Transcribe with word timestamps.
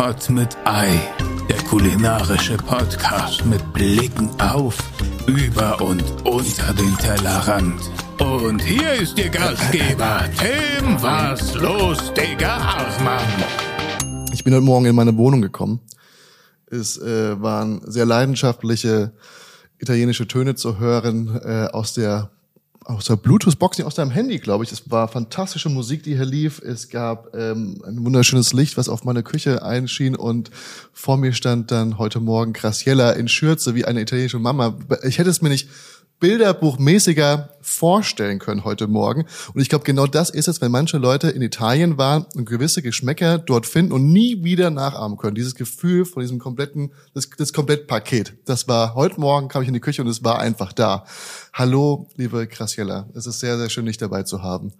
Pot 0.00 0.30
mit 0.30 0.56
Ei, 0.64 0.98
der 1.46 1.58
kulinarische 1.64 2.56
Podcast 2.56 3.44
mit 3.44 3.60
Blicken 3.74 4.30
auf, 4.40 4.78
über 5.26 5.78
und 5.82 6.02
unter 6.24 6.72
den 6.72 6.96
Tellerrand. 6.96 7.78
Und 8.18 8.62
hier 8.62 8.94
ist 8.94 9.18
Ihr 9.18 9.28
Gastgeber, 9.28 10.24
Tim 10.38 11.02
Was 11.02 11.54
los, 11.54 12.14
Digga 12.14 12.78
Hartmann. 12.78 13.44
Ich 14.32 14.42
bin 14.42 14.54
heute 14.54 14.64
Morgen 14.64 14.86
in 14.86 14.96
meine 14.96 15.14
Wohnung 15.18 15.42
gekommen. 15.42 15.80
Es 16.70 16.96
äh, 16.96 17.38
waren 17.38 17.82
sehr 17.84 18.06
leidenschaftliche 18.06 19.12
italienische 19.80 20.26
Töne 20.26 20.54
zu 20.54 20.78
hören 20.78 21.38
äh, 21.44 21.68
aus 21.74 21.92
der 21.92 22.30
aus 22.90 23.04
der 23.06 23.16
Bluetooth-Box, 23.16 23.80
aus 23.82 23.94
deinem 23.94 24.10
Handy, 24.10 24.38
glaube 24.38 24.64
ich. 24.64 24.72
Es 24.72 24.90
war 24.90 25.08
fantastische 25.08 25.68
Musik, 25.68 26.02
die 26.02 26.16
hier 26.16 26.24
lief. 26.24 26.60
Es 26.60 26.88
gab 26.88 27.34
ähm, 27.34 27.82
ein 27.86 28.04
wunderschönes 28.04 28.52
Licht, 28.52 28.76
was 28.76 28.88
auf 28.88 29.04
meine 29.04 29.22
Küche 29.22 29.62
einschien 29.62 30.16
und 30.16 30.50
vor 30.92 31.16
mir 31.16 31.32
stand 31.32 31.70
dann 31.70 31.98
heute 31.98 32.20
Morgen 32.20 32.52
Graciella 32.52 33.12
in 33.12 33.28
Schürze 33.28 33.74
wie 33.74 33.84
eine 33.84 34.00
italienische 34.00 34.38
Mama. 34.38 34.76
Ich 35.04 35.18
hätte 35.18 35.30
es 35.30 35.40
mir 35.40 35.48
nicht 35.48 35.68
bilderbuchmäßiger 36.20 37.48
vorstellen 37.62 38.38
können 38.38 38.64
heute 38.64 38.86
Morgen. 38.86 39.26
Und 39.54 39.60
ich 39.60 39.68
glaube, 39.68 39.84
genau 39.84 40.06
das 40.06 40.30
ist 40.30 40.48
es, 40.48 40.60
wenn 40.60 40.70
manche 40.70 40.98
Leute 40.98 41.30
in 41.30 41.42
Italien 41.42 41.98
waren 41.98 42.26
und 42.34 42.44
gewisse 42.44 42.82
Geschmäcker 42.82 43.38
dort 43.38 43.66
finden 43.66 43.92
und 43.92 44.12
nie 44.12 44.44
wieder 44.44 44.70
nachahmen 44.70 45.16
können. 45.16 45.34
Dieses 45.34 45.54
Gefühl 45.54 46.04
von 46.04 46.20
diesem 46.20 46.38
kompletten, 46.38 46.92
das, 47.14 47.28
das 47.30 47.52
Komplettpaket. 47.52 48.34
Das 48.44 48.68
war 48.68 48.94
heute 48.94 49.18
Morgen 49.20 49.48
kam 49.48 49.62
ich 49.62 49.68
in 49.68 49.74
die 49.74 49.80
Küche 49.80 50.02
und 50.02 50.08
es 50.08 50.22
war 50.22 50.38
einfach 50.38 50.72
da. 50.72 51.04
Hallo, 51.52 52.08
liebe 52.16 52.46
Graciela. 52.46 53.08
Es 53.14 53.26
ist 53.26 53.40
sehr, 53.40 53.58
sehr 53.58 53.70
schön, 53.70 53.86
dich 53.86 53.98
dabei 53.98 54.22
zu 54.22 54.42
haben. 54.42 54.72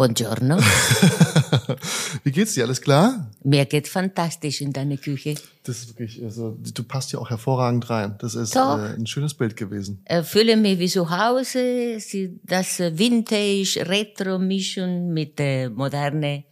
Buongiorno. 0.00 0.56
Wie 2.24 2.32
geht's 2.32 2.54
dir? 2.54 2.64
Alles 2.64 2.80
klar? 2.80 3.28
Mir 3.44 3.66
geht 3.66 3.86
fantastisch 3.86 4.62
in 4.62 4.72
deine 4.72 4.96
Küche. 4.96 5.34
Das 5.64 5.80
ist 5.80 5.88
wirklich, 5.90 6.24
also 6.24 6.56
du 6.58 6.82
passt 6.84 7.12
ja 7.12 7.18
auch 7.18 7.28
hervorragend 7.28 7.90
rein. 7.90 8.14
Das 8.18 8.34
ist 8.34 8.56
äh, 8.56 8.60
ein 8.60 9.06
schönes 9.06 9.34
Bild 9.34 9.58
gewesen. 9.58 10.02
Ich 10.08 10.26
fühle 10.26 10.56
mich 10.56 10.78
wie 10.78 10.88
zu 10.88 11.10
Hause. 11.10 11.98
Das 12.44 12.78
Vintage, 12.78 13.84
Retro-Mischung 13.86 15.12
mit 15.12 15.38
der 15.38 15.68
moderne 15.68 16.44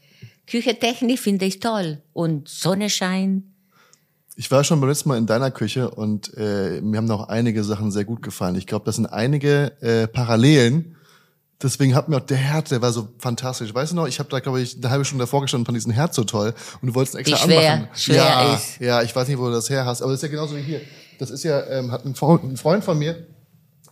Küchentechnik 0.47 1.19
finde 1.19 1.47
ich 1.47 1.59
toll. 1.59 2.03
Und 2.13 2.49
Sonnenschein. 2.51 3.55
Ich 4.37 4.51
war 4.51 4.63
schon 4.63 4.79
beim 4.79 4.91
letzten 4.91 5.09
Mal 5.09 5.17
in 5.17 5.27
deiner 5.27 5.51
Küche 5.51 5.91
und 5.91 6.37
äh, 6.37 6.83
mir 6.83 6.99
haben 6.99 7.07
noch 7.07 7.31
einige 7.31 7.65
Sachen 7.65 7.93
sehr 7.93 8.05
gut 8.05 8.21
gefallen. 8.21 8.57
Ich 8.57 8.67
glaube, 8.67 8.85
das 8.85 8.97
sind 8.97 9.07
einige 9.07 9.73
äh, 9.81 10.07
Parallelen 10.07 10.97
Deswegen 11.61 11.97
hat 11.97 12.09
mir 12.09 12.17
auch 12.17 12.27
der 12.27 12.37
Herd, 12.37 12.71
der 12.71 12.83
war 12.83 12.93
so 12.93 13.09
fantastisch. 13.19 13.75
Weißt 13.75 13.91
du 13.91 13.97
noch, 13.97 14.07
ich 14.07 14.21
habe 14.21 14.29
da, 14.29 14.39
glaube 14.39 14.61
ich, 14.61 14.77
eine 14.77 14.91
halbe 14.91 15.05
Stunde 15.05 15.25
davor 15.25 15.43
gestanden 15.43 15.67
von 15.67 15.75
diesem 15.75 15.91
Herd 15.91 16.15
so 16.15 16.23
toll 16.23 16.55
und 16.81 16.89
du 16.89 16.95
wolltest 16.95 17.17
extra 17.17 17.37
wie 17.37 17.53
schwer, 17.53 17.73
anmachen. 17.73 17.89
Schwer 17.95 18.17
ja, 18.17 18.55
ist. 18.55 18.81
ja, 18.81 19.03
ich 19.03 19.17
weiß 19.17 19.27
nicht, 19.27 19.39
wo 19.39 19.47
du 19.47 19.53
das 19.53 19.69
her 19.69 19.85
hast, 19.85 20.03
aber 20.03 20.13
das 20.13 20.23
ist 20.23 20.23
ja 20.23 20.29
genauso 20.29 20.57
wie 20.57 20.63
hier. 20.63 20.81
Das 21.19 21.31
ist 21.31 21.43
ja, 21.43 21.67
ähm, 21.67 21.91
hat 21.91 22.05
ein 22.05 22.15
Freund 22.15 22.85
von 22.85 22.99
mir 22.99 23.27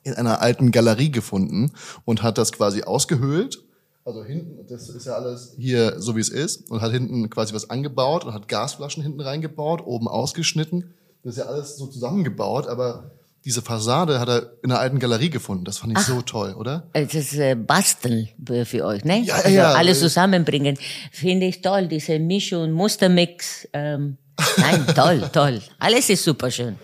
in 0.05 0.14
einer 0.14 0.41
alten 0.41 0.70
Galerie 0.70 1.11
gefunden 1.11 1.72
und 2.05 2.22
hat 2.22 2.39
das 2.39 2.53
quasi 2.53 2.84
ausgehöhlt. 2.84 3.59
Also 4.05 4.22
hinten, 4.22 4.64
das 4.69 4.89
ist 4.89 5.06
ja 5.06 5.14
alles 5.14 5.55
hier 5.59 6.00
so 6.00 6.14
wie 6.14 6.20
es 6.20 6.28
ist 6.28 6.70
und 6.70 6.81
hat 6.81 6.92
hinten 6.92 7.28
quasi 7.28 7.53
was 7.53 7.69
angebaut 7.70 8.25
und 8.25 8.33
hat 8.33 8.47
Gasflaschen 8.47 9.03
hinten 9.03 9.20
reingebaut, 9.20 9.84
oben 9.84 10.06
ausgeschnitten. 10.06 10.94
Das 11.25 11.33
ist 11.33 11.39
ja 11.39 11.47
alles 11.47 11.77
so 11.77 11.89
zusammengebaut, 11.89 12.69
aber 12.69 13.11
diese 13.47 13.62
Fassade 13.62 14.19
hat 14.19 14.28
er 14.28 14.50
in 14.64 14.72
einer 14.72 14.80
alten 14.80 14.98
Galerie 14.98 15.30
gefunden. 15.30 15.64
Das 15.64 15.78
fand 15.78 15.92
ich 15.92 15.98
Ach, 15.98 16.06
so 16.06 16.20
toll, 16.20 16.55
oder? 16.55 16.89
Das 16.92 17.14
ist 17.14 17.34
äh, 17.34 17.55
Basteln 17.55 18.28
für 18.64 18.84
euch, 18.84 19.05
ne? 19.05 19.22
Ja, 19.22 19.41
ja, 19.44 19.48
ja. 19.48 19.64
Also 19.66 19.78
alles 19.78 20.00
zusammenbringen. 20.00 20.77
Finde 21.12 21.47
ich 21.47 21.62
toll, 21.62 21.86
diese 21.86 22.19
Mischung, 22.19 22.72
Mustermix. 22.72 23.69
Ähm, 23.72 24.16
nein, 24.56 24.84
toll, 24.97 25.30
toll. 25.33 25.62
Alles 25.78 26.11
ist 26.11 26.25
super 26.25 26.50
schön. 26.50 26.75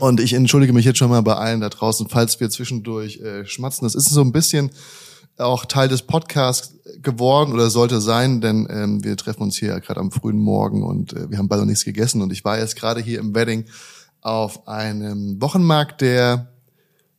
Und 0.00 0.18
ich 0.18 0.32
entschuldige 0.32 0.72
mich 0.72 0.84
jetzt 0.84 0.98
schon 0.98 1.10
mal 1.10 1.20
bei 1.20 1.36
allen 1.36 1.60
da 1.60 1.68
draußen, 1.68 2.08
falls 2.08 2.40
wir 2.40 2.50
zwischendurch 2.50 3.20
äh, 3.20 3.46
schmatzen. 3.46 3.86
Das 3.86 3.94
ist 3.94 4.10
so 4.10 4.22
ein 4.22 4.32
bisschen 4.32 4.72
auch 5.38 5.64
Teil 5.64 5.86
des 5.86 6.02
Podcasts 6.02 6.74
geworden 7.02 7.52
oder 7.52 7.70
sollte 7.70 8.00
sein, 8.00 8.40
denn 8.40 8.66
ähm, 8.68 9.04
wir 9.04 9.16
treffen 9.16 9.44
uns 9.44 9.56
hier 9.56 9.78
gerade 9.78 10.00
am 10.00 10.10
frühen 10.10 10.38
Morgen 10.38 10.82
und 10.82 11.12
äh, 11.12 11.30
wir 11.30 11.38
haben 11.38 11.46
beide 11.46 11.62
noch 11.62 11.68
nichts 11.68 11.84
gegessen 11.84 12.20
und 12.20 12.32
ich 12.32 12.44
war 12.44 12.58
jetzt 12.58 12.74
gerade 12.74 13.00
hier 13.00 13.20
im 13.20 13.32
Wedding 13.32 13.64
auf 14.20 14.68
einem 14.68 15.40
Wochenmarkt, 15.40 16.00
der, 16.00 16.52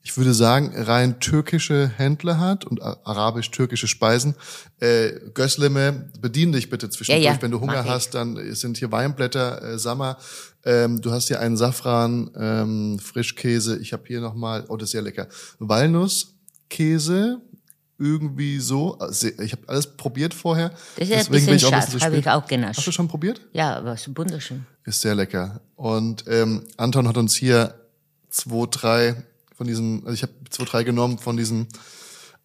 ich 0.04 0.18
würde 0.18 0.34
sagen, 0.34 0.72
rein 0.76 1.20
türkische 1.20 1.92
Händler 1.96 2.40
hat 2.40 2.66
und 2.66 2.82
arabisch-türkische 2.82 3.88
Speisen. 3.88 4.36
Äh, 4.80 5.12
Gösleme, 5.34 6.12
bedien 6.20 6.52
dich 6.52 6.70
bitte 6.70 6.90
zwischendurch. 6.90 7.26
Ja, 7.26 7.34
ja, 7.34 7.42
Wenn 7.42 7.52
du 7.52 7.60
Hunger 7.60 7.86
hast, 7.86 8.16
dann 8.16 8.38
sind 8.56 8.78
hier 8.78 8.92
Weinblätter, 8.92 9.62
äh, 9.62 9.80
Sammer. 9.80 10.18
Ähm, 10.64 11.02
du 11.02 11.12
hast 11.12 11.28
hier 11.28 11.40
einen 11.40 11.58
Safran, 11.58 12.32
ähm, 12.36 13.00
Frischkäse. 13.00 13.78
Ich 13.80 13.94
habe 13.94 14.04
hier 14.08 14.22
nochmal, 14.22 14.66
oh, 14.68 14.78
das 14.78 14.88
ist 14.88 14.92
sehr 14.92 15.02
lecker. 15.02 15.28
Walnusskäse, 15.60 17.42
irgendwie 18.02 18.60
so. 18.60 18.98
Also 18.98 19.28
ich 19.28 19.52
habe 19.52 19.70
alles 19.70 19.96
probiert 19.96 20.34
vorher. 20.34 20.70
Das 20.98 21.08
ist 21.08 21.30
Deswegen 21.30 21.48
ein 21.48 21.54
bisschen 21.54 21.72
scharf, 21.72 22.02
habe 22.02 22.18
ich 22.18 22.28
auch 22.28 22.48
genascht. 22.48 22.80
Hast 22.80 22.88
du 22.88 22.92
schon 22.92 23.08
probiert? 23.08 23.42
Ja, 23.54 23.78
aber 23.78 23.94
ist 23.94 24.10
wunderschön. 24.18 24.66
Ist 24.84 25.02
sehr 25.02 25.14
lecker. 25.14 25.62
Und 25.76 26.26
ähm, 26.28 26.64
Anton 26.78 27.08
hat 27.08 27.18
uns 27.18 27.36
hier 27.36 27.76
zwei, 28.30 28.66
drei 28.70 29.24
von 29.56 29.68
diesen, 29.68 30.02
also 30.02 30.14
ich 30.14 30.24
habe 30.24 30.34
zwei, 30.50 30.66
drei 30.66 30.84
genommen 30.84 31.20
von 31.20 31.38
diesen 31.38 31.68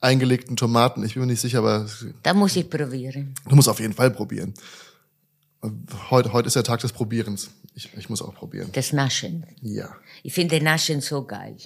eingelegten 0.01 0.57
Tomaten. 0.57 1.03
Ich 1.05 1.15
bin 1.15 1.23
mir 1.23 1.29
nicht 1.29 1.41
sicher, 1.41 1.59
aber... 1.59 1.87
Da 2.23 2.35
muss 2.35 2.55
ich 2.57 2.69
probieren. 2.69 3.35
Du 3.49 3.57
musst 3.57 3.69
auf 3.69 3.81
jeden 3.81 3.95
Fall 3.95 4.11
probieren. 4.11 4.53
Heute, 6.11 6.33
heute 6.35 6.49
ist 6.49 6.57
der 6.57 6.65
Tag 6.65 6.81
des 6.81 6.93
Probierens. 6.93 7.51
Ich, 7.75 7.93
ich 7.97 8.11
muss 8.11 8.21
auch 8.21 8.35
probieren. 8.35 8.69
Das 8.73 8.93
Naschen. 8.93 9.47
Ja. 9.63 9.97
Ich 10.23 10.35
finde 10.35 10.63
Naschen 10.63 11.01
so 11.01 11.25
geil. 11.25 11.57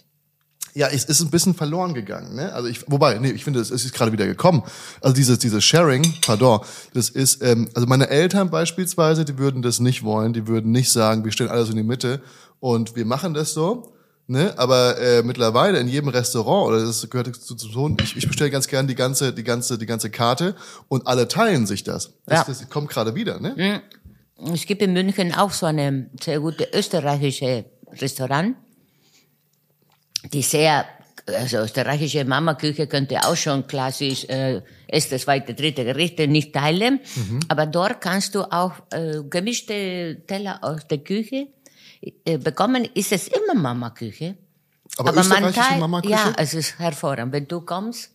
Ja, 0.75 0.88
es 0.88 1.04
ist 1.04 1.20
ein 1.20 1.31
bisschen 1.31 1.54
verloren 1.54 1.94
gegangen. 1.94 2.36
Ne? 2.36 2.53
Also 2.53 2.69
ich, 2.69 2.84
wobei, 2.86 3.19
nee, 3.19 3.31
ich 3.31 3.44
finde, 3.44 3.60
es 3.60 3.70
ist 3.70 3.92
gerade 3.92 4.12
wieder 4.12 4.26
gekommen. 4.26 4.62
Also 5.00 5.14
dieses, 5.14 5.38
dieses 5.38 5.64
Sharing, 5.64 6.14
pardon, 6.25 6.60
das 6.94 7.08
ist, 7.08 7.42
ähm, 7.42 7.69
also 7.75 7.86
meine 7.88 8.08
Eltern 8.08 8.50
beispielsweise, 8.50 9.25
die 9.25 9.38
würden 9.38 9.62
das 9.62 9.80
nicht 9.80 10.04
wollen, 10.04 10.32
die 10.32 10.47
würden 10.47 10.70
nicht 10.70 10.91
sagen, 10.92 11.25
wir 11.25 11.32
stellen 11.32 11.50
alles 11.50 11.70
in 11.70 11.76
die 11.76 11.82
Mitte 11.82 12.20
und 12.60 12.94
wir 12.94 13.04
machen 13.04 13.34
das 13.34 13.53
so. 13.53 13.94
Ne? 14.28 14.54
Aber 14.59 14.97
äh, 15.00 15.25
mittlerweile 15.25 15.80
in 15.80 15.88
jedem 15.88 16.09
Restaurant 16.09 16.69
oder 16.69 16.86
das 16.86 17.09
gehört 17.10 17.34
zu, 17.34 17.56
zu 17.56 17.69
tun. 17.69 17.97
Ich, 18.00 18.16
ich 18.16 18.28
bestelle 18.28 18.50
ganz 18.50 18.69
gern 18.69 18.86
die 18.86 18.94
ganze, 18.94 19.32
die 19.32 19.42
ganze, 19.42 19.76
die 19.76 19.86
ganze 19.86 20.09
Karte 20.09 20.54
und 20.86 21.09
alle 21.09 21.26
teilen 21.26 21.66
sich 21.66 21.82
das. 21.82 22.12
Das, 22.26 22.38
ja. 22.38 22.44
das 22.47 22.70
kommt 22.70 22.91
gerade 22.91 23.16
wieder. 23.16 23.41
Ne? 23.41 23.82
Es 24.54 24.66
gibt 24.66 24.82
in 24.82 24.92
München 24.92 25.34
auch 25.34 25.50
so 25.50 25.66
eine 25.66 26.10
sehr 26.22 26.38
gute 26.38 26.69
österreichische 26.72 27.64
Restaurant 28.00 28.54
die 30.32 30.42
sehr, 30.42 30.84
also 31.26 31.58
österreichische 31.58 32.25
Mama-Küche 32.25 32.86
könnte 32.86 33.20
auch 33.25 33.36
schon 33.36 33.66
klassisch 33.66 34.25
äh, 34.25 34.62
erste, 34.86 35.19
zweite, 35.19 35.54
dritte 35.54 35.84
Gerichte 35.84 36.28
nicht 36.28 36.53
teilen. 36.53 37.00
Mhm. 37.14 37.41
Aber 37.48 37.66
dort 37.66 38.00
kannst 38.00 38.34
du 38.34 38.42
auch 38.42 38.72
äh, 38.91 39.22
gemischte 39.28 40.22
Teller 40.26 40.59
aus 40.62 40.86
der 40.88 40.98
Küche 40.98 41.48
äh, 42.25 42.38
bekommen. 42.38 42.88
Ist 42.94 43.12
es 43.12 43.28
immer 43.28 43.54
Mama-Küche? 43.54 44.36
Aber, 44.97 45.10
Aber 45.10 45.25
man 45.25 45.53
teilt, 45.53 45.80
Mama-Küche? 45.80 46.12
Ja, 46.12 46.32
es 46.36 46.54
ist 46.54 46.78
hervorragend. 46.78 47.32
Wenn 47.32 47.47
du 47.47 47.60
kommst 47.60 48.10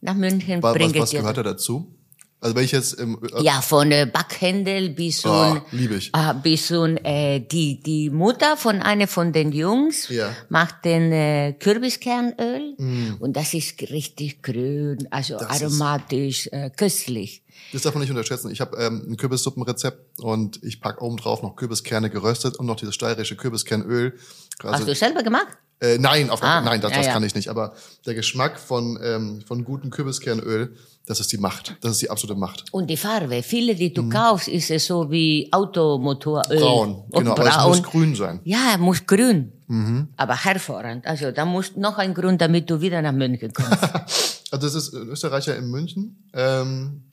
nach 0.00 0.14
München, 0.14 0.62
was, 0.62 0.74
bringe 0.74 0.94
was, 0.94 1.00
was 1.02 1.10
gehört 1.10 1.36
da 1.36 1.42
dazu? 1.42 1.94
Also 2.40 2.54
wenn 2.54 2.64
ich 2.64 2.72
jetzt 2.72 2.94
im 2.94 3.18
äh, 3.34 3.42
ja 3.42 3.60
von 3.60 3.90
äh, 3.90 4.06
Backhändel 4.06 4.90
bis 4.90 5.26
oh, 5.26 5.30
und 5.30 5.62
lieb 5.72 5.90
ich. 5.90 6.12
Äh, 6.14 6.34
bis 6.40 6.70
und 6.70 6.98
äh, 6.98 7.40
die 7.40 7.80
die 7.80 8.10
Mutter 8.10 8.56
von 8.56 8.80
einer 8.80 9.08
von 9.08 9.32
den 9.32 9.50
Jungs 9.50 10.08
ja. 10.08 10.30
macht 10.48 10.84
den 10.84 11.10
äh, 11.10 11.54
Kürbiskernöl 11.58 12.74
mm. 12.78 13.14
und 13.18 13.36
das 13.36 13.54
ist 13.54 13.80
richtig 13.90 14.40
grün, 14.42 15.08
also 15.10 15.36
das 15.36 15.62
aromatisch, 15.62 16.48
äh, 16.52 16.70
köstlich. 16.70 17.42
Das 17.72 17.82
darf 17.82 17.94
man 17.94 18.02
nicht 18.02 18.10
unterschätzen. 18.10 18.52
Ich 18.52 18.60
habe 18.60 18.76
ähm, 18.78 19.04
ein 19.10 19.16
Kürbissuppenrezept 19.16 20.20
und 20.20 20.62
ich 20.62 20.80
pack 20.80 21.02
oben 21.02 21.16
drauf 21.16 21.42
noch 21.42 21.56
Kürbiskerne 21.56 22.08
geröstet 22.08 22.56
und 22.56 22.66
noch 22.66 22.76
dieses 22.76 22.94
steirische 22.94 23.36
Kürbiskernöl. 23.36 24.16
Also, 24.62 24.78
Hast 24.78 24.88
du 24.88 24.94
selber 24.94 25.24
gemacht? 25.24 25.48
Äh, 25.80 25.98
nein, 25.98 26.30
auf 26.30 26.42
ah, 26.42 26.60
nein, 26.60 26.80
das, 26.80 26.90
ja, 26.90 26.98
das 26.98 27.06
kann 27.08 27.22
ich 27.22 27.34
nicht. 27.34 27.48
Aber 27.48 27.74
der 28.04 28.14
Geschmack 28.14 28.58
von 28.58 28.98
ähm, 29.02 29.42
von 29.46 29.64
gutem 29.64 29.90
Kürbiskernöl 29.90 30.74
das 31.08 31.20
ist 31.20 31.32
die 31.32 31.38
Macht. 31.38 31.74
Das 31.80 31.92
ist 31.92 32.02
die 32.02 32.10
absolute 32.10 32.38
Macht. 32.38 32.66
Und 32.70 32.88
die 32.88 32.98
Farbe. 32.98 33.42
Viele, 33.42 33.74
die 33.74 33.94
du 33.94 34.02
mhm. 34.02 34.10
kaufst, 34.10 34.46
ist 34.46 34.70
es 34.70 34.84
so 34.84 35.10
wie 35.10 35.48
Automotoröl. 35.50 36.58
Braun. 36.58 37.04
Genau, 37.10 37.34
braun. 37.34 37.48
aber 37.48 37.70
es 37.70 37.78
muss 37.78 37.82
grün 37.82 38.14
sein. 38.14 38.40
Ja, 38.44 38.76
muss 38.78 39.06
grün. 39.06 39.52
Mhm. 39.68 40.08
Aber 40.18 40.36
hervorragend. 40.36 41.06
Also 41.06 41.30
da 41.32 41.46
muss 41.46 41.76
noch 41.76 41.96
ein 41.96 42.12
Grund, 42.12 42.42
damit 42.42 42.68
du 42.68 42.82
wieder 42.82 43.00
nach 43.00 43.12
München 43.12 43.54
kommst. 43.54 43.82
also 44.50 44.66
das 44.66 44.74
ist 44.74 44.92
Österreicher 44.92 45.56
in 45.56 45.70
München. 45.70 46.28
Ähm, 46.34 47.04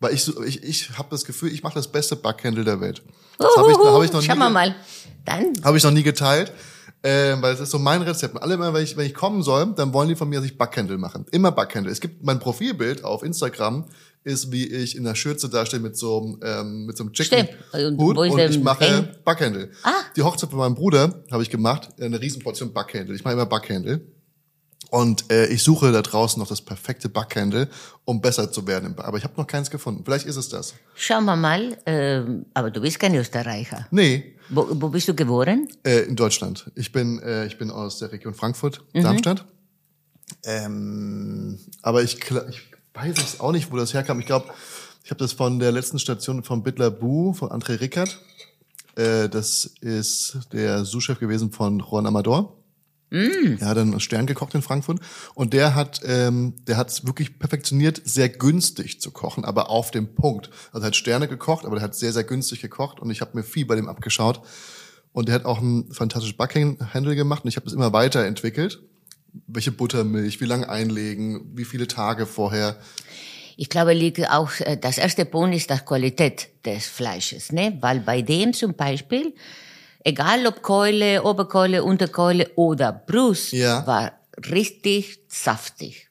weil 0.00 0.14
ich, 0.14 0.24
so, 0.24 0.42
ich, 0.42 0.64
ich 0.64 0.98
habe 0.98 1.08
das 1.10 1.24
Gefühl, 1.24 1.52
ich 1.52 1.62
mache 1.62 1.74
das 1.74 1.86
beste 1.86 2.16
Backhändel 2.16 2.64
der 2.64 2.80
Welt. 2.80 3.02
Das 3.38 3.56
habe 3.56 3.70
ich, 3.70 3.78
hab 3.78 4.02
ich 4.02 4.12
noch 4.12 4.20
nie. 4.20 4.26
Schauen 4.26 4.38
wir 4.38 4.50
mal. 4.50 4.74
Dann. 5.24 5.52
Habe 5.62 5.76
ich 5.76 5.84
noch 5.84 5.92
nie 5.92 6.02
geteilt. 6.02 6.52
Äh, 7.02 7.36
weil 7.40 7.52
das 7.52 7.60
ist 7.60 7.70
so 7.70 7.78
mein 7.78 8.02
Rezept. 8.02 8.34
Und 8.34 8.42
alle 8.42 8.54
immer, 8.54 8.74
wenn 8.74 8.82
ich, 8.82 8.96
wenn 8.96 9.06
ich 9.06 9.14
kommen 9.14 9.42
soll, 9.42 9.72
dann 9.76 9.92
wollen 9.92 10.08
die 10.08 10.16
von 10.16 10.28
mir, 10.28 10.36
dass 10.36 10.46
ich 10.46 10.58
Backhändel 10.58 10.98
machen. 10.98 11.26
Immer 11.30 11.52
Backhändel. 11.52 11.92
Es 11.92 12.00
gibt 12.00 12.24
mein 12.24 12.40
Profilbild 12.40 13.04
auf 13.04 13.22
Instagram, 13.22 13.84
ist, 14.24 14.52
wie 14.52 14.66
ich 14.66 14.96
in 14.96 15.04
der 15.04 15.14
Schürze 15.14 15.48
dastehe 15.48 15.80
mit 15.80 15.96
so, 15.96 16.38
ähm, 16.42 16.86
mit 16.86 16.96
so 16.96 17.04
einem 17.04 17.12
Chicken 17.12 17.46
Stimmt. 17.46 17.86
Und 17.86 17.98
Hut 17.98 18.18
und 18.18 18.36
der 18.36 18.50
ich 18.50 18.60
mache 18.60 19.14
Backhändel. 19.24 19.70
Ah. 19.84 19.92
Die 20.16 20.22
Hochzeit 20.22 20.50
von 20.50 20.58
meinem 20.58 20.74
Bruder 20.74 21.22
habe 21.30 21.42
ich 21.42 21.50
gemacht, 21.50 21.88
eine 22.00 22.20
Riesenportion 22.20 22.72
Backhändel. 22.72 23.14
Ich 23.14 23.24
mache 23.24 23.34
immer 23.34 23.46
Backhändel. 23.46 24.06
Und 24.90 25.30
äh, 25.30 25.46
ich 25.46 25.62
suche 25.62 25.92
da 25.92 26.00
draußen 26.00 26.40
noch 26.40 26.48
das 26.48 26.62
perfekte 26.62 27.08
Backhändel, 27.08 27.68
um 28.04 28.20
besser 28.20 28.50
zu 28.50 28.66
werden. 28.66 28.98
Aber 28.98 29.18
ich 29.18 29.24
habe 29.24 29.34
noch 29.36 29.46
keins 29.46 29.70
gefunden. 29.70 30.02
Vielleicht 30.04 30.26
ist 30.26 30.36
es 30.36 30.48
das. 30.48 30.74
Schauen 30.94 31.26
wir 31.26 31.36
mal, 31.36 31.76
ähm, 31.84 32.46
aber 32.54 32.70
du 32.70 32.80
bist 32.80 32.98
kein 32.98 33.14
Österreicher. 33.14 33.86
Nee, 33.90 34.37
Wo, 34.50 34.66
wo 34.70 34.88
bist 34.88 35.08
du 35.08 35.14
geboren? 35.14 35.68
Äh, 35.84 36.00
in 36.04 36.16
Deutschland. 36.16 36.70
Ich 36.74 36.92
bin, 36.92 37.18
äh, 37.20 37.46
ich 37.46 37.58
bin 37.58 37.70
aus 37.70 37.98
der 37.98 38.12
Region 38.12 38.34
Frankfurt, 38.34 38.82
Mhm. 38.94 39.02
Darmstadt. 39.02 39.44
Ähm, 40.44 41.58
aber 41.82 42.02
ich, 42.02 42.18
ich 42.48 42.60
weiß 42.94 43.16
es 43.18 43.40
auch 43.40 43.52
nicht, 43.52 43.70
wo 43.72 43.76
das 43.76 43.94
herkam. 43.94 44.20
Ich 44.20 44.26
glaube, 44.26 44.46
ich 45.04 45.10
habe 45.10 45.18
das 45.18 45.32
von 45.32 45.58
der 45.58 45.72
letzten 45.72 45.98
Station 45.98 46.42
von 46.44 46.62
Bittler 46.62 46.90
Bu, 46.90 47.32
von 47.32 47.48
André 47.50 47.80
Rickert. 47.80 48.20
Äh, 48.96 49.28
das 49.28 49.64
ist 49.80 50.38
der 50.52 50.84
Sous-Chef 50.84 51.18
gewesen 51.18 51.50
von 51.52 51.78
Juan 51.80 52.06
Amador. 52.06 52.54
Er 53.10 53.66
hat 53.68 53.78
einen 53.78 54.00
Stern 54.00 54.26
gekocht 54.26 54.54
in 54.54 54.62
Frankfurt 54.62 55.00
und 55.34 55.54
der 55.54 55.74
hat, 55.74 56.00
ähm, 56.04 56.54
der 56.66 56.76
hat 56.76 56.90
es 56.90 57.06
wirklich 57.06 57.38
perfektioniert, 57.38 58.02
sehr 58.04 58.28
günstig 58.28 59.00
zu 59.00 59.10
kochen, 59.10 59.44
aber 59.44 59.70
auf 59.70 59.90
dem 59.90 60.14
Punkt. 60.14 60.50
Also 60.72 60.84
er 60.84 60.88
hat 60.88 60.96
Sterne 60.96 61.26
gekocht, 61.26 61.64
aber 61.64 61.76
der 61.76 61.84
hat 61.84 61.94
sehr, 61.94 62.12
sehr 62.12 62.24
günstig 62.24 62.60
gekocht 62.60 63.00
und 63.00 63.10
ich 63.10 63.20
habe 63.20 63.30
mir 63.34 63.42
viel 63.42 63.64
bei 63.64 63.76
dem 63.76 63.88
abgeschaut. 63.88 64.42
Und 65.12 65.28
der 65.28 65.34
hat 65.36 65.46
auch 65.46 65.60
ein 65.60 65.90
fantastisches 65.90 66.36
Backhändel 66.36 67.16
gemacht 67.16 67.44
und 67.44 67.48
ich 67.48 67.56
habe 67.56 67.64
das 67.64 67.72
immer 67.72 67.92
weiterentwickelt. 67.92 68.80
Welche 69.46 69.72
Buttermilch, 69.72 70.40
wie 70.40 70.44
lange 70.44 70.68
einlegen, 70.68 71.50
wie 71.54 71.64
viele 71.64 71.86
Tage 71.86 72.26
vorher. 72.26 72.76
Ich 73.56 73.68
glaube, 73.68 73.94
liegt 73.94 74.30
auch, 74.30 74.50
äh, 74.60 74.76
das 74.76 74.98
erste 74.98 75.24
Punkt 75.24 75.56
ist 75.56 75.70
die 75.70 75.76
Qualität 75.78 76.48
des 76.64 76.86
Fleisches, 76.86 77.52
ne? 77.52 77.76
Weil 77.80 78.00
bei 78.00 78.22
dem 78.22 78.52
zum 78.52 78.74
Beispiel, 78.74 79.34
egal 80.08 80.46
ob 80.46 80.62
Keule, 80.62 81.22
Oberkeule, 81.22 81.84
Unterkeule 81.84 82.50
oder 82.56 82.92
Brust, 82.92 83.52
Ja. 83.52 83.86
war 83.86 84.12
richtig 84.50 85.20
saftig. 85.28 86.08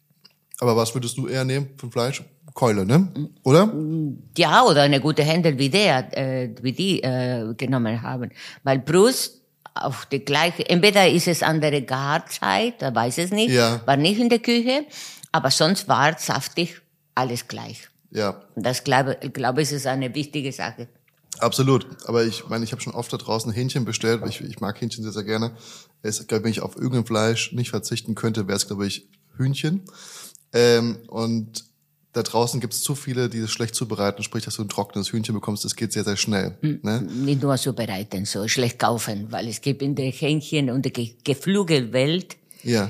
Aber 0.59 0.75
was 0.75 0.93
würdest 0.95 1.17
du 1.17 1.27
eher 1.27 1.43
nehmen 1.45 1.69
von 1.77 1.91
Fleisch? 1.91 2.23
Keule, 2.53 2.85
ne? 2.85 3.07
Oder? 3.43 3.71
Ja, 4.35 4.63
oder 4.63 4.81
eine 4.81 4.99
gute 4.99 5.23
Händel 5.23 5.57
wie 5.59 5.69
der, 5.69 6.17
äh, 6.17 6.49
wie 6.61 6.71
die 6.71 7.03
äh, 7.03 7.53
genommen 7.55 8.01
haben. 8.01 8.31
Weil 8.63 8.79
Brust 8.79 9.41
auf 9.75 10.07
die 10.07 10.25
gleiche, 10.25 10.67
entweder 10.67 11.07
ist 11.07 11.27
es 11.27 11.43
andere 11.43 11.83
Garzeit, 11.83 12.81
da 12.81 12.93
weiß 12.95 13.19
es 13.19 13.31
nicht, 13.31 13.51
Ja. 13.51 13.81
war 13.85 13.95
nicht 13.95 14.19
in 14.19 14.29
der 14.29 14.39
Küche, 14.39 14.85
aber 15.31 15.51
sonst 15.51 15.87
war 15.87 16.17
saftig 16.17 16.81
alles 17.13 17.47
gleich. 17.47 17.87
Ja, 18.09 18.41
Und 18.55 18.65
das 18.65 18.83
glaube, 18.83 19.17
ich 19.21 19.33
glaube, 19.33 19.61
es 19.61 19.71
ist 19.71 19.85
eine 19.85 20.15
wichtige 20.15 20.51
Sache. 20.51 20.87
Absolut. 21.39 21.85
Aber 22.05 22.25
ich 22.25 22.47
meine, 22.49 22.63
ich 22.65 22.71
habe 22.71 22.81
schon 22.81 22.93
oft 22.93 23.11
da 23.13 23.17
draußen 23.17 23.51
Hähnchen 23.51 23.85
bestellt. 23.85 24.21
Ich, 24.27 24.41
ich 24.41 24.59
mag 24.59 24.79
Hähnchen 24.81 25.03
sehr, 25.03 25.13
sehr 25.13 25.23
gerne. 25.23 25.51
Es, 26.01 26.25
glaub, 26.27 26.43
wenn 26.43 26.51
ich 26.51 26.61
auf 26.61 26.75
irgendein 26.75 27.05
Fleisch 27.05 27.51
nicht 27.53 27.69
verzichten 27.69 28.15
könnte, 28.15 28.47
wäre 28.47 28.57
es, 28.57 28.67
glaube 28.67 28.85
ich, 28.87 29.07
Hühnchen. 29.37 29.81
Ähm, 30.53 30.97
und 31.07 31.65
da 32.13 32.23
draußen 32.23 32.59
gibt 32.59 32.73
es 32.73 32.81
zu 32.81 32.95
viele, 32.95 33.29
die 33.29 33.39
es 33.39 33.51
schlecht 33.51 33.75
zubereiten, 33.75 34.23
sprich, 34.23 34.43
dass 34.45 34.55
du 34.55 34.63
ein 34.63 34.69
trockenes 34.69 35.11
Hühnchen 35.11 35.35
bekommst, 35.35 35.63
das 35.65 35.75
geht 35.75 35.91
sehr, 35.93 36.03
sehr 36.03 36.15
schnell. 36.17 36.57
Ne? 36.61 37.01
Nicht 37.01 37.43
nur 37.43 37.55
zubereiten, 37.57 38.25
so 38.25 38.47
schlecht 38.47 38.79
kaufen, 38.79 39.27
weil 39.31 39.47
es 39.47 39.61
gibt 39.61 39.81
in 39.83 39.93
der 39.93 40.11
Hähnchen- 40.11 40.71
und 40.71 40.83
der 40.85 40.91
Ge- 40.91 41.13
Geflügelwelt 41.23 42.37
Ja. 42.63 42.89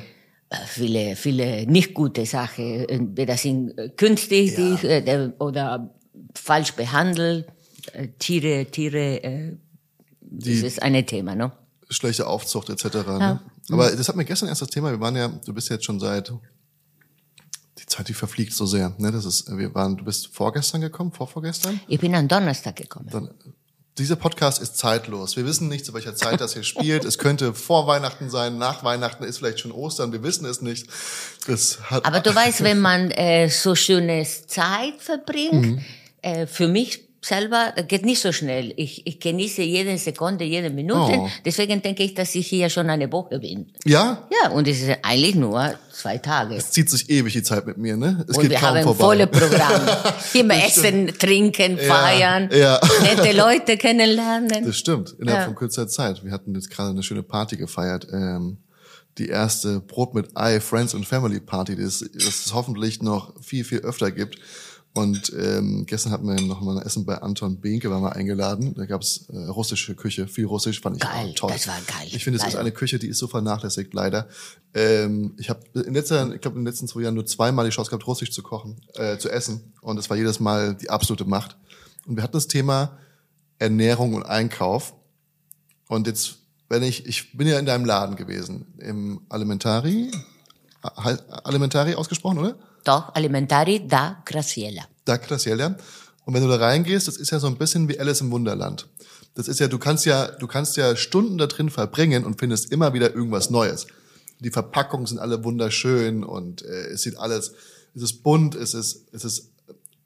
äh, 0.50 0.56
viele, 0.68 1.16
viele 1.18 1.66
nicht 1.68 1.94
gute 1.94 2.26
Sachen. 2.26 2.88
Entweder 2.88 3.36
sind 3.36 3.78
äh, 3.78 3.90
künstlich 3.90 4.58
Ja. 4.58 4.76
äh, 4.90 5.32
oder 5.40 5.94
falsch 6.34 6.74
behandelt. 6.74 7.48
Äh, 7.94 8.08
Tiere, 8.20 8.66
Tiere, 8.66 9.24
äh, 9.24 9.58
das 10.22 10.48
ist 10.50 10.82
ein 10.82 11.06
Thema, 11.06 11.36
ne? 11.36 11.52
schlechte 11.90 12.28
Aufzucht 12.28 12.70
etc. 12.70 12.84
Ne? 13.08 13.40
Aber 13.72 13.90
das 13.96 14.10
hat 14.10 14.16
mir 14.18 14.26
gestern 14.26 14.50
erst 14.50 14.62
das 14.62 14.70
Thema, 14.70 14.92
wir 14.92 15.00
waren 15.00 15.16
ja, 15.16 15.30
du 15.30 15.54
bist 15.54 15.70
jetzt 15.70 15.86
schon 15.86 16.00
seit, 16.02 16.34
die 17.80 17.86
Zeit, 17.86 18.10
die 18.10 18.14
verfliegt 18.14 18.54
so 18.54 18.66
sehr, 18.66 18.94
ne? 18.98 19.12
Das 19.12 19.24
ist, 19.24 19.50
wir 19.58 19.74
waren, 19.74 19.96
du 19.96 20.04
bist 20.04 20.28
vorgestern 20.28 20.82
gekommen, 20.82 21.12
vorvorgestern? 21.14 21.80
Ich 21.88 22.00
bin 22.00 22.14
am 22.16 22.28
Donnerstag 22.28 22.76
gekommen. 22.76 23.08
Dann, 23.10 23.30
dieser 23.98 24.16
Podcast 24.18 24.62
ist 24.62 24.78
zeitlos. 24.78 25.38
Wir 25.38 25.46
wissen 25.46 25.70
nicht, 25.70 25.86
zu 25.86 25.94
welcher 25.94 26.14
Zeit 26.16 26.42
das 26.42 26.54
hier 26.54 26.64
spielt. 26.64 27.04
Es 27.06 27.18
könnte 27.18 27.54
vor 27.54 27.88
Weihnachten 27.88 28.30
sein, 28.30 28.58
nach 28.58 28.84
Weihnachten 28.84 29.24
ist 29.24 29.38
vielleicht 29.38 29.60
schon 29.62 29.72
Ostern, 29.72 30.12
wir 30.12 30.22
wissen 30.24 30.46
es 30.46 30.62
nicht. 30.62 30.88
Das 31.48 31.80
hat, 31.90 32.06
Aber 32.06 32.20
du 32.20 32.36
weißt, 32.36 32.64
wenn 32.64 32.80
man 32.80 33.12
äh, 33.12 33.50
so 33.50 33.76
schönes 33.76 34.46
Zeit 34.48 34.96
verbringt, 35.00 35.66
Mhm. 35.66 35.86
äh, 36.22 36.48
für 36.48 36.68
mich 36.68 37.07
selber 37.22 37.74
geht 37.88 38.06
nicht 38.06 38.22
so 38.22 38.32
schnell. 38.32 38.74
Ich, 38.78 39.06
ich 39.06 39.20
genieße 39.20 39.62
jede 39.64 39.98
Sekunde, 39.98 40.44
jede 40.46 40.70
Minute. 40.70 41.18
Oh. 41.18 41.30
Deswegen 41.44 41.82
denke 41.82 42.04
ich, 42.04 42.14
dass 42.14 42.36
ich 42.36 42.48
hier 42.48 42.70
schon 42.70 42.90
eine 42.90 43.12
Woche 43.12 43.40
bin. 43.40 43.72
ja, 43.86 44.28
Ja, 44.44 44.52
und 44.52 44.68
es 44.68 44.82
ist 44.82 44.98
eigentlich 45.02 45.36
nur 45.36 45.74
zwei 45.92 46.18
Tage. 46.20 46.56
es 46.56 46.72
zieht 46.72 46.90
sich 46.90 47.10
ewig 47.10 47.34
die 47.34 47.44
Zeit 47.44 47.66
mit 47.66 47.78
mir, 47.78 47.98
ne? 47.98 48.24
Es 48.30 48.36
und 48.38 48.44
geht 48.44 48.52
wir 48.52 48.58
kaum 48.60 48.70
haben 48.70 48.84
vorbei. 48.84 49.04
volle 49.04 49.28
Programm. 49.28 49.82
Immer 50.34 50.64
essen, 50.64 51.08
trinken, 51.18 51.78
feiern, 51.78 52.50
ja. 52.54 52.80
nette 53.02 53.36
Leute 53.36 53.78
kennenlernen. 53.78 54.66
Das 54.66 54.78
stimmt, 54.78 55.16
innerhalb 55.20 55.42
Ja. 55.42 55.46
von 55.48 55.56
kurzer 55.56 55.88
Zeit. 55.88 56.24
Wir 56.24 56.32
hatten 56.32 56.54
jetzt 56.56 56.70
gerade 56.70 56.92
eine 56.92 57.04
schöne 57.04 57.24
Party 57.24 57.58
gefeiert. 57.58 58.08
Ähm, 58.14 58.58
die 59.18 59.30
erste 59.30 59.80
Brot 59.80 60.14
mit 60.14 60.30
Ei 60.38 60.60
Friends 60.60 60.94
and 60.94 61.06
Family 61.08 61.40
Party, 61.40 61.76
die 61.76 61.82
es, 61.82 62.08
das 62.14 62.46
es 62.46 62.54
hoffentlich 62.54 63.02
noch 63.02 63.34
viel, 63.44 63.64
viel 63.64 63.80
öfter 63.80 64.12
gibt. 64.12 64.38
Und 64.94 65.32
ähm, 65.38 65.86
gestern 65.86 66.12
hatten 66.12 66.28
wir 66.28 66.42
noch 66.42 66.62
mal 66.62 66.80
ein 66.80 66.84
Essen 66.84 67.06
bei 67.06 67.16
Anton 67.22 67.60
Behnke, 67.60 67.92
waren 67.92 68.02
wir 68.02 68.16
eingeladen. 68.16 68.74
Da 68.74 68.88
gab's 68.88 69.26
äh, 69.30 69.38
russische 69.38 69.94
Küche, 69.94 70.28
viel 70.28 70.46
Russisch, 70.46 70.82
fand 70.82 70.98
ich 70.98 71.04
Geil, 71.04 71.34
toll. 71.36 71.52
das 71.52 71.68
war 71.68 71.78
geil. 71.86 72.08
Ich 72.12 72.24
finde, 72.24 72.40
es 72.40 72.48
ist 72.48 72.56
eine 72.56 72.72
Küche, 72.72 72.98
die 72.98 73.08
ist 73.08 73.20
so 73.20 73.28
vernachlässigt, 73.28 73.94
leider. 73.94 74.28
Ähm, 74.74 75.36
ich 75.38 75.52
habe 75.52 75.60
in 75.76 75.94
letzter, 75.94 76.34
ich 76.34 76.42
glaube 76.42 76.58
in 76.58 76.64
den 76.64 76.72
letzten 76.72 76.88
zwei 76.88 77.02
Jahren 77.02 77.14
nur 77.14 77.28
zweimal 77.28 77.66
die 77.66 77.72
Chance 77.72 77.92
gehabt, 77.92 78.08
Russisch 78.08 78.32
zu 78.32 78.42
kochen, 78.42 78.82
äh, 78.96 79.20
zu 79.20 79.30
essen. 79.30 79.72
Und 79.82 80.00
es 80.00 80.10
war 80.10 80.18
jedes 80.18 80.40
Mal 80.40 80.74
die 80.74 80.90
absolute 80.90 81.26
Macht. 81.26 81.58
Und 82.08 82.16
wir 82.16 82.24
hatten 82.24 82.34
das 82.34 82.48
Thema 82.48 82.98
Ernährung 83.60 84.16
und 84.16 84.24
Einkauf. 84.24 84.96
Und 85.88 86.08
jetzt, 86.08 86.38
wenn 86.70 86.82
ich, 86.82 87.06
ich 87.06 87.38
bin 87.38 87.48
ja 87.48 87.60
in 87.60 87.68
deinem 87.68 87.86
Laden 87.86 88.16
gewesen, 88.16 88.66
im 88.80 89.22
Alimentari, 89.30 90.10
Al- 90.82 91.22
Alimentari 91.44 91.94
ausgesprochen, 91.94 92.40
oder? 92.40 92.56
Doch, 92.88 93.14
Alimentari 93.16 93.86
da 93.86 94.24
Graciela. 94.24 94.84
Da 95.04 95.18
Graciela. 95.18 95.76
Und 96.24 96.34
wenn 96.34 96.42
du 96.42 96.48
da 96.48 96.56
reingehst, 96.56 97.08
das 97.10 97.18
ist 97.18 97.32
ja 97.32 97.40
so 97.40 97.48
ein 97.48 97.58
bisschen 97.58 97.90
wie 97.90 98.00
Alice 98.00 98.22
im 98.22 98.32
Wunderland. 98.32 98.88
Das 99.36 99.50
ist 99.50 99.60
ja, 99.60 99.68
du 99.68 99.78
kannst 99.78 100.06
ja, 100.06 100.28
du 100.28 100.48
kannst 100.48 100.78
ja 100.78 100.96
Stunden 100.96 101.38
da 101.38 101.48
drin 101.48 101.70
verbringen 101.70 102.24
und 102.24 102.40
findest 102.40 102.72
immer 102.72 102.94
wieder 102.94 103.14
irgendwas 103.14 103.50
Neues. 103.50 103.88
Die 104.40 104.52
Verpackungen 104.52 105.06
sind 105.06 105.20
alle 105.20 105.44
wunderschön 105.44 106.24
und 106.24 106.62
äh, 106.62 106.88
es 106.94 107.02
sieht 107.02 107.18
alles, 107.18 107.52
es 107.94 108.04
ist 108.04 108.24
bunt, 108.24 108.56
es 108.56 108.74
ist, 108.74 109.08
es 109.12 109.26
ist 109.26 109.50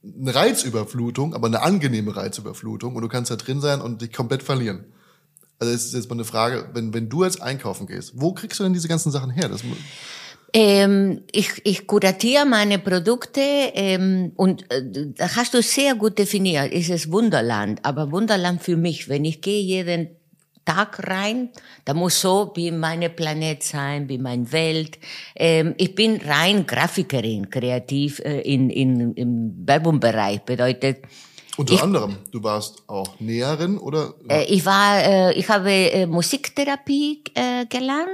eine 0.04 0.34
Reizüberflutung, 0.34 1.36
aber 1.36 1.48
eine 1.48 1.62
angenehme 1.62 2.16
Reizüberflutung 2.16 2.96
und 2.96 3.04
du 3.04 3.10
kannst 3.10 3.30
da 3.30 3.36
drin 3.36 3.62
sein 3.62 3.80
und 3.80 4.02
dich 4.02 4.12
komplett 4.12 4.42
verlieren. 4.42 4.86
Also 5.60 5.72
es 5.72 5.86
ist 5.86 5.94
jetzt 5.94 6.10
mal 6.10 6.16
eine 6.16 6.26
Frage, 6.26 6.68
wenn, 6.74 6.96
wenn 6.96 7.10
du 7.10 7.24
jetzt 7.24 7.44
einkaufen 7.44 7.86
gehst, 7.86 8.14
wo 8.16 8.34
kriegst 8.34 8.60
du 8.60 8.64
denn 8.64 8.74
diese 8.74 8.88
ganzen 8.88 9.12
Sachen 9.12 9.30
her? 9.30 9.50
Das, 9.50 9.62
Ähm, 10.54 11.22
ich, 11.32 11.62
ich 11.64 11.88
kuratiere 11.88 12.46
meine 12.46 12.78
Produkte 12.80 13.40
ähm, 13.42 14.34
und 14.36 14.70
äh, 14.72 14.82
da 15.16 15.36
hast 15.36 15.54
du 15.54 15.62
sehr 15.62 15.96
gut 15.96 16.20
definiert. 16.20 16.72
Es 16.74 16.90
ist 16.90 17.12
Wunderland, 17.12 17.80
aber 17.84 18.12
Wunderland 18.12 18.62
für 18.62 18.76
mich. 18.76 19.08
Wenn 19.08 19.24
ich 19.24 19.40
gehe 19.42 19.62
jeden 19.62 20.10
Tag 20.66 21.08
rein, 21.08 21.50
da 21.86 21.94
muss 21.94 22.20
so 22.22 22.52
wie 22.56 22.70
meine 22.72 23.10
Planet 23.10 23.64
sein, 23.64 24.10
wie 24.10 24.18
meine 24.18 24.52
Welt. 24.52 25.00
Ähm, 25.36 25.74
ich 25.78 25.96
bin 25.96 26.18
rein 26.18 26.66
Grafikerin, 26.68 27.50
kreativ 27.50 28.20
äh, 28.20 28.42
in, 28.42 28.70
in, 28.70 29.14
im 29.14 29.54
Werbungsbereich. 29.66 30.42
Bedeutet, 30.42 30.98
unter 31.58 31.74
Ich- 31.76 31.82
anderem, 31.82 32.18
du 32.32 32.44
warst 32.44 32.84
auch 32.88 33.20
Näherin 33.20 33.78
oder? 33.78 34.14
äh, 34.30 34.44
ich 34.46 34.66
war, 34.66 35.02
äh, 35.04 35.34
ich 35.34 35.48
habe 35.50 35.72
äh, 35.72 36.06
Musiktherapie 36.08 37.24
äh, 37.36 37.66
gelernt, 37.68 38.10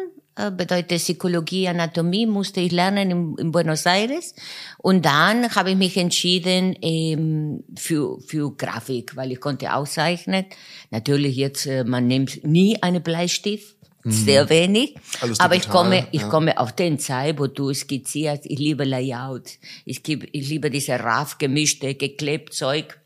bedeutet 0.51 1.00
Psychologie, 1.00 1.67
Anatomie 1.67 2.25
musste 2.25 2.60
ich 2.62 2.72
lernen 2.72 3.12
in, 3.12 3.36
in 3.38 3.51
Buenos 3.51 3.86
Aires 3.86 4.36
und 4.77 5.03
dann 5.06 5.53
habe 5.56 5.72
ich 5.72 5.75
mich 5.77 5.98
entschieden 5.98 6.75
ähm, 6.82 7.63
für 7.75 8.20
für 8.22 8.56
Grafik, 8.56 9.15
weil 9.15 9.32
ich 9.32 9.39
konnte 9.39 9.74
auszeichnen. 9.74 10.46
Natürlich 10.91 11.36
jetzt, 11.36 11.65
äh, 11.65 11.84
man 11.84 12.08
nimmt 12.08 12.44
nie 12.46 12.82
einen 12.82 13.01
Bleistift. 13.01 13.75
Sehr 14.10 14.50
wenig. 14.50 14.96
Alles 15.20 15.38
Aber 15.41 15.56
ich 15.56 15.63
digital, 15.63 15.84
komme, 15.84 16.08
ich 16.13 16.22
ja. 16.22 16.29
komme 16.29 16.58
auf 16.60 16.72
den 16.72 16.98
Zeit, 16.98 17.39
wo 17.39 17.48
du 17.48 17.74
skizzierst. 17.74 18.46
Ich 18.46 18.58
liebe 18.58 18.86
Layout. 18.86 19.50
Ich, 19.84 20.01
geb- 20.01 20.29
ich 20.32 20.48
liebe 20.48 20.70
diese 20.70 20.98
raff 20.98 21.38
gemischte, 21.39 21.94
geklebt 21.96 22.53
Zeug. 22.53 22.98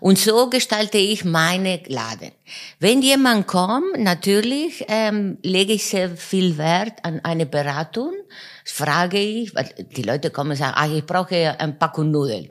Und 0.00 0.18
so 0.18 0.48
gestalte 0.48 0.98
ich 0.98 1.24
meine 1.24 1.80
Laden. 1.86 2.32
Wenn 2.78 3.02
jemand 3.02 3.46
kommt, 3.46 3.98
natürlich 3.98 4.84
ähm, 4.88 5.38
lege 5.42 5.74
ich 5.74 5.86
sehr 5.86 6.16
viel 6.16 6.58
Wert 6.58 7.04
an 7.04 7.20
eine 7.22 7.46
Beratung, 7.46 8.12
frage 8.64 9.18
ich, 9.18 9.54
weil 9.54 9.68
die 9.96 10.02
Leute 10.02 10.30
kommen 10.30 10.52
und 10.52 10.56
sagen, 10.56 10.74
ah, 10.76 10.88
ich 10.88 11.04
brauche 11.04 11.58
ein 11.58 11.78
Packung 11.78 12.10
Nudeln. 12.10 12.50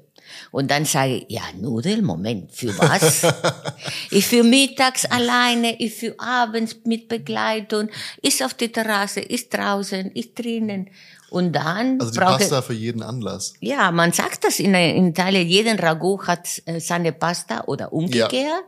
Und 0.51 0.71
dann 0.71 0.85
sage 0.85 1.17
ich, 1.17 1.25
ja, 1.29 1.41
Nudeln, 1.59 2.03
Moment, 2.03 2.51
für 2.51 2.77
was? 2.77 3.21
ich 4.11 4.25
für 4.25 4.43
mittags 4.43 5.05
alleine, 5.05 5.79
ich 5.79 5.95
für 5.95 6.15
abends 6.19 6.77
mit 6.85 7.07
Begleitung, 7.07 7.89
ist 8.21 8.43
auf 8.43 8.53
der 8.53 8.71
Terrasse, 8.71 9.21
ist 9.21 9.53
draußen, 9.53 10.11
ist 10.11 10.37
drinnen. 10.37 10.89
Und 11.31 11.53
dann 11.53 11.97
Also 12.01 12.11
die 12.11 12.19
Pasta 12.19 12.61
für 12.61 12.73
jeden 12.73 13.01
Anlass. 13.01 13.53
ja, 13.61 13.89
man 13.91 14.11
sagt 14.11 14.43
das 14.43 14.59
in, 14.59 14.73
in 14.73 15.07
Italien, 15.07 15.47
jeden 15.47 15.79
Ragout 15.79 16.27
hat 16.27 16.61
äh, 16.65 16.81
seine 16.81 17.13
Pasta 17.13 17.63
oder 17.67 17.93
umgekehrt. 17.93 18.65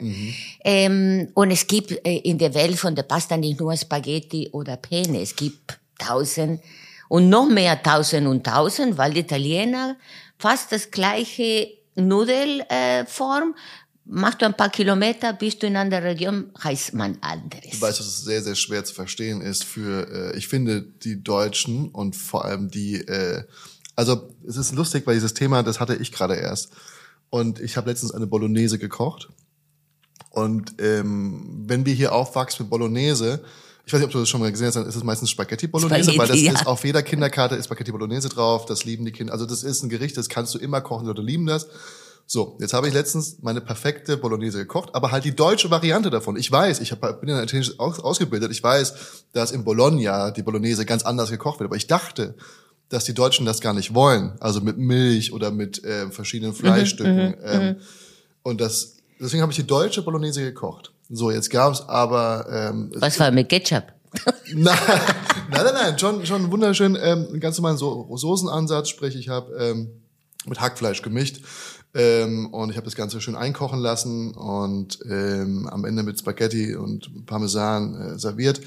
Ähm, 0.63 1.27
und 1.33 1.51
es 1.51 1.67
gibt 1.67 1.91
äh, 1.91 2.19
in 2.19 2.37
der 2.37 2.53
Welt 2.53 2.77
von 2.77 2.95
der 2.95 3.03
Pasta 3.03 3.35
nicht 3.35 3.59
nur 3.59 3.75
Spaghetti 3.75 4.47
oder 4.53 4.77
Penne, 4.77 5.19
es 5.21 5.35
gibt 5.35 5.77
tausend 5.99 6.61
und 7.09 7.27
noch 7.27 7.49
mehr 7.49 7.83
tausend 7.83 8.27
und 8.27 8.45
tausend, 8.45 8.97
weil 8.97 9.11
die 9.13 9.19
Italiener 9.19 9.97
fast 10.39 10.71
das 10.71 10.89
gleiche 10.89 11.67
Nudelform, 11.95 13.55
äh, 13.55 13.59
machst 14.05 14.41
du 14.41 14.45
ein 14.45 14.55
paar 14.55 14.69
Kilometer, 14.69 15.33
bist 15.33 15.63
du 15.63 15.67
in 15.67 15.77
einer 15.77 16.03
Region, 16.03 16.51
heißt 16.61 16.93
man 16.93 17.17
anderes. 17.21 17.71
Du 17.71 17.81
weißt, 17.81 17.99
dass 17.99 18.07
es 18.07 18.23
sehr, 18.23 18.41
sehr 18.41 18.55
schwer 18.55 18.83
zu 18.83 18.93
verstehen 18.93 19.41
ist 19.41 19.63
für, 19.63 20.07
äh, 20.33 20.37
ich 20.37 20.47
finde, 20.47 20.81
die 20.81 21.23
Deutschen 21.23 21.89
und 21.89 22.15
vor 22.15 22.45
allem 22.45 22.69
die, 22.69 22.95
äh, 22.95 23.43
also 23.95 24.29
es 24.47 24.57
ist 24.57 24.73
lustig, 24.73 25.07
weil 25.07 25.15
dieses 25.15 25.33
Thema, 25.33 25.63
das 25.63 25.79
hatte 25.79 25.95
ich 25.95 26.11
gerade 26.11 26.35
erst. 26.35 26.71
Und 27.29 27.59
ich 27.59 27.77
habe 27.77 27.89
letztens 27.89 28.11
eine 28.11 28.27
Bolognese 28.27 28.77
gekocht. 28.77 29.29
Und 30.29 30.75
ähm, 30.79 31.63
wenn 31.67 31.85
wir 31.85 31.93
hier 31.93 32.13
aufwachsen 32.13 32.63
mit 32.63 32.69
Bolognese, 32.69 33.43
ich 33.85 33.93
weiß 33.93 33.99
nicht, 33.99 34.07
ob 34.07 34.11
du 34.11 34.19
das 34.19 34.29
schon 34.29 34.39
mal 34.39 34.51
gesehen 34.51 34.67
hast, 34.67 34.75
dann 34.75 34.85
ist 34.85 34.95
es 34.95 35.03
meistens 35.03 35.29
Spaghetti 35.29 35.67
Bolognese, 35.67 36.11
weil 36.11 36.27
das 36.27 36.37
Spaghetti, 36.37 36.45
ja. 36.45 36.53
ist 36.53 36.67
auf 36.67 36.83
jeder 36.85 37.03
Kinderkarte 37.03 37.55
ist 37.55 37.65
Spaghetti 37.65 37.91
Bolognese 37.91 38.29
drauf, 38.29 38.65
das 38.65 38.85
lieben 38.85 39.05
die 39.05 39.11
Kinder. 39.11 39.33
Also 39.33 39.45
das 39.45 39.63
ist 39.63 39.83
ein 39.83 39.89
Gericht, 39.89 40.17
das 40.17 40.29
kannst 40.29 40.53
du 40.55 40.59
immer 40.59 40.81
kochen, 40.81 41.03
die 41.03 41.09
Leute 41.09 41.21
lieben 41.21 41.45
das. 41.45 41.67
So, 42.25 42.57
jetzt 42.59 42.73
habe 42.73 42.87
ich 42.87 42.93
letztens 42.93 43.37
meine 43.41 43.61
perfekte 43.61 44.17
Bolognese 44.17 44.59
gekocht, 44.59 44.89
aber 44.93 45.11
halt 45.11 45.25
die 45.25 45.35
deutsche 45.35 45.69
Variante 45.69 46.09
davon. 46.09 46.35
Ich 46.37 46.51
weiß, 46.51 46.79
ich 46.79 46.91
hab, 46.91 47.19
bin 47.19 47.29
ja 47.29 47.41
Italienisch 47.41 47.77
aus, 47.79 47.99
ausgebildet, 47.99 48.51
ich 48.51 48.63
weiß, 48.63 48.93
dass 49.33 49.51
in 49.51 49.63
Bologna 49.63 50.31
die 50.31 50.41
Bolognese 50.41 50.85
ganz 50.85 51.03
anders 51.03 51.29
gekocht 51.29 51.59
wird, 51.59 51.67
aber 51.67 51.75
ich 51.75 51.87
dachte, 51.87 52.35
dass 52.89 53.05
die 53.05 53.13
Deutschen 53.13 53.45
das 53.45 53.59
gar 53.59 53.73
nicht 53.73 53.93
wollen, 53.93 54.33
also 54.39 54.61
mit 54.61 54.77
Milch 54.77 55.33
oder 55.33 55.51
mit 55.51 55.83
äh, 55.83 56.09
verschiedenen 56.11 56.53
Fleischstücken. 56.53 57.35
ähm, 57.43 57.75
und 58.41 58.61
das, 58.61 58.97
deswegen 59.19 59.41
habe 59.41 59.51
ich 59.51 59.57
die 59.57 59.67
deutsche 59.67 60.01
Bolognese 60.01 60.41
gekocht. 60.41 60.91
So, 61.09 61.29
jetzt 61.29 61.49
gab 61.49 61.73
es 61.73 61.81
aber 61.81 62.47
ähm, 62.49 62.91
Was 62.95 63.19
war 63.19 63.31
mit 63.31 63.49
Ketchup? 63.49 63.85
nein, 64.53 64.77
nein, 65.49 65.63
nein, 65.65 65.73
nein, 65.73 65.99
schon, 65.99 66.25
schon 66.25 66.51
wunderschön, 66.51 66.97
ähm, 67.01 67.39
ganz 67.39 67.57
normalen 67.57 67.77
so 67.77 68.07
Soßenansatz, 68.15 68.89
sprich 68.89 69.15
ich 69.15 69.27
habe 69.27 69.53
ähm, 69.55 69.89
mit 70.45 70.61
Hackfleisch 70.61 71.01
gemischt 71.01 71.41
ähm, 71.93 72.47
und 72.47 72.69
ich 72.69 72.77
habe 72.77 72.85
das 72.85 72.95
Ganze 72.95 73.21
schön 73.21 73.35
einkochen 73.35 73.79
lassen 73.79 74.31
und 74.31 74.99
ähm, 75.09 75.67
am 75.67 75.85
Ende 75.85 76.03
mit 76.03 76.19
Spaghetti 76.19 76.75
und 76.75 77.25
Parmesan 77.25 77.95
äh, 77.95 78.19
serviert, 78.19 78.61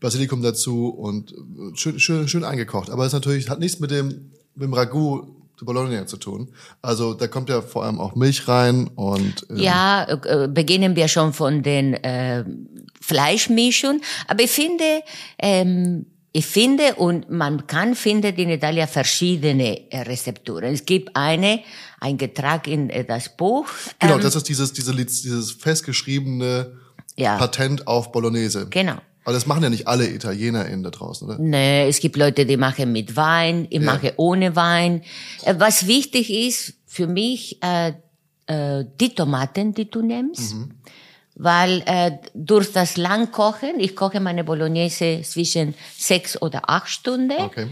Basilikum 0.00 0.42
dazu 0.42 0.88
und 0.88 1.32
äh, 1.32 1.76
schön, 1.76 2.00
schön, 2.00 2.28
schön 2.28 2.44
eingekocht. 2.44 2.90
Aber 2.90 3.04
es 3.04 3.12
natürlich 3.12 3.50
hat 3.50 3.60
nichts 3.60 3.80
mit 3.80 3.90
dem, 3.90 4.32
mit 4.54 4.64
dem 4.64 4.72
Ragout 4.72 5.36
de 5.60 5.66
Bologna 5.66 6.06
zu 6.06 6.16
tun. 6.16 6.48
Also 6.80 7.12
da 7.12 7.28
kommt 7.28 7.50
ja 7.50 7.60
vor 7.60 7.84
allem 7.84 8.00
auch 8.00 8.14
Milch 8.14 8.48
rein 8.48 8.88
und 8.94 9.46
ähm, 9.50 9.56
Ja, 9.56 10.06
äh, 10.08 10.48
beginnen 10.48 10.96
wir 10.96 11.08
schon 11.08 11.32
von 11.34 11.62
den 11.62 11.94
äh, 11.94 12.44
Fleischmischungen. 13.00 14.00
Aber 14.26 14.42
ich 14.42 14.50
finde, 14.50 15.02
ähm, 15.38 16.06
ich 16.32 16.46
finde 16.46 16.94
und 16.94 17.30
man 17.30 17.66
kann 17.66 17.94
findet 17.94 18.38
in 18.38 18.50
Italien 18.50 18.86
verschiedene 18.86 19.90
äh, 19.90 20.02
Rezepturen. 20.02 20.72
Es 20.72 20.86
gibt 20.86 21.16
eine, 21.16 21.60
ein 22.00 22.18
Getrag 22.18 22.66
in 22.66 22.90
äh, 22.90 23.04
das 23.04 23.36
Buch. 23.36 23.66
Genau, 23.98 24.16
ähm, 24.16 24.22
das 24.22 24.34
ist 24.34 24.48
dieses, 24.48 24.72
diese, 24.72 24.94
dieses 24.94 25.52
festgeschriebene 25.52 26.72
Ja. 27.16 27.36
Patent 27.36 27.86
auf 27.86 28.10
Bolognese. 28.10 28.66
Genau. 28.70 28.96
Aber 29.24 29.34
das 29.34 29.46
machen 29.46 29.62
ja 29.62 29.68
nicht 29.68 29.86
alle 29.86 30.08
ItalienerInnen 30.08 30.82
da 30.82 30.90
draußen, 30.90 31.28
oder? 31.28 31.38
Nee, 31.38 31.88
es 31.88 32.00
gibt 32.00 32.16
Leute, 32.16 32.46
die 32.46 32.56
machen 32.56 32.90
mit 32.90 33.16
Wein, 33.16 33.66
ich 33.68 33.80
mache 33.80 34.14
ohne 34.16 34.56
Wein. 34.56 35.02
Äh, 35.44 35.54
Was 35.58 35.86
wichtig 35.86 36.30
ist 36.30 36.74
für 36.86 37.06
mich, 37.06 37.62
äh, 37.62 37.92
äh, 38.46 38.84
die 38.98 39.14
Tomaten, 39.14 39.74
die 39.74 39.90
du 39.90 40.00
nimmst. 40.02 40.56
Weil 41.36 41.82
äh, 41.86 42.12
durch 42.34 42.72
das 42.72 42.96
Langkochen, 42.96 43.78
ich 43.78 43.94
koche 43.94 44.20
meine 44.20 44.42
Bolognese 44.42 45.20
zwischen 45.22 45.74
sechs 45.96 46.40
oder 46.40 46.68
acht 46.68 46.88
Stunden. 46.88 47.40
Okay. 47.40 47.68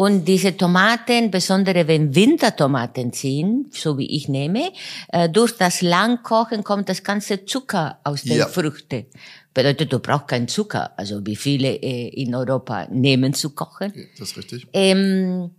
Und 0.00 0.26
diese 0.26 0.56
Tomaten, 0.56 1.28
besonders 1.28 1.88
wenn 1.88 2.14
Wintertomaten 2.14 3.12
sind, 3.12 3.74
so 3.74 3.98
wie 3.98 4.06
ich 4.14 4.28
nehme, 4.28 4.70
äh, 5.08 5.28
durch 5.28 5.56
das 5.56 5.82
Langkochen 5.82 6.62
kommt 6.62 6.88
das 6.88 7.02
ganze 7.02 7.44
Zucker 7.44 7.98
aus 8.04 8.22
den 8.22 8.38
Ja. 8.38 8.46
Früchten. 8.46 9.06
Bedeutet, 9.52 9.92
du 9.92 9.98
brauchst 9.98 10.28
keinen 10.28 10.46
Zucker. 10.46 10.96
Also 10.96 11.26
wie 11.26 11.34
viele 11.34 11.74
äh, 11.82 12.10
in 12.10 12.32
Europa 12.32 12.86
nehmen 12.92 13.34
zu 13.34 13.50
kochen. 13.56 13.92
Das 14.16 14.28
ist 14.30 14.36
richtig. 14.36 14.68
Ähm, 14.72 15.50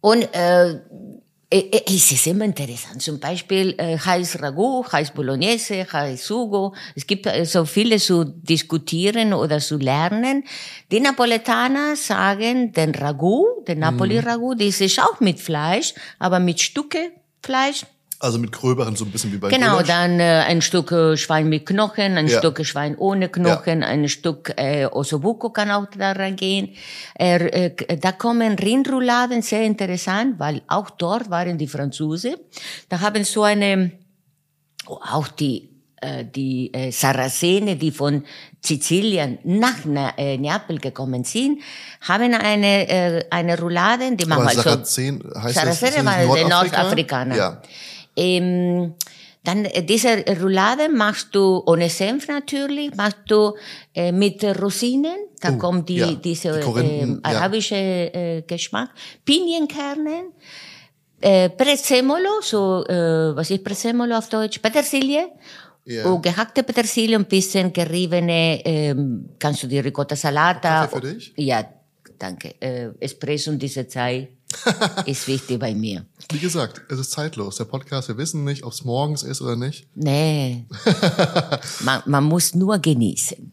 und 0.00 0.22
äh, 0.32 0.78
es 1.50 2.12
ist 2.12 2.26
immer 2.26 2.44
interessant. 2.44 3.02
Zum 3.02 3.20
Beispiel 3.20 3.74
äh, 3.78 3.98
heißt 3.98 4.42
Ragout, 4.42 4.86
heißt 4.92 5.14
Bolognese, 5.14 5.86
heißt 5.90 6.24
Sugo. 6.24 6.74
Es 6.94 7.06
gibt 7.06 7.26
äh, 7.26 7.44
so 7.44 7.64
viele 7.64 7.98
zu 7.98 8.24
diskutieren 8.24 9.32
oder 9.32 9.60
zu 9.60 9.76
lernen. 9.76 10.44
Die 10.90 11.00
Napoletaner 11.00 11.96
sagen, 11.96 12.72
den 12.72 12.94
Ragout, 12.94 13.64
den 13.68 13.80
Napoli-Ragout, 13.80 14.54
das 14.54 14.80
ist 14.80 15.00
auch 15.00 15.20
mit 15.20 15.38
Fleisch, 15.38 15.94
aber 16.18 16.40
mit 16.40 16.60
Stücke 16.60 17.12
Fleisch. 17.42 17.84
Also 18.24 18.38
mit 18.38 18.52
gröberen, 18.52 18.96
so 18.96 19.04
ein 19.04 19.10
bisschen 19.10 19.32
wie 19.32 19.36
bei 19.36 19.50
Genau, 19.50 19.72
Gulasch. 19.72 19.86
dann 19.88 20.18
äh, 20.18 20.44
ein 20.46 20.62
Stück 20.62 20.90
äh, 20.92 21.16
Schwein 21.16 21.48
mit 21.48 21.66
Knochen, 21.66 22.16
ein 22.16 22.26
Ja. 22.26 22.38
Stück 22.38 22.64
Schwein 22.64 22.96
ohne 22.96 23.28
Knochen, 23.28 23.82
ein 23.82 24.08
Stück 24.08 24.52
äh, 24.56 24.86
Ossobuco 24.86 25.50
kann 25.50 25.70
auch 25.70 25.86
da 25.96 26.12
reingehen. 26.12 26.70
Äh, 27.18 27.36
äh, 27.66 27.98
da 27.98 28.12
kommen 28.12 28.54
Rindrouladen, 28.58 29.42
sehr 29.42 29.62
interessant, 29.64 30.38
weil 30.38 30.62
auch 30.68 30.88
dort 30.90 31.28
waren 31.30 31.58
die 31.58 31.68
Franzosen. 31.68 32.36
Da 32.88 33.00
haben 33.00 33.24
so 33.24 33.42
eine, 33.42 33.92
auch 34.86 35.28
die 35.28 35.68
äh, 36.00 36.24
die 36.24 36.72
äh, 36.74 36.90
Sarazene, 36.90 37.76
die 37.76 37.90
von 37.90 38.24
Sizilien 38.62 39.38
nach 39.44 39.84
Na 39.84 40.12
äh, 40.18 40.36
Neapel 40.38 40.78
gekommen 40.78 41.24
sind, 41.24 41.60
haben 42.02 42.34
eine 42.34 42.88
äh, 42.88 43.24
eine 43.30 43.58
Roulade, 43.58 44.16
die 44.16 44.24
Aber 44.24 44.42
manchmal 44.44 44.54
so 44.56 44.62
Sarazen 44.62 45.22
heißt 45.34 45.56
das, 45.56 45.80
Saracen 45.80 45.88
ist 45.88 45.96
das 45.98 46.04
war 46.04 46.16
der 46.16 46.26
Nordafrika? 46.26 46.76
Nordafrikaner. 46.82 47.36
Ja. 47.36 47.62
Ähm, 48.16 48.94
dann 49.44 49.66
äh, 49.66 49.82
diese 49.82 50.24
Roulade 50.40 50.88
machst 50.88 51.34
du 51.34 51.62
ohne 51.66 51.88
Senf 51.90 52.28
natürlich, 52.28 52.94
machst 52.96 53.18
du 53.28 53.52
äh, 53.94 54.10
mit 54.10 54.42
Rosinen, 54.42 55.16
da 55.40 55.50
Oh, 55.52 55.58
kommt 55.58 55.88
die, 55.88 55.96
ja, 55.96 56.12
diese 56.14 56.58
die 56.60 57.00
ja. 57.00 57.18
arabische 57.22 57.76
äh, 57.76 58.42
Geschmack, 58.46 58.90
Pinienkernen, 59.24 60.32
äh, 61.20 61.50
Prezzemolo, 61.50 62.40
so 62.40 62.84
äh, 62.86 63.36
was 63.36 63.50
ist 63.50 63.62
Prezzemolo 63.62 64.16
auf 64.16 64.28
Deutsch? 64.28 64.58
Petersilie. 64.60 65.28
Ja. 65.86 66.06
Und 66.06 66.22
gehackte 66.22 66.62
Petersilie, 66.62 67.16
ein 67.16 67.26
bisschen 67.26 67.70
geriebene, 67.70 68.64
ähm, 68.64 69.28
kannst 69.38 69.62
du 69.62 69.66
die 69.66 69.78
Ricotta 69.80 70.16
Salata. 70.16 70.86
Kaffee 70.86 71.00
für 71.06 71.14
dich? 71.14 71.34
Ja, 71.36 71.62
danke. 72.18 72.54
Äh, 72.58 72.88
Espresso 73.00 73.50
in 73.50 73.58
dieser 73.58 73.86
Zeit 73.86 74.28
ist 75.06 75.26
wichtig 75.28 75.58
bei 75.58 75.74
mir. 75.74 76.04
Wie 76.30 76.38
gesagt, 76.38 76.82
es 76.88 76.98
ist 76.98 77.10
zeitlos. 77.10 77.56
Der 77.56 77.64
Podcast, 77.64 78.08
wir 78.08 78.16
wissen 78.16 78.44
nicht, 78.44 78.64
ob 78.64 78.72
es 78.72 78.84
morgens 78.84 79.22
ist 79.22 79.42
oder 79.42 79.56
nicht. 79.56 79.88
Nee. 79.94 80.66
man, 81.80 82.02
man 82.06 82.24
muss 82.24 82.54
nur 82.54 82.78
genießen. 82.78 83.52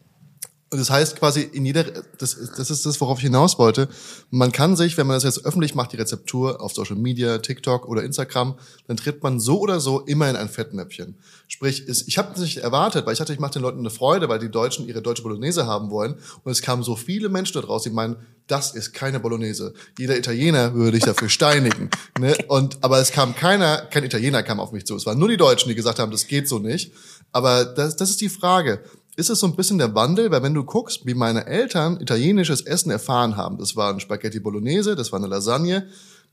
Und 0.72 0.78
das 0.78 0.88
heißt 0.88 1.16
quasi 1.16 1.42
in 1.42 1.66
jeder, 1.66 1.84
das, 2.16 2.38
das 2.56 2.70
ist 2.70 2.86
das, 2.86 2.98
worauf 3.02 3.18
ich 3.18 3.24
hinaus 3.24 3.58
wollte. 3.58 3.90
Man 4.30 4.52
kann 4.52 4.74
sich, 4.74 4.96
wenn 4.96 5.06
man 5.06 5.16
das 5.16 5.22
jetzt 5.22 5.44
öffentlich 5.44 5.74
macht, 5.74 5.92
die 5.92 5.98
Rezeptur 5.98 6.62
auf 6.62 6.72
Social 6.72 6.96
Media, 6.96 7.36
TikTok 7.36 7.86
oder 7.86 8.02
Instagram, 8.02 8.54
dann 8.86 8.96
tritt 8.96 9.22
man 9.22 9.38
so 9.38 9.60
oder 9.60 9.80
so 9.80 10.00
immer 10.00 10.30
in 10.30 10.36
ein 10.36 10.48
Fettnäpfchen. 10.48 11.18
Sprich, 11.46 11.86
ist, 11.86 12.08
ich 12.08 12.16
habe 12.16 12.30
das 12.30 12.40
nicht 12.40 12.56
erwartet, 12.56 13.04
weil 13.04 13.12
ich 13.12 13.18
dachte, 13.18 13.34
ich 13.34 13.38
mache 13.38 13.52
den 13.52 13.60
Leuten 13.60 13.80
eine 13.80 13.90
Freude, 13.90 14.30
weil 14.30 14.38
die 14.38 14.50
Deutschen 14.50 14.88
ihre 14.88 15.02
deutsche 15.02 15.22
Bolognese 15.22 15.66
haben 15.66 15.90
wollen. 15.90 16.14
Und 16.42 16.52
es 16.52 16.62
kamen 16.62 16.82
so 16.82 16.96
viele 16.96 17.28
Menschen 17.28 17.52
da 17.52 17.60
draus, 17.60 17.82
die 17.82 17.90
meinen, 17.90 18.16
das 18.46 18.74
ist 18.74 18.94
keine 18.94 19.20
Bolognese. 19.20 19.74
Jeder 19.98 20.16
Italiener 20.16 20.72
würde 20.72 20.92
dich 20.92 21.04
dafür 21.04 21.28
steinigen. 21.28 21.90
Ne? 22.20 22.36
Und 22.46 22.84
aber 22.84 23.00
es 23.00 23.10
kam 23.10 23.34
keiner, 23.34 23.78
kein 23.86 24.04
Italiener 24.04 24.42
kam 24.42 24.60
auf 24.60 24.70
mich 24.70 24.84
zu. 24.84 24.94
Es 24.94 25.06
waren 25.06 25.18
nur 25.18 25.28
die 25.28 25.38
Deutschen, 25.38 25.70
die 25.70 25.74
gesagt 25.74 25.98
haben, 25.98 26.12
das 26.12 26.26
geht 26.26 26.46
so 26.46 26.58
nicht. 26.58 26.92
Aber 27.32 27.64
das, 27.64 27.96
das 27.96 28.10
ist 28.10 28.20
die 28.20 28.28
Frage 28.28 28.80
ist 29.22 29.30
es 29.30 29.38
so 29.38 29.46
ein 29.46 29.54
bisschen 29.54 29.78
der 29.78 29.94
Wandel, 29.94 30.32
weil 30.32 30.42
wenn 30.42 30.52
du 30.52 30.64
guckst, 30.64 31.06
wie 31.06 31.14
meine 31.14 31.46
Eltern 31.46 32.00
italienisches 32.00 32.60
Essen 32.60 32.90
erfahren 32.90 33.36
haben, 33.36 33.56
das 33.56 33.76
war 33.76 33.92
ein 33.92 34.00
Spaghetti 34.00 34.40
Bolognese, 34.40 34.96
das 34.96 35.12
war 35.12 35.20
eine 35.20 35.28
Lasagne, 35.28 35.86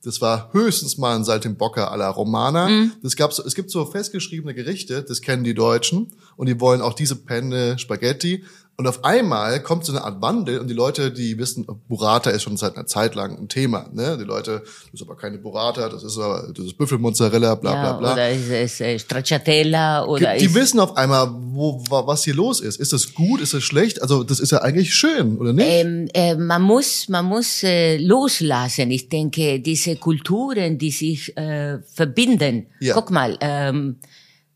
das 0.03 0.21
war 0.21 0.49
höchstens 0.53 0.97
mal 0.97 1.15
ein 1.15 1.23
Saltimbocca 1.23 1.89
alla 1.89 2.09
Romana. 2.09 2.67
Das 3.03 3.15
gab's, 3.15 3.37
es 3.37 3.53
gibt 3.53 3.69
so 3.69 3.85
festgeschriebene 3.85 4.55
Gerichte, 4.55 5.03
das 5.03 5.21
kennen 5.21 5.43
die 5.43 5.53
Deutschen 5.53 6.07
und 6.35 6.47
die 6.47 6.59
wollen 6.59 6.81
auch 6.81 6.93
diese 6.93 7.15
Penne 7.15 7.77
Spaghetti, 7.77 8.43
Und 8.79 8.87
auf 8.87 9.03
einmal 9.03 9.61
kommt 9.61 9.83
so 9.83 9.91
eine 9.91 10.05
Art 10.05 10.21
Wandel 10.21 10.59
und 10.59 10.69
die 10.69 10.73
Leute, 10.73 11.11
die 11.11 11.37
wissen, 11.37 11.67
Burrata 11.89 12.29
ist 12.29 12.43
schon 12.43 12.55
seit 12.55 12.77
einer 12.77 12.85
Zeit 12.85 13.13
lang 13.13 13.37
ein 13.37 13.49
Thema. 13.49 13.89
Ne? 13.91 14.17
Die 14.17 14.23
Leute, 14.23 14.61
das 14.63 14.93
ist 14.93 15.01
aber 15.01 15.17
keine 15.17 15.37
Burrata, 15.37 15.89
das 15.89 16.01
ist 16.01 16.17
aber 16.17 16.47
das 16.55 16.65
ist 16.65 16.77
Büffelmozzarella, 16.77 17.55
bla 17.55 17.71
bla 17.73 17.83
Ja, 17.83 17.93
bla. 17.97 18.13
oder 18.13 18.29
ist 18.29 18.49
es 18.49 18.79
äh, 18.79 18.97
Stracciatella 18.97 20.05
oder 20.05 20.37
die 20.37 20.45
ist, 20.45 20.55
wissen 20.55 20.79
auf 20.79 20.95
einmal, 20.95 21.29
wo, 21.29 21.83
wa- 21.89 22.07
was 22.07 22.23
hier 22.23 22.35
los 22.35 22.61
ist. 22.61 22.79
Ist 22.79 22.93
das 22.93 23.13
gut, 23.13 23.41
ist 23.41 23.53
das 23.53 23.63
schlecht? 23.63 24.01
Also 24.01 24.23
das 24.23 24.39
ist 24.39 24.51
ja 24.53 24.59
eigentlich 24.61 24.95
schön, 24.95 25.37
oder 25.37 25.51
nicht? 25.51 25.67
ähm, 25.69 26.07
äh, 26.13 26.35
man 26.35 26.61
muss, 26.61 27.09
man 27.09 27.25
muss 27.25 27.61
äh, 27.63 27.97
loslassen. 27.97 28.91
Ich 28.91 29.09
denke, 29.09 29.59
diese 29.59 29.97
Kulturen, 29.97 30.77
die 30.77 30.91
sich 30.91 31.35
äh, 31.35 31.79
verbinden. 31.93 32.67
Ja. 32.79 32.93
Guck 32.93 33.11
mal, 33.11 33.37
ähm, 33.41 33.97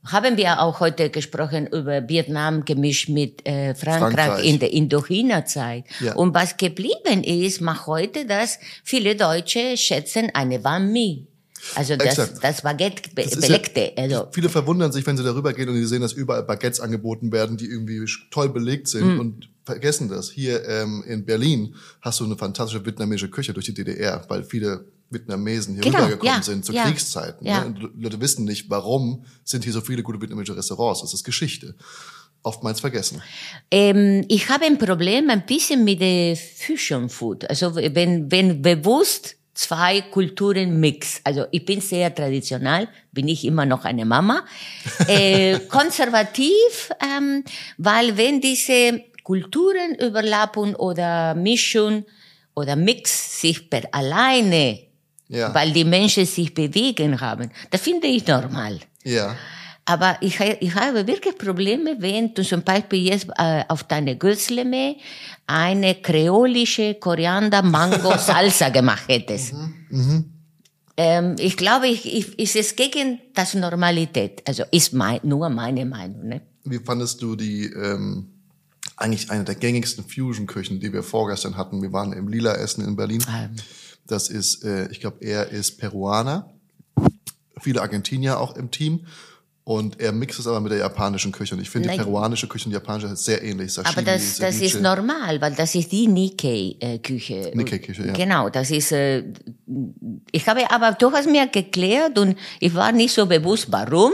haben 0.06 0.38
wir 0.38 0.62
auch 0.62 0.80
heute 0.80 1.10
gesprochen 1.10 1.68
über 1.68 2.08
Vietnam 2.10 2.66
gemischt 2.66 3.10
mit 3.10 3.46
äh, 3.48 3.74
Frankreich, 3.74 4.26
Frankreich. 4.26 4.46
in 4.46 4.60
der 4.60 4.74
Indochina-Zeit. 4.74 5.86
Ja. 6.02 6.14
Und 6.16 6.34
was 6.34 6.58
geblieben 6.58 7.24
ist, 7.24 7.62
macht 7.62 7.88
heute, 7.88 8.26
dass 8.26 8.60
viele 8.84 9.16
Deutsche 9.16 9.78
schätzen 9.78 10.30
eine 10.34 10.60
Banh 10.60 10.92
Mi. 10.92 11.28
Also 11.76 11.96
das, 11.96 12.20
Exakt. 12.20 12.44
das 12.44 12.62
Baguette 12.62 13.10
be 13.16 13.24
Das 13.24 13.40
belegte. 13.40 13.94
Ja, 13.96 14.04
also, 14.04 14.28
viele 14.34 14.50
verwundern 14.50 14.92
sich, 14.92 15.06
wenn 15.08 15.16
sie 15.16 15.24
darüber 15.24 15.54
gehen 15.54 15.70
und 15.70 15.76
die 15.76 15.86
sehen, 15.86 16.02
dass 16.02 16.12
überall 16.12 16.44
Baguettes 16.44 16.82
angeboten 16.82 17.32
werden, 17.32 17.56
die 17.56 17.68
irgendwie 17.68 18.06
toll 18.32 18.50
belegt 18.50 18.90
sind 18.90 19.04
Hm. 19.04 19.20
und 19.20 19.50
vergessen 19.64 20.10
das. 20.10 20.30
Hier 20.30 20.68
ähm, 20.68 21.04
in 21.08 21.26
Berlin 21.26 21.76
hast 22.02 22.20
du 22.20 22.26
eine 22.26 22.36
fantastische 22.36 22.86
vietnamesische 22.86 23.30
Küche 23.30 23.54
durch 23.54 23.66
die 23.68 23.74
DDR, 23.74 24.26
weil 24.28 24.44
viele 24.44 24.86
Vietnamesen 25.14 25.76
hier 25.76 25.84
Genau, 25.84 26.00
rübergekommen 26.00 26.36
ja, 26.36 26.42
sind 26.42 26.66
zu 26.66 26.74
ja, 26.74 26.84
Kriegszeiten. 26.84 27.46
ja. 27.46 27.64
Ne? 27.66 27.92
Leute 27.98 28.20
wissen 28.20 28.46
nicht, 28.46 28.70
warum 28.70 29.26
sind 29.44 29.64
hier 29.64 29.74
so 29.74 29.82
viele 29.82 30.04
gute 30.04 30.20
vietnamesische 30.22 30.58
Restaurants. 30.58 31.02
Das 31.02 31.14
ist 31.14 31.24
Geschichte. 31.24 31.76
Oftmals 32.46 32.82
vergessen. 32.82 33.22
Ähm, 33.72 34.26
ich 34.28 34.50
habe 34.50 34.66
ein 34.66 34.78
Problem 34.78 35.30
ein 35.30 35.46
bisschen 35.46 35.86
mit 35.86 36.02
der 36.02 36.36
Fusion 36.36 37.08
Food. 37.08 37.50
Also 37.50 37.74
wenn, 37.76 38.30
wenn 38.30 38.62
bewusst 38.62 39.38
zwei 39.54 40.02
Kulturen 40.02 40.80
mix. 40.80 41.22
Also 41.24 41.46
ich 41.52 41.64
bin 41.66 41.80
sehr 41.80 42.14
traditionell, 42.14 42.88
bin 43.12 43.28
ich 43.28 43.46
immer 43.46 43.66
noch 43.66 43.86
eine 43.86 44.06
Mama. 44.06 44.46
Äh, 45.08 45.60
konservativ, 45.70 46.90
ähm, 47.02 47.44
weil 47.78 48.16
wenn 48.18 48.42
diese 48.42 49.04
Kulturen 49.24 49.96
überlappen 50.00 50.76
oder 50.76 51.36
mischen 51.36 52.06
oder 52.56 52.76
mix 52.76 53.42
sich 53.42 53.70
per 53.70 53.84
alleine, 53.92 54.80
Ja. 55.30 55.54
weil 55.54 55.72
die 55.72 55.86
Menschen 55.86 56.26
sich 56.26 56.54
bewegen 56.54 57.20
haben, 57.20 57.50
das 57.72 57.82
finde 57.82 58.08
ich 58.08 58.28
normal. 58.28 58.80
Ja. 59.04 59.36
Aber 59.86 60.18
ich, 60.22 60.40
ich 60.40 60.76
habe 60.76 61.06
wirklich 61.08 61.38
Probleme, 61.38 61.98
wenn 62.00 62.34
du 62.34 62.44
zum 62.44 62.62
Beispiel 62.62 63.10
jetzt 63.10 63.28
äh, 63.38 63.64
auf 63.68 63.84
deine 63.84 64.16
Gürzleme 64.18 64.96
eine 65.46 65.96
kreolische 65.96 66.96
Koriander-Mango-Salsa 66.96 68.70
gemacht 68.70 69.04
hättest. 69.08 69.54
Ähm, 70.96 71.36
ich 71.38 71.58
glaube, 71.58 71.88
ich, 71.88 72.06
ich, 72.06 72.40
ist 72.40 72.56
es 72.56 72.76
gegen 72.76 73.20
das 73.34 73.56
Normalität. 73.56 74.42
Also 74.48 74.64
ist 74.72 74.94
mein, 74.94 75.20
nur 75.24 75.50
meine 75.50 75.86
Meinung. 75.86 76.28
Ne? 76.28 76.42
Wie 76.64 76.80
fandest 76.80 77.22
du 77.22 77.36
die, 77.36 77.66
ähm, 77.66 78.30
eigentlich 78.96 79.32
eine 79.32 79.44
der 79.44 79.56
gängigsten 79.56 80.06
Fusion-Küchen, 80.06 80.80
die 80.80 80.94
wir 80.94 81.04
vorgestern 81.04 81.58
hatten? 81.58 81.82
Wir 81.82 81.92
waren 81.92 82.14
im 82.14 82.30
Lila 82.30 82.54
Essen 82.54 82.88
in 82.88 82.96
Berlin. 82.96 83.24
Ähm. 83.28 83.56
Das 84.08 84.30
ist, 84.30 84.64
äh, 84.64 84.88
ich 84.92 85.00
glaube, 85.00 85.18
er 85.22 85.50
ist 85.50 85.78
Peruaner. 85.78 86.50
Viele 87.60 87.82
Argentinier 87.82 88.40
auch 88.40 88.56
im 88.56 88.72
Team. 88.72 89.06
Und 89.66 90.02
er 90.02 90.12
mixt 90.12 90.40
es 90.40 90.48
aber 90.48 90.60
mit 90.60 90.74
der 90.74 90.80
japanischen 90.80 91.32
Küche. 91.32 91.56
Und 91.56 91.62
ich 91.62 91.70
finde, 91.70 91.88
die 91.88 91.96
Nein. 91.96 92.06
peruanische 92.06 92.48
Küche 92.48 92.66
und 92.66 92.72
die 92.72 92.74
japanische 92.74 93.08
ist 93.08 93.24
sehr 93.24 93.42
ähnlich. 93.42 93.72
Sashimi, 93.72 93.94
Aber 93.94 94.02
das, 94.02 94.38
das 94.38 94.60
ist 94.60 94.82
normal, 94.82 95.40
weil 95.40 95.56
das 95.56 95.74
ist 95.74 95.90
die 95.90 96.08
Nikkei-Küche. 96.08 97.52
Nikkei-Küche, 97.54 98.08
ja. 98.08 98.14
Genau, 98.14 98.50
das 98.50 98.72
ist, 98.72 98.92
äh, 98.92 99.24
ich 100.34 100.46
habe, 100.50 100.70
aber 100.70 100.92
du 100.92 101.10
hast 101.14 101.30
mir 101.30 101.48
geklärt 101.48 102.20
und 102.20 102.38
ich 102.60 102.76
war 102.76 102.92
nicht 102.92 103.14
so 103.14 103.26
bewusst, 103.26 103.68
warum. 103.70 104.12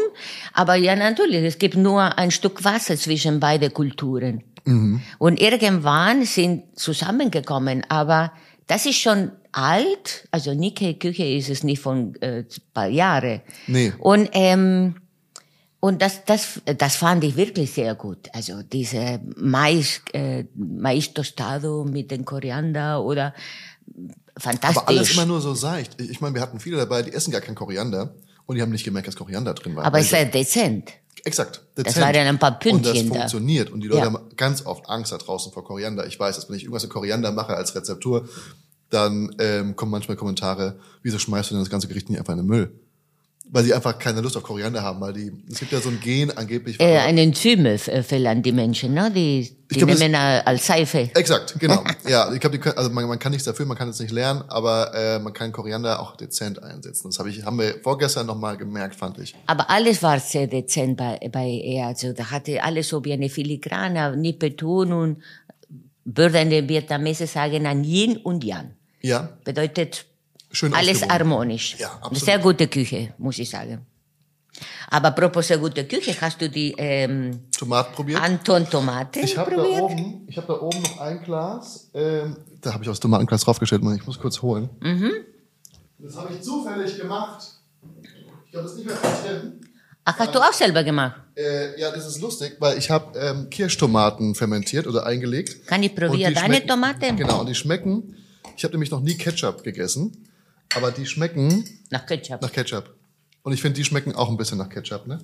Aber 0.53 0.75
ja, 0.75 0.96
natürlich, 0.96 1.43
es 1.43 1.58
gibt 1.58 1.75
nur 1.75 2.15
ein 2.15 2.29
Stück 2.29 2.63
Wasser 2.63 2.96
zwischen 2.96 3.39
beide 3.39 3.72
Kulturen. 3.72 4.43
Mhm. 4.65 5.01
Und 5.17 5.41
irgendwann 5.41 6.25
sind 6.25 6.78
zusammengekommen, 6.78 7.84
aber 7.89 8.34
das 8.67 8.86
ist 8.86 8.97
schon 8.97 9.32
alt, 9.51 10.27
also 10.31 10.53
Nikkei-Küche 10.53 11.25
ist 11.25 11.49
es 11.49 11.63
nicht 11.63 11.81
von 11.81 12.15
äh, 12.21 12.43
paar 12.73 12.88
Jahre. 12.88 13.41
Nee. 13.67 13.93
Und 13.99 14.29
ähm, 14.33 14.95
und 15.81 16.01
das, 16.01 16.25
das, 16.25 16.62
das 16.77 16.97
fand 16.97 17.23
ich 17.23 17.38
wirklich 17.38 17.71
sehr 17.71 17.95
gut. 17.95 18.27
Also 18.33 18.63
diese 18.63 19.21
Mais, 19.38 20.01
äh, 20.12 20.43
Mais 20.55 21.13
tostado 21.13 21.85
mit 21.85 22.12
dem 22.12 22.25
Koriander 22.25 23.01
oder 23.01 23.33
fantastisch. 24.38 24.77
Aber 24.77 24.89
alles 24.89 25.13
immer 25.13 25.25
nur 25.25 25.39
so 25.39 25.53
seicht. 25.53 25.99
Ich 26.01 26.19
meine, 26.19 26.35
wir 26.35 26.41
hatten 26.41 26.59
viele 26.59 26.77
dabei, 26.77 27.01
die 27.01 27.13
essen 27.13 27.31
gar 27.31 27.41
kein 27.41 27.55
Koriander. 27.55 28.13
Und 28.45 28.55
die 28.55 28.62
haben 28.62 28.71
nicht 28.71 28.83
gemerkt, 28.83 29.07
dass 29.07 29.15
Koriander 29.15 29.53
drin 29.53 29.75
war. 29.75 29.85
Aber 29.85 29.99
es 29.99 30.12
war 30.12 30.25
dezent. 30.25 30.89
Exakt. 31.23 31.62
Das 31.75 31.95
waren 31.99 32.15
ein 32.15 32.39
paar 32.39 32.59
Und 32.65 32.85
das 32.85 32.93
Pünktchen 32.93 33.09
da. 33.09 33.15
funktioniert. 33.19 33.69
Und 33.69 33.81
die 33.81 33.88
Leute 33.88 33.99
Ja. 34.01 34.05
haben 34.05 34.17
ganz 34.35 34.65
oft 34.65 34.89
Angst 34.89 35.12
da 35.12 35.17
draußen 35.17 35.51
vor 35.53 35.63
Koriander. 35.63 36.07
Ich 36.07 36.19
weiß, 36.19 36.35
dass 36.35 36.49
wenn 36.49 36.55
ich 36.57 36.63
irgendwas 36.63 36.83
mit 36.83 36.91
Koriander 36.91 37.31
mache 37.31 37.55
als 37.55 37.75
Rezeptur, 37.75 38.27
dann 38.89 39.36
ähm, 39.39 39.75
kommen 39.75 39.91
manchmal 39.91 40.17
Kommentare, 40.17 40.80
wieso 41.04 41.19
schmeißt 41.19 41.52
du 41.52 41.56
denn 41.56 41.63
das 41.63 41.69
ganze 41.69 41.88
Gericht 41.88 42.10
nicht 42.10 42.19
einfach 42.19 42.34
in 42.34 42.39
den 42.39 42.47
Müll? 42.47 42.71
Weil 43.52 43.63
sie 43.63 43.73
einfach 43.73 43.97
keine 43.97 44.21
Lust 44.21 44.38
auf 44.38 44.43
Koriander 44.43 44.84
haben, 44.84 45.02
weil 45.02 45.12
die, 45.13 45.32
es 45.52 45.58
gibt 45.60 45.71
ja 45.71 45.80
so 45.82 45.89
ein 45.89 45.99
Gen 45.99 46.30
angeblich. 46.38 46.80
Äh, 46.80 46.99
eine 46.99 47.21
Enzyme 47.21 47.73
äh, 47.73 48.04
verlangen 48.04 48.43
die 48.43 48.52
Menschen, 48.52 48.93
ne? 48.93 49.10
Die, 49.10 49.58
die 49.71 49.75
glaub, 49.75 49.89
das- 49.89 49.99
nehmen 49.99 50.13
äh, 50.13 50.43
als 50.45 50.67
Seife. 50.67 51.10
Exakt, 51.15 51.60
genau. 51.60 51.84
ja, 52.08 52.32
ich 52.32 52.39
glaube, 52.39 52.60
also 52.78 52.91
man, 52.91 53.08
man 53.08 53.17
kann 53.17 53.32
nichts 53.32 53.45
dafür, 53.45 53.65
man 53.65 53.75
kann 53.75 53.89
es 53.89 53.99
nicht 53.99 54.12
lernen, 54.12 54.43
aber 54.49 54.93
äh, 54.93 55.17
man 55.17 55.34
kann 55.34 55.52
Koriander 55.52 55.99
auch 55.99 56.15
dezent 56.15 56.62
einsetzen. 56.62 57.10
Das 57.10 57.17
habe 57.17 57.32
ich, 57.32 57.43
haben 57.43 57.58
wir 57.58 57.80
vorgestern 57.82 58.28
nochmal 58.28 58.56
gemerkt, 58.56 58.93
fand 58.93 59.17
ich. 59.17 59.34
Aber 59.47 59.67
alles 59.67 60.04
war 60.04 60.19
sehr 60.19 60.45
dezent 60.45 60.97
bei, 60.97 61.17
bei 61.32 61.47
ihr. 61.47 61.88
Also 61.88 62.13
da 62.13 62.30
hatte 62.30 62.62
alles 62.63 62.89
so 62.89 63.04
wie 63.04 63.13
eine 63.13 63.30
Filigrane, 63.30 64.15
nie 64.15 64.34
Betonung. 64.34 65.17
Würden 66.06 66.52
die 66.52 66.69
Vietnamesen 66.69 67.25
sagen, 67.25 67.65
ein 67.65 67.84
Yin 67.84 68.17
und 68.17 68.43
Yang. 68.43 68.75
Ja, 69.01 69.29
Bedeutet 69.43 70.05
schön 70.51 70.73
alles 70.73 71.07
harmonisch. 71.07 71.75
Ja, 71.79 71.88
Eine 71.91 71.95
absolut. 71.97 72.23
sehr 72.25 72.39
gute 72.39 72.67
Küche, 72.67 73.13
muss 73.17 73.38
ich 73.39 73.49
sagen. 73.49 73.85
Aber 74.89 75.09
apropos 75.09 75.47
sehr 75.47 75.57
gute 75.59 75.85
Küche, 75.85 76.15
hast 76.19 76.41
du 76.41 76.49
die 76.49 76.73
ähm, 76.77 77.41
Tomat 77.57 77.93
probiert. 77.93 78.21
Anton 78.21 78.67
Tomate 78.69 79.19
Ich 79.21 79.38
habe 79.38 79.55
da 79.55 79.63
oben, 79.63 80.25
ich 80.27 80.35
habe 80.38 80.47
da 80.47 80.59
oben 80.59 80.81
noch 80.81 80.99
ein 80.99 81.23
Glas. 81.23 81.89
Ähm, 81.93 82.35
da 82.59 82.73
habe 82.73 82.83
ich 82.83 82.89
auch 82.89 82.93
das 82.93 82.99
Tomatenglas 82.99 83.41
draufgestellt. 83.43 83.83
Mann. 83.83 83.95
Ich 83.95 84.05
muss 84.05 84.19
kurz 84.19 84.41
holen. 84.41 84.69
Mhm. 84.81 85.12
Das 85.99 86.15
habe 86.17 86.33
ich 86.33 86.41
zufällig 86.41 86.97
gemacht. 86.99 87.43
Ich 88.45 88.51
glaube, 88.51 88.63
das 88.67 88.71
ist 88.73 88.77
nicht 88.77 88.88
mehr 88.88 88.97
drin. 88.97 89.62
Ach, 90.05 90.17
hast 90.17 90.33
du 90.33 90.39
auch 90.39 90.53
selber 90.53 90.83
gemacht? 90.83 91.21
Äh, 91.35 91.79
ja, 91.79 91.91
das 91.91 92.07
ist 92.07 92.19
lustig, 92.19 92.55
weil 92.59 92.77
ich 92.79 92.89
habe 92.89 93.17
ähm, 93.19 93.49
Kirschtomaten 93.49 94.33
fermentiert 94.33 94.88
oder 94.88 95.05
eingelegt. 95.05 95.67
Kann 95.67 95.83
ich 95.83 95.95
probieren? 95.95 96.33
Deine 96.33 96.55
schmecken- 96.55 96.67
Tomate? 96.67 97.13
Genau, 97.15 97.41
und 97.41 97.47
die 97.49 97.55
schmecken. 97.55 98.15
Ich 98.60 98.65
habe 98.65 98.74
nämlich 98.74 98.91
noch 98.91 99.00
nie 99.00 99.15
Ketchup 99.15 99.63
gegessen, 99.63 100.28
aber 100.76 100.91
die 100.91 101.06
schmecken 101.06 101.63
Nach 101.91 102.06
Ketchup. 102.06 102.41
nach 102.41 102.52
Ketchup. 102.52 102.93
Und 103.41 103.54
ich 103.54 103.62
finde, 103.62 103.78
die 103.78 103.86
schmecken 103.86 104.13
auch 104.13 104.28
ein 104.28 104.36
bisschen 104.36 104.58
nach 104.58 104.67
Ketchup, 104.67 105.08
ne? 105.08 105.17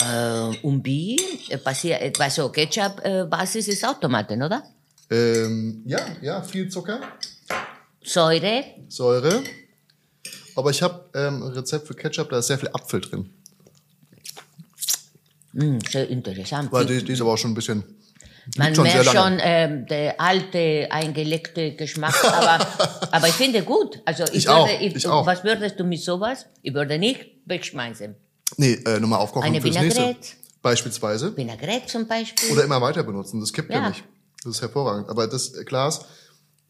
Äh, 0.00 0.56
und 0.62 0.82
wie? 0.86 1.20
Passiert, 1.62 2.00
äh, 2.00 2.12
also 2.18 2.48
Ketchup, 2.48 3.02
äh, 3.04 3.24
Basis 3.28 3.68
ist 3.68 3.84
auch 3.84 4.00
Tomaten, 4.00 4.42
oder? 4.42 4.62
Ähm, 5.10 5.82
ja, 5.84 6.00
ja, 6.22 6.42
viel 6.42 6.70
Zucker, 6.70 6.98
Säure. 8.02 8.64
Säure. 8.88 9.42
Aber 10.56 10.70
ich 10.70 10.80
habe 10.80 11.04
ähm, 11.12 11.42
ein 11.42 11.52
Rezept 11.52 11.86
für 11.86 11.94
Ketchup, 11.94 12.30
da 12.30 12.38
ist 12.38 12.46
sehr 12.46 12.58
viel 12.58 12.70
Apfel 12.72 13.02
drin. 13.02 13.28
Hm, 15.52 15.78
sehr 15.82 16.08
interessant. 16.08 16.72
Weil 16.72 16.86
die, 16.86 17.04
die 17.04 17.12
ist 17.12 17.20
aber 17.20 17.34
auch 17.34 17.38
schon 17.38 17.50
ein 17.50 17.54
bisschen. 17.54 17.84
Man 18.56 18.74
schon 18.74 18.84
merkt 18.84 19.06
schon 19.06 19.38
ähm, 19.40 19.86
der 19.86 20.20
alte, 20.20 20.88
eingelegte 20.90 21.74
Geschmack, 21.76 22.14
aber, 22.24 22.66
aber 23.12 23.28
ich 23.28 23.34
finde 23.34 23.62
gut. 23.62 24.00
Also 24.04 24.24
ich, 24.24 24.34
Ich 24.34 24.46
würde, 24.46 24.58
auch, 24.58 24.68
ich, 24.80 24.96
ich 24.96 25.06
auch. 25.06 25.26
Was 25.26 25.44
würdest 25.44 25.78
du 25.80 25.84
mit 25.84 26.00
sowas? 26.00 26.46
Ich 26.62 26.74
würde 26.74 26.98
nicht 26.98 27.26
wegschmeißen. 27.46 28.14
Nee, 28.56 28.74
äh, 28.86 29.00
nochmal 29.00 29.20
aufkochen 29.20 29.46
Eine 29.48 29.60
fürs 29.60 29.74
nächste. 29.74 30.00
Vinaigrette. 30.00 30.28
Beispielsweise. 30.62 31.36
Vinaigrette 31.36 31.86
zum 31.86 32.06
Beispiel. 32.06 32.50
Oder 32.52 32.64
immer 32.64 32.80
weiter 32.80 33.02
benutzen. 33.02 33.40
Das 33.40 33.52
kippt 33.52 33.70
ja, 33.70 33.82
Ja. 33.82 33.88
nicht. 33.88 34.04
Das 34.44 34.56
ist 34.56 34.62
hervorragend. 34.62 35.08
Aber 35.08 35.26
das 35.26 35.52
Glas 35.64 36.04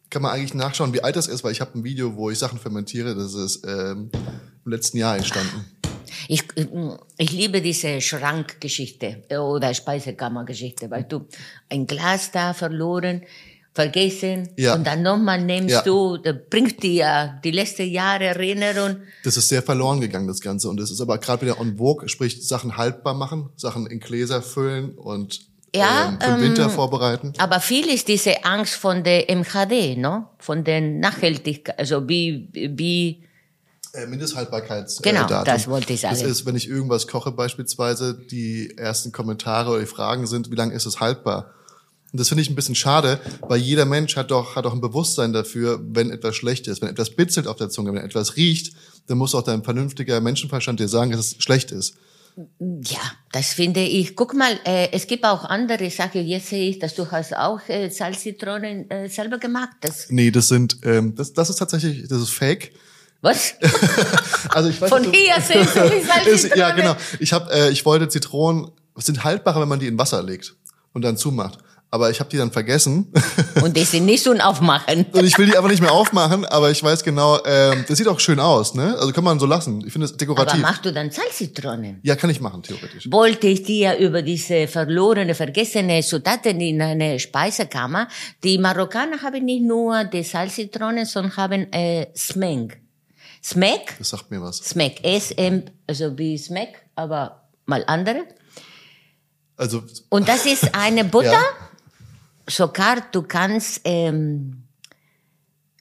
kann 0.09 0.21
man 0.21 0.31
eigentlich 0.31 0.53
nachschauen, 0.53 0.93
wie 0.93 1.03
alt 1.03 1.15
das 1.15 1.27
ist, 1.27 1.43
weil 1.43 1.51
ich 1.51 1.61
habe 1.61 1.77
ein 1.77 1.83
Video, 1.83 2.15
wo 2.15 2.29
ich 2.29 2.39
Sachen 2.39 2.59
fermentiere. 2.59 3.15
Das 3.15 3.33
ist 3.33 3.65
ähm, 3.67 4.09
im 4.65 4.71
letzten 4.71 4.97
Jahr 4.97 5.17
entstanden. 5.17 5.65
Ich, 6.27 6.43
ich 7.17 7.31
liebe 7.31 7.61
diese 7.61 8.01
Schrankgeschichte 8.01 9.23
äh, 9.29 9.37
oder 9.37 9.73
Speisekammergeschichte, 9.73 10.89
weil 10.91 11.03
du 11.03 11.27
ein 11.69 11.85
Glas 11.87 12.31
da 12.31 12.53
verloren, 12.53 13.21
vergessen 13.73 14.49
Ja. 14.55 14.73
und 14.73 14.87
dann 14.87 15.01
nochmal 15.03 15.43
nimmst 15.43 15.69
Ja. 15.75 15.81
du, 15.81 16.17
bringt 16.49 16.81
dir 16.81 17.39
die 17.43 17.51
letzten 17.51 17.89
Jahre 17.89 18.23
Erinnerung. 18.25 18.97
Das 19.25 19.35
ist 19.35 19.49
sehr 19.49 19.61
verloren 19.61 19.99
gegangen, 19.99 20.27
das 20.27 20.39
Ganze. 20.39 20.69
Und 20.69 20.79
das 20.79 20.91
ist 20.91 21.01
aber 21.01 21.17
gerade 21.17 21.41
wieder 21.45 21.59
on 21.59 21.77
vogue, 21.77 22.07
sprich 22.07 22.47
Sachen 22.47 22.77
haltbar 22.77 23.13
machen, 23.13 23.49
Sachen 23.57 23.85
in 23.87 23.99
Gläser 23.99 24.41
füllen 24.41 24.95
und 24.95 25.41
Ja, 25.75 26.07
ähm, 26.07 26.19
für 26.21 26.25
den 26.27 26.35
ähm, 26.35 26.41
Winter 26.41 26.69
vorbereiten. 26.69 27.33
Aber 27.37 27.59
viel 27.59 27.87
ist 27.89 28.07
diese 28.07 28.45
Angst 28.45 28.75
von 28.75 29.03
der 29.03 29.29
MHD, 29.29 29.97
no? 29.97 30.29
Von 30.39 30.63
den 30.63 31.01
Nachhaltigkeit, 31.01 31.77
also 31.77 32.07
wie, 32.07 32.47
wie, 32.53 33.24
Äh, 33.95 34.07
Mindesthaltbarkeitsdatum. 34.07 35.11
Genau, 35.11 35.27
Datum. 35.27 35.45
das 35.45 35.67
wollte 35.67 35.93
ich 35.93 36.01
Das 36.01 36.19
sagen. 36.19 36.31
ist, 36.31 36.45
wenn 36.45 36.55
ich 36.55 36.67
irgendwas 36.69 37.07
koche 37.07 37.31
beispielsweise, 37.31 38.13
die 38.13 38.77
ersten 38.77 39.11
Kommentare 39.11 39.71
oder 39.71 39.79
die 39.79 39.85
Fragen 39.85 40.27
sind, 40.27 40.51
wie 40.51 40.55
lange 40.55 40.73
ist 40.73 40.85
es 40.85 40.99
haltbar? 40.99 41.51
Und 42.11 42.19
das 42.19 42.29
finde 42.29 42.43
ich 42.43 42.49
ein 42.49 42.55
bisschen 42.55 42.75
schade, 42.75 43.19
weil 43.41 43.59
jeder 43.59 43.83
Mensch 43.85 44.15
hat 44.15 44.31
doch, 44.31 44.55
hat 44.55 44.63
doch 44.63 44.73
ein 44.73 44.79
Bewusstsein 44.79 45.33
dafür, 45.33 45.81
wenn 45.83 46.11
etwas 46.11 46.35
schlecht 46.35 46.65
ist. 46.67 46.81
Wenn 46.81 46.87
etwas 46.89 47.09
bitzelt 47.09 47.45
auf 47.47 47.57
der 47.57 47.69
Zunge, 47.69 47.93
wenn 47.93 48.03
etwas 48.05 48.37
riecht, 48.37 48.73
dann 49.07 49.17
muss 49.17 49.35
auch 49.35 49.41
dein 49.43 49.63
vernünftiger 49.63 50.21
Menschenverstand 50.21 50.79
dir 50.79 50.87
sagen, 50.87 51.11
dass 51.11 51.19
es 51.19 51.35
schlecht 51.43 51.71
ist. 51.71 51.95
ja, 52.59 52.99
das 53.33 53.47
finde 53.53 53.81
ich. 53.81 54.15
Guck 54.15 54.33
mal, 54.33 54.57
äh, 54.65 54.89
es 54.93 55.07
gibt 55.07 55.25
auch 55.25 55.43
andere 55.43 55.89
Sachen. 55.89 56.25
Jetzt 56.25 56.47
sehe 56.47 56.69
ich, 56.69 56.79
dass 56.79 56.95
du 56.95 57.09
hast 57.11 57.35
auch 57.35 57.59
äh, 57.67 57.89
Salzitronen 57.89 58.89
äh, 58.89 59.09
selber 59.09 59.37
gemacht. 59.37 59.71
Das, 59.81 60.07
Nee, 60.09 60.31
das 60.31 60.47
sind, 60.47 60.77
ähm, 60.83 61.15
das, 61.15 61.33
das 61.33 61.49
ist 61.49 61.57
tatsächlich, 61.57 62.07
das 62.07 62.21
ist 62.21 62.29
Fake. 62.29 62.71
Was? 63.21 63.55
Also 64.49 64.69
ich 64.69 64.79
weiß 64.79 64.89
Von 64.89 65.03
hier 65.11 65.41
sehen 65.41 65.67
Sie 65.67 65.79
die 66.23 66.29
ist, 66.29 66.55
ja, 66.55 66.71
genau. 66.71 66.95
Ich 67.19 67.33
habe, 67.33 67.51
äh, 67.51 67.71
ich 67.71 67.85
wollte 67.85 68.07
Zitronen 68.07 68.71
sind 68.95 69.23
haltbarer, 69.25 69.59
wenn 69.59 69.67
man 69.67 69.79
die 69.79 69.87
in 69.87 69.97
Wasser 69.97 70.23
legt 70.23 70.55
und 70.93 71.01
dann 71.03 71.17
zumacht. 71.17 71.57
Aber 71.91 72.09
ich 72.09 72.19
habe 72.19 72.29
die 72.29 72.37
dann 72.37 72.51
vergessen 72.51 73.13
Und 73.63 73.77
die 73.77 73.83
sind 73.83 74.05
nicht 74.05 74.23
so 74.23 74.31
ein 74.31 74.41
Aufmachen. 74.41 75.05
und 75.13 75.23
ich 75.25 75.37
will 75.37 75.45
die 75.45 75.55
einfach 75.55 75.69
nicht 75.69 75.81
mehr 75.81 75.91
aufmachen. 75.91 76.43
Aber 76.45 76.69
ich 76.71 76.83
weiß 76.83 77.03
genau, 77.03 77.39
ähm, 77.45 77.85
das 77.87 77.97
sieht 77.97 78.07
auch 78.07 78.19
schön 78.19 78.39
aus, 78.39 78.73
ne? 78.75 78.95
Also 78.99 79.13
kann 79.13 79.23
man 79.23 79.39
so 79.39 79.45
lassen. 79.45 79.81
Ich 79.85 79.93
finde 79.93 80.05
es 80.05 80.11
Aber 80.11 80.17
dekorativ. 80.17 80.61
machst 80.61 80.83
du 80.85 80.91
dann 80.91 81.09
Salzitronen? 81.11 81.99
ja, 82.03 82.15
kann 82.15 82.29
ich 82.29 82.41
machen 82.41 82.63
theoretisch. 82.63 83.09
wollte 83.11 83.47
ich 83.47 83.63
dir 83.63 83.97
über 83.97 84.21
diese 84.21 84.67
verlorene, 84.67 85.35
vergessene 85.35 86.01
Zutaten 86.01 86.59
in 86.59 86.81
eine 86.81 87.19
Speisekammer. 87.19 88.07
Die 88.43 88.57
Marokkaner 88.57 89.21
haben 89.21 89.45
nicht 89.45 89.63
nur 89.63 90.03
die 90.05 90.23
Salzitronen, 90.23 91.05
sondern 91.05 91.37
haben 91.37 91.71
äh, 91.71 92.07
Smek. 92.15 92.84
Smek? 93.45 93.95
Das 93.99 94.09
sagt 94.09 94.31
mir 94.31 94.41
was. 94.41 94.57
Smek. 94.57 95.03
S-M, 95.03 95.63
also 95.87 96.17
wie 96.17 96.35
Smek, 96.37 96.83
aber 96.95 97.47
mal 97.65 97.83
andere. 97.85 98.25
Also 99.55 99.83
Und 100.09 100.27
das 100.27 100.45
ist 100.47 100.73
eine 100.75 101.05
Butter. 101.05 101.31
Ja. 102.47 102.47
Sogar 102.47 102.97
du 103.11 103.23
kannst, 103.23 103.81
ähm, 103.85 104.65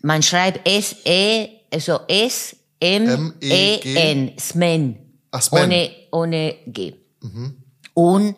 man 0.03 0.23
schreibt 0.23 0.67
S-E, 0.67 1.49
also 1.71 2.01
S-M-E-N, 2.09 4.33
Smen. 4.39 4.99
Ach, 5.31 5.43
Smen. 5.43 5.65
Ohne, 5.65 5.91
ohne 6.11 6.55
G. 6.67 6.95
Und 7.93 8.37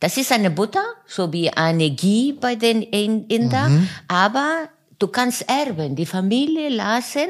das 0.00 0.16
ist 0.16 0.32
eine 0.32 0.50
Butter, 0.50 0.82
so 1.06 1.32
wie 1.32 1.48
eine 1.50 1.90
Ghee 1.90 2.32
bei 2.32 2.54
den 2.56 2.82
In- 2.82 3.26
Inder, 3.28 3.70
aber 4.08 4.68
du 4.98 5.06
kannst 5.08 5.48
erben. 5.48 5.94
Die 5.96 6.06
Familie 6.06 6.68
lassen 6.70 7.28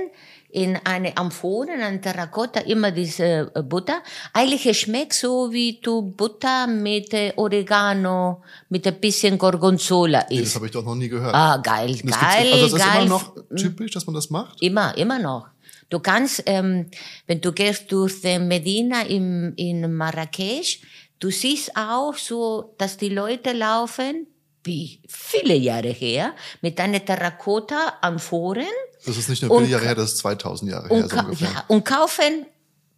in 0.51 0.79
eine 0.85 1.15
Amphore, 1.17 1.75
in 1.75 1.83
eine 1.83 2.01
Terrakotta 2.01 2.61
immer 2.61 2.91
diese 2.91 3.51
äh, 3.55 3.63
Butter. 3.63 4.03
Eigentlich 4.33 4.65
es 4.67 4.79
schmeckt 4.79 5.13
so 5.13 5.53
wie 5.53 5.79
du 5.83 6.03
Butter 6.03 6.67
mit 6.67 7.13
äh, 7.13 7.33
Oregano, 7.37 8.43
mit 8.71 8.87
ein 8.87 8.99
bisschen 8.99 9.37
Gorgonzola 9.37 10.23
das 10.23 10.31
isst. 10.31 10.55
habe 10.57 10.67
ich 10.67 10.73
doch 10.73 10.85
noch 10.85 10.95
nie 10.95 11.09
gehört. 11.09 11.35
Ah, 11.35 11.59
geil, 11.59 11.99
Das 12.03 12.19
geil, 12.19 12.53
also 12.53 12.65
das 12.65 12.73
ist 12.73 12.79
geil. 12.79 13.01
immer 13.03 13.09
noch 13.11 13.35
typisch, 13.57 13.91
dass 13.93 14.07
man 14.07 14.15
das 14.15 14.31
macht. 14.31 14.63
Immer, 14.63 14.97
immer 14.97 15.19
noch. 15.19 15.49
Du 15.91 16.01
kannst, 16.01 16.43
ähm, 16.47 16.87
wenn 17.27 17.41
du 17.41 17.53
gehst 17.53 17.91
durch 17.93 18.21
den 18.21 18.49
Medina 18.49 19.03
im, 19.03 19.53
in 19.57 19.93
Marrakesch, 19.95 20.81
du 21.19 21.31
siehst 21.31 21.77
auch 21.77 22.15
so, 22.15 22.75
dass 22.79 22.97
die 22.97 23.09
Leute 23.11 23.53
laufen, 23.53 24.27
wie 24.65 25.01
viele 25.09 25.55
Jahre 25.55 25.89
her, 25.89 26.35
mit 26.61 26.79
einer 26.81 27.03
Terrakotta-Amphoren 27.05 28.67
Das 29.07 29.17
ist 29.17 29.29
nicht 29.29 29.43
nur 29.43 29.57
viele 29.59 29.71
Jahre 29.71 29.85
her, 29.85 29.95
das 29.95 30.13
ist 30.13 30.19
2000 30.19 30.71
Jahre 30.71 30.89
her 30.89 30.97
und, 31.05 31.11
so 31.11 31.19
ungefähr. 31.19 31.49
ja, 31.49 31.65
und 31.69 31.85
kaufen 31.85 32.47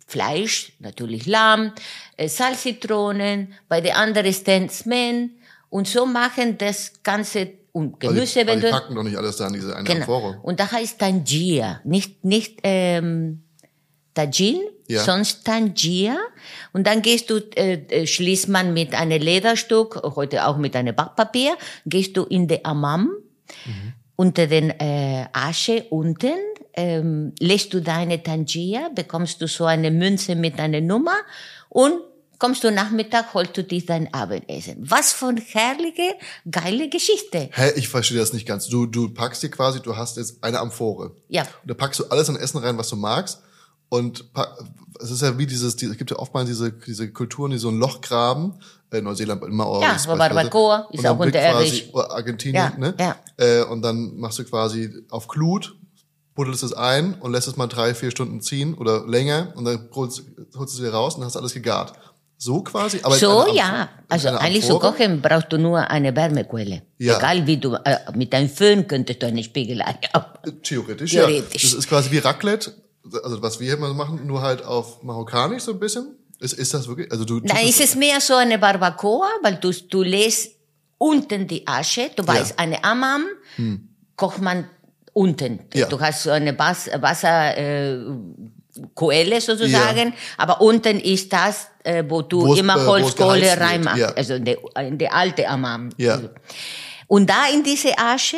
Fleisch, 0.06 0.72
natürlich 0.80 1.26
Lamm, 1.26 1.72
äh, 2.16 2.28
Salzitronen, 2.28 3.54
bei 3.68 3.80
der 3.80 3.96
anderen 3.96 4.32
Stanzmen 4.32 5.38
und 5.68 5.86
so 5.86 6.04
machen 6.06 6.58
das 6.58 6.92
Ganze 7.02 7.52
und 7.72 8.02
Weil 8.02 8.14
Gemüse, 8.14 8.40
die, 8.40 8.46
weil 8.48 8.54
wenn 8.54 8.60
die 8.60 8.66
du 8.66 8.72
packen 8.72 8.94
doch 8.96 9.02
nicht 9.04 9.16
alles 9.16 9.36
da 9.36 9.46
in 9.46 9.52
diese 9.52 9.76
eine 9.76 9.84
Genau. 9.84 10.00
Amphore. 10.00 10.40
Und 10.42 10.58
da 10.58 10.70
heißt 10.72 10.98
Tangier, 10.98 11.80
nicht, 11.84 12.24
nicht 12.24 12.58
ähm, 12.64 13.44
Tajin, 14.14 14.60
Ja. 14.88 15.04
sonst 15.04 15.44
Tangier. 15.44 16.18
Und 16.72 16.88
dann 16.88 17.00
gehst 17.02 17.30
du, 17.30 17.36
äh, 17.54 17.74
äh, 17.74 18.06
schließt 18.08 18.48
man 18.48 18.74
mit 18.74 18.92
einem 18.94 19.22
Lederstück, 19.22 20.00
heute 20.16 20.46
auch 20.46 20.56
mit 20.56 20.74
einem 20.74 20.96
Backpapier, 20.96 21.56
gehst 21.86 22.16
du 22.16 22.24
in 22.24 22.48
die 22.48 22.64
Amam, 22.64 23.12
unter 24.20 24.46
den 24.46 24.68
äh, 24.70 25.26
Asche 25.32 25.86
unten, 25.88 26.34
ähm, 26.74 27.32
lässt 27.40 27.72
du 27.72 27.80
deine 27.80 28.22
Tangier, 28.22 28.90
bekommst 28.94 29.40
du 29.40 29.46
so 29.48 29.64
eine 29.64 29.90
Münze 29.90 30.34
mit 30.34 30.58
einer 30.60 30.82
Nummer 30.82 31.16
und 31.70 31.94
kommst 32.38 32.62
du 32.64 32.70
Nachmittag, 32.70 33.32
holst 33.32 33.56
du 33.56 33.62
dich 33.64 33.86
dein 33.86 34.12
Abendessen. 34.12 34.76
Was 34.80 35.12
für 35.12 35.28
eine 35.28 35.40
herrliche, 35.40 36.14
geile 36.50 36.90
Geschichte. 36.90 37.48
Hä, 37.52 37.70
ich 37.76 37.88
verstehe 37.88 38.18
das 38.18 38.34
nicht 38.34 38.46
ganz. 38.46 38.68
Du, 38.68 38.84
du 38.86 39.08
packst 39.08 39.42
dir 39.42 39.50
quasi, 39.50 39.80
du 39.80 39.96
hast 39.96 40.18
jetzt 40.18 40.44
eine 40.44 40.58
Amphore. 40.58 41.12
Ja. 41.28 41.42
Und 41.62 41.70
da 41.70 41.74
packst 41.74 42.00
du 42.00 42.04
alles 42.10 42.28
an 42.28 42.36
Essen 42.36 42.58
rein, 42.58 42.76
was 42.76 42.88
du 42.90 42.96
magst. 42.96 43.40
Und 43.88 44.32
pa- 44.34 44.54
es 45.02 45.10
ist 45.10 45.22
ja 45.22 45.36
wie 45.38 45.46
dieses, 45.46 45.76
die- 45.76 45.86
es 45.86 45.96
gibt 45.96 46.10
ja 46.10 46.18
oftmals 46.18 46.48
diese, 46.48 46.72
diese 46.72 47.10
Kulturen, 47.12 47.50
die 47.52 47.58
so 47.58 47.68
ein 47.68 47.78
Loch 47.78 48.00
graben. 48.00 48.54
Äh, 48.92 49.00
Neuseeland 49.02 49.42
immer 49.44 49.66
auch. 49.66 49.82
Ja, 49.82 49.96
so 49.98 50.16
Barbacoa 50.16 50.88
ist 50.92 51.06
auch 51.06 51.18
unterirdisch. 51.18 51.90
Quasi, 51.92 52.08
Argentinien, 52.12 52.54
Ja, 52.54 52.72
ne? 52.76 52.94
ja. 52.98 53.16
Äh, 53.36 53.62
und 53.64 53.82
dann 53.82 54.16
machst 54.16 54.38
du 54.40 54.44
quasi 54.44 54.90
auf 55.10 55.28
Glut, 55.28 55.76
buddelst 56.34 56.62
es 56.64 56.72
ein 56.72 57.14
und 57.20 57.30
lässt 57.32 57.46
es 57.46 57.56
mal 57.56 57.68
drei, 57.68 57.94
vier 57.94 58.10
Stunden 58.10 58.40
ziehen 58.40 58.74
oder 58.74 59.06
länger 59.06 59.52
und 59.54 59.64
dann 59.64 59.88
holst, 59.94 60.22
holst 60.56 60.74
du 60.74 60.78
es 60.78 60.80
wieder 60.82 60.92
raus 60.92 61.14
und 61.14 61.24
hast 61.24 61.36
alles 61.36 61.54
gegart. 61.54 61.92
So 62.36 62.62
quasi? 62.62 62.98
Aber 63.02 63.14
in 63.14 63.20
So, 63.20 63.46
ja. 63.54 63.82
In 63.82 63.88
Also 64.08 64.28
eigentlich 64.30 64.64
zu 64.64 64.74
Amphore? 64.74 64.92
kochen 64.94 65.20
brauchst 65.20 65.52
du 65.52 65.58
nur 65.58 65.88
eine 65.90 66.16
Wärmequelle. 66.16 66.82
Ja. 66.98 67.18
Egal 67.18 67.46
wie 67.46 67.58
du, 67.58 67.74
äh, 67.74 67.96
mit 68.16 68.34
einem 68.34 68.48
Föhn 68.48 68.88
könntest 68.88 69.22
du 69.22 69.26
eine 69.26 69.44
Spiegelei 69.44 69.94
haben. 70.14 70.24
Theoretisch, 70.62 71.10
Theoretisch. 71.12 71.62
ja. 71.62 71.68
Das 71.70 71.78
ist 71.78 71.88
quasi 71.88 72.10
wie 72.10 72.18
Raclette, 72.18 72.72
also 73.22 73.42
was 73.42 73.60
wir 73.60 73.74
immer 73.74 73.92
machen, 73.94 74.26
nur 74.26 74.42
halt 74.42 74.64
auf 74.64 75.02
marokkanisch 75.02 75.62
so 75.62 75.72
ein 75.72 75.80
bisschen. 75.80 76.16
Ist, 76.38 76.54
ist 76.54 76.72
das 76.72 76.88
wirklich, 76.88 77.10
also 77.12 77.24
du... 77.24 77.40
Nein, 77.40 77.66
ist 77.66 77.80
es 77.80 77.94
mehr 77.94 78.20
so 78.20 78.34
eine 78.34 78.58
Barbacoa, 78.58 79.28
weil 79.42 79.56
du, 79.56 79.72
du 79.72 80.02
lässt 80.02 80.52
unten 80.96 81.46
die 81.46 81.66
Asche, 81.66 82.10
du 82.16 82.26
weißt, 82.26 82.58
eine 82.58 82.82
Amam 82.82 83.26
kocht 84.16 84.40
man 84.40 84.68
unten. 85.12 85.60
Ja. 85.74 85.86
Du 85.86 85.98
hast 86.00 86.22
so 86.22 86.30
eine 86.30 86.52
Bas 86.52 86.90
Wasser, 87.00 87.56
äh, 87.56 87.98
Koelle 88.94 89.40
sozusagen, 89.40 90.14
aber 90.36 90.60
unten 90.60 91.00
ist 91.00 91.32
das, 91.32 91.68
äh, 91.82 92.04
wo 92.06 92.22
du 92.22 92.52
es, 92.52 92.60
immer 92.60 92.76
äh, 92.76 92.86
Holzkohle 92.86 93.42
wird, 93.42 93.60
reinmachst, 93.60 93.98
ja. 93.98 94.08
also 94.08 94.34
in 94.34 94.44
die, 94.44 94.56
in 94.78 94.98
die 94.98 95.08
alte 95.08 95.48
Amam. 95.48 95.90
Ja. 95.96 96.20
Und 97.06 97.28
da 97.28 97.48
in 97.52 97.62
diese 97.64 97.98
Asche, 97.98 98.36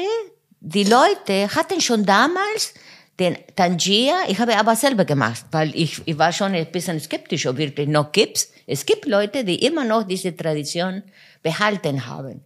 die 0.60 0.84
Leute 0.84 1.54
hatten 1.54 1.80
schon 1.80 2.06
damals 2.06 2.74
den 3.18 3.36
Tangier, 3.56 4.14
ich 4.28 4.38
habe 4.38 4.56
aber 4.56 4.74
selber 4.74 5.04
gemacht, 5.04 5.44
weil 5.50 5.74
ich, 5.76 6.00
ich 6.06 6.18
war 6.18 6.32
schon 6.32 6.54
ein 6.54 6.70
bisschen 6.72 6.98
skeptisch, 6.98 7.46
ob 7.46 7.58
wirklich 7.58 7.88
noch 7.88 8.10
gibt's. 8.12 8.50
Es 8.66 8.86
gibt 8.86 9.06
Leute, 9.06 9.44
die 9.44 9.64
immer 9.64 9.84
noch 9.84 10.04
diese 10.04 10.34
Tradition 10.36 11.02
behalten 11.42 12.06
haben. 12.06 12.44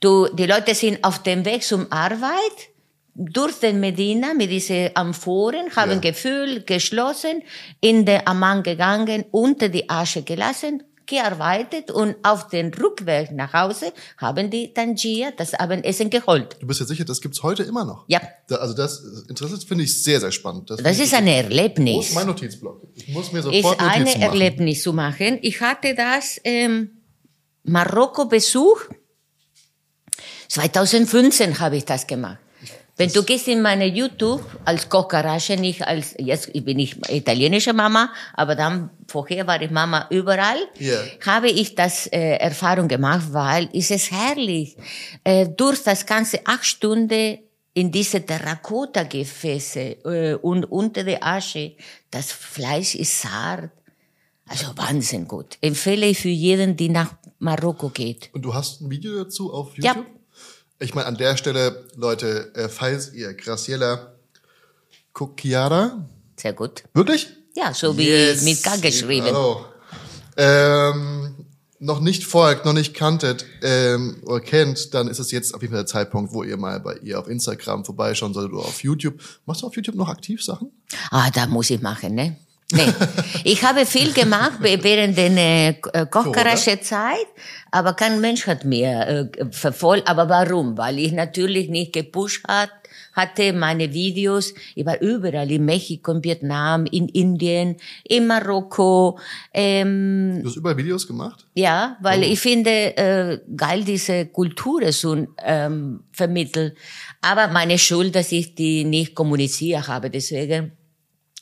Du, 0.00 0.28
die 0.32 0.46
Leute 0.46 0.74
sind 0.74 1.02
auf 1.02 1.22
dem 1.22 1.44
Weg 1.44 1.62
zum 1.64 1.90
Arbeit, 1.90 2.70
durch 3.20 3.58
den 3.58 3.80
Medina 3.80 4.32
mit 4.32 4.48
diesen 4.50 4.90
Amphoren, 4.94 5.74
haben 5.74 5.90
Ja. 5.90 5.98
gefüllt, 5.98 6.68
geschlossen, 6.68 7.42
in 7.80 8.04
den 8.04 8.24
Amman 8.24 8.62
gegangen, 8.62 9.24
unter 9.32 9.68
die 9.68 9.90
Asche 9.90 10.22
gelassen, 10.22 10.84
gearbeitet 11.08 11.90
und 11.90 12.14
auf 12.22 12.48
den 12.48 12.72
Rückweg 12.72 13.32
nach 13.32 13.52
Hause 13.52 13.92
haben 14.16 14.50
die 14.50 14.72
Tangier 14.72 15.32
das 15.36 15.54
Abendessen 15.54 16.10
geholt. 16.10 16.56
Du 16.60 16.66
bist 16.66 16.78
ja 16.78 16.86
sicher, 16.86 17.04
das 17.04 17.20
gibt's 17.20 17.42
heute 17.42 17.64
immer 17.64 17.84
noch. 17.84 18.04
Ja. 18.06 18.20
Da, 18.46 18.56
also 18.56 18.74
das 18.74 19.02
interessant 19.28 19.64
finde 19.64 19.84
ich 19.84 20.02
sehr, 20.02 20.20
sehr 20.20 20.30
spannend. 20.30 20.70
Das 20.70 20.80
finde 20.80 21.02
ist 21.02 21.14
ein 21.14 21.26
Wo 21.26 21.30
Erlebnis. 21.30 22.08
ist 22.10 22.14
mein 22.14 22.26
Notizblock? 22.26 22.86
Ich 22.94 23.08
muss 23.08 23.32
mir 23.32 23.40
Ist 23.40 23.46
sofort 23.46 23.80
ein 23.80 24.02
Notizen 24.02 24.20
machen. 24.20 24.30
Erlebnis 24.30 24.82
zu 24.82 24.92
machen. 24.92 25.38
Ich 25.42 25.60
hatte 25.60 25.94
das 25.94 26.40
ähm, 26.44 26.90
Marokko-Besuch. 27.64 28.82
2015 30.48 31.58
habe 31.58 31.76
ich 31.76 31.84
das 31.84 32.06
gemacht. 32.06 32.38
Wenn 32.98 33.10
du 33.12 33.22
gehst 33.22 33.46
in 33.48 33.62
meine 33.62 33.86
YouTube 33.86 34.42
als 34.64 34.88
Kochgarage, 34.88 35.56
nicht 35.56 35.82
als, 35.86 36.14
jetzt 36.18 36.52
bin 36.64 36.78
ich 36.80 36.96
italienische 37.08 37.72
Mama, 37.72 38.12
aber 38.34 38.56
dann 38.56 38.90
vorher 39.06 39.46
war 39.46 39.62
ich 39.62 39.70
Mama 39.70 40.06
überall, 40.10 40.58
Ja. 40.78 40.98
habe 41.24 41.48
ich 41.48 41.74
das 41.76 42.08
äh, 42.08 42.36
Erfahrung 42.38 42.88
gemacht, 42.88 43.26
weil 43.32 43.68
es 43.72 43.90
ist 43.92 44.10
herrlich, 44.10 44.76
äh, 45.22 45.46
durch 45.48 45.82
das 45.84 46.04
ganze 46.06 46.44
acht 46.44 46.64
Stunden 46.66 47.38
in 47.74 47.92
diese 47.92 48.20
Terrakotta-Gefäße 48.26 49.80
äh, 50.04 50.34
und 50.34 50.64
unter 50.64 51.04
der 51.04 51.24
Asche, 51.24 51.72
das 52.10 52.32
Fleisch 52.32 52.94
ist 52.96 53.20
zart, 53.20 53.70
also 54.48 54.66
Wahnsinn 54.76 55.28
gut. 55.28 55.56
Empfehle 55.60 56.06
ich 56.06 56.18
für 56.18 56.28
jeden, 56.30 56.76
die 56.76 56.88
nach 56.88 57.14
Marokko 57.38 57.90
geht. 57.90 58.30
Und 58.32 58.42
du 58.42 58.52
hast 58.54 58.80
ein 58.80 58.90
Video 58.90 59.14
dazu 59.22 59.52
auf 59.52 59.76
Ja. 59.78 59.94
Ich 60.80 60.94
meine, 60.94 61.06
an 61.08 61.16
der 61.16 61.36
Stelle, 61.36 61.84
Leute, 61.96 62.54
äh, 62.54 62.68
falls 62.68 63.12
ihr 63.12 63.34
Graciela 63.34 64.12
Cucchiara, 65.12 66.08
Sehr 66.36 66.52
gut. 66.52 66.84
wirklich? 66.94 67.28
Ja, 67.56 67.74
so 67.74 67.96
wie 67.98 68.08
Yes. 68.08 68.42
mit 68.42 68.62
K 68.62 68.76
geschrieben. 68.76 69.34
Oh. 69.34 69.64
Ähm, 70.36 71.34
noch 71.80 72.00
nicht 72.00 72.24
folgt, 72.24 72.64
noch 72.64 72.72
nicht 72.72 72.94
kanntet 72.94 73.44
ähm, 73.62 74.20
oder 74.24 74.40
kennt, 74.40 74.94
dann 74.94 75.08
ist 75.08 75.18
es 75.18 75.30
jetzt 75.32 75.54
auf 75.54 75.62
jeden 75.62 75.72
Fall 75.74 75.82
der 75.82 75.86
Zeitpunkt, 75.86 76.32
wo 76.32 76.42
ihr 76.44 76.56
mal 76.56 76.78
bei 76.80 76.94
ihr 77.02 77.18
auf 77.18 77.28
Instagram 77.28 77.84
vorbeischauen 77.84 78.32
solltet 78.34 78.52
oder 78.52 78.64
auf 78.64 78.82
YouTube. 78.82 79.20
Machst 79.46 79.62
du 79.62 79.66
auf 79.66 79.74
YouTube 79.76 79.96
noch 79.96 80.08
aktiv 80.08 80.42
Sachen? 80.44 80.70
Ah, 81.10 81.30
da 81.30 81.46
muss 81.46 81.70
ich 81.70 81.80
machen, 81.80 82.14
ne? 82.14 82.36
Nee. 82.70 82.92
Ich 83.44 83.64
habe 83.64 83.86
viel 83.86 84.12
gemacht 84.12 84.54
während 84.60 85.16
der 85.16 85.68
äh, 85.94 86.06
Kochgarage-Zeit, 86.06 87.26
aber 87.70 87.94
kein 87.94 88.20
Mensch 88.20 88.46
hat 88.46 88.64
mir 88.64 89.30
äh, 89.38 89.44
verfolgt. 89.50 90.08
Aber 90.08 90.28
warum? 90.28 90.76
Weil 90.78 90.98
ich 90.98 91.12
natürlich 91.12 91.68
nicht 91.68 91.92
gepusht 91.92 92.44
hat, 92.48 92.70
hatte 93.12 93.52
meine 93.52 93.92
Videos. 93.92 94.54
Ich 94.74 94.86
war 94.86 95.00
überall 95.00 95.50
in 95.50 95.64
Mexiko, 95.64 96.12
in 96.12 96.24
Vietnam, 96.24 96.86
in 96.86 97.08
Indien, 97.08 97.76
in 98.04 98.26
Marokko. 98.26 99.18
Ähm, 99.52 100.40
Du 100.42 100.48
hast 100.48 100.56
überall 100.56 100.76
Videos 100.76 101.06
gemacht? 101.06 101.44
ja, 101.54 101.96
weil 102.00 102.22
ich 102.22 102.38
finde 102.40 102.96
äh, 102.96 103.40
geil 103.56 103.84
diese 103.84 104.26
Kultur 104.26 104.92
so 104.92 105.26
ähm, 105.44 106.04
vermitteln. 106.12 106.72
Aber 107.20 107.48
meine 107.48 107.78
Schuld, 107.78 108.14
dass 108.14 108.30
ich 108.32 108.54
die 108.54 108.84
nicht 108.84 109.14
kommuniziert 109.14 109.88
habe, 109.88 110.10
deswegen 110.10 110.72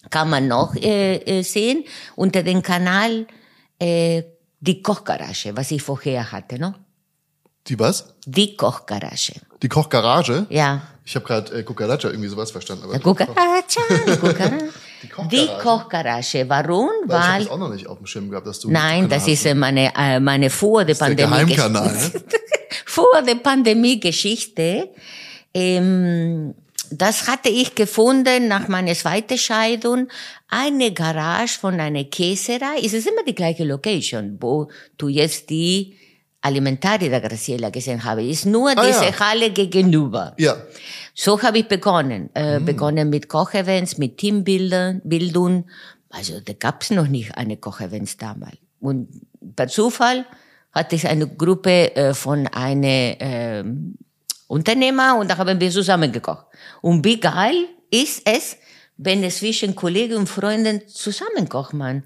kann 0.08 0.30
man 0.30 0.48
noch 0.48 0.74
äh, 0.76 1.16
äh, 1.16 1.42
sehen 1.42 1.84
unter 2.14 2.42
dem 2.42 2.62
Kanal 2.62 3.26
äh, 3.78 4.22
die 4.66 4.82
Kochgarage, 4.82 5.56
was 5.56 5.70
ich 5.70 5.82
vorher 5.82 6.30
hatte, 6.32 6.58
no? 6.58 6.74
Die 7.66 7.78
was? 7.78 8.14
Die 8.24 8.56
Kochgarage. 8.56 9.34
Die 9.62 9.68
Kochgarage? 9.68 10.46
Ja. 10.50 10.82
Ich 11.04 11.14
habe 11.14 11.24
gerade 11.24 11.58
äh, 11.58 11.62
Cucaracha 11.62 12.08
irgendwie 12.08 12.28
sowas 12.28 12.50
verstanden. 12.50 12.84
Aber 12.84 12.94
Die 12.94 13.00
Kochgarage. 13.02 13.80
Die 14.06 14.16
Kochgarage. 14.16 14.70
Die 15.30 15.48
Kochgarage. 15.62 16.48
Warum? 16.48 16.90
Weil 17.06 17.18
ich 17.18 17.22
habe 17.22 17.32
Weil 17.32 17.40
das 17.44 17.50
auch 17.50 17.58
noch 17.58 17.72
nicht 17.72 17.86
auf 17.86 17.98
dem 17.98 18.06
Schirm 18.06 18.28
gehabt, 18.28 18.46
dass 18.46 18.60
du 18.60 18.70
Nein, 18.70 19.08
das 19.08 19.26
ist 19.28 19.46
äh, 19.46 19.54
meine 19.54 19.92
äh, 19.96 20.18
meine 20.20 20.50
vor 20.50 20.84
der 20.84 20.94
der 20.94 21.04
Pandemie 21.06 21.54
Geheimkanal. 21.54 21.92
Ne? 21.92 22.10
vor 22.84 23.22
der 23.26 23.36
Pandemie-Geschichte. 23.36 24.90
Ähm, 25.54 26.54
das 26.90 27.28
hatte 27.28 27.48
ich 27.48 27.74
gefunden 27.74 28.48
nach 28.48 28.68
meiner 28.68 28.94
zweiten 28.94 29.38
Scheidung. 29.38 30.08
Eine 30.48 30.92
Garage 30.92 31.58
von 31.58 31.78
einer 31.80 32.04
Käserei. 32.04 32.78
Es 32.84 32.92
ist 32.92 33.06
immer 33.06 33.22
die 33.26 33.34
gleiche 33.34 33.64
Location, 33.64 34.36
wo 34.40 34.68
du 34.98 35.08
jetzt 35.08 35.50
die 35.50 35.96
Alimentaria 36.40 37.08
der 37.08 37.20
Graciela 37.20 37.70
gesehen 37.70 38.02
habe. 38.04 38.24
Ist 38.24 38.46
nur 38.46 38.70
Ah, 38.70 38.86
diese 38.86 39.06
ja. 39.06 39.18
Halle 39.20 39.50
gegenüber. 39.50 40.34
Ja. 40.38 40.56
So 41.14 41.40
habe 41.42 41.58
ich 41.58 41.68
begonnen. 41.68 42.30
Äh, 42.34 42.60
Begonnen 42.60 43.10
mit 43.10 43.28
Kochevents, 43.28 43.98
mit 43.98 44.18
Teambildern, 44.18 45.00
Bildung. 45.04 45.66
Also 46.10 46.40
da 46.40 46.52
gab's 46.52 46.90
noch 46.90 47.08
nicht 47.08 47.36
eine 47.36 47.56
Kochevents 47.56 48.16
damals. 48.16 48.58
Und 48.80 49.08
per 49.56 49.68
Zufall 49.68 50.24
hatte 50.72 50.94
ich 50.94 51.08
eine 51.08 51.26
Gruppe 51.26 51.96
äh, 51.96 52.14
von 52.14 52.46
einem 52.48 53.16
ähm, 53.18 53.94
Unternehmer 54.46 55.18
und 55.18 55.30
da 55.30 55.38
haben 55.38 55.60
wir 55.60 55.70
zusammen 55.70 56.12
gekocht. 56.12 56.46
Und 56.82 57.04
wie 57.04 57.18
geil 57.18 57.66
ist 57.90 58.22
es, 58.24 58.56
wenn 58.96 59.22
es 59.24 59.38
zwischen 59.38 59.74
Kollegen 59.74 60.14
und 60.14 60.28
Freunden 60.28 60.82
zusammen 60.88 61.48
kocht 61.48 61.74
man. 61.74 62.04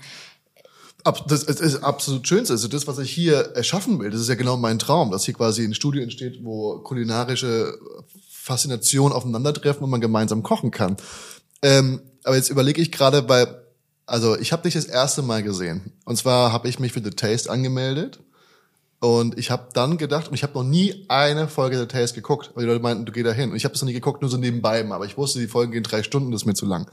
Das 1.27 1.45
ist 1.45 1.83
absolut 1.83 2.29
schönste. 2.29 2.53
Also 2.53 2.69
das, 2.69 2.87
was 2.87 2.99
ich 2.99 3.11
hier 3.11 3.37
erschaffen 3.55 3.99
will, 4.01 4.11
das 4.11 4.21
ist 4.21 4.29
ja 4.29 4.35
genau 4.35 4.57
mein 4.57 4.79
Traum, 4.79 5.11
dass 5.11 5.25
hier 5.25 5.35
quasi 5.35 5.65
ein 5.65 5.75
Studio 5.75 6.03
entsteht, 6.03 6.45
wo 6.45 6.79
kulinarische 6.81 7.79
Faszination 8.31 9.13
aufeinandertreffen 9.13 9.83
und 9.83 9.91
man 9.91 10.01
gemeinsam 10.01 10.43
kochen 10.43 10.71
kann. 10.71 10.97
Ähm, 11.63 12.01
aber 12.25 12.37
jetzt 12.37 12.51
überlege 12.51 12.83
ich 12.83 12.93
gerade, 12.93 13.29
weil, 13.29 13.63
also 14.05 14.37
ich 14.39 14.53
habe 14.53 14.65
dich 14.65 14.75
das 14.75 14.85
erste 14.85 15.23
Mal 15.23 15.43
gesehen. 15.43 15.93
Und 16.05 16.17
zwar 16.17 16.53
habe 16.53 16.69
ich 16.69 16.79
mich 16.79 16.93
für 16.93 17.03
The 17.03 17.11
Taste 17.11 17.51
angemeldet. 17.51 18.19
Und 19.01 19.39
ich 19.39 19.51
habe 19.51 19.69
dann 19.73 19.97
gedacht, 19.97 20.29
und 20.29 20.35
ich 20.35 20.43
habe 20.43 20.53
noch 20.53 20.63
nie 20.63 21.07
eine 21.09 21.49
Folge 21.49 21.79
The 21.79 21.87
Taste 21.87 22.15
geguckt, 22.15 22.51
weil 22.55 22.65
die 22.65 22.69
Leute 22.69 22.83
meinten, 22.83 23.07
du 23.07 23.13
geh 23.13 23.23
da 23.23 23.33
hin. 23.33 23.51
Und 23.51 23.57
ich 23.57 23.65
habe 23.65 23.73
das 23.73 23.81
noch 23.81 23.89
nie 23.89 23.95
geguckt, 23.95 24.21
nur 24.21 24.31
so 24.31 24.37
nebenbei 24.37 24.85
mal. 24.85 24.97
Aber 24.97 25.07
ich 25.07 25.17
wusste, 25.17 25.39
die 25.39 25.49
Folgen 25.49 25.73
gehen 25.73 25.83
drei 25.83 26.03
Stunden, 26.03 26.31
das 26.31 26.43
ist 26.43 26.47
mir 26.47 26.55
zu 26.55 26.67
lang. 26.67 26.91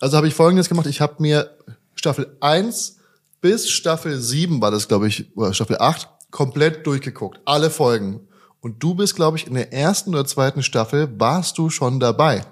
Also 0.00 0.16
habe 0.16 0.28
ich 0.28 0.34
folgendes 0.34 0.68
gemacht. 0.68 0.86
Ich 0.86 1.00
habe 1.00 1.14
mir 1.18 1.50
Staffel 1.96 2.36
1 2.40 2.96
bis 3.40 3.68
Staffel 3.70 4.18
7 4.20 4.60
war 4.60 4.70
das, 4.70 4.88
glaube 4.88 5.08
ich, 5.08 5.36
oder 5.36 5.52
Staffel 5.52 5.78
8, 5.78 6.08
komplett 6.30 6.86
durchgeguckt. 6.86 7.40
Alle 7.44 7.70
Folgen. 7.70 8.28
Und 8.60 8.82
du 8.82 8.94
bist, 8.94 9.14
glaube 9.14 9.36
ich, 9.36 9.46
in 9.46 9.54
der 9.54 9.72
ersten 9.72 10.10
oder 10.10 10.24
zweiten 10.24 10.62
Staffel 10.62 11.08
warst 11.18 11.58
du 11.58 11.70
schon 11.70 12.00
dabei. 12.00 12.42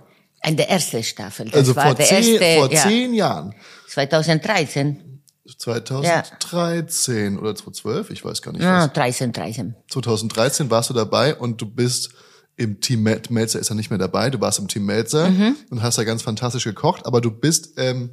In 0.47 0.57
der 0.57 0.71
ersten 0.71 1.03
Staffel. 1.03 1.47
Das 1.47 1.61
Also 1.61 1.77
war 1.77 1.87
vor, 1.87 1.95
der 1.95 2.07
zehn, 2.07 2.41
erste, 2.41 2.61
vor 2.61 2.73
ja, 2.73 2.83
zehn 2.83 3.15
Jahren. 3.15 3.55
2013. 3.89 5.14
2013 5.47 7.39
oder 7.39 7.55
2012, 7.55 8.11
ich 8.11 8.25
weiß 8.25 8.43
gar 8.43 8.53
nicht. 8.53 8.63
Ja, 8.63 8.85
was. 8.87 8.93
13, 8.93 9.33
13. 9.33 9.75
2013 9.89 10.71
warst 10.71 10.91
du 10.91 10.95
dabei 10.95 11.35
und 11.35 11.61
du 11.61 11.67
bist 11.67 12.11
im 12.57 12.81
Team 12.81 13.03
Mel 13.03 13.21
Melzer 13.31 13.59
ist 13.59 13.69
ja 13.69 13.75
nicht 13.75 13.91
mehr 13.91 13.99
dabei, 13.99 14.31
du 14.31 14.41
warst 14.41 14.59
im 14.61 14.69
Team 14.69 14.87
Melzer 14.87 15.29
Mhm. 15.31 15.57
und 15.71 15.83
hast 15.83 15.99
da 15.99 16.05
ganz 16.05 16.23
fantastisch 16.23 16.65
gekocht, 16.65 17.05
aber 17.05 17.21
du 17.21 17.31
bist, 17.31 17.75
ähm, 17.79 18.11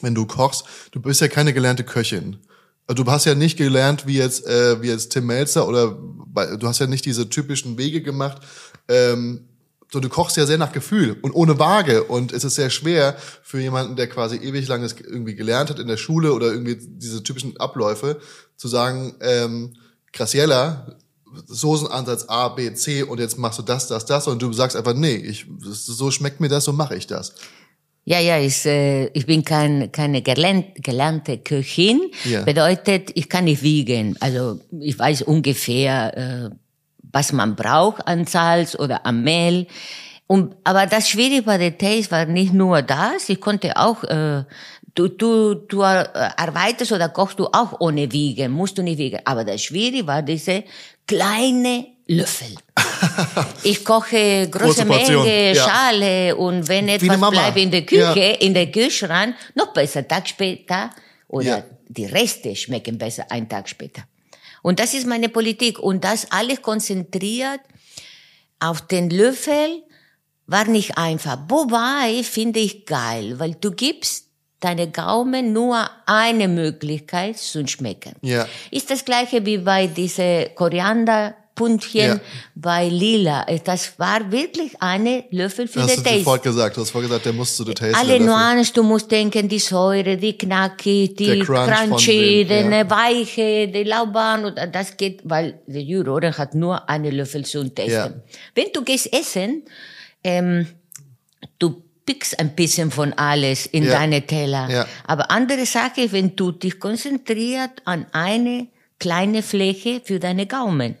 wenn 0.00 0.14
du 0.14 0.26
kochst, 0.26 0.64
du 0.92 1.00
bist 1.00 1.20
ja 1.20 1.28
keine 1.28 1.52
gelernte 1.52 1.84
Köchin. 1.84 2.38
Also 2.86 3.02
Du 3.02 3.10
hast 3.10 3.24
ja 3.24 3.34
nicht 3.34 3.56
gelernt, 3.56 4.06
wie 4.06 4.18
jetzt, 4.18 4.46
äh, 4.46 4.80
wie 4.82 4.88
jetzt 4.88 5.10
Tim 5.10 5.26
Melzer 5.26 5.66
oder 5.66 5.96
bei, 6.26 6.56
du 6.56 6.68
hast 6.68 6.78
ja 6.80 6.86
nicht 6.86 7.04
diese 7.06 7.28
typischen 7.30 7.78
Wege 7.78 8.02
gemacht. 8.02 8.42
Ähm, 8.88 9.48
so, 9.94 10.00
du 10.00 10.08
kochst 10.08 10.36
ja 10.36 10.44
sehr 10.44 10.58
nach 10.58 10.72
Gefühl 10.72 11.16
und 11.22 11.30
ohne 11.30 11.56
Waage. 11.60 12.02
Und 12.02 12.32
es 12.32 12.42
ist 12.42 12.56
sehr 12.56 12.68
schwer 12.68 13.16
für 13.44 13.60
jemanden, 13.60 13.94
der 13.94 14.08
quasi 14.08 14.36
ewig 14.36 14.66
lang 14.66 14.82
das 14.82 14.92
irgendwie 14.92 15.36
gelernt 15.36 15.70
hat 15.70 15.78
in 15.78 15.86
der 15.86 15.96
Schule 15.96 16.32
oder 16.32 16.48
irgendwie 16.48 16.76
diese 16.80 17.22
typischen 17.22 17.56
Abläufe, 17.58 18.20
zu 18.56 18.66
sagen, 18.66 19.14
ähm, 19.20 19.74
Graciela, 20.12 20.96
Soßenansatz 21.46 22.24
A, 22.28 22.48
B, 22.48 22.74
C 22.74 23.04
und 23.04 23.20
jetzt 23.20 23.38
machst 23.38 23.60
du 23.60 23.62
das, 23.62 23.86
das, 23.86 24.04
das 24.04 24.26
und 24.26 24.42
du 24.42 24.52
sagst 24.52 24.76
einfach, 24.76 24.94
nee, 24.94 25.14
ich, 25.14 25.46
so 25.60 26.10
schmeckt 26.10 26.40
mir 26.40 26.48
das, 26.48 26.64
so 26.64 26.72
mache 26.72 26.96
ich 26.96 27.06
das. 27.06 27.36
Ja, 28.04 28.18
ja, 28.18 28.36
ist, 28.36 28.66
äh, 28.66 29.06
ich 29.14 29.26
bin 29.26 29.44
kein, 29.44 29.92
keine 29.92 30.22
gelernt, 30.22 30.74
gelernte 30.82 31.38
Köchin. 31.38 32.00
Ja. 32.24 32.42
Bedeutet, 32.42 33.12
ich 33.14 33.28
kann 33.28 33.44
nicht 33.44 33.62
wiegen. 33.62 34.16
Also 34.20 34.60
ich 34.80 34.98
weiß 34.98 35.22
ungefähr, 35.22 36.50
äh, 36.50 36.63
was 37.14 37.32
man 37.32 37.54
braucht 37.56 38.06
an 38.06 38.26
Salz 38.26 38.74
oder 38.74 39.06
an 39.06 39.22
Mehl. 39.22 39.66
Und, 40.26 40.56
aber 40.64 40.86
das 40.86 41.08
Schwierige 41.08 41.42
bei 41.42 41.58
der 41.58 41.78
Taste 41.78 42.10
war 42.10 42.24
nicht 42.26 42.52
nur 42.52 42.82
das. 42.82 43.28
Ich 43.28 43.40
konnte 43.40 43.76
auch, 43.76 44.02
äh, 44.04 44.44
du, 44.94 45.08
du, 45.08 45.54
du 45.54 45.82
äh, 45.82 46.04
arbeitest 46.36 46.92
oder 46.92 47.08
kochst 47.08 47.38
du 47.38 47.46
auch 47.46 47.80
ohne 47.80 48.10
Wiegen, 48.10 48.50
musst 48.52 48.76
du 48.76 48.82
nicht 48.82 48.98
wiegen. 48.98 49.20
Aber 49.24 49.44
das 49.44 49.62
Schwierige 49.62 50.06
war 50.06 50.22
diese 50.22 50.64
kleine 51.06 51.86
Löffel. 52.06 52.54
Ich 53.62 53.84
koche 53.84 54.48
große, 54.50 54.84
Große 54.84 55.12
Menge, 55.14 55.54
ja. 55.54 55.62
Schale 55.62 56.34
und 56.36 56.66
wenn 56.68 56.88
etwas 56.88 57.30
bleibt 57.30 57.56
in 57.56 57.70
der 57.70 57.82
Küche, 57.82 58.18
Ja. 58.18 58.36
in 58.40 58.52
der 58.54 58.70
Kühlschrank, 58.72 59.36
noch 59.54 59.72
besser, 59.72 60.06
Tag 60.06 60.28
später 60.28 60.90
oder 61.28 61.44
Ja. 61.58 61.64
die 61.88 62.06
Reste 62.06 62.56
schmecken 62.56 62.98
besser 62.98 63.24
einen 63.30 63.48
Tag 63.48 63.68
später. 63.68 64.02
Und 64.64 64.80
das 64.80 64.94
ist 64.94 65.06
meine 65.06 65.28
Politik 65.28 65.78
und 65.78 66.04
das 66.04 66.32
alles 66.32 66.62
konzentriert 66.62 67.60
auf 68.60 68.80
den 68.80 69.10
Löffel 69.10 69.82
war 70.46 70.64
nicht 70.64 70.96
einfach. 70.96 71.36
Wobei 71.48 72.22
finde 72.22 72.60
ich 72.60 72.86
geil, 72.86 73.38
weil 73.38 73.56
du 73.60 73.72
gibst 73.72 74.30
deine 74.60 74.90
Gaumen 74.90 75.52
nur 75.52 75.86
eine 76.06 76.48
Möglichkeit 76.48 77.36
zu 77.36 77.68
schmecken. 77.68 78.14
Ja. 78.22 78.48
Ist 78.70 78.90
das 78.90 79.04
gleiche 79.04 79.44
wie 79.44 79.58
bei 79.58 79.86
diese 79.86 80.48
Korianderpünktchen 81.54 82.00
Ja. 82.00 82.20
bei 82.54 82.88
Lila. 82.88 83.46
Das 83.64 83.98
war 83.98 84.30
wirklich 84.30 84.80
eine 84.80 85.24
Löffel 85.30 85.68
für 85.68 85.80
Das 85.80 85.86
den 85.88 85.96
hast 85.96 85.98
du 85.98 86.02
Taste. 86.10 86.18
sofort 86.18 86.42
gesagt. 86.42 86.76
Du 86.76 86.80
hast 86.80 86.90
vorher 86.90 87.08
gesagt, 87.08 87.26
der 87.26 87.32
muss 87.32 87.56
zu 87.56 87.64
The 87.64 87.74
Taste. 87.74 87.96
Alle 87.96 88.18
der. 88.18 88.26
Nuancen, 88.26 88.74
du 88.74 88.82
musst 88.82 89.10
denken, 89.10 89.48
die 89.48 89.58
Säure, 89.58 90.16
die 90.16 90.36
Knacki, 90.36 91.14
die 91.14 91.26
Der 91.26 91.44
Crunch 91.44 91.70
Crunchy, 91.88 92.44
dem, 92.44 92.70
die 92.70 92.76
ja. 92.76 92.90
Weiche, 92.90 93.68
die 93.68 93.84
Lauban, 93.84 94.44
und 94.46 94.56
das 94.72 94.96
geht, 94.96 95.20
weil 95.24 95.60
der 95.66 95.82
Juror 95.82 96.22
hat 96.22 96.54
nur 96.54 96.88
eine 96.88 97.10
Löffel 97.10 97.44
zu 97.44 97.62
testen. 97.68 97.92
Ja. 97.92 98.10
Wenn 98.54 98.66
du 98.72 98.82
gehst 98.82 99.12
essen, 99.12 99.62
ähm, 100.22 100.66
du 101.58 101.82
pickst 102.06 102.38
ein 102.38 102.54
bisschen 102.54 102.90
von 102.90 103.12
alles 103.14 103.66
in 103.66 103.84
Ja. 103.84 103.92
deine 103.92 104.26
Teller. 104.26 104.68
Ja. 104.70 104.86
Aber 105.06 105.30
andere 105.30 105.64
Sache, 105.66 106.10
wenn 106.12 106.36
du 106.36 106.52
dich 106.52 106.78
konzentriert 106.78 107.70
an 107.84 108.06
eine 108.12 108.66
kleine 108.98 109.42
Fläche 109.42 110.00
für 110.04 110.18
deine 110.20 110.46
Gaumen. 110.46 110.96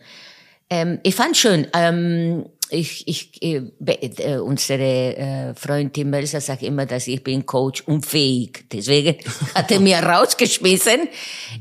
Ähm, 0.74 0.98
ich 1.04 1.14
fand 1.14 1.36
schön, 1.36 1.68
ähm, 1.72 2.46
ich, 2.68 3.06
ich, 3.06 3.42
äh, 3.42 3.62
äh, 3.86 4.38
unsere 4.38 5.16
äh, 5.16 5.54
Freund 5.54 5.94
Tim 5.94 6.10
Melzer 6.10 6.40
sagt 6.40 6.64
immer, 6.64 6.84
dass 6.84 7.06
ich 7.06 7.22
bin 7.22 7.46
Coach 7.46 7.82
unfähig. 7.82 8.64
Deswegen 8.72 9.16
hat 9.54 9.70
er 9.70 9.78
mir 9.78 9.98
rausgeschmissen. 9.98 11.08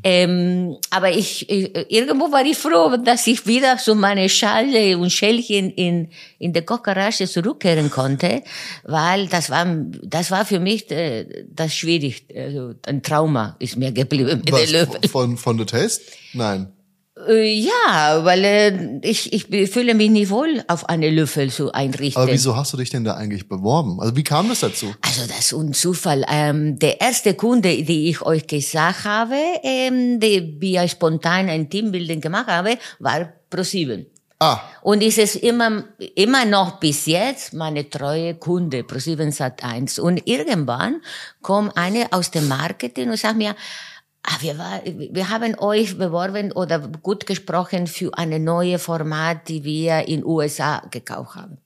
Ähm, 0.04 0.78
aber 0.90 1.12
ich, 1.12 1.48
ich, 1.48 1.76
irgendwo 1.94 2.32
war 2.32 2.44
ich 2.44 2.58
froh, 2.58 2.98
dass 2.98 3.28
ich 3.28 3.46
wieder 3.46 3.78
so 3.78 3.94
meine 3.94 4.28
Schale 4.30 4.98
und 4.98 5.12
Schälchen 5.12 5.70
in, 5.70 6.10
in 6.40 6.54
der 6.54 6.64
Kochgarage 6.64 7.28
zurückkehren 7.28 7.92
konnte, 7.92 8.42
weil 8.84 9.28
das 9.28 9.52
war, 9.52 9.68
das 10.02 10.32
war 10.32 10.44
für 10.44 10.60
mich 10.60 10.90
äh, 10.90 11.46
das 11.54 11.76
schwierig. 11.76 12.26
Also 12.36 12.74
ein 12.88 13.04
Trauma 13.04 13.58
ist 13.60 13.78
mir 13.78 13.92
geblieben 13.92 14.42
mit 14.44 14.52
Was, 14.52 14.72
Löffel. 14.72 15.08
von, 15.08 15.38
von 15.38 15.60
The 15.60 15.66
Taste? 15.66 16.02
Nein. 16.34 16.72
Äh, 17.28 17.54
Ja, 17.54 18.24
weil 18.24 18.44
äh, 18.44 19.00
ich, 19.02 19.32
ich 19.34 19.70
fühle 19.70 19.94
mich 19.94 20.10
nicht 20.10 20.30
wohl, 20.30 20.64
auf 20.68 20.90
eine 20.90 21.10
Löffel 21.10 21.50
zu 21.50 21.72
einrichten. 21.72 22.22
Aber 22.22 22.32
wieso 22.32 22.56
hast 22.56 22.74
du 22.74 22.78
dich 22.78 22.90
denn 22.90 23.04
da 23.04 23.16
eigentlich 23.16 23.48
beworben? 23.48 24.00
Also 24.00 24.16
wie 24.16 24.24
kam 24.24 24.50
das 24.50 24.62
dazu? 24.62 24.94
Also 25.02 25.22
das 25.28 25.52
ist 25.52 25.54
ein 25.54 25.74
Zufall. 25.74 26.26
Ähm, 26.30 26.80
der 26.80 27.02
erste 27.02 27.34
Kunde, 27.34 27.84
die 27.84 28.10
ich 28.10 28.22
euch 28.22 28.48
gesagt 28.48 29.06
habe, 29.06 29.36
ähm, 29.64 30.20
die 30.20 30.56
wir 30.60 30.88
spontan 30.88 31.50
ein 31.50 31.70
Teambuilding 31.70 32.22
gemacht 32.22 32.48
habe, 32.48 32.78
war 33.00 33.30
ProSieben. 33.50 34.08
Ah, 34.40 34.60
Und 34.82 35.02
ist 35.04 35.20
es 35.20 35.36
immer, 35.38 35.86
immer 36.16 36.44
noch 36.44 36.80
bis 36.80 37.06
jetzt 37.06 37.54
meine 37.54 37.90
treue 37.90 38.36
Kunde, 38.36 38.84
ProSieben 38.84 39.32
Sat 39.32 39.64
1. 39.64 40.00
Und 40.00 40.28
irgendwann 40.28 41.02
kommt 41.42 41.78
eine 41.78 42.12
aus 42.12 42.30
dem 42.30 42.50
Marketing 42.50 43.10
und 43.10 43.18
sagt 43.18 43.38
mir, 43.38 43.56
ah, 44.24 44.38
wir, 44.40 44.58
war, 44.58 44.82
wir 44.86 45.30
haben 45.30 45.56
euch 45.60 45.98
beworben 45.98 46.52
oder 46.52 46.80
gut 46.80 47.26
gesprochen 47.26 47.88
für 47.88 48.18
eine 48.18 48.40
neue 48.40 48.80
Format, 48.80 49.48
die 49.50 49.64
wir 49.64 50.08
in 50.08 50.26
USA 50.26 50.82
gekauft 50.92 51.36
haben. 51.36 51.58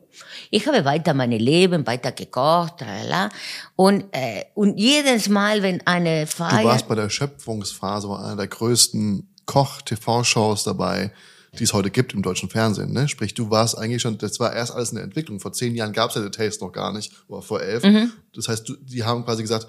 Ich 0.49 0.67
habe 0.67 0.83
weiter 0.83 1.13
mein 1.13 1.31
Leben, 1.31 1.85
weiter 1.85 2.11
gekocht, 2.11 2.79
tralala. 2.79 3.29
und 3.75 4.05
äh, 4.11 4.45
und 4.55 4.77
jedes 4.77 5.29
Mal, 5.29 5.61
wenn 5.61 5.85
eine 5.85 6.21
du 6.21 6.27
Feier, 6.27 6.63
warst 6.63 6.87
bei 6.87 6.95
der 6.95 7.09
Schöpfungsphase 7.09 8.07
einer 8.09 8.35
der 8.35 8.47
größten 8.47 9.27
Koch-TV-Shows 9.45 10.63
dabei, 10.63 11.11
die 11.57 11.63
es 11.63 11.73
heute 11.73 11.89
gibt 11.89 12.13
im 12.13 12.21
deutschen 12.21 12.49
Fernsehen. 12.49 12.91
Ne? 12.91 13.07
Sprich, 13.07 13.33
du 13.33 13.49
warst 13.49 13.77
eigentlich 13.77 14.01
schon, 14.01 14.17
das 14.17 14.39
war 14.39 14.53
erst 14.53 14.73
alles 14.73 14.89
in 14.89 14.95
der 14.95 15.03
Entwicklung. 15.03 15.39
Vor 15.39 15.53
zehn 15.53 15.75
Jahren 15.75 15.93
gab 15.93 16.09
es 16.09 16.15
ja 16.15 16.21
The 16.21 16.29
Taste 16.29 16.63
noch 16.63 16.71
gar 16.71 16.93
nicht, 16.93 17.13
oder 17.27 17.41
vor 17.41 17.61
elf. 17.61 17.83
Mhm. 17.83 18.11
Das 18.35 18.47
heißt, 18.47 18.67
du, 18.67 18.75
die 18.75 19.03
haben 19.03 19.25
quasi 19.25 19.41
gesagt, 19.41 19.67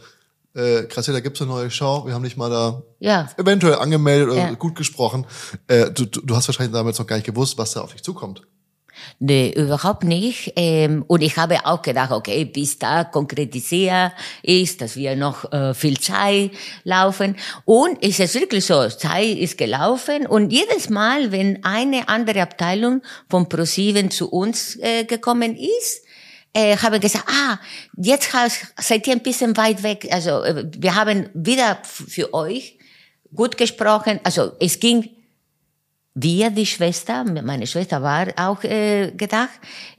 äh, 0.59 0.83
Krassi, 0.85 1.13
da 1.13 1.21
gibt's 1.21 1.41
eine 1.41 1.51
neue 1.51 1.71
Show, 1.71 2.05
wir 2.07 2.15
haben 2.15 2.25
dich 2.25 2.37
mal 2.37 2.51
da 2.51 2.83
ja, 2.99 3.29
eventuell 3.37 3.77
angemeldet 3.77 4.29
oder 4.29 4.37
Ja. 4.49 4.53
gut 4.55 4.75
gesprochen. 4.75 5.27
Äh, 5.69 5.91
du, 5.91 6.05
du, 6.07 6.21
du 6.21 6.37
hast 6.37 6.49
wahrscheinlich 6.49 6.73
damals 6.75 6.99
noch 6.99 7.07
gar 7.07 7.17
nicht 7.17 7.27
gewusst, 7.27 7.57
was 7.59 7.73
da 7.73 7.81
auf 7.83 7.93
dich 7.93 8.03
zukommt. 8.03 8.43
Nee, 9.21 9.53
überhaupt 9.57 10.03
nicht. 10.03 10.55
Ähm, 10.57 11.05
und 11.07 11.23
ich 11.23 11.37
habe 11.37 11.65
auch 11.67 11.83
gedacht, 11.83 12.11
okay, 12.11 12.45
bis 12.45 12.79
da 12.81 13.05
konkretisiert 13.05 14.11
ist, 14.43 14.81
dass 14.81 14.97
wir 14.97 15.15
noch 15.15 15.53
äh, 15.53 15.73
viel 15.73 15.99
Zeit 16.01 16.51
laufen. 16.83 17.37
Und 17.65 17.99
es 18.03 18.19
ist 18.19 18.35
wirklich 18.35 18.67
so, 18.67 18.89
Zeit 18.89 19.39
ist 19.39 19.57
gelaufen. 19.57 20.27
Und 20.27 20.51
jedes 20.53 20.91
Mal, 20.91 21.31
wenn 21.31 21.65
eine 21.65 22.09
andere 22.09 22.43
Abteilung 22.43 23.03
von 23.31 23.49
ProSieben 23.49 24.11
zu 24.11 24.31
uns 24.31 24.77
äh, 24.81 25.05
gekommen 25.05 25.57
ist, 25.57 26.03
äh, 26.53 26.77
habe 26.77 26.97
ich 26.97 27.03
gesagt, 27.03 27.25
ah, 27.29 27.59
jetzt 27.97 28.33
has- 28.33 28.67
seid 28.81 29.07
ihr 29.07 29.15
ein 29.15 29.23
bisschen 29.23 29.57
weit 29.57 29.83
weg. 29.83 30.09
Also 30.11 30.43
äh, 30.43 30.65
wir 30.79 30.95
haben 30.95 31.29
wieder 31.35 31.79
für 31.83 32.33
euch 32.35 32.79
gut 33.35 33.57
gesprochen. 33.57 34.21
Also 34.25 34.53
es 34.61 34.79
ging 34.81 35.11
wir, 36.21 36.51
die 36.51 36.67
Schwester, 36.67 37.23
meine 37.25 37.65
Schwester 37.67 38.03
war 38.03 38.27
auch 38.37 38.65
äh, 38.65 39.13
gedacht, 39.13 39.51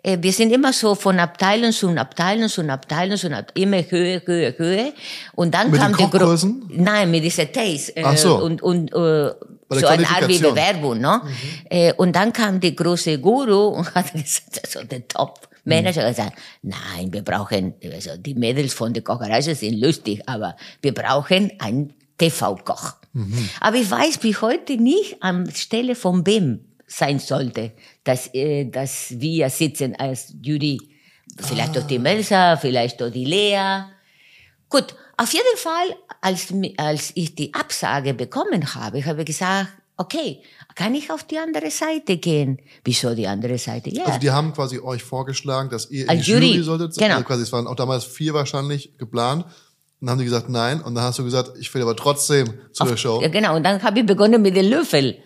äh, 0.04 0.18
wir 0.20 0.34
sind 0.34 0.52
immer 0.52 0.74
so 0.74 0.94
von 0.96 1.18
Abteilung 1.18 1.72
zu 1.72 1.88
Abteilung 1.96 2.50
zu 2.50 2.62
Abteilung 2.70 3.18
zu 3.18 3.28
Abteilung, 3.28 3.46
immer 3.54 3.90
Höhe, 3.90 4.22
Höhe, 4.26 4.54
Höhe. 4.58 4.94
Und 5.36 5.54
dann 5.54 5.72
Mit 5.72 5.80
kam 5.80 5.96
die 5.96 6.04
Kochkursen? 6.04 6.70
Nein, 6.74 7.10
mit 7.12 7.24
dieser 7.24 7.50
Taste. 7.50 7.96
Äh, 7.96 8.04
Ach 8.04 8.18
so. 8.18 8.36
Und, 8.44 8.62
und 8.62 8.92
äh, 8.92 8.96
so 8.96 9.88
eine 9.88 10.10
Art 10.10 10.28
wie. 10.28 10.40
Bewerbung, 10.40 11.00
ne? 11.00 11.22
Äh, 11.70 11.94
und 11.94 12.14
dann 12.14 12.34
kam 12.34 12.60
die 12.60 12.76
große 12.76 13.20
Guru 13.20 13.68
und 13.70 13.96
hat 13.96 14.12
gesagt, 14.12 14.68
so 14.68 14.84
der 14.84 15.08
Top. 15.08 15.48
Manager 15.63 16.04
hat 16.04 16.15
gesagt, 16.15 16.38
nein, 16.62 17.12
wir 17.12 17.22
brauchen, 17.22 17.74
also 17.93 18.17
die 18.17 18.36
Mädels 18.36 18.74
von 18.74 18.93
der 18.93 19.04
Kocherei 19.04 19.41
sind 19.41 19.80
lustig, 19.80 20.22
aber 20.28 20.56
wir 20.82 20.93
brauchen 20.93 21.52
einen 21.60 21.93
TV-Koch. 22.17 22.95
Aber 23.60 23.76
ich 23.78 23.89
weiß 23.89 24.19
bis 24.19 24.41
heute 24.41 24.78
nicht 24.78 25.17
am 25.22 25.50
Stelle 25.52 25.95
von 25.95 26.26
wem 26.26 26.65
sein 26.88 27.19
sollte, 27.19 27.74
dass, 28.04 28.34
äh, 28.34 28.65
dass 28.65 29.19
wir 29.19 29.50
sitzen 29.50 29.95
als 29.95 30.34
Jury. 30.41 30.80
Vielleicht 31.38 31.76
durch 31.76 31.86
die 31.86 32.00
Melsa, 32.00 32.58
vielleicht 32.58 33.00
durch 33.00 33.13
die 33.13 33.26
Lea. 33.26 33.84
Gut, 34.67 34.95
auf 35.17 35.34
jeden 35.34 35.58
Fall, 35.58 35.95
als, 36.22 36.54
als 36.78 37.12
ich 37.15 37.36
die 37.36 37.54
Absage 37.54 38.13
bekommen 38.13 38.74
habe, 38.76 39.06
habe 39.06 39.22
ich 39.22 39.28
gesagt, 39.28 39.69
okay, 39.98 40.41
kann 40.80 40.96
ich 40.96 41.12
auf 41.12 41.26
die 41.26 41.38
andere 41.38 41.72
Seite 41.72 42.15
gehen? 42.15 42.58
Wieso 42.86 43.13
die 43.13 43.28
andere 43.28 43.58
Seite? 43.58 43.89
Ja. 43.89 44.06
Also 44.06 44.18
die 44.18 44.32
haben 44.32 44.54
quasi 44.54 44.80
euch 44.80 45.04
vorgeschlagen, 45.04 45.70
dass 45.70 45.92
ihr 45.92 46.04
in 46.04 46.10
Als 46.10 46.24
die 46.24 46.32
Jury, 46.32 46.52
Jury, 46.52 46.63
solltet. 46.63 46.98
genau. 46.98 47.15
Also 47.15 47.26
quasi, 47.26 47.44
es 47.44 47.52
waren 47.52 47.68
auch 47.68 47.76
damals 47.76 48.06
vier 48.06 48.34
wahrscheinlich 48.34 48.98
geplant. 48.98 49.44
Und 49.44 49.52
dann 50.00 50.12
haben 50.12 50.20
die 50.20 50.24
gesagt, 50.24 50.48
nein. 50.48 50.80
Und 50.80 50.96
dann 50.96 51.04
hast 51.04 51.20
du 51.20 51.26
gesagt, 51.26 51.52
ich 51.60 51.74
will 51.74 51.82
aber 51.82 51.98
trotzdem 51.98 52.54
zu 52.72 52.86
der 52.86 52.96
Show. 52.96 53.22
Ja, 53.22 53.28
genau. 53.28 53.58
Und 53.58 53.63
dann 53.63 53.84
habe 53.84 54.00
ich 54.00 54.06
begonnen 54.06 54.42
mit 54.42 54.56
den 54.56 54.70
Löffel. 54.70 55.18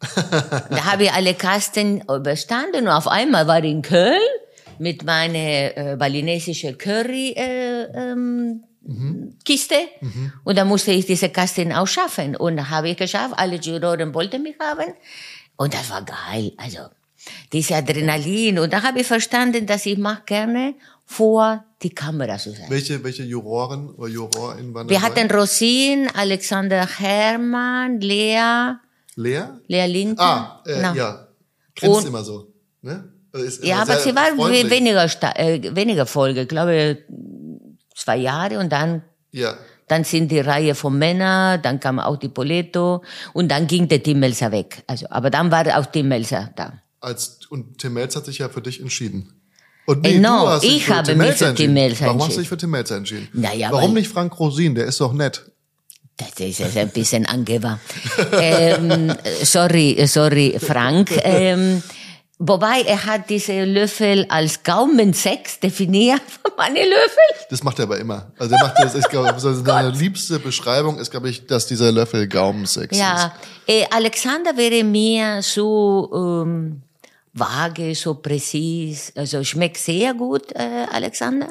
da 0.16 0.84
habe 0.86 1.04
ich 1.04 1.12
alle 1.12 1.34
Kasten 1.34 2.00
überstanden 2.00 2.88
und 2.88 2.88
auf 2.88 3.06
einmal 3.06 3.46
war 3.46 3.62
ich 3.62 3.70
in 3.70 3.82
Köln 3.82 4.18
mit 4.80 5.04
meiner 5.04 5.76
äh, 5.76 5.96
balinesischen 5.96 6.76
Curry 6.76 7.34
äh, 7.36 7.84
ähm, 7.94 8.64
Kiste 9.44 9.74
und 10.44 10.56
da 10.56 10.64
musste 10.64 10.92
ich 10.92 11.04
diese 11.04 11.28
Kasten 11.28 11.72
auch 11.72 11.86
schaffen 11.86 12.36
und 12.36 12.56
da 12.56 12.70
habe 12.70 12.88
ich 12.88 12.96
geschafft. 12.96 13.34
Alle 13.36 13.56
Juroren 13.56 14.14
wollten 14.14 14.42
mich 14.42 14.56
haben 14.58 14.94
und 15.56 15.74
das 15.74 15.90
war 15.90 16.02
geil. 16.02 16.52
Also 16.56 16.78
diese 17.52 17.76
Adrenalin 17.76 18.58
und 18.58 18.72
da 18.72 18.82
habe 18.82 19.00
ich 19.00 19.06
verstanden, 19.06 19.66
dass 19.66 19.84
ich 19.84 19.98
mag 19.98 20.26
gerne 20.26 20.74
vor 21.04 21.64
die 21.82 21.90
Kamera 21.90 22.38
zu 22.38 22.50
sein. 22.52 22.66
Welche, 22.68 23.02
welche 23.04 23.24
Juroren 23.24 23.90
oder 23.90 24.08
Jurorin 24.08 24.72
waren 24.72 24.88
Wir 24.88 25.02
hatten 25.02 25.30
Rosin, 25.30 26.08
Alexander 26.14 26.86
Hermann, 26.86 28.00
Lea, 28.00 28.76
Lea? 29.16 29.44
Lea 29.66 29.86
Linton. 29.86 30.24
Ah, 30.24 30.62
äh, 30.66 30.80
ja. 30.80 31.28
Grinst 31.74 32.06
immer 32.06 32.24
so. 32.24 32.52
Ne? 32.82 33.12
Ist 33.32 33.64
Ja, 33.64 33.82
aber 33.82 33.98
sie 33.98 34.14
war 34.14 34.36
weniger, 34.36 35.04
äh, 35.36 35.74
weniger 35.74 36.06
Folge, 36.06 36.42
ich 36.42 36.48
glaube 36.48 37.04
zwei 37.98 38.16
Jahre 38.16 38.58
und 38.58 38.70
dann, 38.70 39.02
Ja. 39.32 39.54
dann 39.88 40.04
sind 40.04 40.30
die 40.30 40.40
Reihe 40.40 40.74
von 40.74 40.96
Männern, 40.98 41.60
dann 41.62 41.80
kam 41.80 41.98
auch 41.98 42.16
die 42.16 42.28
Poleto 42.28 43.02
und 43.32 43.48
dann 43.50 43.66
ging 43.66 43.88
der 43.88 44.02
Tim 44.02 44.20
Melzer 44.20 44.52
weg. 44.52 44.82
Also, 44.86 45.06
aber 45.10 45.30
dann 45.30 45.50
war 45.50 45.66
auch 45.78 45.86
Tim 45.86 46.08
Melzer 46.08 46.50
da. 46.56 46.74
Als, 47.00 47.40
und 47.50 47.78
Tim 47.78 47.94
Melz 47.94 48.16
hat 48.16 48.24
sich 48.24 48.38
ja 48.38 48.48
für 48.48 48.60
dich 48.62 48.80
entschieden. 48.80 49.32
Und 49.86 50.06
Äh, 50.06 50.18
no, 50.18 50.58
ich 50.62 50.90
habe 50.90 51.08
mich 51.10 51.16
Melzer 51.18 51.48
für 51.50 51.54
Tim 51.54 51.70
entschieden. 51.70 51.74
Melzer 51.74 52.06
Warum 52.06 52.20
hast 52.20 52.36
du 52.36 52.40
entschieden. 52.40 52.40
dich 52.42 52.48
für 52.48 52.56
Tim 52.58 52.70
Melzer 52.70 52.96
entschieden? 52.96 53.28
Naja, 53.32 53.68
Warum 53.70 53.94
nicht 53.94 54.08
Frank 54.08 54.38
Rosin? 54.38 54.74
Der 54.74 54.84
ist 54.86 55.00
doch 55.00 55.12
nett. 55.12 55.50
Das 56.16 56.30
ist 56.40 56.58
jetzt 56.58 56.76
ein 56.76 56.90
bisschen 56.90 57.26
Angeber. 57.26 57.78
ähm, 58.40 59.14
sorry, 59.42 60.04
sorry, 60.06 60.56
Frank. 60.58 61.10
Ähm, 61.22 61.82
wobei 62.38 62.82
er 62.82 63.04
hat 63.04 63.30
diese 63.30 63.64
Löffel 63.64 64.26
als 64.28 64.62
Gaumensex 64.62 65.60
definiert, 65.60 66.22
meine 66.56 66.80
Löffel. 66.80 67.46
Das 67.50 67.62
macht 67.62 67.78
er 67.78 67.84
aber 67.84 67.98
immer. 67.98 68.32
Also 68.38 68.54
er 68.54 68.60
macht 68.62 68.78
das, 68.78 68.94
ich 68.94 69.08
glaube, 69.08 69.38
seine 69.38 69.90
liebste 69.96 70.38
Beschreibung 70.38 70.98
ist, 70.98 71.10
glaube 71.10 71.28
ich, 71.30 71.46
dass 71.46 71.66
dieser 71.66 71.92
Löffel 71.92 72.28
Gaumensex 72.28 72.92
ist. 72.92 73.00
Ja, 73.00 73.34
äh, 73.66 73.84
Alexander 73.90 74.56
wäre 74.56 74.84
mir 74.84 75.42
so 75.42 76.10
ähm, 76.44 76.82
vage, 77.32 77.94
so 77.94 78.14
präzis. 78.14 79.12
Also 79.16 79.44
schmeckt 79.44 79.78
sehr 79.78 80.14
gut, 80.14 80.52
äh, 80.54 80.86
Alexander. 80.92 81.48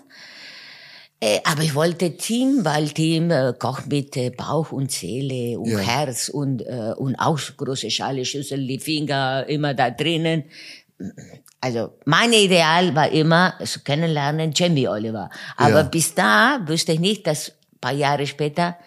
Äh, 1.19 1.39
aber 1.45 1.63
ich 1.63 1.73
wollte 1.73 2.15
Team, 2.15 2.63
weil 2.63 2.89
Team 2.89 3.31
äh, 3.31 3.51
kocht 3.57 3.87
mit 3.87 4.15
äh, 4.17 4.29
Bauch 4.29 4.71
und 4.71 4.91
Seele 4.91 5.57
und 5.57 5.71
Ja. 5.71 5.79
Herz 5.79 6.29
und, 6.29 6.61
äh, 6.61 6.93
und 6.95 7.15
auch 7.15 7.39
große 7.57 7.89
Schale, 7.89 8.23
Schüssel, 8.23 8.67
die 8.67 8.77
Finger 8.77 9.43
immer 9.47 9.73
da 9.73 9.89
drinnen. 9.89 10.43
Also 11.61 11.93
mein 12.05 12.33
Ideal 12.33 12.95
war 12.95 13.09
immer 13.09 13.53
zu 13.63 13.81
kennenlernen 13.81 14.51
Jamie 14.55 14.87
Oliver. 14.87 15.29
Aber 15.55 15.69
Ja. 15.81 15.83
bis 15.83 16.13
da 16.15 16.59
wüsste 16.65 16.93
ich 16.93 16.99
nicht, 16.99 17.25
dass 17.27 17.49
ein 17.49 17.79
paar 17.81 17.93
Jahre 17.93 18.25
später 18.27 18.77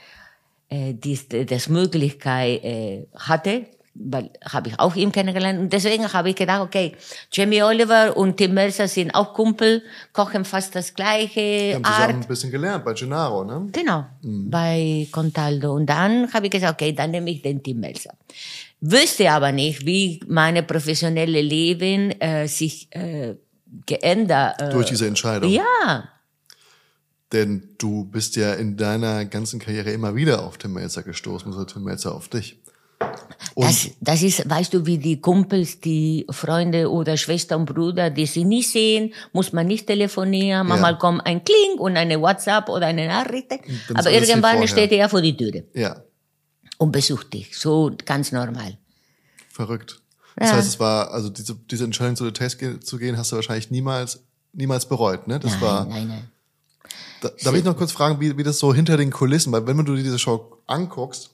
äh, 0.68 0.94
dies, 0.94 1.26
das 1.28 1.68
Möglichkeit 1.68 2.62
äh, 2.64 3.06
hatte, 3.18 3.66
weil 3.94 4.30
habe 4.48 4.68
ich 4.68 4.78
auch 4.78 4.94
ihn 4.94 5.10
kennengelernt. 5.10 5.58
Und 5.58 5.72
deswegen 5.72 6.12
habe 6.12 6.30
ich 6.30 6.36
gedacht, 6.36 6.60
okay, 6.62 6.94
Jamie 7.32 7.62
Oliver 7.62 8.16
und 8.16 8.36
Tim 8.36 8.54
Melzer 8.54 8.86
sind 8.86 9.10
auch 9.12 9.34
Kumpel, 9.34 9.82
kochen 10.12 10.44
fast 10.44 10.74
das 10.76 10.94
gleiche 10.94 11.74
haben 11.74 11.84
Art. 11.84 11.94
zusammen 11.96 12.22
ein 12.22 12.28
bisschen 12.28 12.50
gelernt 12.52 12.84
bei 12.84 12.92
Gennaro, 12.94 13.44
ne? 13.44 13.68
Genau, 13.72 14.06
bei 14.22 15.08
Contaldo. 15.10 15.74
Und 15.74 15.86
dann 15.86 16.32
habe 16.32 16.46
ich 16.46 16.52
gesagt, 16.52 16.80
okay, 16.80 16.92
dann 16.92 17.10
nehme 17.10 17.30
ich 17.30 17.42
den 17.42 17.62
Tim 17.62 17.80
Melzer. 17.80 18.14
Wüsste 18.80 19.30
aber 19.30 19.52
nicht, 19.52 19.84
wie 19.84 20.20
meine 20.26 20.62
professionelle 20.62 21.42
Leben 21.42 22.10
äh, 22.20 22.48
sich 22.48 22.88
äh, 22.92 23.36
geändert. 23.86 24.60
Äh, 24.60 24.70
Durch 24.70 24.86
diese 24.86 25.06
Entscheidung. 25.06 25.50
ja, 25.50 26.08
Denn 27.32 27.74
du 27.78 28.04
bist 28.04 28.36
ja 28.36 28.54
in 28.54 28.76
deiner 28.76 29.24
ganzen 29.26 29.60
Karriere 29.60 29.90
immer 29.90 30.14
wieder 30.14 30.42
auf 30.44 30.58
Tim 30.58 30.72
Melzer 30.72 31.02
gestoßen, 31.02 31.52
also 31.52 31.64
Tim 31.64 31.84
Melzer 31.84 32.14
auf 32.14 32.28
dich. 32.28 32.58
Und 33.54 33.66
das, 33.66 33.90
das 34.00 34.22
ist, 34.22 34.48
weißt 34.48 34.74
du, 34.74 34.86
wie 34.86 34.98
die 34.98 35.20
Kumpels, 35.20 35.80
die 35.80 36.26
Freunde 36.30 36.90
oder 36.90 37.16
Schwester 37.16 37.56
und 37.56 37.66
Bruder, 37.66 38.10
die 38.10 38.26
sie 38.26 38.44
nicht 38.44 38.70
sehen, 38.70 39.12
muss 39.32 39.52
man 39.52 39.66
nicht 39.66 39.86
telefonieren. 39.86 40.66
Manchmal 40.66 40.98
kommt 40.98 41.24
ein 41.26 41.42
Kling 41.42 41.78
und 41.78 41.96
eine 41.96 42.20
WhatsApp 42.20 42.68
oder 42.68 42.86
eine 42.86 43.06
Nachricht. 43.06 43.52
Aber 43.94 44.10
irgendwann 44.10 44.66
steht 44.68 44.92
er 44.92 45.08
vor 45.08 45.22
die 45.22 45.36
Türe 45.36 45.64
ja, 45.74 45.96
und 46.80 46.92
besucht 46.92 47.34
dich. 47.34 47.56
So 47.58 47.94
ganz 48.06 48.32
normal. 48.32 48.78
verrückt. 49.52 50.00
Das 50.36 50.50
Ja. 50.50 50.56
heißt, 50.56 50.68
es 50.68 50.80
war, 50.80 51.10
also 51.10 51.28
diese, 51.28 51.54
diese 51.70 51.84
Entscheidung 51.84 52.16
zu 52.16 52.24
Details 52.24 52.56
zu 52.80 52.96
gehen, 52.98 53.18
hast 53.18 53.30
du 53.32 53.36
wahrscheinlich 53.36 53.70
niemals, 53.70 54.20
niemals 54.54 54.86
bereut, 54.88 55.26
ne? 55.28 55.38
Das 55.38 55.52
nein, 55.52 55.60
war, 55.60 55.84
nein, 55.84 56.08
nein. 56.08 56.30
Da, 57.20 57.30
darf 57.44 57.54
ich 57.54 57.64
noch 57.64 57.76
kurz 57.76 57.92
fragen, 57.92 58.18
wie, 58.20 58.38
wie 58.38 58.42
das 58.42 58.58
so 58.58 58.72
hinter 58.72 58.96
den 58.96 59.10
Kulissen, 59.10 59.52
weil 59.52 59.66
wenn 59.66 59.76
du 59.84 59.94
dir 59.94 60.02
diese 60.02 60.18
Show 60.18 60.56
anguckst, 60.66 61.30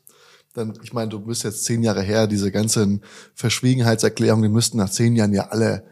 dann, 0.54 0.76
ich 0.82 0.92
meine, 0.92 1.10
du 1.10 1.20
bist 1.20 1.44
jetzt 1.44 1.64
zehn 1.64 1.82
Jahre 1.84 2.02
her, 2.02 2.26
diese 2.26 2.50
ganzen 2.50 3.02
Verschwiegenheitserklärungen, 3.34 4.42
die 4.42 4.48
müssten 4.54 4.78
nach 4.78 4.90
zehn 4.90 5.14
Jahren 5.14 5.32
ja 5.32 5.48
alle 5.48 5.84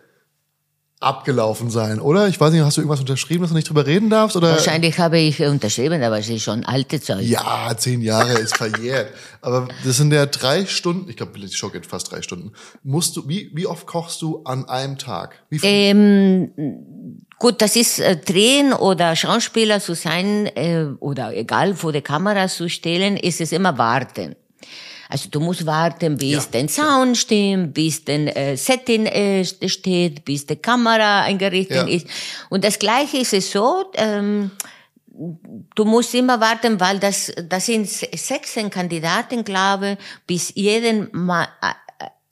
abgelaufen 1.04 1.70
sein, 1.70 2.00
oder? 2.00 2.28
Ich 2.28 2.40
weiß 2.40 2.52
nicht, 2.52 2.62
hast 2.62 2.76
du 2.76 2.80
irgendwas 2.80 3.00
unterschrieben, 3.00 3.42
dass 3.42 3.50
du 3.50 3.56
nicht 3.56 3.68
drüber 3.68 3.86
reden 3.86 4.10
darfst? 4.10 4.36
Oder? 4.36 4.50
Wahrscheinlich 4.50 4.98
habe 4.98 5.18
ich 5.18 5.40
unterschrieben, 5.40 6.02
aber 6.02 6.18
es 6.18 6.28
ist 6.28 6.42
schon 6.42 6.64
alte 6.64 7.00
Zeug. 7.00 7.22
Ja, 7.22 7.72
zehn 7.76 8.00
Jahre 8.00 8.32
ist 8.32 8.56
verjährt. 8.56 9.12
Aber 9.40 9.68
das 9.84 9.96
sind 9.96 10.12
ja 10.12 10.26
drei 10.26 10.66
Stunden, 10.66 11.08
ich 11.08 11.16
glaube, 11.16 11.38
die 11.38 11.48
Show 11.48 11.68
geht 11.68 11.86
fast 11.86 12.10
drei 12.10 12.22
Stunden. 12.22 12.52
Musst 12.82 13.16
du, 13.16 13.28
wie, 13.28 13.50
wie 13.54 13.66
oft 13.66 13.86
kochst 13.86 14.22
du 14.22 14.42
an 14.44 14.68
einem 14.68 14.98
Tag? 14.98 15.42
Wie 15.50 15.58
viel? 15.58 15.68
Ähm, 15.70 16.50
gut, 17.38 17.60
das 17.60 17.76
ist 17.76 18.00
äh, 18.00 18.16
Drehen 18.16 18.72
oder 18.72 19.14
Schauspieler 19.14 19.80
zu 19.80 19.94
sein 19.94 20.46
äh, 20.56 20.86
oder 21.00 21.36
egal 21.36 21.74
vor 21.74 21.92
der 21.92 22.02
Kamera 22.02 22.48
zu 22.48 22.68
stellen, 22.68 23.16
ist 23.16 23.40
es 23.40 23.52
immer 23.52 23.76
warten. 23.78 24.36
Also 25.08 25.28
du 25.30 25.40
musst 25.40 25.66
warten, 25.66 26.16
bis 26.16 26.30
Ja, 26.32 26.42
der 26.52 26.68
Sound 26.68 27.16
stimmt, 27.16 27.74
bis 27.74 28.04
der 28.04 28.36
äh, 28.36 28.56
Setting 28.56 29.06
äh, 29.06 29.44
steht, 29.44 30.24
bis 30.24 30.46
die 30.46 30.56
Kamera 30.56 31.22
eingerichtet 31.22 31.76
Ja. 31.88 31.94
ist. 31.94 32.06
Und 32.50 32.64
das 32.64 32.78
Gleiche 32.78 33.18
ist 33.18 33.32
es 33.32 33.50
so, 33.50 33.84
ähm, 33.94 34.50
du 35.74 35.84
musst 35.84 36.14
immer 36.14 36.40
warten, 36.40 36.80
weil 36.80 36.98
das, 36.98 37.32
das 37.48 37.66
sind 37.66 37.88
16 37.88 38.70
Kandidaten, 38.70 39.44
glaube 39.44 39.96
bis 40.26 40.52
jeden 40.54 41.08
mal 41.12 41.46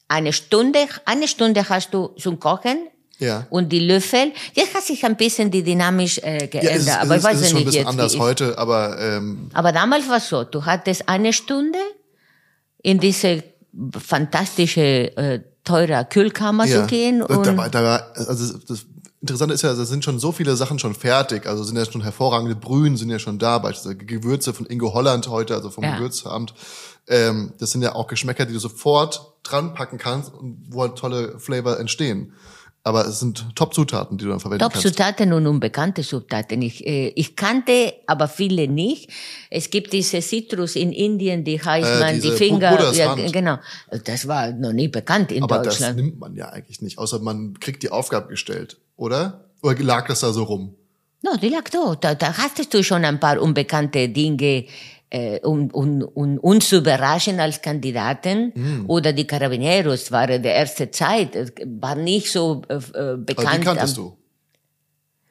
eine 0.08 0.32
Stunde, 0.32 0.80
eine 1.04 1.28
Stunde 1.28 1.68
hast 1.68 1.92
du 1.94 2.08
zum 2.18 2.38
Kochen. 2.40 2.88
Ja. 3.18 3.46
Und 3.50 3.68
die 3.70 3.78
Löffel, 3.78 4.32
jetzt 4.54 4.74
hat 4.74 4.82
sich 4.82 5.04
ein 5.04 5.16
bisschen 5.16 5.48
die 5.50 5.62
Dynamisch 5.62 6.18
äh, 6.18 6.48
geändert, 6.48 6.86
Ja, 6.86 6.94
es, 6.96 6.98
aber 6.98 7.14
es, 7.14 7.20
ich 7.22 7.24
weiß 7.24 7.36
es 7.36 7.42
ist 7.42 7.48
schon 7.50 7.56
ein 7.58 7.60
nicht 7.60 7.64
bisschen 7.66 7.80
jetzt. 7.82 7.88
anders 7.88 8.18
heute, 8.18 8.58
aber 8.58 8.98
ähm. 9.00 9.48
Aber 9.54 9.70
damals 9.70 10.08
war 10.08 10.16
es 10.16 10.28
so, 10.28 10.42
du 10.42 10.64
hattest 10.64 11.08
eine 11.08 11.32
Stunde 11.32 11.78
in 12.82 12.98
diese 12.98 13.42
fantastische, 13.98 15.16
äh, 15.16 15.40
teure 15.64 16.04
Kühlkammer 16.04 16.66
zu 16.66 16.86
gehen 16.86 17.22
und 17.22 17.46
da, 17.46 17.56
war- 17.56 17.70
da, 17.70 17.82
war- 17.84 18.06
also 18.14 18.58
das 18.66 18.84
Interessante 19.20 19.54
ist 19.54 19.62
ja, 19.62 19.72
da 19.72 19.84
sind 19.84 20.04
schon 20.04 20.18
so 20.18 20.32
viele 20.32 20.56
Sachen 20.56 20.80
schon 20.80 20.96
fertig. 20.96 21.46
Also 21.46 21.62
sind 21.62 21.76
ja 21.76 21.84
schon 21.84 22.02
hervorragende 22.02 22.56
Brühen 22.56 22.96
sind 22.96 23.08
ja 23.08 23.20
schon 23.20 23.38
da, 23.38 23.58
beispielsweise 23.58 23.96
Gewürze 24.04 24.52
von 24.52 24.66
Ingo 24.66 24.92
Holland 24.92 25.28
heute, 25.28 25.54
also 25.54 25.70
vom 25.70 25.84
Ja. 25.84 25.94
Gewürzamt. 25.94 26.54
Ähm, 27.06 27.52
das 27.58 27.70
sind 27.70 27.82
ja 27.82 27.94
auch 27.94 28.08
Geschmäcker, 28.08 28.46
die 28.46 28.52
du 28.52 28.58
sofort 28.58 29.34
dran 29.44 29.74
packen 29.74 29.96
kannst 29.98 30.34
und 30.34 30.64
wo 30.70 30.82
halt 30.82 30.96
tolle 30.96 31.38
Flavor 31.38 31.78
entstehen. 31.78 32.32
Aber 32.84 33.06
es 33.06 33.20
sind 33.20 33.46
Top-Zutaten, 33.54 34.18
die 34.18 34.24
du 34.24 34.30
dann 34.30 34.40
verwenden 34.40 34.62
kannst. 34.62 34.82
Top-Zutaten 34.82 35.32
und 35.32 35.46
unbekannte 35.46 36.02
Zutaten. 36.02 36.62
Ich, 36.62 36.84
äh, 36.84 37.08
ich 37.14 37.36
kannte 37.36 37.92
aber 38.08 38.26
viele 38.26 38.66
nicht. 38.66 39.08
Es 39.50 39.70
gibt 39.70 39.92
diese 39.92 40.20
Citrus 40.20 40.74
in 40.74 40.92
Indien, 40.92 41.44
die 41.44 41.62
heißt 41.62 41.88
Äh, 41.88 42.00
man 42.00 42.20
die 42.20 42.30
Finger. 42.32 42.92
Ja, 42.92 43.14
genau. 43.14 43.58
Das 44.04 44.26
war 44.26 44.50
noch 44.50 44.72
nie 44.72 44.88
bekannt 44.88 45.30
in 45.30 45.44
Aber 45.44 45.58
das 45.58 45.74
Deutschland. 45.78 45.96
nimmt 45.96 46.18
man 46.18 46.34
ja 46.34 46.48
eigentlich 46.48 46.82
nicht, 46.82 46.98
außer 46.98 47.20
man 47.20 47.54
kriegt 47.60 47.84
die 47.84 47.90
Aufgabe 47.90 48.26
gestellt, 48.28 48.78
oder? 48.96 49.44
Oder 49.62 49.78
lag 49.80 50.08
das 50.08 50.20
da 50.20 50.32
so 50.32 50.42
rum? 50.42 50.74
No, 51.22 51.36
die 51.40 51.50
lag 51.50 51.68
da. 51.70 51.94
da. 51.94 52.16
Da 52.16 52.36
hattest 52.36 52.74
du 52.74 52.82
schon 52.82 53.04
ein 53.04 53.20
paar 53.20 53.40
unbekannte 53.40 54.08
Dinge, 54.08 54.64
äh, 55.12 55.40
um, 55.42 55.70
um, 55.70 56.02
um 56.02 56.38
uns 56.38 56.70
zu 56.70 56.78
überraschen 56.78 57.38
als 57.38 57.60
Kandidaten. 57.60 58.52
Mm. 58.54 58.84
Oder 58.88 59.12
die 59.12 59.26
Carabineros 59.26 60.10
waren 60.10 60.42
der 60.42 60.54
erste 60.54 60.90
Zeit, 60.90 61.52
war 61.66 61.96
nicht 61.96 62.32
so 62.32 62.62
äh, 62.68 62.74
äh, 62.74 62.78
Aber 62.78 63.16
bekannt. 63.18 63.58
die 63.58 63.64
kanntest 63.64 63.96
du. 63.98 64.16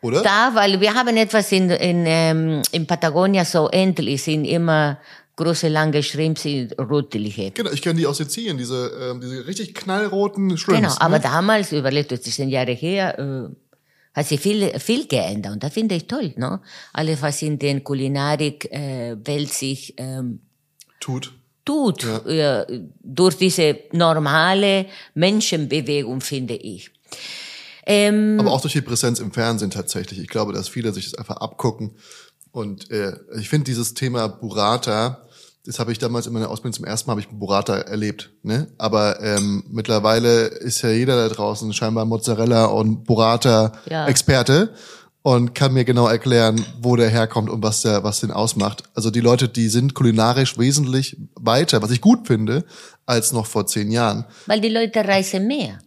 Oder? 0.03 0.21
Da, 0.21 0.51
weil 0.53 0.79
wir 0.79 0.93
haben 0.93 1.17
etwas 1.17 1.51
in, 1.51 1.69
in, 1.69 2.05
ähm, 2.05 2.61
in 2.71 2.85
Patagonia 2.85 3.43
so 3.43 3.69
ähnlich, 3.71 4.23
sind 4.23 4.45
immer 4.45 4.99
große, 5.35 5.67
lange 5.67 6.03
Shrimps, 6.03 6.43
sind 6.43 6.77
rotliche. 6.77 7.51
Genau, 7.51 7.71
ich 7.71 7.81
kenne 7.81 7.99
die 7.99 8.05
aus 8.05 8.17
Sizilien, 8.17 8.57
diese, 8.57 8.91
ähm, 9.01 9.21
diese 9.21 9.47
richtig 9.47 9.73
knallroten 9.73 10.57
Shrimps. 10.57 10.81
Genau, 10.81 10.95
aber 10.99 11.17
ne? 11.17 11.23
damals, 11.23 11.71
überlegt, 11.71 12.11
das 12.11 12.21
zehn 12.21 12.49
Jahre 12.49 12.71
her, 12.71 13.17
äh, 13.17 13.55
hat 14.13 14.27
sich 14.27 14.39
viel, 14.39 14.77
viel 14.79 15.07
geändert. 15.07 15.53
Und 15.53 15.63
das 15.63 15.73
finde 15.73 15.95
ich 15.95 16.07
toll, 16.07 16.33
ne? 16.35 16.61
Alles, 16.93 17.21
was 17.21 17.41
in 17.41 17.57
den 17.57 17.83
Kulinarik-Welt 17.83 18.73
äh, 18.73 19.27
Welt 19.27 19.53
sich 19.53 19.93
ähm, 19.97 20.41
tut. 20.99 21.33
tut, 21.65 22.03
äh, 22.25 22.65
durch 23.01 23.35
diese 23.37 23.79
normale 23.91 24.87
Menschenbewegung, 25.13 26.21
finde 26.21 26.55
ich. 26.55 26.91
Ähm, 27.85 28.37
Aber 28.39 28.51
auch 28.51 28.61
durch 28.61 28.73
die 28.73 28.81
Präsenz 28.81 29.19
im 29.19 29.31
Fernsehen 29.31 29.71
tatsächlich. 29.71 30.19
Ich 30.19 30.27
glaube, 30.27 30.53
dass 30.53 30.69
viele 30.69 30.93
sich 30.93 31.05
das 31.05 31.15
einfach 31.15 31.37
abgucken. 31.37 31.95
Und 32.51 32.91
äh, 32.91 33.13
ich 33.39 33.49
finde 33.49 33.65
dieses 33.65 33.93
Thema 33.93 34.27
Burrata, 34.27 35.25
das 35.65 35.79
habe 35.79 35.91
ich 35.91 35.99
damals 35.99 36.25
in 36.27 36.33
meiner 36.33 36.49
Ausbildung 36.49 36.73
zum 36.73 36.85
ersten 36.85 37.07
Mal 37.07 37.11
habe 37.13 37.21
ich 37.21 37.29
Burrata 37.29 37.75
erlebt. 37.77 38.31
Ne? 38.43 38.67
Aber 38.77 39.21
ähm, 39.21 39.63
mittlerweile 39.69 40.45
ist 40.47 40.81
ja 40.81 40.89
jeder 40.89 41.15
da 41.15 41.33
draußen 41.33 41.71
scheinbar 41.73 42.05
Mozzarella 42.05 42.65
und 42.65 43.03
Burrata 43.03 43.73
Ja. 43.89 44.07
Experte 44.07 44.73
und 45.21 45.53
kann 45.53 45.73
mir 45.73 45.85
genau 45.85 46.07
erklären, 46.07 46.65
wo 46.81 46.95
der 46.95 47.09
herkommt 47.09 47.49
und 47.51 47.61
was 47.61 47.81
der 47.81 48.03
was 48.03 48.21
den 48.21 48.31
ausmacht. 48.31 48.83
Also 48.95 49.11
die 49.11 49.19
Leute, 49.19 49.47
die 49.49 49.69
sind 49.69 49.93
kulinarisch 49.93 50.57
wesentlich 50.57 51.15
weiter, 51.35 51.81
was 51.83 51.91
ich 51.91 52.01
gut 52.01 52.25
finde, 52.25 52.65
als 53.05 53.31
noch 53.31 53.45
vor 53.45 53.67
zehn 53.67 53.91
Jahren. 53.91 54.25
weil 54.47 54.61
die 54.61 54.69
Leute 54.69 55.05
reisen 55.05 55.45
mehr. 55.45 55.77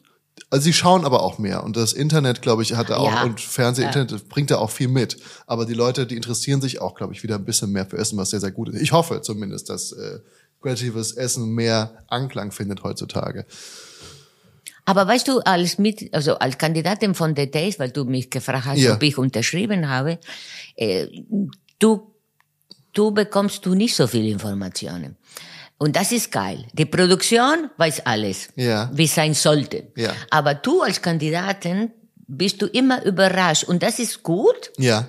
Also 0.51 0.65
sie 0.65 0.73
schauen 0.73 1.05
aber 1.05 1.23
auch 1.23 1.39
mehr 1.39 1.65
und 1.65 1.77
das 1.77 1.93
Internet, 1.93 2.41
glaube 2.43 2.63
ich, 2.63 2.75
hat 2.75 2.91
da 2.91 2.97
auch 2.99 3.11
Ja. 3.11 3.23
und 3.25 3.41
Fernsehen, 3.41 3.87
Internet 3.87 4.29
bringt 4.29 4.51
da 4.51 4.59
auch 4.59 4.71
viel 4.71 4.89
mit. 4.89 5.17
Aber 5.47 5.67
die 5.67 5.75
Leute, 5.75 6.07
die 6.07 6.17
interessieren 6.17 6.61
sich 6.61 6.81
auch, 6.81 6.95
glaube 6.95 7.13
ich, 7.13 7.23
wieder 7.23 7.35
ein 7.37 7.45
bisschen 7.45 7.73
mehr 7.73 7.87
für 7.87 7.97
Essen, 7.99 8.17
was 8.19 8.31
sehr 8.31 8.41
sehr 8.41 8.53
gut 8.53 8.69
ist. 8.69 8.81
Ich 8.81 8.93
hoffe 8.93 9.21
zumindest, 9.23 9.69
dass 9.69 9.93
äh, 9.93 10.21
kreatives 10.63 11.13
Essen 11.13 11.51
mehr 11.55 12.05
Anklang 12.09 12.53
findet 12.53 12.83
heutzutage. 12.85 13.47
Aber 14.87 15.07
weißt 15.09 15.27
du, 15.29 15.41
als 15.41 15.79
mit, 15.79 16.13
also 16.15 16.35
als 16.39 16.59
Kandidatin 16.59 17.15
von 17.15 17.35
Details, 17.35 17.79
weil 17.79 17.91
du 17.91 18.05
mich 18.05 18.31
gefragt 18.31 18.67
hast, 18.67 18.79
Ja. 18.79 18.95
ob 18.95 19.03
ich 19.03 19.17
unterschrieben 19.17 19.89
habe, 19.89 20.19
äh, 20.77 21.07
du, 21.79 22.13
du 22.93 23.11
bekommst 23.11 23.65
du 23.65 23.75
nicht 23.75 23.95
so 23.97 24.07
viel 24.07 24.27
Informationen. 24.29 25.17
Und 25.85 25.95
das 25.97 26.13
ist 26.13 26.33
geil. 26.33 26.65
Die 26.73 26.87
Produktion 26.87 27.69
weiß 27.77 28.07
alles, 28.07 28.49
Ja. 28.57 28.89
wie 28.95 29.05
es 29.05 29.15
sein 29.15 29.35
sollte. 29.35 29.89
Ja. 29.97 30.13
Aber 30.31 30.55
du 30.55 30.81
als 30.81 31.03
Kandidatin 31.03 31.91
bist 32.27 32.63
du 32.63 32.67
immer 32.67 33.05
überrascht. 33.05 33.65
Und 33.65 33.83
das 33.83 33.99
ist 33.99 34.23
gut, 34.23 34.73
Ja. 34.79 35.05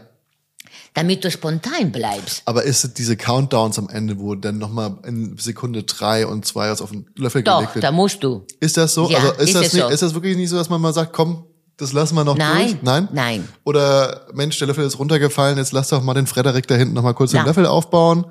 damit 0.94 1.24
du 1.24 1.32
spontan 1.32 1.94
bleibst. 1.94 2.42
Aber 2.44 2.64
ist 2.64 2.84
es 2.84 2.94
diese 2.94 3.16
Countdowns 3.16 3.80
am 3.80 3.88
Ende, 3.88 4.20
wo 4.20 4.36
dann 4.36 4.58
nochmal 4.58 4.98
in 5.08 5.38
Sekunde 5.38 5.84
drei 5.84 6.28
und 6.28 6.46
zwei 6.46 6.70
was 6.70 6.82
auf 6.82 6.92
den 6.92 7.06
Löffel 7.16 7.42
Doch, 7.44 7.60
gelegt 7.60 7.78
da 7.78 7.82
wird? 7.84 7.94
musst 7.94 8.22
du. 8.22 8.46
Ist 8.60 8.76
das 8.76 8.94
so? 8.94 9.10
Ja, 9.10 9.20
also 9.20 9.32
ist, 9.34 9.40
ist 9.50 9.56
das 9.56 9.74
nicht, 9.74 9.82
so. 9.82 9.88
ist 9.88 10.02
das 10.04 10.14
wirklich 10.14 10.36
nicht 10.36 10.50
so, 10.50 10.58
dass 10.58 10.70
man 10.70 10.82
mal 10.82 10.94
sagt, 10.94 11.14
komm, 11.14 11.46
das 11.78 11.94
lassen 11.94 12.16
wir 12.16 12.26
noch 12.26 12.36
Nein, 12.38 12.68
durch? 12.72 12.82
Nein? 12.82 13.08
nein. 13.14 13.48
Oder 13.64 14.28
Mensch, 14.34 14.58
der 14.60 14.68
Löffel 14.68 14.86
ist 14.86 15.00
runtergefallen, 15.00 15.58
jetzt 15.58 15.72
lass 15.72 15.88
doch 15.88 16.04
mal 16.04 16.14
den 16.16 16.28
Frederik 16.28 16.68
da 16.68 16.76
hinten 16.76 16.94
noch 16.96 17.04
mal 17.04 17.14
kurz 17.14 17.32
den 17.32 17.38
Ja. 17.38 17.46
Löffel 17.46 17.66
aufbauen. 17.66 18.26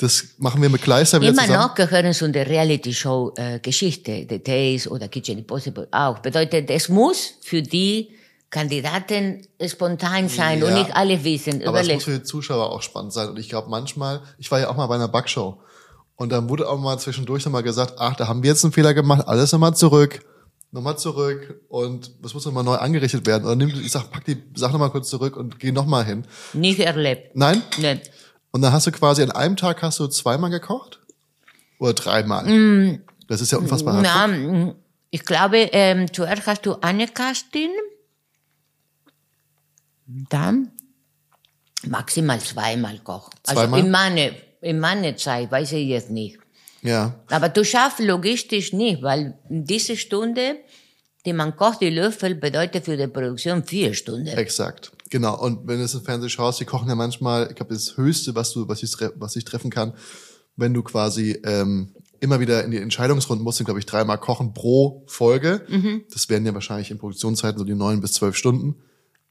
Das 0.00 0.28
machen 0.38 0.62
wir 0.62 0.70
mit 0.70 0.80
Kleister 0.80 1.20
wieder 1.20 1.30
Immer 1.32 1.42
zusammen. 1.42 1.58
noch 1.68 1.74
gehören 1.74 2.14
zu 2.14 2.26
der 2.30 2.48
Reality-Show-Geschichte, 2.48 4.24
Details 4.24 4.88
oder 4.88 5.08
Kitchen 5.08 5.38
Impossible 5.38 5.88
auch. 5.90 6.18
Bedeutet, 6.20 6.70
es 6.70 6.88
muss 6.88 7.34
für 7.42 7.60
die 7.62 8.08
Kandidaten 8.48 9.46
spontan 9.66 10.28
sein 10.30 10.62
und 10.62 10.70
Ja. 10.70 10.78
nicht 10.78 10.96
alle 10.96 11.22
wissen. 11.22 11.66
Aber 11.66 11.80
es 11.82 11.88
muss 11.88 12.04
für 12.04 12.18
die 12.18 12.22
Zuschauer 12.22 12.70
auch 12.72 12.80
spannend 12.82 13.12
sein. 13.12 13.28
Und 13.28 13.38
ich 13.38 13.48
glaube 13.50 13.68
manchmal, 13.68 14.22
ich 14.38 14.50
war 14.50 14.58
ja 14.58 14.70
auch 14.70 14.76
mal 14.76 14.86
bei 14.86 14.94
einer 14.94 15.08
Backshow. 15.08 15.58
Und 16.16 16.30
dann 16.32 16.48
wurde 16.48 16.68
auch 16.68 16.78
mal 16.78 16.98
zwischendurch 16.98 17.44
nochmal 17.44 17.62
gesagt, 17.62 17.94
ach, 17.98 18.16
da 18.16 18.26
haben 18.26 18.42
wir 18.42 18.50
jetzt 18.50 18.64
einen 18.64 18.72
Fehler 18.72 18.94
gemacht, 18.94 19.26
alles 19.28 19.52
nochmal 19.52 19.74
zurück, 19.74 20.20
nochmal 20.72 20.98
zurück 20.98 21.60
und 21.68 22.10
das 22.22 22.34
muss 22.34 22.44
nochmal 22.44 22.64
neu 22.64 22.74
angerichtet 22.76 23.26
werden. 23.26 23.44
Oder 23.44 23.56
nimm, 23.56 23.68
ich 23.70 23.90
sag, 23.92 24.10
pack 24.10 24.24
die 24.24 24.42
Sache 24.54 24.72
nochmal 24.72 24.90
kurz 24.90 25.08
zurück 25.10 25.36
und 25.36 25.58
geh 25.60 25.72
nochmal 25.72 26.04
hin. 26.04 26.24
Nicht 26.52 26.80
erlebt. 26.80 27.36
Nein? 27.36 27.62
Nee. 27.78 28.00
Und 28.52 28.62
dann 28.62 28.72
hast 28.72 28.86
du 28.86 28.92
quasi 28.92 29.22
an 29.22 29.30
einem 29.30 29.56
Tag 29.56 29.82
hast 29.82 30.00
du 30.00 30.06
zweimal 30.08 30.50
gekocht? 30.50 31.00
Oder 31.78 31.94
dreimal? 31.94 33.00
Das 33.28 33.40
ist 33.40 33.52
ja 33.52 33.58
unfassbar. 33.58 34.00
Na, 34.02 34.26
mm, 34.26 34.74
ich 35.10 35.24
glaube, 35.24 35.68
ähm, 35.72 36.12
zuerst 36.12 36.46
hast 36.46 36.66
du 36.66 36.76
eine 36.80 37.08
Kastin, 37.08 37.70
dann 40.06 40.72
maximal 41.86 42.40
zweimal 42.40 42.98
kochen. 42.98 43.32
Zweimal? 43.42 43.64
Also 43.64 43.76
in 43.76 43.90
meine, 43.90 44.34
in 44.60 44.80
meine 44.80 45.16
Zeit, 45.16 45.50
weiß 45.50 45.72
ich 45.72 45.88
jetzt 45.88 46.10
nicht. 46.10 46.38
Ja. 46.82 47.14
Aber 47.30 47.48
du 47.48 47.64
schaffst 47.64 48.00
logistisch 48.00 48.72
nicht, 48.72 49.02
weil 49.02 49.38
diese 49.48 49.96
Stunde, 49.96 50.56
die 51.24 51.32
man 51.32 51.56
kocht, 51.56 51.80
die 51.80 51.90
Löffel, 51.90 52.34
bedeutet 52.34 52.84
für 52.84 52.96
die 52.96 53.06
Produktion 53.06 53.64
vier 53.64 53.94
Stunden. 53.94 54.26
Exakt. 54.26 54.92
Genau. 55.10 55.38
Und 55.38 55.66
wenn 55.66 55.78
du 55.78 55.84
es 55.84 55.94
im 55.94 56.02
Fernsehen 56.02 56.30
schaust, 56.30 56.60
die 56.60 56.64
kochen 56.64 56.88
ja 56.88 56.94
manchmal, 56.94 57.48
ich 57.50 57.56
glaube, 57.56 57.74
das 57.74 57.96
Höchste, 57.96 58.34
was 58.34 58.52
du, 58.52 58.68
was 58.68 58.82
ich, 58.82 58.94
was 59.16 59.36
ich 59.36 59.44
treffen 59.44 59.70
kann, 59.70 59.92
wenn 60.56 60.72
du 60.72 60.82
quasi 60.82 61.38
ähm, 61.44 61.94
immer 62.20 62.38
wieder 62.40 62.64
in 62.64 62.70
die 62.70 62.78
Entscheidungsrunden 62.78 63.42
musst, 63.44 63.64
glaube 63.64 63.80
ich, 63.80 63.86
dreimal 63.86 64.18
kochen 64.18 64.52
pro 64.54 65.02
Folge. 65.06 65.62
Das 66.12 66.28
wären 66.28 66.46
ja 66.46 66.54
wahrscheinlich 66.54 66.90
in 66.90 66.98
Produktionszeiten 66.98 67.58
so 67.58 67.64
die 67.64 67.74
neun 67.74 68.00
bis 68.00 68.12
zwölf 68.12 68.36
Stunden. 68.36 68.76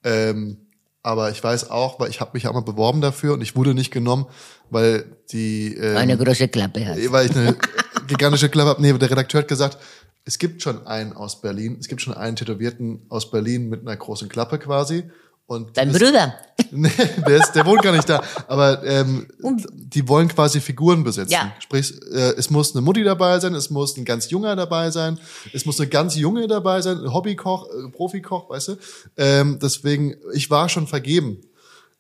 Ähm, 0.04 0.58
aber 1.02 1.32
ich 1.32 1.42
weiß 1.42 1.70
auch, 1.70 2.00
weil 2.00 2.10
ich 2.10 2.20
habe 2.20 2.32
mich 2.34 2.48
auch 2.48 2.54
mal 2.54 2.62
beworben 2.62 3.00
dafür 3.00 3.34
und 3.34 3.42
ich 3.42 3.56
wurde 3.56 3.74
nicht 3.74 3.92
genommen, 3.92 4.26
weil 4.70 5.06
die 5.32 5.76
ähm, 5.76 5.96
Eine 5.96 6.18
große 6.18 6.50
Klappe 6.50 6.86
hat. 6.86 6.98
weil 7.12 7.30
ich 7.30 7.36
eine 7.36 7.56
gigantische 8.08 8.50
Klappe 8.50 8.72
habe. 8.72 8.82
Nee, 8.82 8.92
der 8.94 9.10
Redakteur 9.10 9.42
hat 9.42 9.48
gesagt, 9.48 9.78
es 10.26 10.38
gibt 10.38 10.62
schon 10.62 10.86
einen 10.86 11.14
aus 11.14 11.42
Berlin, 11.42 11.78
es 11.80 11.88
gibt 11.88 12.02
schon 12.02 12.14
einen 12.14 12.36
Tätowierten 12.36 13.06
aus 13.10 13.32
Berlin 13.32 13.70
mit 13.70 13.82
einer 13.82 13.96
großen 13.96 14.28
Klappe 14.30 14.60
quasi. 14.60 15.06
Und 15.50 15.76
Dein 15.76 15.92
das- 15.92 16.00
Bruder. 16.00 16.36
Nee, 16.72 16.92
der, 17.26 17.38
ist, 17.38 17.54
der 17.54 17.66
wohnt 17.66 17.82
gar 17.82 17.94
nicht 17.94 18.08
da. 18.08 18.22
Aber 18.48 18.84
ähm, 18.84 19.28
die 19.74 20.08
wollen 20.08 20.28
quasi 20.28 20.60
Figuren 20.60 21.04
besetzen. 21.04 21.32
Ja. 21.32 21.54
Sprich, 21.60 21.94
äh, 22.12 22.34
es 22.38 22.50
muss 22.52 22.76
eine 22.76 22.82
Mutti 22.82 23.02
dabei 23.04 23.40
sein, 23.40 23.56
es 23.56 23.70
muss 23.70 23.98
ein 23.98 24.04
ganz 24.06 24.30
junger 24.30 24.56
dabei 24.58 24.92
sein, 24.92 25.18
es 25.54 25.66
muss 25.66 25.80
eine 25.80 25.90
ganz 25.90 26.16
junge 26.16 26.48
dabei 26.48 26.82
sein, 26.82 27.00
ein 27.00 27.14
Hobbykoch, 27.14 27.66
äh, 27.70 27.90
Profikoch, 27.92 28.50
weißt 28.50 28.68
du. 28.68 28.76
Ähm, 29.18 29.58
deswegen, 29.60 30.18
ich 30.34 30.50
war 30.52 30.68
schon 30.70 30.86
vergeben. 30.86 31.40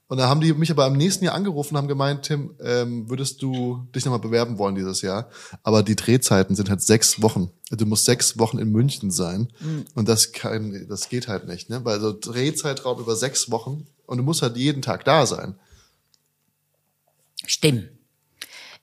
Und 0.10 0.18
da 0.18 0.28
haben 0.28 0.41
die 0.41 0.51
mich 0.53 0.72
aber 0.72 0.86
am 0.86 0.97
nächsten 0.97 1.24
Jahr 1.24 1.36
angerufen 1.36 1.76
und 1.76 1.78
haben 1.78 1.88
gemeint, 1.88 2.24
Tim, 2.24 2.55
ähm, 2.62 3.07
würdest 3.12 3.43
du 3.43 3.88
dich 3.93 4.05
nochmal 4.05 4.20
bewerben 4.20 4.57
wollen 4.57 4.74
dieses 4.74 5.03
Jahr? 5.03 5.30
Aber 5.62 5.84
die 5.84 5.95
Drehzeiten 5.95 6.55
sind 6.55 6.68
halt 6.68 6.82
sechs 6.82 7.22
Wochen. 7.22 7.51
Du 7.70 7.86
musst 7.86 8.05
sechs 8.05 8.39
Wochen 8.39 8.57
in 8.57 8.72
München 8.72 9.12
sein. 9.12 9.49
Und 9.93 10.10
das 10.10 10.32
kann, 10.32 10.88
das 10.89 11.10
geht 11.10 11.28
halt 11.28 11.47
nicht, 11.47 11.70
ne? 11.70 11.86
Weil 11.86 11.99
so 11.99 12.12
Drehzeitraum 12.12 12.99
über 12.99 13.16
sechs 13.16 13.51
Wochen 13.51 13.86
und 14.07 14.18
du 14.18 14.24
musst 14.24 14.41
halt 14.41 14.57
jeden 14.57 14.82
Tag 14.82 15.05
da 15.05 15.28
sein. 15.28 15.60
Stimmt. 17.45 17.89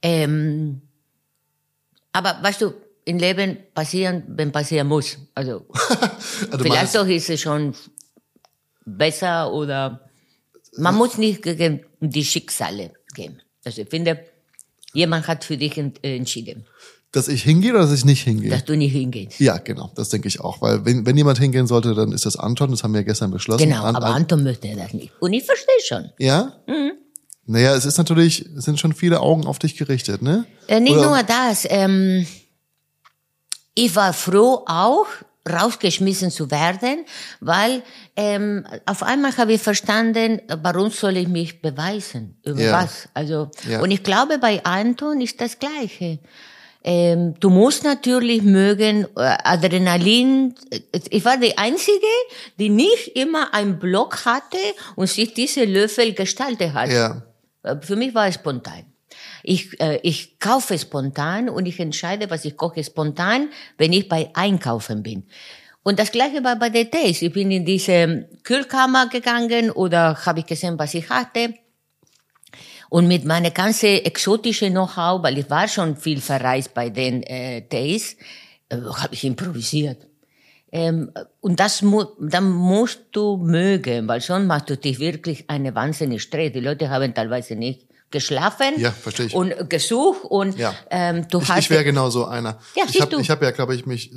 Ähm, 0.03 0.83
aber 2.12 2.39
weißt 2.41 2.61
du, 2.61 2.72
im 3.05 3.18
Leben 3.18 3.59
passieren, 3.74 4.22
wenn 4.29 4.53
passieren 4.53 4.87
muss. 4.87 5.18
Also, 5.35 5.66
Also 6.53 6.59
vielleicht 6.62 6.95
doch 6.95 7.07
ist 7.09 7.31
es 7.31 7.41
schon 7.41 7.74
besser 8.85 9.53
oder 9.53 10.05
man 10.79 10.95
muss 10.95 11.18
nicht 11.18 11.43
gegen 11.43 11.85
die 12.01 12.24
Schicksale 12.24 12.93
gehen. 13.14 13.41
Also 13.64 13.83
ich 13.83 13.89
finde, 13.89 14.20
jemand 14.93 15.27
hat 15.29 15.45
für 15.45 15.57
dich 15.57 15.77
äh, 15.79 15.91
entschieden, 16.16 16.66
dass 17.12 17.29
ich 17.29 17.43
hingehe 17.45 17.70
oder 17.72 17.81
dass 17.83 17.93
ich 17.93 18.05
nicht 18.05 18.22
hingehe? 18.24 18.51
dass 18.51 18.64
du 18.64 18.77
nicht 18.77 18.93
hingehst. 18.93 19.41
ja, 19.41 19.57
genau, 19.59 19.91
das 19.95 20.11
denke 20.11 20.29
ich 20.29 20.41
auch. 20.41 20.61
Weil 20.61 20.85
wenn, 20.85 21.07
wenn 21.07 21.16
jemand 21.16 21.39
hingehen 21.39 21.66
sollte, 21.66 21.95
dann 21.95 22.12
ist 22.12 22.27
das 22.27 22.37
Anton, 22.37 22.70
das 22.70 22.83
haben 22.83 22.93
wir 22.93 23.01
ja 23.01 23.07
gestern 23.07 23.31
beschlossen. 23.31 23.64
Genau, 23.68 23.85
An- 23.85 23.97
aber 23.97 24.07
an- 24.07 24.14
Anton 24.22 24.43
möchte 24.43 24.68
das 24.77 24.93
nicht. 24.93 25.12
Und 25.20 25.33
ich 25.33 25.45
verstehe 25.45 25.81
schon. 25.87 26.11
Ja? 26.18 26.53
Mhm. 26.66 26.93
Naja, 27.47 27.74
es 27.74 27.85
ist 27.87 27.97
natürlich, 27.97 28.45
es 28.57 28.64
sind 28.64 28.79
schon 28.81 28.93
viele 28.93 29.20
Augen 29.20 29.47
auf 29.47 29.59
dich 29.61 29.77
gerichtet, 29.77 30.20
ne? 30.20 30.47
Äh, 30.66 30.81
nicht 30.81 30.97
Oder- 30.97 31.07
nur 31.11 31.22
das. 31.22 31.66
Ähm, 31.70 32.27
ich 33.74 33.95
war 33.95 34.12
froh 34.12 34.64
auch, 34.66 35.07
rausgeschmissen 35.49 36.30
zu 36.30 36.51
werden, 36.51 37.05
weil 37.40 37.82
ähm, 38.16 38.66
auf 38.86 39.03
einmal 39.03 39.36
habe 39.36 39.53
ich 39.55 39.62
verstanden, 39.62 40.40
warum 40.62 40.90
soll 40.90 41.16
ich 41.16 41.28
mich 41.28 41.61
beweisen? 41.62 42.38
Über 42.44 42.61
Ja. 42.61 42.72
was? 42.82 43.09
Also, 43.14 43.51
Ja. 43.68 43.80
und 43.80 43.90
ich 43.90 44.03
glaube, 44.03 44.38
bei 44.38 44.64
Anton 44.64 45.20
ist 45.20 45.40
das 45.40 45.59
Gleiche. 45.59 46.18
Ähm, 46.88 47.34
du 47.40 47.51
musst 47.51 47.82
natürlich 47.82 48.42
mögen, 48.42 49.07
äh, 49.16 49.36
Adrenalin. 49.42 50.55
Ich 51.11 51.24
war 51.24 51.36
die 51.36 51.59
Einzige, 51.59 52.07
die 52.61 52.68
nicht 52.68 53.09
immer 53.16 53.53
einen 53.53 53.78
Block 53.80 54.24
hatte 54.24 54.59
und 54.94 55.09
sich 55.09 55.34
diese 55.34 55.64
Löffel 55.64 56.12
gestaltet 56.12 56.74
hat. 56.74 56.90
Ja. 56.92 57.22
Äh, 57.64 57.76
Für 57.80 57.97
mich 57.97 58.14
war 58.14 58.28
es 58.28 58.36
spontan. 58.36 58.84
Ich, 59.47 59.80
äh, 59.80 60.01
ich 60.03 60.40
kaufe 60.40 60.76
spontan 60.76 61.49
und 61.49 61.66
ich 61.66 61.78
entscheide, 61.78 62.28
was 62.30 62.44
ich 62.44 62.57
koche 62.57 62.82
spontan, 62.82 63.51
wenn 63.78 63.92
ich 63.92 64.09
bei 64.09 64.30
Einkaufen 64.34 65.03
bin. 65.05 65.24
Und 65.84 66.01
das 66.01 66.11
gleiche 66.11 66.42
war 66.42 66.57
bei 66.57 66.68
den 66.68 66.90
Tees. 66.90 67.22
Ich 67.22 67.32
bin 67.32 67.53
in 67.53 67.64
diese 67.64 68.28
Kühlkammer 68.42 69.09
gegangen 69.09 69.70
oder 69.70 70.16
habe 70.26 70.40
ich 70.40 70.47
gesehen, 70.47 70.76
was 70.80 70.94
ich 70.94 71.09
hatte. 71.09 71.55
Und 72.88 73.07
mit 73.07 73.24
meiner 73.24 73.53
ganzen 73.53 74.05
exotischen 74.05 74.72
Know-how, 74.72 75.22
weil 75.22 75.38
ich 75.38 75.49
war 75.49 75.68
schon 75.68 75.97
viel 75.97 76.20
verreist 76.20 76.74
bei 76.74 76.90
den 76.90 77.22
äh, 77.22 77.62
Tees, 77.68 78.16
äh, 78.68 78.76
habe 78.76 79.14
ich 79.14 79.22
improvisiert. 79.22 80.09
Ähm, 80.72 81.12
und 81.40 81.61
das 81.61 81.82
mu 81.82 82.05
dann 82.18 82.51
musst 82.51 83.03
du 83.12 83.36
mögen, 83.36 84.09
weil 84.09 84.20
sonst 84.20 84.47
machst 84.47 84.70
du 84.70 84.76
dich 84.76 84.99
wirklich 84.99 85.49
eine 85.49 85.72
wahnsinnige 85.76 86.20
Stress. 86.20 86.53
Die 86.53 86.61
Leute 86.61 86.90
haben 86.90 87.14
teilweise 87.14 87.55
nicht 87.55 87.86
geschlafen 88.11 88.74
Ja, 88.78 88.90
verstehe 88.92 89.26
ich. 89.26 89.34
und 89.34 89.68
gesucht 89.68 90.24
und 90.24 90.57
Ja. 90.59 90.74
ähm, 90.90 91.26
du 91.28 91.40
Ich, 91.40 91.48
hast 91.48 91.59
ich 91.59 91.70
wäre 91.70 91.84
genau 91.84 92.09
so 92.11 92.24
einer. 92.24 92.59
Ja, 92.74 92.84
ich 92.88 93.00
habe 93.00 93.20
ich 93.20 93.30
hab 93.30 93.42
ja, 93.42 93.50
glaube 93.50 93.74
ich, 93.74 93.84
mich 93.86 94.12
äh, 94.12 94.16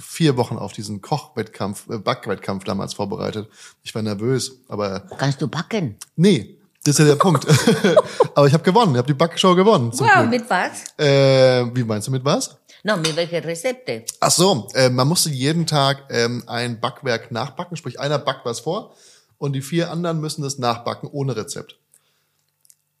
vier 0.00 0.36
Wochen 0.36 0.56
auf 0.56 0.72
diesen 0.72 1.00
Kochwettkampf, 1.00 1.88
äh, 1.90 1.98
Backwettkampf 1.98 2.64
damals 2.64 2.94
vorbereitet. 2.94 3.48
Ich 3.82 3.94
war 3.94 4.02
nervös, 4.02 4.58
aber 4.68 5.00
kannst 5.18 5.40
du 5.40 5.48
backen. 5.48 5.96
nee, 6.16 6.58
das 6.84 6.94
ist 6.94 6.98
ja 6.98 7.04
der 7.06 7.16
Punkt. 7.16 7.46
aber 8.34 8.46
ich 8.46 8.52
habe 8.52 8.62
gewonnen, 8.62 8.92
ich 8.92 8.98
habe 8.98 9.06
die 9.06 9.14
Backshow 9.14 9.54
gewonnen. 9.54 9.90
Wow, 9.94 10.10
Glück. 10.18 10.30
mit 10.30 10.50
was? 10.50 10.84
Äh, 10.98 11.64
wie 11.74 11.84
meinst 11.84 12.08
du 12.08 12.12
mit 12.12 12.24
was? 12.24 12.58
No, 12.82 12.96
mit 12.98 13.16
welchen 13.16 13.42
Rezepte? 13.42 14.04
Ach 14.20 14.30
so, 14.30 14.68
äh, 14.74 14.90
man 14.90 15.08
musste 15.08 15.30
jeden 15.30 15.66
Tag 15.66 16.02
ähm, 16.10 16.42
ein 16.46 16.80
Backwerk 16.80 17.30
nachbacken, 17.32 17.78
sprich 17.78 17.98
einer 17.98 18.18
backt 18.18 18.44
was 18.44 18.60
vor 18.60 18.92
und 19.38 19.54
die 19.54 19.62
vier 19.62 19.90
anderen 19.90 20.20
müssen 20.20 20.42
das 20.42 20.58
nachbacken 20.58 21.08
ohne 21.10 21.34
Rezept. 21.36 21.78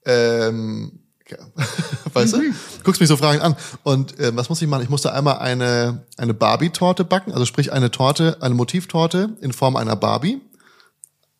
Ähm, 0.04 1.00
ja. 1.28 1.38
weißt 2.12 2.34
du? 2.34 2.38
Guckst 2.82 3.00
mich 3.00 3.08
so 3.08 3.16
Fragen 3.16 3.40
an. 3.40 3.56
Und 3.82 4.18
äh, 4.18 4.36
was 4.36 4.48
muss 4.48 4.60
ich 4.60 4.68
machen? 4.68 4.82
Ich 4.82 4.90
musste 4.90 5.12
einmal 5.12 5.38
eine, 5.38 6.04
eine 6.16 6.34
Barbie-Torte 6.34 7.04
backen, 7.04 7.32
also 7.32 7.44
sprich 7.44 7.72
eine 7.72 7.90
Torte, 7.90 8.38
eine 8.40 8.54
Motivtorte 8.54 9.30
in 9.40 9.52
Form 9.52 9.76
einer 9.76 9.96
Barbie. 9.96 10.40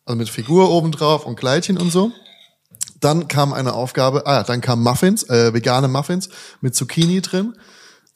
Also 0.05 0.17
mit 0.17 0.29
Figur 0.29 0.69
obendrauf 0.71 1.25
und 1.25 1.35
Kleidchen 1.35 1.77
und 1.77 1.91
so. 1.91 2.11
Dann 2.99 3.27
kam 3.27 3.53
eine 3.53 3.73
Aufgabe, 3.73 4.25
ah, 4.25 4.37
ja, 4.37 4.43
dann 4.43 4.61
kamen 4.61 4.83
Muffins, 4.83 5.23
äh, 5.29 5.53
vegane 5.53 5.87
Muffins 5.87 6.29
mit 6.61 6.75
Zucchini 6.75 7.21
drin. 7.21 7.55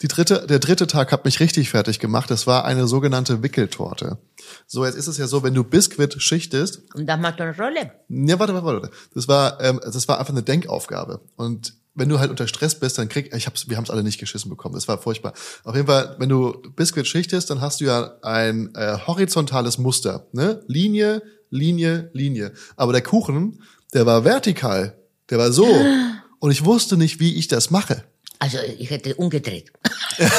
Die 0.02 0.08
dritte, 0.08 0.46
der 0.46 0.58
dritte 0.58 0.86
Tag 0.86 1.12
hat 1.12 1.24
mich 1.26 1.40
richtig 1.40 1.68
fertig 1.70 1.98
gemacht. 1.98 2.30
Das 2.30 2.46
war 2.46 2.64
eine 2.64 2.88
sogenannte 2.88 3.42
Wickeltorte. 3.42 4.18
So, 4.66 4.84
jetzt 4.86 4.94
ist 4.94 5.08
es 5.08 5.18
ja 5.18 5.26
so, 5.26 5.42
wenn 5.42 5.52
du 5.52 5.62
Biskuit 5.62 6.20
schichtest, 6.22 6.82
Und 6.94 7.06
das 7.06 7.20
macht 7.20 7.40
eine 7.40 7.54
Rolle. 7.54 7.92
ja, 8.08 8.38
warte, 8.38 8.54
warte, 8.54 8.64
warte. 8.64 8.90
Das 9.14 9.28
war, 9.28 9.60
ähm, 9.60 9.78
das 9.84 10.08
war 10.08 10.18
einfach 10.18 10.32
eine 10.32 10.42
Denkaufgabe. 10.42 11.20
Und 11.36 11.74
wenn 11.94 12.08
du 12.08 12.18
halt 12.18 12.30
unter 12.30 12.46
Stress 12.48 12.78
bist, 12.78 12.96
dann 12.96 13.08
krieg, 13.10 13.34
ich 13.34 13.46
hab's, 13.46 13.68
wir 13.68 13.76
haben 13.76 13.84
es 13.84 13.90
alle 13.90 14.02
nicht 14.02 14.18
geschissen 14.18 14.48
bekommen. 14.48 14.74
Das 14.74 14.88
war 14.88 14.96
furchtbar. 14.96 15.34
Auf 15.64 15.74
jeden 15.74 15.86
Fall, 15.86 16.16
wenn 16.18 16.30
du 16.30 16.62
Biskuit 16.76 17.06
schichtest, 17.06 17.50
dann 17.50 17.60
hast 17.60 17.80
du 17.80 17.84
ja 17.84 18.14
ein 18.22 18.74
äh, 18.74 18.96
horizontales 19.06 19.76
Muster, 19.76 20.26
ne? 20.32 20.62
Linie, 20.66 21.22
Linie, 21.50 22.10
Linie. 22.14 22.52
Aber 22.76 22.92
der 22.92 23.02
Kuchen, 23.02 23.62
der 23.92 24.06
war 24.06 24.24
vertikal. 24.24 24.96
Der 25.28 25.36
war 25.36 25.52
so. 25.52 25.66
Und 26.38 26.52
ich 26.52 26.64
wusste 26.64 26.96
nicht, 26.96 27.20
wie 27.20 27.34
ich 27.34 27.48
das 27.48 27.70
mache. 27.70 28.04
Also 28.40 28.58
ich 28.78 28.90
hätte 28.90 29.14
umgedreht. 29.14 29.70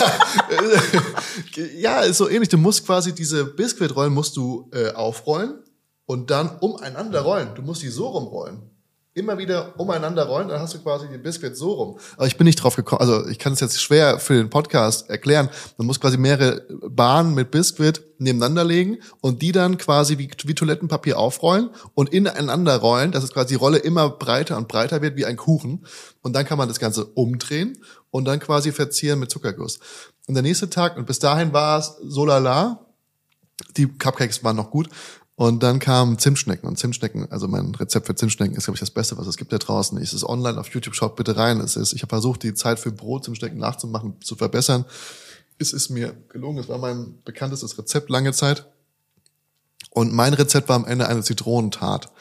Ja, 1.77 2.01
ist 2.01 2.17
so 2.17 2.29
ähnlich. 2.29 2.49
Du 2.49 2.57
musst 2.57 2.85
quasi 2.85 3.13
diese 3.13 3.45
Biskuitrollen 3.45 4.13
musst 4.13 4.35
du 4.37 4.69
äh, 4.73 4.91
aufrollen 4.91 5.63
und 6.05 6.29
dann 6.29 6.57
umeinander 6.59 7.21
rollen. 7.21 7.53
Du 7.55 7.61
musst 7.61 7.81
die 7.83 7.89
so 7.89 8.07
rumrollen. 8.07 8.70
Immer 9.13 9.37
wieder 9.37 9.77
umeinander 9.77 10.25
rollen, 10.25 10.47
dann 10.47 10.61
hast 10.61 10.73
du 10.73 10.79
quasi 10.79 11.07
den 11.07 11.21
Biscuit 11.21 11.55
so 11.55 11.73
rum. 11.73 11.99
Aber 12.15 12.27
ich 12.27 12.37
bin 12.37 12.45
nicht 12.45 12.55
drauf 12.55 12.77
gekommen, 12.77 13.01
also 13.01 13.27
ich 13.27 13.39
kann 13.39 13.53
es 13.53 13.59
jetzt 13.59 13.81
schwer 13.81 14.19
für 14.19 14.35
den 14.35 14.49
Podcast 14.49 15.09
erklären. 15.09 15.49
Man 15.77 15.87
muss 15.87 15.99
quasi 15.99 16.17
mehrere 16.17 16.65
Bahnen 16.87 17.33
mit 17.33 17.51
Biscuit 17.51 18.01
nebeneinander 18.19 18.63
legen 18.63 18.99
und 19.19 19.41
die 19.41 19.51
dann 19.51 19.77
quasi 19.77 20.17
wie, 20.17 20.29
wie 20.45 20.55
Toilettenpapier 20.55 21.19
aufrollen 21.19 21.71
und 21.93 22.13
ineinander 22.13 22.77
rollen, 22.77 23.11
dass 23.11 23.23
es 23.23 23.33
quasi 23.33 23.49
die 23.49 23.55
Rolle 23.55 23.79
immer 23.79 24.09
breiter 24.09 24.57
und 24.57 24.69
breiter 24.69 25.01
wird 25.01 25.17
wie 25.17 25.25
ein 25.25 25.35
Kuchen. 25.35 25.85
Und 26.21 26.33
dann 26.33 26.45
kann 26.45 26.57
man 26.57 26.69
das 26.69 26.79
Ganze 26.79 27.03
umdrehen 27.05 27.77
und 28.11 28.25
dann 28.25 28.39
quasi 28.39 28.71
verzieren 28.71 29.19
mit 29.19 29.29
Zuckerguss. 29.29 29.79
Und 30.27 30.35
der 30.35 30.43
nächste 30.43 30.69
Tag, 30.69 30.95
und 30.95 31.05
bis 31.05 31.19
dahin 31.19 31.51
war 31.51 31.79
es 31.79 31.97
so 32.01 32.25
lala, 32.25 32.85
die 33.77 33.87
Cupcakes 33.87 34.43
waren 34.43 34.55
noch 34.55 34.71
gut. 34.71 34.89
Und 35.35 35.63
dann 35.63 35.79
kamen 35.79 36.19
Zimtschnecken 36.19 36.67
und 36.67 36.77
Zimtschnecken, 36.77 37.31
also 37.31 37.47
mein 37.47 37.73
Rezept 37.73 38.05
für 38.05 38.15
Zimtschnecken 38.15 38.55
ist, 38.55 38.65
glaube 38.65 38.75
ich, 38.75 38.81
das 38.81 38.91
Beste, 38.91 39.17
was 39.17 39.27
es 39.27 39.37
gibt 39.37 39.51
da 39.51 39.57
draußen. 39.57 39.97
Es 39.97 40.13
ist 40.13 40.23
online 40.23 40.59
auf 40.59 40.67
YouTube, 40.69 40.93
schaut 40.93 41.15
bitte 41.15 41.35
rein. 41.35 41.59
Es 41.61 41.75
ist, 41.75 41.93
ich 41.93 42.03
habe 42.03 42.09
versucht, 42.09 42.43
die 42.43 42.53
Zeit 42.53 42.79
für 42.79 42.91
Brot 42.91 43.25
Zimtschnecken 43.25 43.57
nachzumachen, 43.57 44.21
zu 44.21 44.35
verbessern. 44.35 44.85
Es 45.57 45.73
ist 45.73 45.89
mir 45.89 46.13
gelungen. 46.29 46.59
Es 46.59 46.69
war 46.69 46.77
mein 46.77 47.19
bekanntestes 47.23 47.77
Rezept 47.77 48.09
lange 48.09 48.33
Zeit. 48.33 48.67
Und 49.89 50.13
mein 50.13 50.33
Rezept 50.33 50.69
war 50.69 50.75
am 50.75 50.85
Ende 50.85 51.07
eine 51.07 51.23
Zitronentat. 51.23 52.11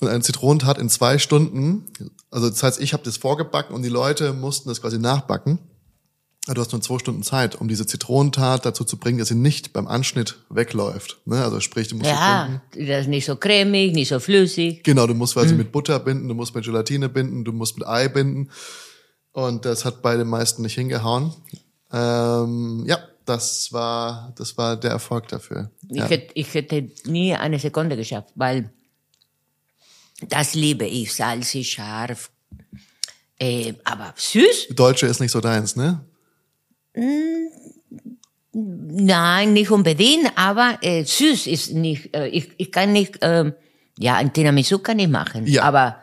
Und 0.00 0.08
eine 0.08 0.22
Zitronentat 0.22 0.78
in 0.78 0.90
zwei 0.90 1.18
Stunden, 1.18 1.86
also 2.30 2.50
das 2.50 2.62
heißt, 2.62 2.80
ich 2.80 2.92
habe 2.92 3.02
das 3.02 3.16
vorgebacken 3.16 3.74
und 3.74 3.82
die 3.82 3.88
Leute 3.88 4.32
mussten 4.32 4.68
das 4.68 4.80
quasi 4.80 4.98
nachbacken. 4.98 5.58
Du 6.48 6.60
hast 6.60 6.70
nur 6.70 6.80
zwei 6.80 6.98
Stunden 7.00 7.24
Zeit, 7.24 7.56
um 7.56 7.66
diese 7.66 7.86
Zitronentat 7.88 8.64
dazu 8.64 8.84
zu 8.84 8.98
bringen, 8.98 9.18
dass 9.18 9.28
sie 9.28 9.34
nicht 9.34 9.72
beim 9.72 9.88
Anschnitt 9.88 10.36
wegläuft. 10.48 11.18
Ne? 11.24 11.42
Also 11.42 11.58
sprich, 11.58 11.88
du 11.88 11.96
musst 11.96 12.08
Ja, 12.08 12.44
binden. 12.72 12.88
das 12.88 13.00
ist 13.02 13.08
nicht 13.08 13.24
so 13.26 13.34
cremig, 13.34 13.92
nicht 13.94 14.08
so 14.08 14.20
flüssig. 14.20 14.84
Genau, 14.84 15.08
du 15.08 15.14
musst 15.14 15.34
quasi 15.34 15.54
mit 15.54 15.72
Butter 15.72 15.98
binden, 15.98 16.28
du 16.28 16.34
musst 16.34 16.54
mit 16.54 16.64
Gelatine 16.64 17.08
binden, 17.08 17.44
du 17.44 17.52
musst 17.52 17.76
mit 17.76 17.86
Ei 17.88 18.06
binden. 18.08 18.50
Und 19.32 19.64
das 19.64 19.84
hat 19.84 20.02
bei 20.02 20.16
den 20.16 20.28
meisten 20.28 20.62
nicht 20.62 20.74
hingehauen. 20.74 21.34
Ähm, 21.92 22.84
ja, 22.86 22.98
das 23.24 23.72
war, 23.72 24.32
das 24.36 24.56
war 24.56 24.76
der 24.76 24.92
Erfolg 24.92 25.26
dafür. 25.28 25.70
Ich, 25.90 25.96
Ja. 25.96 26.06
hätte, 26.06 26.30
ich 26.34 26.54
hätte 26.54 26.88
nie 27.06 27.34
eine 27.34 27.58
Sekunde 27.58 27.96
geschafft, 27.96 28.28
weil 28.36 28.70
das 30.28 30.54
liebe 30.54 30.86
ich, 30.86 31.12
salzig, 31.12 31.72
scharf. 31.72 32.30
Äh, 33.38 33.74
aber 33.84 34.14
süß? 34.16 34.68
Deutsche 34.70 35.06
ist 35.06 35.20
nicht 35.20 35.32
so 35.32 35.40
deins, 35.40 35.74
ne? 35.76 36.04
Nein, 38.52 39.52
nicht 39.52 39.70
unbedingt, 39.70 40.32
aber 40.36 40.78
äh, 40.80 41.04
süß 41.04 41.46
ist 41.46 41.74
nicht, 41.74 42.16
äh, 42.16 42.28
ich, 42.28 42.48
ich 42.56 42.72
kann 42.72 42.92
nicht, 42.92 43.18
ähm, 43.20 43.52
ja, 43.98 44.16
ein 44.16 44.32
Tiramisu 44.32 44.78
kann 44.78 44.98
ich 44.98 45.08
machen, 45.08 45.46
Ja. 45.46 45.64
aber 45.64 45.96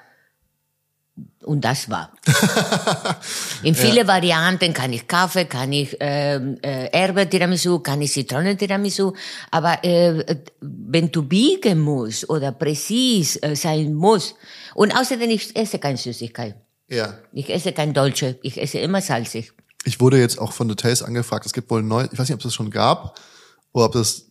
und 1.44 1.66
das 1.66 1.90
war. 1.90 2.12
In 3.64 3.76
viele 3.76 4.08
Varianten 4.08 4.74
kann 4.74 4.94
ich 4.94 5.08
Kaffee, 5.08 5.46
kann 5.46 5.74
ich 5.74 5.98
ähm, 6.00 6.58
äh, 6.62 6.86
Erbe-Tiramisu, 6.88 7.80
kann 7.80 8.02
ich 8.02 8.14
Zitronen-Tiramisu, 8.14 9.14
aber 9.52 9.84
äh, 9.84 10.24
wenn 10.62 11.12
du 11.12 11.24
biegen 11.24 11.82
musst 11.82 12.30
oder 12.30 12.52
präzis 12.52 13.36
äh, 13.44 13.56
sein 13.56 13.94
muss 13.94 14.36
und 14.74 14.96
außerdem 14.96 15.30
ich 15.32 15.56
esse 15.56 15.80
keine 15.80 15.98
Süßigkeit. 15.98 16.56
Ja. 16.88 17.18
Ich 17.34 17.50
esse 17.50 17.74
kein 17.74 17.94
Dolce, 17.94 18.38
ich 18.42 18.62
esse 18.62 18.80
immer 18.80 19.02
salzig. 19.02 19.54
Ich 19.86 20.00
wurde 20.00 20.18
jetzt 20.18 20.40
auch 20.40 20.52
von 20.54 20.70
The 20.70 20.76
Taste 20.76 21.06
angefragt. 21.06 21.46
Es 21.46 21.54
gibt 21.54 21.70
wohl 21.70 21.84
neu, 21.84 22.04
ich 22.12 22.18
weiß 22.18 22.28
nicht, 22.30 22.34
ob 22.34 22.40
es 22.40 22.44
das 22.46 22.54
schon 22.54 22.72
gab 22.72 23.20
oder 23.74 23.86
ob 23.86 23.92
das 23.94 24.26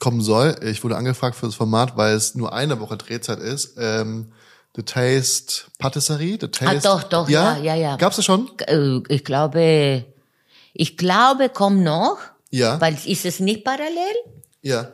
kommen 0.00 0.20
soll. 0.22 0.56
Ich 0.62 0.82
wurde 0.84 0.96
angefragt 0.96 1.36
für 1.36 1.46
das 1.46 1.54
Format, 1.54 1.96
weil 1.96 2.14
es 2.14 2.34
nur 2.34 2.52
eine 2.52 2.78
Woche 2.80 2.96
Drehzeit 2.96 3.38
ist. 3.38 3.74
Ähm, 3.78 4.32
The 4.76 4.82
Taste 4.84 5.64
Patisserie, 5.78 6.38
The 6.40 6.48
Taste. 6.48 6.88
Ah, 6.90 6.96
doch, 6.96 7.02
doch, 7.02 7.28
ja, 7.28 7.58
ja, 7.58 7.74
ja. 7.74 7.96
Gab's 7.96 8.16
das 8.16 8.24
schon? 8.24 8.50
Äh, 8.66 9.00
Ich 9.08 9.24
glaube, 9.24 10.06
ich 10.72 10.96
glaube, 10.96 11.48
kommt 11.50 11.82
noch, 11.82 12.18
Ja. 12.50 12.80
weil 12.80 12.96
ist 13.04 13.26
es 13.26 13.38
nicht 13.40 13.64
parallel. 13.64 14.14
Ja. 14.62 14.88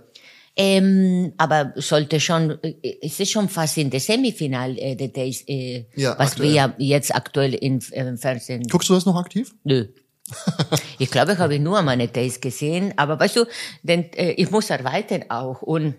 Ähm, 0.61 1.35
aber 1.39 1.73
sollte 1.77 2.19
schon, 2.19 2.59
äh, 2.65 2.99
es 3.01 3.21
ist 3.21 3.31
schon 3.31 3.49
fast 3.49 3.79
in 3.79 3.91
der 3.91 4.01
Semifinal 4.01 4.77
äh, 4.77 4.97
der 4.97 5.09
Days, 5.09 5.45
äh, 5.47 5.85
Ja, 5.95 6.19
was 6.19 6.33
aktuell. 6.33 6.49
wir 6.49 6.55
ja 6.57 6.75
jetzt 6.79 7.15
aktuell 7.15 7.55
im 7.55 7.79
äh, 7.93 8.17
Fernsehen. 8.17 8.65
Guckst 8.65 8.89
du 8.89 8.95
das 8.95 9.07
noch 9.07 9.15
aktiv? 9.15 9.55
Nö. 9.63 9.87
ich 10.99 11.11
glaube, 11.13 11.35
ich 11.35 11.39
habe 11.39 11.61
nur 11.61 11.81
meine 11.83 12.09
Days 12.09 12.41
gesehen, 12.41 12.93
aber 12.97 13.21
weißt 13.21 13.37
du, 13.37 13.45
denn 13.85 14.13
äh, 14.15 14.33
ich 14.33 14.51
muss 14.51 14.71
arbeiten 14.73 15.31
auch 15.31 15.63
und 15.63 15.95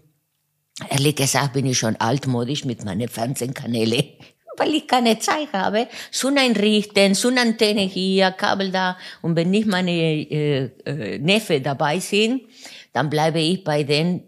ehrlich 0.89 1.15
gesagt 1.15 1.53
bin 1.53 1.65
ich 1.65 1.77
schon 1.77 1.95
altmodisch 1.95 2.65
mit 2.65 2.83
meinen 2.83 3.07
Fernsehkanälen, 3.07 4.03
weil 4.57 4.75
ich 4.75 4.87
keine 4.87 5.19
Zeit 5.19 5.53
habe. 5.53 5.87
Sun 6.11 6.37
einrichten, 6.37 7.15
Sun 7.15 7.37
Antenne 7.37 7.81
hier, 7.83 8.31
Kabel 8.31 8.71
da 8.71 8.97
und 9.21 9.37
wenn 9.37 9.51
nicht 9.51 9.67
meine 9.67 9.91
äh, 9.91 10.69
äh, 10.85 11.17
Neffe 11.17 11.61
dabei 11.61 11.99
sind, 11.99 12.41
dann 12.91 13.09
bleibe 13.09 13.39
ich 13.39 13.63
bei 13.63 13.83
den 13.83 14.23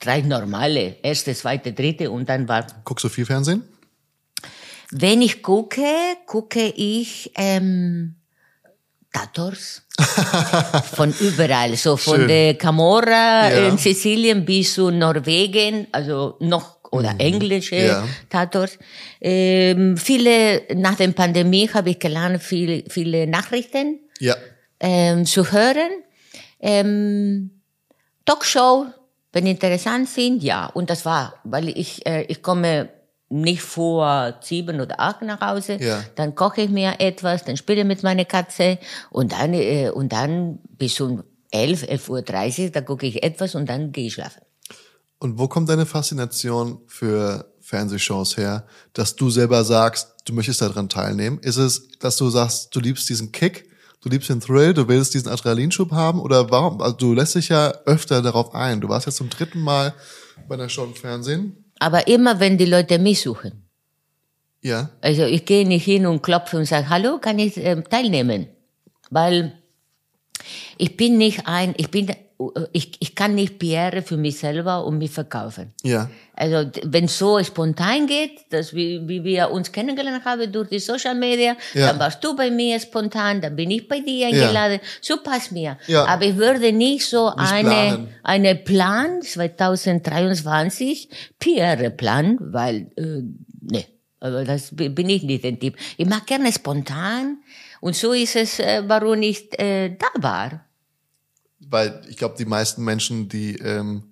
drei 0.00 0.22
normale, 0.22 0.96
erste, 1.02 1.34
zweite, 1.34 1.72
dritte 1.72 2.10
und 2.10 2.28
dann 2.28 2.48
war 2.48 2.66
Guckst 2.84 3.04
du 3.04 3.08
viel 3.08 3.26
Fernsehen? 3.26 3.62
wenn 4.92 5.22
ich 5.22 5.40
gucke, 5.42 5.84
gucke 6.26 6.66
ich 6.76 7.30
ähm, 7.36 8.16
Tators. 9.12 9.82
von 10.94 11.12
überall, 11.20 11.76
so 11.76 11.96
von 11.96 12.16
Schön. 12.20 12.28
der 12.28 12.54
Camorra 12.54 13.50
Ja. 13.50 13.68
in 13.68 13.76
Sizilien 13.78 14.44
bis 14.44 14.74
zu 14.74 14.90
Norwegen, 14.90 15.86
also 15.92 16.36
noch 16.40 16.78
oder 16.90 17.14
englische 17.18 17.74
Mhm. 17.76 17.86
Ja. 17.86 18.08
Tators. 18.30 18.78
Ähm, 19.20 19.96
viele 19.96 20.62
nach 20.74 20.96
der 20.96 21.08
Pandemie 21.08 21.68
habe 21.72 21.90
ich 21.90 21.98
gelernt, 22.00 22.42
viel, 22.42 22.84
viele 22.88 23.26
Nachrichten 23.28 24.00
Ja. 24.18 24.34
ähm, 24.80 25.24
zu 25.26 25.52
hören. 25.52 25.90
Ähm, 26.60 27.50
Talkshow, 28.24 28.86
wenn 29.32 29.46
interessant 29.46 30.08
sind, 30.08 30.42
ja. 30.42 30.66
Und 30.66 30.90
das 30.90 31.04
war, 31.04 31.34
weil 31.44 31.68
ich, 31.68 32.06
äh, 32.06 32.22
ich 32.22 32.42
komme 32.42 32.90
nicht 33.28 33.62
vor 33.62 34.34
sieben 34.40 34.80
oder 34.80 34.98
acht 34.98 35.22
nach 35.22 35.40
Hause. 35.40 35.78
Ja. 35.80 36.02
Dann 36.16 36.34
koche 36.34 36.62
ich 36.62 36.70
mir 36.70 36.96
etwas, 36.98 37.44
dann 37.44 37.56
spiele 37.56 37.82
ich 37.82 37.86
mit 37.86 38.02
meiner 38.02 38.24
Katze 38.24 38.78
und 39.10 39.32
dann, 39.32 39.54
äh, 39.54 39.90
und 39.90 40.12
dann 40.12 40.58
bis 40.76 41.00
um 41.00 41.22
elf, 41.52 41.84
elf 41.84 42.08
Uhr, 42.08 42.22
dreißig, 42.22 42.72
da 42.72 42.80
gucke 42.80 43.06
ich 43.06 43.22
etwas 43.22 43.54
und 43.54 43.68
dann 43.68 43.92
gehe 43.92 44.06
ich 44.06 44.14
schlafen. 44.14 44.42
Und 45.20 45.38
wo 45.38 45.46
kommt 45.46 45.68
deine 45.68 45.86
Faszination 45.86 46.80
für 46.86 47.52
Fernsehshows 47.60 48.36
her, 48.36 48.66
dass 48.94 49.14
du 49.14 49.30
selber 49.30 49.62
sagst, 49.62 50.14
du 50.24 50.32
möchtest 50.32 50.60
daran 50.60 50.88
teilnehmen? 50.88 51.38
Ist 51.40 51.56
es, 51.56 51.88
dass 51.98 52.16
du 52.16 52.30
sagst, 52.30 52.74
du 52.74 52.80
liebst 52.80 53.08
diesen 53.08 53.30
Kick, 53.30 53.69
du 54.00 54.08
liebst 54.08 54.28
den 54.28 54.40
Thrill, 54.40 54.74
du 54.74 54.88
willst 54.88 55.14
diesen 55.14 55.28
Adrenalinschub 55.28 55.92
haben? 55.92 56.20
Oder 56.20 56.50
warum? 56.50 56.80
Also 56.80 56.96
du 56.96 57.14
lässt 57.14 57.34
dich 57.34 57.48
ja 57.48 57.72
öfter 57.86 58.22
darauf 58.22 58.54
ein. 58.54 58.80
Du 58.80 58.88
warst 58.88 59.06
jetzt 59.06 59.16
zum 59.16 59.30
dritten 59.30 59.60
Mal 59.60 59.94
bei 60.48 60.54
einer 60.54 60.68
Show 60.68 60.84
im 60.84 60.94
Fernsehen. 60.94 61.64
Aber 61.78 62.08
immer, 62.08 62.40
wenn 62.40 62.58
die 62.58 62.66
Leute 62.66 62.98
mich 62.98 63.20
suchen. 63.20 63.68
Ja. 64.62 64.90
Also 65.00 65.24
ich 65.24 65.46
gehe 65.46 65.66
nicht 65.66 65.84
hin 65.84 66.06
und 66.06 66.22
klopfe 66.22 66.58
und 66.58 66.66
sage, 66.66 66.88
hallo, 66.90 67.18
kann 67.18 67.38
ich 67.38 67.56
ähm, 67.56 67.84
teilnehmen? 67.88 68.48
Weil 69.10 69.54
ich 70.76 70.96
bin 70.96 71.18
nicht 71.18 71.46
ein, 71.46 71.74
ich 71.76 71.90
bin, 71.90 72.14
ich, 72.72 72.92
ich 73.00 73.14
kann 73.14 73.34
nicht 73.34 73.58
PR 73.58 74.02
für 74.02 74.16
mich 74.16 74.38
selber 74.38 74.84
und 74.86 74.96
mich 74.98 75.10
verkaufen. 75.10 75.72
Ja. 75.82 76.08
Also 76.34 76.70
wenn 76.84 77.06
so 77.06 77.42
spontan 77.44 78.06
geht, 78.06 78.50
dass 78.50 78.72
wie, 78.74 79.06
wie 79.06 79.22
wir 79.24 79.50
uns 79.50 79.70
kennengelernt 79.72 80.24
haben 80.24 80.50
durch 80.50 80.70
die 80.70 80.78
Social 80.78 81.14
Media, 81.14 81.54
Ja. 81.74 81.88
dann 81.88 81.98
warst 81.98 82.24
du 82.24 82.34
bei 82.34 82.50
mir 82.50 82.80
spontan, 82.80 83.42
dann 83.42 83.54
bin 83.56 83.70
ich 83.70 83.86
bei 83.86 84.00
dir 84.00 84.28
eingeladen, 84.28 84.80
so 85.02 85.18
passt 85.18 85.52
mir. 85.52 85.76
Ja. 85.86 86.06
Aber 86.06 86.24
ich 86.24 86.36
würde 86.36 86.72
nicht 86.72 87.06
so 87.06 87.28
Nicht 87.30 87.52
eine, 87.52 87.68
planen. 87.70 88.08
eine 88.22 88.54
Plan 88.54 89.20
2023 89.22 91.08
PR-Plan, 91.38 92.38
weil 92.40 92.90
äh, 92.96 93.22
nee, 93.60 93.86
aber 94.20 94.44
das 94.44 94.74
bi- 94.74 94.88
bin 94.88 95.08
ich 95.08 95.22
nicht 95.22 95.44
der 95.44 95.58
Typ. 95.58 95.76
Ich 95.96 96.06
mag 96.06 96.26
gerne 96.26 96.52
spontan 96.52 97.38
und 97.80 97.94
so 97.96 98.12
ist 98.12 98.36
es, 98.36 98.58
äh, 98.60 98.82
warum 98.86 99.20
ich 99.22 99.58
äh, 99.58 99.90
da 99.90 100.06
war. 100.22 100.64
Weil 101.70 102.02
ich 102.08 102.16
glaube, 102.16 102.34
die 102.36 102.44
meisten 102.44 102.84
Menschen, 102.84 103.28
die 103.28 103.56
ähm, 103.56 104.10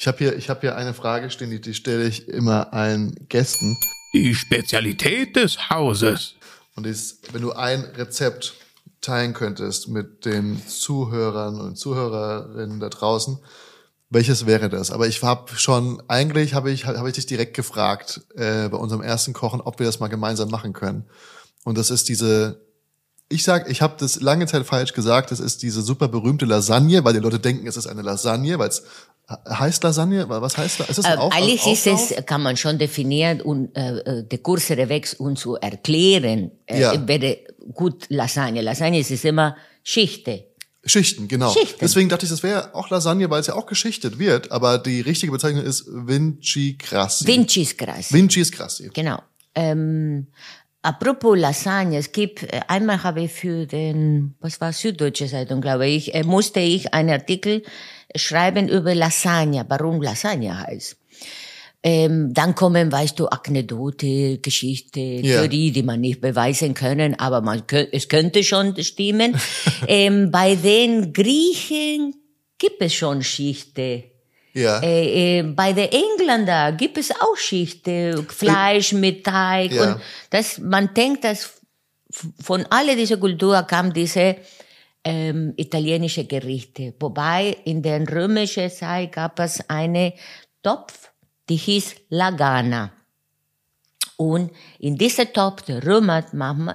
ich 0.00 0.06
habe 0.06 0.16
hier, 0.16 0.34
ich 0.34 0.48
habe 0.48 0.60
hier 0.60 0.76
eine 0.76 0.94
Frage 0.94 1.28
stehen, 1.30 1.50
die, 1.50 1.60
die 1.60 1.74
stelle 1.74 2.06
ich 2.06 2.26
immer 2.26 2.72
allen 2.72 3.14
Gästen. 3.28 3.76
Die 4.14 4.34
Spezialität 4.34 5.36
des 5.36 5.68
Hauses. 5.68 6.36
Und 6.74 6.86
ist, 6.86 7.34
wenn 7.34 7.42
du 7.42 7.52
ein 7.52 7.82
Rezept 7.82 8.54
teilen 9.02 9.34
könntest 9.34 9.88
mit 9.88 10.24
den 10.24 10.66
Zuhörern 10.66 11.60
und 11.60 11.76
Zuhörerinnen 11.76 12.80
da 12.80 12.88
draußen, 12.88 13.40
welches 14.08 14.46
wäre 14.46 14.70
das? 14.70 14.90
Aber 14.90 15.06
ich 15.06 15.22
habe 15.22 15.54
schon, 15.56 16.02
eigentlich 16.08 16.54
habe 16.54 16.70
ich, 16.70 16.86
habe 16.86 17.08
ich 17.08 17.16
dich 17.16 17.26
direkt 17.26 17.54
gefragt 17.54 18.22
äh, 18.36 18.70
bei 18.70 18.78
unserem 18.78 19.02
ersten 19.02 19.34
Kochen, 19.34 19.60
ob 19.60 19.80
wir 19.80 19.86
das 19.86 20.00
mal 20.00 20.08
gemeinsam 20.08 20.48
machen 20.48 20.72
können. 20.72 21.04
Und 21.64 21.76
das 21.76 21.90
ist 21.90 22.08
diese 22.08 22.62
Ich 23.32 23.44
sag, 23.44 23.70
ich 23.70 23.80
habe 23.80 23.94
das 23.96 24.20
lange 24.20 24.46
Zeit 24.46 24.66
falsch 24.66 24.92
gesagt. 24.92 25.30
Das 25.30 25.38
ist 25.38 25.62
diese 25.62 25.82
super 25.82 26.08
berühmte 26.08 26.46
Lasagne, 26.46 27.04
weil 27.04 27.12
die 27.12 27.20
Leute 27.20 27.38
denken, 27.38 27.66
es 27.68 27.76
ist 27.76 27.86
eine 27.86 28.02
Lasagne, 28.02 28.58
weil 28.58 28.68
es 28.68 28.82
heißt 29.48 29.84
Lasagne. 29.84 30.28
Was 30.28 30.58
heißt 30.58 30.80
das? 30.80 30.88
Ist 30.90 30.98
das 30.98 31.04
ein 31.06 31.18
Äh, 31.18 31.20
Auf 31.20 31.32
Eigentlich 31.32 31.64
ist 31.64 31.86
es, 31.86 32.26
kann 32.26 32.42
man 32.42 32.56
schon 32.56 32.76
definieren 32.78 33.40
und 33.40 33.76
äh, 33.76 33.98
äh, 33.98 34.24
der 34.24 34.38
kürzere 34.38 34.88
Weg 34.88 35.14
um 35.18 35.36
zu 35.36 35.54
erklären, 35.54 36.50
äh, 36.66 36.80
Ja. 36.80 37.06
wäre 37.06 37.38
gut 37.72 38.06
Lasagne. 38.08 38.62
Lasagne 38.62 38.98
ist 38.98 39.24
immer 39.24 39.56
Schichte. 39.84 40.46
Schichten, 40.84 41.28
genau. 41.28 41.52
Schichten. 41.52 41.78
Deswegen 41.80 42.08
dachte 42.08 42.24
ich, 42.24 42.30
das 42.30 42.42
wäre 42.42 42.74
auch 42.74 42.90
Lasagne, 42.90 43.30
weil 43.30 43.40
es 43.40 43.46
ja 43.46 43.54
auch 43.54 43.66
geschichtet 43.66 44.18
wird. 44.18 44.50
Aber 44.50 44.78
die 44.78 45.02
richtige 45.02 45.30
Bezeichnung 45.30 45.62
ist 45.62 45.84
Vinci 45.88 46.76
Grassi. 46.78 47.26
Vinci's 47.28 47.76
Gras. 47.76 48.12
Vinci's 48.12 48.50
Grassi. 48.50 48.90
Genau. 48.92 49.22
Ähm, 49.54 50.28
apropos 50.82 51.38
Lasagne, 51.38 51.98
es 51.98 52.12
gibt, 52.12 52.42
äh, 52.42 52.60
einmal 52.68 53.02
habe 53.02 53.22
ich 53.22 53.32
für 53.32 53.66
den, 53.66 54.34
was 54.40 54.60
war 54.60 54.72
Süddeutsche 54.72 55.26
Zeitung, 55.26 55.60
glaube 55.60 55.86
ich, 55.86 56.14
äh, 56.14 56.22
musste 56.22 56.60
ich 56.60 56.94
einen 56.94 57.10
Artikel 57.10 57.62
schreiben 58.14 58.68
über 58.68 58.94
Lasagne, 58.94 59.64
warum 59.68 60.02
Lasagne 60.02 60.58
heißt. 60.58 60.96
Ähm, 61.82 62.34
dann 62.34 62.54
kommen, 62.54 62.92
weißt 62.92 63.18
du, 63.18 63.26
Anekdote, 63.26 64.38
Geschichte, 64.38 65.00
Ja. 65.00 65.40
Theorie, 65.40 65.70
die 65.70 65.82
man 65.82 66.00
nicht 66.00 66.20
beweisen 66.20 66.74
können, 66.74 67.18
aber 67.18 67.40
man 67.40 67.62
es 67.92 68.08
könnte 68.08 68.44
schon 68.44 68.76
stimmen. 68.82 69.34
ähm, 69.88 70.30
bei 70.30 70.56
den 70.56 71.14
Griechen 71.14 72.14
gibt 72.58 72.82
es 72.82 72.92
schon 72.92 73.22
Schichte. 73.22 74.09
Ja. 74.52 74.80
Äh, 74.80 75.38
äh, 75.38 75.42
bei 75.42 75.72
den 75.72 75.90
Engländern 75.90 76.76
gibt 76.76 76.98
es 76.98 77.10
auch 77.12 77.36
Schichten, 77.36 78.26
Fleisch 78.28 78.92
mit 78.92 79.24
Teig. 79.24 79.72
Ja. 79.72 79.94
Und 79.94 80.02
das, 80.30 80.58
man 80.58 80.92
denkt, 80.94 81.24
dass 81.24 81.60
von 82.42 82.66
alle 82.70 82.96
dieser 82.96 83.16
Kultur 83.16 83.62
kam 83.62 83.92
diese 83.92 84.36
ähm, 85.04 85.54
italienische 85.56 86.24
Gerichte. 86.24 86.94
Wobei 86.98 87.56
in 87.64 87.82
der 87.82 88.06
römischen 88.08 88.70
Zeit 88.70 89.12
gab 89.12 89.38
es 89.38 89.68
eine 89.68 90.14
Topf, 90.62 91.10
die 91.48 91.56
hieß 91.56 91.94
Lagana. 92.10 92.92
Und 94.16 94.52
in 94.78 94.98
dieser 94.98 95.32
Topf, 95.32 95.62
der 95.62 95.86
Römer 95.86 96.26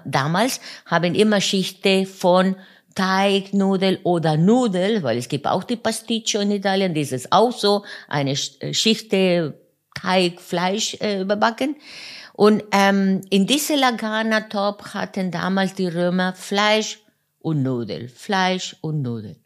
damals, 0.06 0.60
haben 0.88 1.14
immer 1.14 1.40
Schichten 1.40 2.08
von 2.08 2.56
Teig, 2.96 3.54
Nudel 3.54 4.00
oder 4.04 4.38
Nudel, 4.38 5.04
weil 5.04 5.18
es 5.18 5.28
gibt 5.28 5.48
auch 5.48 5.64
die 5.64 5.76
Pasticcio 5.76 6.40
in 6.40 6.52
Italien, 6.52 6.96
das 6.96 7.12
ist 7.12 7.32
auch 7.32 7.52
so, 7.52 7.84
eine 8.08 8.32
äh, 8.32 8.74
Schichte 8.74 9.60
Teig, 9.94 10.42
Fleisch 10.42 10.98
äh, 11.02 11.22
überbacken. 11.22 11.76
Und 12.34 12.64
ähm, 12.72 13.22
in 13.30 13.48
dieser 13.48 13.78
Lagana-Topf 13.78 14.94
hatten 14.94 15.32
damals 15.32 15.74
die 15.74 15.88
Römer 15.88 16.34
Fleisch 16.34 17.00
und 17.40 17.64
Nudel, 17.64 18.10
Fleisch 18.10 18.76
und 18.82 19.02
Nudel. 19.02 19.38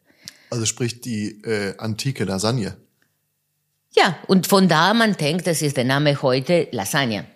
Also 0.50 0.66
sprich 0.66 1.00
die 1.00 1.42
äh, 1.42 1.76
antike 1.78 2.24
Lasagne. 2.24 2.76
Ja, 3.94 4.16
und 4.26 4.46
von 4.46 4.68
da 4.68 4.94
man 4.94 5.16
denkt, 5.16 5.46
das 5.46 5.62
ist 5.62 5.76
der 5.76 5.84
Name 5.84 6.20
heute 6.22 6.68
Lasagne, 6.70 7.26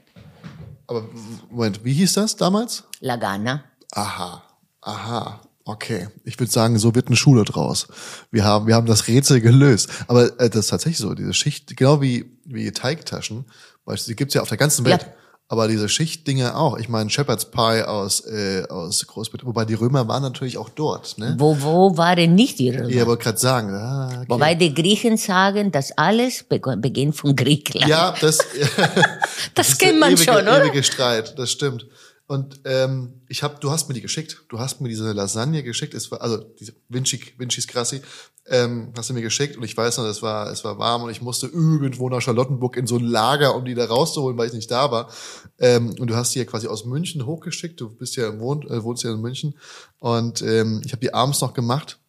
Aber 0.86 1.08
Moment, 1.50 1.84
wie 1.84 1.92
hieß 1.92 2.14
das 2.14 2.36
damals? 2.36 2.84
Lagana. 3.00 3.64
Aha, 3.92 4.42
aha, 4.80 5.40
okay. 5.64 6.08
Ich 6.24 6.38
würde 6.38 6.50
sagen, 6.52 6.78
so 6.78 6.94
wird 6.94 7.06
eine 7.08 7.16
Schule 7.16 7.44
draus. 7.44 7.86
Wir 8.30 8.44
haben, 8.44 8.66
wir 8.66 8.74
haben 8.74 8.86
das 8.86 9.06
Rätsel 9.08 9.40
gelöst. 9.40 9.88
Aber 10.08 10.38
äh, 10.40 10.48
das 10.50 10.60
ist 10.66 10.68
tatsächlich 10.68 10.98
so, 10.98 11.14
diese 11.14 11.34
Schicht, 11.34 11.76
genau 11.76 12.00
wie, 12.00 12.24
wie 12.44 12.70
Teigtaschen, 12.72 13.44
beispielsweise, 13.84 14.14
gibt's 14.14 14.34
ja 14.34 14.42
auf 14.42 14.48
der 14.48 14.58
ganzen 14.58 14.84
Welt. 14.84 15.02
Ja. 15.02 15.08
Aber 15.46 15.68
diese 15.68 15.90
Schichtdinge 15.90 16.56
auch. 16.56 16.78
Ich 16.78 16.88
meine, 16.88 17.10
Shepherd's 17.10 17.44
Pie 17.50 17.82
aus, 17.82 18.20
äh, 18.26 18.64
aus 18.70 19.06
Großbritannien, 19.06 19.46
wobei 19.54 19.66
die 19.66 19.74
Römer 19.74 20.08
waren 20.08 20.22
natürlich 20.22 20.56
auch 20.56 20.70
dort, 20.70 21.18
ne? 21.18 21.34
Wo, 21.38 21.60
wo 21.60 21.96
waren 21.98 22.34
nicht 22.34 22.58
die 22.58 22.70
Römer? 22.70 22.88
Ich 22.88 23.04
wollte 23.04 23.24
gerade 23.24 23.38
sagen, 23.38 23.74
ah, 23.74 24.08
okay. 24.08 24.24
Wobei 24.28 24.54
die 24.54 24.72
Griechen 24.72 25.18
sagen, 25.18 25.70
dass 25.70 25.92
alles 25.98 26.44
beg- 26.48 26.80
beginnt 26.80 27.14
von 27.16 27.36
Griechenland. 27.36 27.90
Ja, 27.90 28.14
das, 28.22 28.38
das 29.54 29.68
ist 29.68 29.78
kennt 29.78 30.00
man 30.00 30.12
ewige, 30.14 30.24
schon, 30.24 30.42
oder? 30.42 30.64
ewige 30.64 30.82
Streit, 30.82 31.38
das 31.38 31.50
stimmt. 31.50 31.86
Und 32.34 32.62
ähm, 32.64 33.20
ich 33.28 33.44
habe, 33.44 33.58
du 33.60 33.70
hast 33.70 33.86
mir 33.86 33.94
die 33.94 34.00
geschickt. 34.00 34.42
Du 34.48 34.58
hast 34.58 34.80
mir 34.80 34.88
diese 34.88 35.12
Lasagne 35.12 35.62
geschickt. 35.62 35.94
Es 35.94 36.10
war 36.10 36.20
also 36.20 36.38
diese 36.38 36.74
Vinci, 36.88 37.20
Vinci's 37.38 37.68
Grassi, 37.68 38.02
ähm, 38.46 38.92
hast 38.96 39.08
du 39.08 39.14
mir 39.14 39.22
geschickt 39.22 39.56
und 39.56 39.62
ich 39.62 39.76
weiß 39.76 39.98
noch, 39.98 40.04
es 40.06 40.20
war, 40.20 40.50
es 40.50 40.64
war 40.64 40.76
warm 40.76 41.04
und 41.04 41.10
ich 41.10 41.22
musste 41.22 41.46
irgendwo 41.46 42.08
nach 42.08 42.20
Charlottenburg 42.20 42.76
in 42.76 42.88
so 42.88 42.96
ein 42.96 43.04
Lager, 43.04 43.54
um 43.54 43.64
die 43.64 43.74
da 43.74 43.84
rauszuholen, 43.84 44.36
weil 44.36 44.48
ich 44.48 44.52
nicht 44.52 44.68
da 44.68 44.90
war. 44.90 45.08
Ähm, 45.60 45.94
und 46.00 46.08
du 46.08 46.16
hast 46.16 46.34
die 46.34 46.40
ja 46.40 46.44
quasi 46.44 46.66
aus 46.66 46.84
München 46.84 47.24
hochgeschickt. 47.24 47.80
Du 47.80 47.88
bist 47.88 48.16
ja 48.16 48.40
wohnt, 48.40 48.64
äh, 48.64 48.82
wohnst 48.82 49.04
ja 49.04 49.12
in 49.12 49.20
München 49.20 49.54
und 50.00 50.42
ähm, 50.42 50.82
ich 50.84 50.90
habe 50.90 51.00
die 51.00 51.14
abends 51.14 51.40
noch 51.40 51.54
gemacht. 51.54 52.00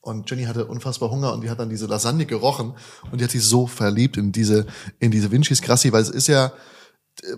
Und 0.00 0.28
Jenny 0.28 0.44
hatte 0.44 0.66
unfassbar 0.66 1.10
Hunger 1.10 1.32
und 1.32 1.42
die 1.42 1.50
hat 1.50 1.60
dann 1.60 1.70
diese 1.70 1.86
Lasagne 1.86 2.26
gerochen 2.26 2.74
und 3.12 3.20
die 3.20 3.24
hat 3.24 3.30
sich 3.30 3.44
so 3.44 3.68
verliebt 3.68 4.16
in 4.16 4.32
diese, 4.32 4.66
in 4.98 5.12
diese 5.12 5.30
Vinci's 5.30 5.62
Grassi, 5.62 5.92
weil 5.92 6.02
es 6.02 6.10
ist 6.10 6.26
ja, 6.26 6.52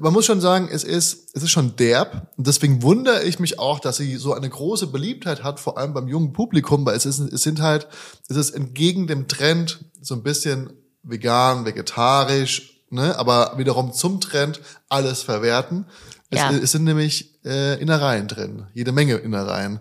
man 0.01 0.13
muss 0.13 0.27
schon 0.27 0.41
sagen, 0.41 0.69
es 0.71 0.85
ist, 0.85 1.31
es 1.35 1.43
ist 1.43 1.51
schon 1.51 1.77
derb. 1.77 2.31
Und 2.37 2.47
deswegen 2.47 2.83
wundere 2.83 3.25
ich 3.25 3.39
mich 3.39 3.59
auch, 3.59 3.81
dass 3.81 3.97
sie 3.97 4.17
so 4.17 4.35
eine 4.35 4.49
große 4.49 4.89
Beliebtheit 4.89 5.43
hat, 5.43 5.59
vor 5.61 5.79
allem 5.79 5.95
beim 5.95 6.09
jungen 6.09 6.33
Publikum, 6.33 6.85
weil 6.85 6.97
es 6.97 7.07
ist, 7.07 7.19
es 7.19 7.43
sind 7.43 7.61
halt, 7.61 7.89
es 8.29 8.37
ist 8.37 8.51
entgegen 8.51 9.07
dem 9.07 9.27
Trend 9.29 9.85
so 10.01 10.15
ein 10.15 10.23
bisschen 10.23 10.73
vegan, 11.03 11.65
vegetarisch, 11.65 12.83
ne, 12.91 13.19
aber 13.19 13.55
wiederum 13.57 13.93
zum 13.93 14.21
Trend 14.21 14.61
alles 14.89 15.23
verwerten. 15.23 15.87
Es, 16.31 16.39
Ja. 16.39 16.51
es 16.53 16.73
sind 16.73 16.85
nämlich 16.85 17.39
äh, 17.45 17.81
Innereien 17.81 18.29
drin, 18.29 18.67
jede 18.75 18.93
Menge 18.93 19.15
Innereien. 19.17 19.81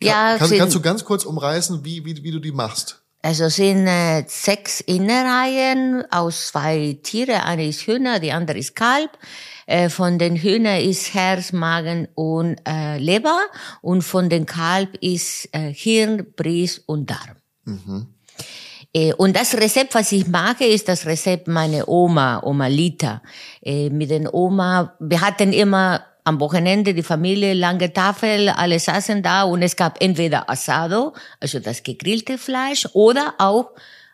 Ja, 0.00 0.36
Kann, 0.36 0.50
kannst 0.50 0.74
du 0.74 0.80
ganz 0.80 1.04
kurz 1.04 1.24
umreißen, 1.24 1.84
wie, 1.84 2.04
wie, 2.04 2.24
wie 2.24 2.32
du 2.32 2.40
die 2.40 2.50
machst? 2.50 3.01
Also 3.22 3.48
sind 3.48 3.86
äh, 3.86 4.24
sechs 4.26 4.80
Innereien 4.80 6.04
aus 6.10 6.48
zwei 6.48 6.98
Tiere. 7.02 7.44
Eine 7.44 7.66
ist 7.66 7.86
Hühner, 7.86 8.18
die 8.18 8.32
andere 8.32 8.58
ist 8.58 8.74
Kalb. 8.74 9.10
Äh, 9.66 9.88
von 9.88 10.18
den 10.18 10.36
Hühner 10.36 10.80
ist 10.80 11.14
Herz, 11.14 11.52
Magen 11.52 12.08
und 12.14 12.56
äh, 12.66 12.98
Leber 12.98 13.38
und 13.80 14.02
von 14.02 14.28
den 14.28 14.44
Kalb 14.44 14.96
ist 15.00 15.48
äh, 15.52 15.72
Hirn, 15.72 16.26
Bries 16.36 16.78
und 16.78 17.10
Darm. 17.10 17.36
Äh, 18.92 19.14
Und 19.14 19.36
das 19.36 19.54
Rezept, 19.54 19.94
was 19.94 20.12
ich 20.12 20.26
mache, 20.26 20.64
ist 20.64 20.88
das 20.88 21.06
Rezept 21.06 21.48
meiner 21.48 21.88
Oma, 21.88 22.42
Oma 22.42 22.66
Lita. 22.66 23.22
Äh, 23.62 23.88
Mit 23.90 24.10
den 24.10 24.28
Oma, 24.28 24.96
wir 25.00 25.20
hatten 25.20 25.52
immer 25.52 26.04
am 26.24 26.40
Wochenende 26.40 26.94
die 26.94 27.02
Familie, 27.02 27.54
lange 27.54 27.92
Tafel, 27.92 28.48
alle 28.48 28.78
saßen 28.78 29.22
da 29.22 29.42
und 29.42 29.62
es 29.62 29.76
gab 29.76 30.02
entweder 30.02 30.48
Asado, 30.48 31.14
also 31.40 31.58
das 31.58 31.82
gegrillte 31.82 32.38
Fleisch, 32.38 32.88
oder 32.92 33.34
auch 33.38 33.70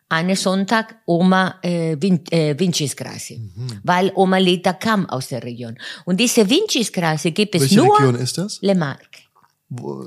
einen 0.08 0.36
Sonntag 0.36 0.96
Oma 1.04 1.56
äh, 1.62 1.96
Vin, 2.00 2.24
äh, 2.30 2.58
Vinci's 2.58 2.96
Grassi, 2.96 3.40
weil 3.82 4.10
Oma 4.14 4.38
Lita 4.38 4.72
kam 4.72 5.08
aus 5.08 5.28
der 5.28 5.42
Region. 5.42 5.78
Und 6.06 6.18
diese 6.18 6.48
Vinci's 6.48 6.92
Grassi 6.92 7.32
gibt 7.32 7.54
es 7.54 7.62
Welche 7.62 7.76
nur 7.76 7.98
Region 7.98 8.14
ist 8.14 8.38
das? 8.38 8.58
Le 8.62 8.74
Marche. 8.74 9.28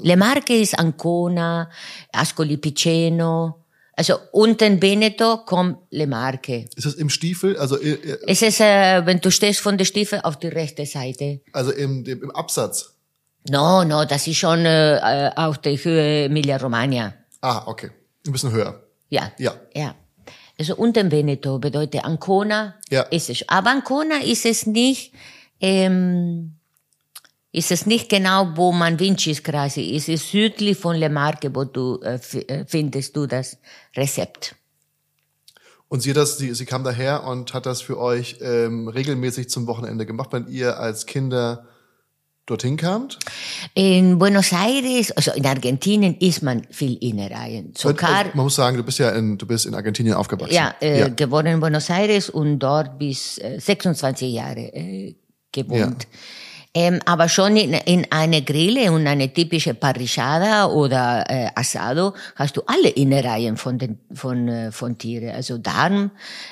Le 0.01 0.17
Marche 0.17 0.53
ist 0.53 0.77
Ancona, 0.79 1.69
Ascoli 2.11 2.57
Piceno. 2.57 3.60
Also 3.93 4.15
unten 4.31 4.81
Veneto 4.81 5.39
kommt 5.45 5.77
Le 5.91 6.07
Marche. 6.07 6.65
Ist 6.75 6.85
das 6.85 6.93
im 6.95 7.09
Stiefel, 7.09 7.57
also, 7.57 7.77
äh, 7.79 7.91
äh, 7.91 8.17
Es 8.27 8.41
ist, 8.41 8.59
äh, 8.61 9.05
wenn 9.05 9.19
du 9.19 9.29
stehst 9.31 9.59
von 9.59 9.77
der 9.77 9.85
Stiefel 9.85 10.21
auf 10.23 10.37
die 10.39 10.47
rechte 10.47 10.85
Seite. 10.85 11.41
also 11.53 11.71
im, 11.71 12.05
im 12.05 12.31
Absatz? 12.31 12.93
No, 13.49 13.83
no, 13.83 14.05
das 14.05 14.27
ist 14.27 14.37
schon 14.37 14.65
äh, 14.65 14.97
äh, 15.27 15.31
auf 15.35 15.57
der 15.57 15.73
Höhe 15.75 16.25
Emilia-Romagna. 16.25 17.13
Ah, 17.41 17.63
okay. 17.65 17.89
Ein 18.25 18.31
bisschen 18.31 18.51
höher. 18.51 18.81
Ja. 19.09 19.31
Ja. 19.37 19.55
Ja. 19.75 19.95
Also 20.59 20.75
unten 20.75 21.11
Veneto 21.11 21.57
bedeutet 21.59 22.03
Ancona 22.05 22.75
Ja. 22.91 23.01
ist 23.03 23.29
es. 23.29 23.43
Aber 23.49 23.71
Ancona 23.71 24.17
ist 24.23 24.45
es 24.45 24.67
nicht, 24.67 25.11
ähm, 25.59 26.53
ist 27.51 27.71
es 27.71 27.85
nicht 27.85 28.09
genau, 28.09 28.51
wo 28.55 28.71
man 28.71 28.99
Vinci's 28.99 29.43
quasi 29.43 29.81
ist. 29.81 30.07
Es 30.07 30.21
ist 30.21 30.31
südlich 30.31 30.77
von 30.77 30.95
Le 30.95 31.09
Marche, 31.09 31.53
wo 31.53 31.65
du 31.65 31.99
äh, 32.01 32.19
äh, 32.47 32.65
findest 32.65 33.15
du 33.15 33.27
das 33.27 33.57
Rezept. 33.95 34.55
Und 35.89 36.01
sie, 36.01 36.13
das, 36.13 36.37
sie, 36.37 36.53
sie 36.53 36.65
kam 36.65 36.85
daher 36.85 37.25
und 37.25 37.53
hat 37.53 37.65
das 37.65 37.81
für 37.81 37.99
euch 37.99 38.37
ähm, 38.41 38.87
regelmäßig 38.87 39.49
zum 39.49 39.67
Wochenende 39.67 40.05
gemacht, 40.05 40.29
wenn 40.31 40.47
ihr 40.47 40.79
als 40.79 41.05
Kinder 41.05 41.65
dorthin 42.45 42.77
kamt? 42.77 43.19
In 43.73 44.17
Buenos 44.17 44.53
Aires, 44.53 45.11
also 45.11 45.31
in 45.31 45.45
Argentinien, 45.45 46.15
isst 46.17 46.43
man 46.43 46.65
viel 46.69 46.95
Innereien. 47.01 47.73
Sogar, 47.75 48.27
äh, 48.27 48.29
man 48.33 48.45
muss 48.45 48.55
sagen, 48.55 48.77
du 48.77 48.83
bist 48.83 48.99
ja 48.99 49.09
in, 49.09 49.37
du 49.37 49.45
bist 49.45 49.65
in 49.65 49.75
Argentinien 49.75 50.15
aufgewachsen. 50.15 50.53
ja, 50.53 50.73
äh, 50.79 51.09
geboren 51.11 51.47
in 51.47 51.59
Buenos 51.59 51.89
Aires 51.89 52.29
und 52.29 52.59
dort 52.59 52.97
bis 52.97 53.37
äh, 53.39 53.59
26 53.59 54.33
Jahre 54.33 54.73
äh, 54.73 55.15
gewohnt. 55.51 56.07
Ähm, 56.73 57.01
aber 57.05 57.27
schon 57.27 57.57
in, 57.57 57.73
in 57.73 58.07
eine 58.11 58.41
Grille 58.43 58.93
und 58.93 59.05
eine 59.05 59.33
typische 59.33 59.73
Parrillada 59.73 60.67
oder 60.67 61.25
äh, 61.29 61.49
Asado 61.53 62.13
hast 62.35 62.55
du 62.55 62.61
alle 62.65 62.87
Innereien 62.89 63.57
von 63.57 63.77
den 63.77 63.99
von 64.13 64.47
äh, 64.47 64.71
von 64.71 64.97
Tiere, 64.97 65.33
also 65.33 65.57
Darm, 65.57 66.11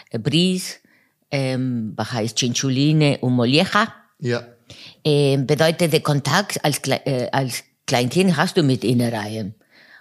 äh, 0.10 0.20
Bries, 0.20 0.82
ähm, 1.32 1.94
was 1.96 2.12
heißt 2.12 2.38
Cinciolline 2.38 3.20
und 3.20 3.34
Molleja. 3.34 3.94
ja. 4.20 4.44
äh, 5.06 5.38
bedeutet 5.38 5.94
der 5.94 6.02
Kontakt 6.02 6.64
als, 6.66 6.82
äh, 6.86 7.30
als 7.32 7.64
Kleinkind 7.88 8.36
hast 8.36 8.58
du 8.58 8.64
mit 8.64 8.84
Innereien. 8.84 9.56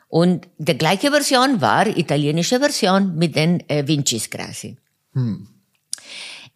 Und 0.08 0.48
die 0.58 0.76
gleiche 0.76 1.10
Version 1.10 1.60
war 1.60 1.86
italienische 1.86 2.58
Version 2.58 3.16
mit 3.16 3.36
den 3.36 3.60
äh, 3.68 3.86
Vincis 3.86 4.30
Grassi. 4.30 4.76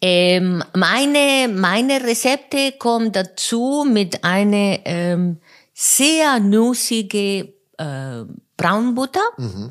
Ähm, 0.05 0.61
meine, 0.75 1.47
meine 1.47 2.03
Rezepte 2.03 2.73
kommen 2.77 3.13
dazu 3.13 3.85
mit 3.89 4.25
einer 4.25 4.79
ähm, 4.83 5.37
sehr 5.73 6.41
nussige 6.41 7.53
äh, 7.77 8.25
Braunbutter. 8.57 9.21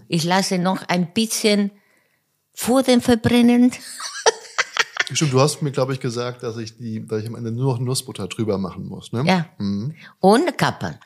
Ich 0.09 0.25
lasse 0.25 0.57
noch 0.57 0.89
ein 0.89 1.13
bisschen 1.13 1.71
vor 2.55 2.83
dem 2.83 3.03
Verbrennen. 3.03 3.73
Stimmt, 5.13 5.35
du 5.35 5.41
hast 5.41 5.61
mir, 5.61 5.71
glaube 5.71 5.93
ich, 5.93 6.01
gesagt, 6.01 6.43
dass 6.43 6.57
ich 6.57 6.79
die, 6.79 7.07
dass 7.07 7.21
ich 7.21 7.29
am 7.29 7.35
Ende 7.35 7.53
nur 7.53 7.75
noch 7.75 7.79
Nussbutter 7.79 8.27
drüber 8.27 8.57
machen 8.57 8.87
muss, 8.87 9.13
ne? 9.13 9.25
Ja. 9.27 9.45
Und 10.21 10.57
Kapern. 10.57 10.99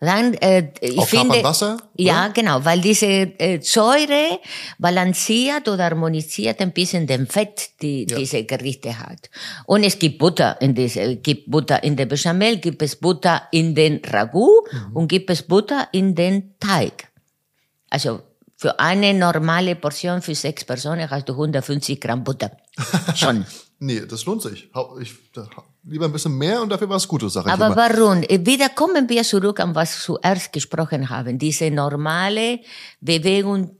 Dann, 0.00 0.34
äh, 0.34 0.72
ich 0.80 0.98
Auch 0.98 1.06
finde, 1.08 1.28
Kapernwasser, 1.28 1.76
Ja, 1.96 2.28
genau, 2.28 2.64
weil 2.64 2.80
diese 2.80 3.06
äh, 3.06 3.60
Säure 3.60 4.38
balanciert 4.78 5.68
oder 5.68 5.84
harmonisiert 5.84 6.60
ein 6.60 6.72
bisschen 6.72 7.06
den 7.06 7.26
Fett, 7.26 7.70
die 7.82 8.06
Ja. 8.08 8.16
diese 8.16 8.44
Gerichte 8.44 8.98
hat. 8.98 9.28
Und 9.66 9.84
es 9.84 9.98
gibt 9.98 10.18
Butter 10.18 10.60
in 10.60 10.74
diese, 10.74 11.16
gibt 11.16 11.50
Butter 11.50 11.82
in 11.84 11.96
der 11.96 12.06
Bechamel, 12.06 12.56
gibt 12.58 12.80
es 12.82 12.96
Butter 12.96 13.42
in 13.52 13.74
den 13.74 14.00
Ragout 14.06 14.64
Mhm. 14.72 14.96
und 14.96 15.08
gibt 15.08 15.28
es 15.30 15.42
Butter 15.42 15.88
in 15.92 16.14
den 16.14 16.54
Teig. 16.58 17.08
Also 17.90 18.20
für 18.56 18.78
eine 18.78 19.14
normale 19.14 19.74
Portion 19.76 20.22
für 20.22 20.34
sechs 20.34 20.64
Personen 20.64 21.08
hast 21.10 21.28
du 21.28 21.32
150 21.34 22.00
Gramm 22.00 22.24
Butter. 22.24 22.50
Schon. 23.16 23.44
Nee, 23.78 24.02
das 24.06 24.24
lohnt 24.26 24.42
sich. 24.42 24.70
Ich, 25.00 25.14
lieber 25.84 26.04
ein 26.06 26.12
bisschen 26.12 26.36
mehr 26.36 26.60
und 26.60 26.70
dafür 26.70 26.88
was 26.88 27.06
Gutes, 27.06 27.32
sag 27.32 27.46
ich 27.46 27.52
Aber 27.52 27.74
warum? 27.74 28.22
Äh, 28.22 28.44
Wieder 28.44 28.68
kommen 28.68 29.08
wir 29.08 29.22
zurück 29.22 29.60
an 29.60 29.74
was 29.74 29.96
wir 29.96 30.16
zuerst 30.16 30.52
gesprochen 30.52 31.10
haben. 31.10 31.38
Diese 31.38 31.70
normale 31.70 32.60
Bewegung 33.00 33.70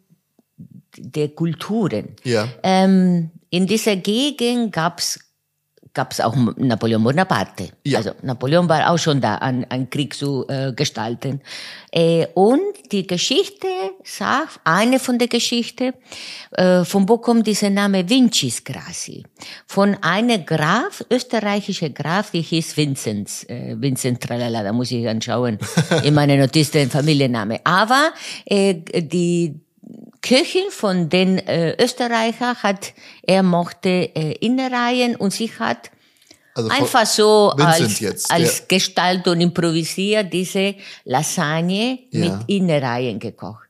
der 0.96 1.28
Kulturen. 1.28 2.16
Ja. 2.24 2.48
Ähm, 2.62 3.30
in 3.50 3.66
dieser 3.66 3.96
Gegend 3.96 4.72
gab's 6.00 6.10
gab's 6.10 6.20
auch 6.20 6.34
Napoleon 6.56 7.02
Bonaparte. 7.02 7.68
Ja. 7.84 7.98
Also 7.98 8.12
Napoleon 8.22 8.68
war 8.68 8.90
auch 8.90 8.98
schon 8.98 9.20
da, 9.20 9.36
an, 9.36 9.66
an 9.68 9.90
Krieg 9.90 10.14
zu 10.14 10.46
äh, 10.48 10.72
gestalten. 10.72 11.40
Äh, 11.92 12.26
und 12.34 12.60
die 12.92 13.06
Geschichte 13.06 13.66
sagt, 14.04 14.60
eine 14.64 14.98
von 14.98 15.18
der 15.18 15.28
Geschichte, 15.28 15.94
äh, 16.52 16.84
von 16.84 17.08
wo 17.08 17.18
kommt 17.18 17.46
dieser 17.46 17.70
Name 17.70 18.08
Vincis 18.08 18.64
Grassi? 18.64 19.24
Von 19.66 19.96
einem 20.02 20.44
Graf, 20.44 21.04
österreichischer 21.10 21.90
Graf, 21.90 22.30
die 22.30 22.42
hieß 22.42 22.76
Vinzenz, 22.76 23.44
äh, 23.48 23.76
Vincent 23.78 24.20
Tralala, 24.20 24.62
da 24.62 24.72
muss 24.72 24.90
ich 24.90 25.08
anschauen, 25.08 25.58
in 26.04 26.14
meiner 26.14 26.36
Notiz 26.36 26.70
den 26.70 26.90
Familienname. 26.90 27.60
Aber 27.64 28.10
äh, 28.46 28.74
die 28.74 29.60
Köchin 30.22 30.70
von 30.70 31.08
den 31.08 31.38
äh, 31.38 31.82
Österreicher 31.82 32.56
hat, 32.62 32.92
er 33.22 33.42
mochte 33.42 33.88
äh, 33.88 34.32
Innereien 34.40 35.16
und 35.16 35.32
sie 35.32 35.50
hat 35.58 35.90
Also 36.54 36.68
einfach 36.68 37.06
so 37.06 37.52
Vincent 37.56 37.80
als, 37.82 38.00
jetzt, 38.00 38.30
als 38.30 38.68
Gestalt 38.68 39.26
und 39.28 39.40
improvisiert 39.40 40.32
diese 40.32 40.74
Lasagne 41.04 42.00
Ja. 42.10 42.20
mit 42.20 42.48
Innereien 42.48 43.18
gekocht. 43.18 43.68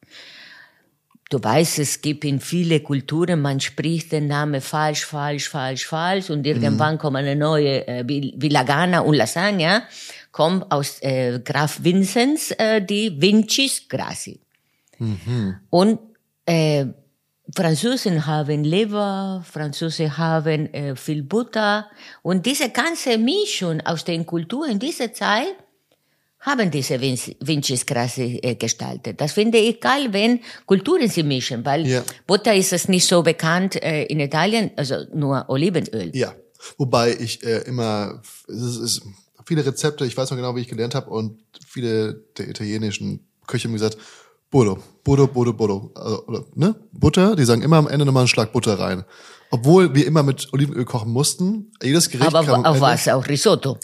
Du 1.30 1.38
weißt, 1.40 1.78
es 1.78 2.00
gibt 2.00 2.24
in 2.24 2.40
viele 2.40 2.80
Kulturen, 2.80 3.40
man 3.40 3.60
spricht 3.60 4.10
den 4.10 4.26
Namen 4.26 4.60
falsch, 4.60 5.04
falsch, 5.04 5.48
falsch, 5.48 5.86
falsch 5.86 6.28
und 6.30 6.44
irgendwann 6.44 6.98
kommt 6.98 7.16
eine 7.18 7.36
neue, 7.36 7.86
äh, 7.86 8.02
wie, 8.08 8.34
wie 8.36 8.48
Lagana 8.48 9.00
und 9.00 9.14
Lasagna, 9.14 9.84
kommt 10.32 10.72
aus 10.72 11.00
äh, 11.02 11.38
Graf 11.44 11.84
Vinzenz 11.84 12.52
äh, 12.58 12.80
die 12.82 13.20
Vincis 13.22 13.88
Grassi. 13.88 14.40
Und 15.70 16.00
äh, 16.50 16.86
Franzosen 17.54 18.26
haben 18.26 18.64
Leber, 18.64 19.44
Franzosen 19.50 20.16
haben 20.16 20.72
äh, 20.72 20.94
viel 20.94 21.22
Butter 21.22 21.90
und 22.22 22.46
diese 22.46 22.70
ganze 22.70 23.18
Mischung 23.18 23.80
aus 23.80 24.04
den 24.04 24.24
Kulturen 24.24 24.72
in 24.72 24.78
dieser 24.78 25.12
Zeit 25.12 25.56
haben 26.40 26.70
diese 26.70 26.98
Grassi 27.86 28.40
äh, 28.42 28.54
gestaltet. 28.54 29.20
Das 29.20 29.32
finde 29.32 29.58
ich 29.58 29.80
geil, 29.80 30.08
wenn 30.12 30.40
Kulturen 30.64 31.08
sie 31.08 31.22
mischen, 31.22 31.64
weil 31.64 31.86
Ja. 31.86 32.02
Butter 32.26 32.54
ist 32.54 32.72
es 32.72 32.88
nicht 32.88 33.06
so 33.06 33.22
bekannt 33.22 33.82
äh, 33.82 34.04
in 34.04 34.20
Italien, 34.20 34.70
also 34.76 35.04
nur 35.14 35.44
Olivenöl. 35.48 36.10
Ja, 36.14 36.34
wobei 36.78 37.14
ich 37.14 37.42
äh, 37.44 37.62
immer, 37.66 38.22
es 38.48 38.76
ist 38.76 39.02
viele 39.44 39.66
Rezepte, 39.66 40.06
ich 40.06 40.16
weiß 40.16 40.30
noch 40.30 40.38
genau, 40.38 40.56
wie 40.56 40.62
ich 40.62 40.68
gelernt 40.68 40.94
habe 40.94 41.10
und 41.10 41.42
viele 41.66 42.14
der 42.38 42.48
italienischen 42.48 43.26
Köche 43.46 43.68
haben 43.68 43.74
gesagt, 43.74 43.98
Burro, 44.50 44.78
Burro, 45.04 45.26
Burro, 45.28 45.52
Burro, 45.52 45.90
also, 45.94 46.26
oder, 46.26 46.44
ne? 46.54 46.74
Butter, 46.92 47.36
die 47.36 47.44
sagen 47.44 47.62
immer 47.62 47.76
am 47.76 47.88
Ende 47.88 48.04
nochmal 48.04 48.22
einen 48.22 48.28
Schlag 48.28 48.52
Butter 48.52 48.78
rein. 48.78 49.04
Obwohl 49.52 49.94
wir 49.94 50.06
immer 50.06 50.22
mit 50.22 50.52
Olivenöl 50.52 50.84
kochen 50.84 51.12
mussten, 51.12 51.72
jedes 51.82 52.08
Gericht 52.08 52.34
Aber 52.34 52.44
kam 52.44 52.64
am 52.64 52.74
auf 52.74 52.80
was? 52.80 53.08
Auch 53.08 53.26
Risotto. 53.26 53.78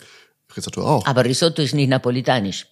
Risotto 0.57 0.83
auch. 0.83 1.07
Aber 1.07 1.25
Risotto 1.25 1.63
ist 1.63 1.75
nicht 1.75 1.89
napolitanisch. 1.89 2.67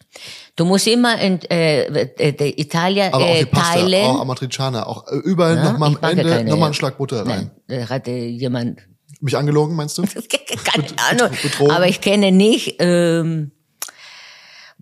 Du 0.57 0.65
musst 0.65 0.87
immer 0.87 1.21
in, 1.21 1.41
äh, 1.51 1.83
äh, 1.83 2.61
Italien 2.61 3.13
Aber 3.13 3.25
auch 3.25 3.35
äh, 3.35 3.47
teilen. 3.47 4.07
auch 4.07 4.21
Amatriciana, 4.21 4.87
auch 4.87 5.07
äh, 5.09 5.17
überall 5.17 5.57
Ja, 5.57 5.73
nochmal 5.73 5.91
am 5.91 6.11
Ende 6.11 6.25
keine, 6.25 6.51
nochmal 6.51 6.67
einen 6.67 6.75
Schlag 6.75 6.97
Butter 6.99 7.27
rein. 7.27 7.51
Nein, 7.67 7.81
da 7.81 7.89
hatte 7.89 8.11
jemand 8.11 8.81
Mich 9.21 9.37
angelogen, 9.37 9.77
meinst 9.77 9.99
du? 9.99 10.03
keine 10.65 10.87
Ahnung. 11.11 11.31
Aber 11.71 11.89
ich 11.89 12.01
kenne 12.01 12.33
nicht, 12.33 12.77
ähm, 12.79 13.51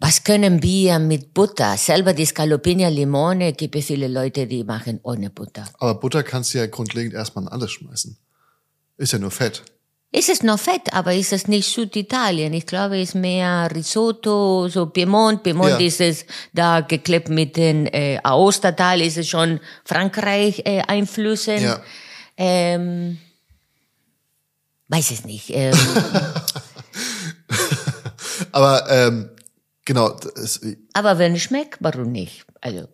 was 0.03 0.25
können 0.25 0.61
wir 0.65 0.99
mit 0.99 1.33
Butter? 1.33 1.77
Selber 1.77 2.13
die 2.13 2.27
Scalopini 2.27 2.85
al 2.85 2.93
Limone 2.93 3.53
gibt 3.53 3.77
es 3.77 3.87
viele 3.87 4.09
Leute, 4.09 4.49
die 4.49 4.65
machen 4.65 4.99
ohne 5.05 5.31
Butter. 5.31 5.65
Aber 5.79 5.95
Butter 5.95 6.25
kannst 6.25 6.53
du 6.53 6.59
ja 6.59 6.67
grundlegend 6.67 7.15
erstmal 7.15 7.45
in 7.45 7.49
alles 7.49 7.71
schmeißen. 7.71 8.19
Ist 8.97 9.13
ja 9.13 9.21
nur 9.21 9.31
Fett. 9.31 9.63
Ist 10.11 10.29
es 10.29 10.43
noch 10.43 10.59
Fett, 10.59 10.93
aber 10.93 11.15
ist 11.15 11.33
es 11.33 11.47
nicht 11.47 11.73
Süditalien? 11.73 12.53
Ich 12.53 12.67
glaube, 12.67 12.97
es 13.01 13.11
ist 13.11 13.15
mehr 13.15 13.69
Risotto, 13.73 14.67
so 14.69 14.87
Piemont. 14.87 15.45
Piemont 15.45 15.71
Ja. 15.81 15.87
ist 15.87 16.01
es 16.01 16.27
da 16.53 16.81
geklebt 16.81 17.29
mit 17.29 17.57
den 17.57 17.87
äh, 17.87 18.19
Aostatal, 18.25 19.01
ist 19.03 19.19
es 19.19 19.29
schon 19.29 19.61
Frankreich 19.85 20.63
äh, 20.67 20.83
Einflüssen. 20.83 21.63
Ja. 21.63 21.81
Ähm, 22.37 23.19
weiß 24.89 25.13
es 25.13 25.25
nicht. 25.25 25.49
Ähm, 25.51 25.79
Aber 28.51 28.91
ähm, 28.91 29.29
genau, 29.85 30.17
es, 30.37 30.61
aber 30.93 31.19
wenn 31.19 31.35
es 31.35 31.43
schmeckt, 31.43 31.79
warum 31.81 32.13
nicht? 32.13 32.45
Also, 32.61 32.89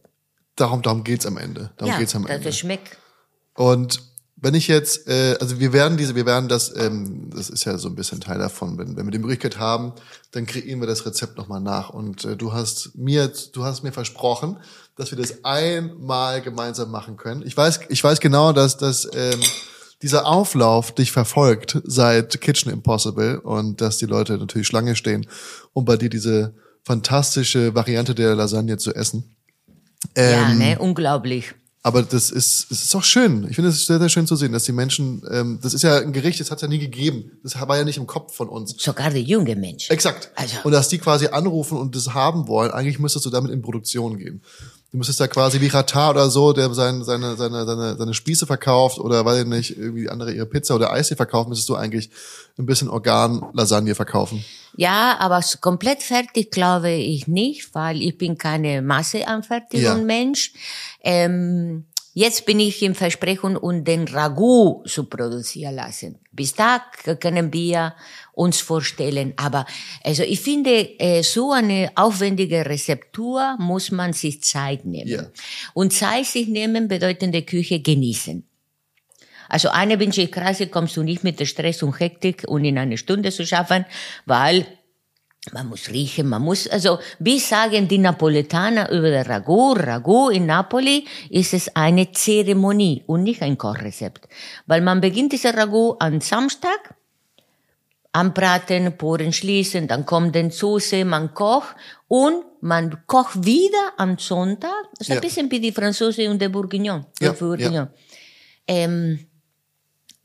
darum, 0.57 0.82
darum 0.82 1.05
geht's 1.05 1.26
am 1.26 1.36
Ende. 1.36 1.70
Darum 1.76 1.93
ja, 1.93 1.99
geht's 1.99 2.14
am 2.14 2.22
dass 2.22 2.36
Ende. 2.36 2.49
es 2.49 2.59
schmeckt. 2.59 2.97
Und 3.55 4.03
wenn 4.41 4.55
ich 4.55 4.68
jetzt, 4.68 5.09
äh, 5.09 5.36
also 5.41 5.59
wir 5.59 5.72
werden 5.72 5.97
diese, 5.97 6.14
wir 6.14 6.26
werden 6.26 6.49
das, 6.49 6.74
ähm, 6.76 7.30
das 7.34 7.51
ist 7.51 7.64
ja 7.64 7.76
so 7.76 7.89
ein 7.89 7.97
bisschen 7.97 8.20
Teil 8.20 8.39
davon, 8.39 8.78
wenn, 8.78 8.97
wenn 8.97 9.07
wir 9.07 9.11
die 9.11 9.18
Möglichkeit 9.18 9.59
haben, 9.59 9.93
dann 10.30 10.47
kreieren 10.47 10.80
wir 10.80 10.86
das 10.86 11.05
Rezept 11.07 11.36
nochmal 11.36 11.61
nach. 11.61 11.91
Und 11.91 12.24
äh, 12.24 12.36
du 12.36 12.53
hast 12.53 12.95
mir, 12.95 13.32
du 13.53 13.64
hast 13.64 13.82
mir 13.82 13.93
versprochen, 13.93 14.59
dass 14.97 15.11
wir 15.11 15.18
das 15.18 15.45
einmal 15.45 16.41
gemeinsam 16.41 16.91
machen 16.91 17.16
können. 17.16 17.43
Ich 17.45 17.57
weiß, 17.57 17.80
ich 17.89 18.03
weiß 18.03 18.20
genau, 18.20 18.53
dass 18.53 18.76
dass 18.76 19.09
ähm, 19.12 19.41
dieser 20.03 20.26
Auflauf 20.26 20.95
dich 20.95 21.11
verfolgt 21.11 21.80
seit 21.84 22.41
Kitchen 22.41 22.70
Impossible 22.70 23.41
und 23.41 23.80
dass 23.80 23.99
die 23.99 24.07
Leute 24.07 24.39
natürlich 24.39 24.68
Schlange 24.68 24.95
stehen, 24.95 25.26
um 25.72 25.84
bei 25.84 25.97
dir 25.97 26.09
diese 26.09 26.55
fantastische 26.85 27.74
Variante 27.74 28.14
der 28.14 28.35
Lasagne 28.35 28.76
zu 28.79 28.95
essen. 28.95 29.37
ja, 30.16 30.51
Ähm, 30.51 30.59
ne? 30.59 30.79
Unglaublich. 30.79 31.55
aber 31.83 32.03
das 32.03 32.31
ist, 32.31 32.70
es 32.70 32.83
ist 32.85 32.95
auch 32.95 33.05
schön. 33.05 33.47
Ich 33.49 33.55
finde 33.57 33.70
es 33.70 33.87
sehr, 33.87 33.99
sehr 33.99 34.09
schön 34.09 34.26
zu 34.26 34.37
sehen, 34.37 34.53
dass 34.53 34.64
die 34.64 34.72
Menschen, 34.72 35.22
ähm, 35.31 35.59
das 35.62 35.74
ist 35.74 35.83
ja 35.83 35.99
ein 35.99 36.12
Gericht, 36.12 36.41
das 36.41 36.51
hat 36.51 36.59
es 36.59 36.62
ja 36.62 36.68
nie 36.68 36.79
gegeben. 36.79 37.33
Das 37.43 37.59
war 37.61 37.76
ja 37.76 37.85
nicht 37.85 37.97
im 37.99 38.07
Kopf 38.07 38.35
von 38.35 38.49
uns. 38.49 38.74
Sogar 38.79 39.11
der 39.11 39.22
junge 39.22 39.57
Mensch. 39.57 39.89
Exakt. 39.91 40.31
Also- 40.35 40.57
Und 40.64 40.72
dass 40.72 40.89
die 40.89 40.99
quasi 40.99 41.29
anrufen 41.29 41.79
und 41.79 41.95
das 41.97 42.12
haben 42.14 42.47
wollen, 42.49 42.70
eigentlich 42.72 42.99
müsstest 42.99 43.24
du 43.26 43.31
damit 43.31 43.51
in 43.53 43.62
Produktion 43.62 44.18
gehen. 44.18 44.43
Du 44.91 44.97
müsstest 44.97 45.20
da 45.20 45.28
quasi 45.28 45.61
wie 45.61 45.66
Ratar 45.66 46.11
oder 46.11 46.30
so, 46.30 46.55
der 46.55 46.72
sein, 46.72 47.05
seine, 47.05 47.36
seine, 47.36 47.66
seine, 47.66 47.97
seine 47.97 48.14
Spieße 48.14 48.47
verkauft 48.47 48.99
oder 48.99 49.26
weil 49.26 49.45
nicht, 49.45 49.76
irgendwie 49.76 50.09
andere 50.09 50.32
ihre 50.32 50.47
Pizza 50.47 50.74
oder 50.74 50.91
Eis 50.91 51.09
verkaufen, 51.09 51.51
müsstest 51.51 51.68
du 51.68 51.74
eigentlich 51.74 52.09
ein 52.59 52.64
bisschen 52.64 52.89
Organ-Lasagne 52.89 53.95
verkaufen. 53.95 54.43
Ja, 54.76 55.18
aber 55.18 55.43
komplett 55.61 56.03
fertig 56.03 56.51
glaube 56.51 56.91
ich 56.91 57.28
nicht, 57.28 57.74
weil 57.74 58.01
ich 58.01 58.16
bin 58.16 58.39
keine 58.39 58.80
Masseanfertigung 58.80 59.84
Ja. 59.84 59.95
Mensch. 59.95 60.55
Ähm, 61.03 61.84
jetzt 62.14 62.47
bin 62.47 62.59
ich 62.59 62.82
im 62.82 62.95
Versprechen, 62.95 63.59
um 63.59 63.84
den 63.84 64.09
Ragout 64.09 64.84
zu 64.86 65.05
produzieren 65.05 65.74
lassen. 65.74 66.18
Bis 66.32 66.55
da 66.55 66.80
können 67.20 67.53
wir 67.53 67.95
uns 68.39 68.61
vorstellen. 68.61 69.34
Aber 69.36 69.66
also 70.05 70.22
ich 70.22 70.41
finde, 70.41 70.99
äh, 71.01 71.22
so 71.22 71.53
eine 71.53 71.91
aufwendige 71.97 72.64
Rezeptur 72.64 73.57
muss 73.59 73.91
man 73.91 74.12
sich 74.12 74.43
Zeit 74.43 74.84
nehmen. 74.84 75.11
Ja. 75.11 75.26
Und 75.74 75.93
Zeit 75.93 76.26
sich 76.26 76.47
nehmen 76.47 76.86
bedeutet 76.86 77.34
die 77.34 77.45
Küche 77.45 77.80
genießen. 77.80 78.45
Also 79.49 79.70
eine 79.70 79.99
Krase 80.28 80.68
kommst 80.68 80.97
du 80.97 81.03
nicht 81.03 81.24
mit 81.24 81.41
der 81.41 81.47
Stress 81.47 81.82
und 81.82 81.99
Hektik 81.99 82.45
und 82.47 82.64
in 82.64 82.78
einer 82.78 82.97
Stunde 82.97 83.30
zu 83.32 83.45
schaffen, 83.47 83.86
weil 84.26 84.66
Man 85.53 85.68
muss 85.68 85.89
riechen, 85.89 86.28
man 86.28 86.43
muss, 86.43 86.68
also, 86.68 86.99
wie 87.20 87.39
sagen 87.39 87.89
die 87.89 87.99
Napoletaner 87.99 88.91
über 88.91 89.11
das 89.11 89.28
Ragout? 89.28 89.76
Ragout 89.78 90.30
in 90.30 90.47
Napoli 90.47 91.07
ist 91.30 91.55
es 91.55 91.74
eine 91.74 92.12
Zeremonie 92.12 93.03
und 93.07 93.22
nicht 93.22 93.41
ein 93.43 93.57
Kochrezept. 93.57 94.28
Weil 94.66 94.82
man 94.82 95.01
beginnt 95.01 95.32
diese 95.32 95.55
Ragout 95.55 95.97
am 96.01 96.20
Samstag, 96.20 96.95
anbraten, 98.13 98.97
Poren 98.97 99.33
schließen, 99.33 99.87
dann 99.87 100.07
kommt 100.07 100.35
den 100.35 100.51
Soße, 100.51 101.05
man 101.05 101.35
kocht 101.35 101.77
und 102.09 102.45
man 102.61 103.07
kocht 103.07 103.45
wieder 103.45 103.93
am 103.97 104.19
Sonntag. 104.19 104.73
Das 104.99 105.03
ist 105.03 105.09
Ja. 105.09 105.15
ein 105.17 105.21
bisschen 105.21 105.51
wie 105.51 105.61
die 105.61 105.73
Franzose 105.73 106.29
und 106.31 106.41
der 106.41 106.49
Bourguignon. 106.49 107.05
Ja, 107.21 107.33
Bourguignon. 107.33 107.89
Ähm, 108.67 109.27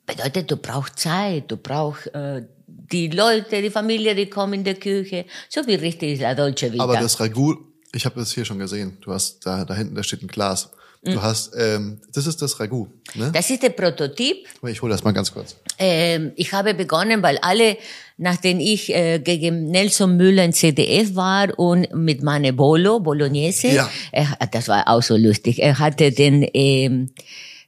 bedeutet, 0.06 0.50
du 0.50 0.58
brauchst 0.58 1.00
Zeit, 1.00 1.50
du 1.52 1.58
brauchst 1.58 2.08
äh, 2.16 2.44
die 2.68 3.10
Leute, 3.10 3.62
die 3.62 3.70
Familie, 3.70 4.16
die 4.16 4.28
kommen 4.30 4.54
in 4.54 4.64
die 4.64 4.74
Küche, 4.76 5.26
so 5.50 5.66
wie 5.68 5.76
richtig 5.76 6.20
La 6.22 6.34
Dolce 6.34 6.72
Vita. 6.72 6.84
Aber 6.84 6.98
das 6.98 7.20
Ragout, 7.20 7.58
ich 7.94 8.06
habe 8.06 8.20
das 8.20 8.34
hier 8.34 8.46
schon 8.46 8.60
gesehen. 8.60 8.98
Du 9.02 9.14
hast 9.14 9.46
da, 9.46 9.66
da 9.66 9.76
hinten, 9.76 9.96
da 9.96 10.04
steht 10.04 10.24
ein 10.24 10.28
Glas. 10.28 10.72
Du 11.06 11.22
hast, 11.22 11.54
ähm, 11.58 12.00
das 12.14 12.28
ist 12.28 12.42
das 12.42 12.58
Ragout. 12.62 12.88
Ne? 13.16 13.30
das 13.34 13.50
ist 13.50 13.62
der 13.62 13.72
Prototyp. 13.72 14.48
Ich 14.68 14.82
hole 14.82 14.90
das 14.94 15.04
mal 15.04 15.12
ganz 15.12 15.34
kurz. 15.34 15.58
Ähm, 15.80 16.32
ich 16.36 16.54
habe 16.54 16.74
begonnen, 16.74 17.24
weil 17.24 17.38
alle, 17.42 17.78
nachdem 18.18 18.60
ich 18.60 18.94
äh, 18.94 19.20
gegen 19.20 19.72
Nelson 19.72 20.18
Müller 20.18 20.44
in 20.44 20.54
CDF 20.54 21.16
war 21.16 21.58
und 21.58 21.94
mit 21.94 22.24
meiner 22.24 22.52
Bolo, 22.52 23.00
Bolognese, 23.00 23.68
Ja. 23.68 23.90
er, 24.12 24.38
das 24.52 24.68
war 24.68 24.88
auch 24.88 25.02
so 25.02 25.18
lustig, 25.18 25.62
er 25.62 25.80
hatte 25.80 26.12
den, 26.12 26.48
ähm, 26.54 27.12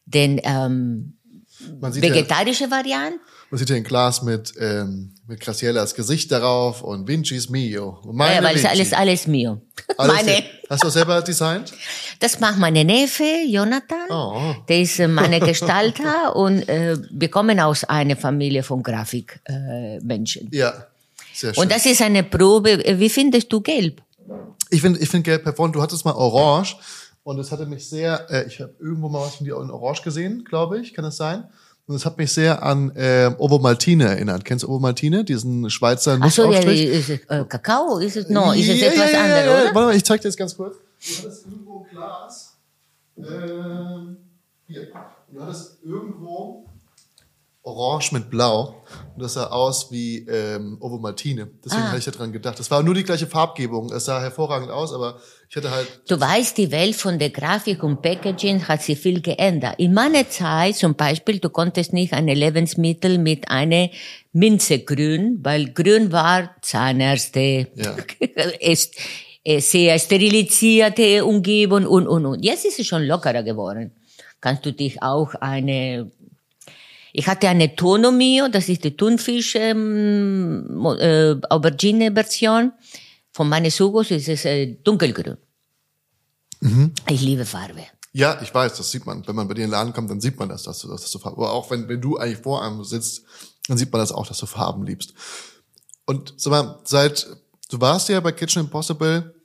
den 0.06 0.40
ähm, 0.44 1.14
sieht, 1.92 2.04
ja, 2.04 2.14
vegetarische 2.14 2.70
Variante. 2.70 3.20
Man 3.50 3.58
sieht 3.60 3.68
hier 3.70 3.78
ein 3.78 3.84
Glas 3.84 4.22
mit, 4.22 4.54
ähm, 4.60 5.14
mit 5.28 5.40
Graciellas 5.40 5.96
Gesicht 5.96 6.32
darauf 6.32 6.82
und 6.82 7.08
Vinci's 7.08 7.50
Mio. 7.50 8.00
Meine 8.12 8.36
Ja, 8.36 8.44
weil 8.44 8.56
es 8.56 8.64
Vinci. 8.64 8.76
alles, 8.76 8.94
alles 8.94 9.28
mio. 9.28 9.62
Alles 9.98 10.16
Meine. 10.16 10.44
Hast 10.70 10.84
du 10.84 10.90
selber 10.90 11.22
designt? 11.22 11.74
das 12.20 12.40
macht 12.40 12.58
meine 12.58 12.84
Neffe, 12.84 13.24
Jonathan. 13.48 14.10
Oh. 14.10 14.56
Der 14.68 14.82
ist 14.82 15.00
äh, 15.00 15.08
meine 15.08 15.40
Gestalter 15.40 16.36
und 16.36 16.68
äh, 16.68 16.98
wir 17.12 17.30
kommen 17.30 17.60
aus 17.60 17.84
einer 17.84 18.16
Familie 18.16 18.64
von 18.64 18.82
Grafikmenschen. 18.82 19.42
Äh, 19.46 20.00
Menschen. 20.02 20.50
Ja. 20.52 20.88
Sehr 21.34 21.54
schön. 21.54 21.64
und 21.64 21.72
das 21.72 21.86
ist 21.86 22.02
eine 22.02 22.24
Probe. 22.24 22.84
Wie 22.98 23.10
findest 23.10 23.52
du 23.52 23.62
gelb? 23.62 24.02
Ich 24.70 24.82
finde 24.82 25.00
ich 25.00 25.10
find 25.10 25.24
gelb 25.24 25.46
hervorragend. 25.46 25.76
Du 25.76 25.82
hattest 25.82 26.06
mal 26.06 26.14
orange 26.14 26.78
und 27.24 27.40
es 27.40 27.52
hatte 27.52 27.66
mich 27.66 27.88
sehr, 27.88 28.30
äh, 28.32 28.48
ich 28.48 28.60
habe 28.62 28.74
irgendwo 28.80 29.10
mal 29.10 29.22
was 29.22 29.36
von 29.36 29.46
dir 29.46 29.58
in 29.58 29.70
orange 29.70 30.02
gesehen, 30.02 30.46
glaube 30.46 30.80
ich, 30.80 30.94
kann 30.94 31.04
das 31.04 31.18
sein? 31.18 31.46
Und 31.88 31.96
es 31.96 32.06
hat 32.06 32.18
mich 32.18 32.32
sehr 32.34 32.64
an 32.64 32.96
äh, 32.96 33.30
Ovo 33.38 33.60
Maltine 33.60 34.06
erinnert. 34.06 34.44
Kennst 34.44 34.64
du 34.64 34.70
Ovo 34.70 34.80
Maltine, 34.80 35.24
diesen 35.24 35.70
Schweizer 35.70 36.18
Ach 36.20 36.32
so, 36.32 36.44
ja, 36.44 36.48
Nussaufstrich? 36.50 36.84
ist 36.84 37.10
es 37.10 37.20
äh, 37.30 37.46
Kakao? 37.48 38.00
Ist 38.00 38.18
es, 38.18 38.28
no, 38.30 38.52
ist 38.54 38.68
es 38.70 38.80
Ja, 38.82 38.88
etwas 38.88 39.12
ja, 39.12 39.18
ja, 39.18 39.24
anderes, 39.24 39.46
ja. 39.46 39.52
oder? 39.52 39.64
Warte 39.76 39.80
mal, 39.88 39.96
ich 39.96 40.04
zeig 40.04 40.22
dir 40.22 40.28
das 40.30 40.36
ganz 40.38 40.56
kurz. 40.58 40.76
Du 40.78 41.18
hattest 41.24 41.46
irgendwo 41.46 41.84
ein 41.84 41.96
Glas. 41.96 42.58
Ähm, 43.18 44.18
hier. 44.68 44.88
Du 45.32 45.42
hattest 45.42 45.78
irgendwo 45.84 46.66
orange 47.62 48.12
mit 48.14 48.30
blau. 48.32 48.84
Und 49.16 49.22
das 49.24 49.34
sah 49.34 49.48
aus 49.48 49.92
wie 49.92 50.20
ähm, 50.28 50.78
Ovo 50.82 50.98
Maltine. 50.98 51.48
Deswegen 51.64 51.84
Ah. 51.84 51.88
habe 51.90 52.00
ich 52.00 52.06
daran 52.06 52.32
gedacht. 52.32 52.60
Es 52.60 52.72
war 52.72 52.82
nur 52.84 52.94
die 52.96 53.04
gleiche 53.04 53.28
Farbgebung. 53.28 53.92
Es 53.94 54.06
sah 54.06 54.20
hervorragend 54.22 54.72
aus, 54.72 54.92
aber 54.94 55.20
ich 55.50 55.56
hatte 55.56 55.72
halt 55.72 55.88
Du 56.08 56.20
weißt, 56.20 56.58
die 56.58 56.72
Welt 56.72 56.96
von 56.96 57.20
der 57.20 57.30
Grafik 57.30 57.84
und 57.84 58.02
Packaging 58.02 58.68
hat 58.68 58.82
sich 58.82 59.00
viel 59.00 59.22
geändert. 59.22 59.76
In 59.78 59.94
meiner 59.94 60.30
Zeit 60.30 60.76
zum 60.76 60.96
Beispiel, 60.96 61.40
du 61.40 61.50
konntest 61.50 61.94
nicht 61.94 62.14
eine 62.14 62.34
Lebensmittel 62.34 63.18
mit 63.18 63.50
einer 63.50 63.90
Minze 64.34 64.80
grün, 64.80 65.40
weil 65.42 65.72
grün 65.74 66.12
war 66.12 66.56
Zahnärzte, 66.62 67.68
Ja. 67.76 67.96
ist 68.60 68.96
sehr 69.60 70.00
sterilisierte 70.00 71.24
Umgebung 71.24 71.86
und, 71.86 72.08
und, 72.08 72.26
und. 72.26 72.44
Jetzt 72.44 72.66
ist 72.66 72.80
es 72.80 72.88
schon 72.88 73.04
lockerer 73.04 73.44
geworden. 73.44 73.92
Kannst 74.42 74.66
du 74.66 74.74
dich 74.74 75.02
auch 75.02 75.36
eine 75.36 76.12
ich 77.18 77.28
hatte 77.28 77.48
eine 77.48 77.74
Tono 77.74 78.12
Mio, 78.12 78.50
das 78.50 78.68
ist 78.68 78.84
die 78.84 78.98
Thunfisch 78.98 79.56
ähm, 79.56 80.86
äh, 81.00 81.36
Aubergine 81.50 82.12
Version. 82.12 82.74
Von 83.36 83.50
meinen 83.50 83.70
Sugos 83.70 84.12
ist 84.12 84.30
es 84.30 84.46
äh, 84.46 84.76
dunkelgrün. 84.82 85.36
Ich 87.10 87.22
liebe 87.22 87.46
Farbe. 87.46 87.84
Ja, 88.14 88.42
ich 88.42 88.54
weiß, 88.54 88.76
das 88.78 88.90
sieht 88.92 89.06
man. 89.06 89.28
Wenn 89.28 89.36
man 89.36 89.46
bei 89.50 89.54
dir 89.54 89.66
in 89.66 89.68
den 89.68 89.72
Laden 89.72 89.92
kommt, 89.92 90.10
dann 90.10 90.22
sieht 90.22 90.40
man 90.40 90.48
das, 90.48 90.64
dass 90.64 90.80
du, 90.80 90.88
dass 90.88 91.12
du 91.12 91.20
Farben. 91.20 91.36
Aber 91.36 91.52
auch 91.52 91.70
wenn, 91.70 91.90
wenn 91.90 92.00
du 92.00 92.16
eigentlich 92.18 92.40
vor 92.40 92.64
einem 92.64 92.82
sitzt, 92.86 93.24
dann 93.68 93.78
sieht 93.78 93.92
man 93.92 94.00
das 94.00 94.14
auch, 94.14 94.26
dass 94.26 94.38
du 94.38 94.46
Farben 94.46 94.86
liebst. 94.86 95.14
Und 96.06 96.34
sag 96.38 96.52
mal, 96.52 96.80
seit 96.86 97.28
du 97.70 97.82
warst 97.82 98.08
ja 98.08 98.22
bei 98.22 98.32
Kitchen 98.32 98.62
Impossible 98.62 99.36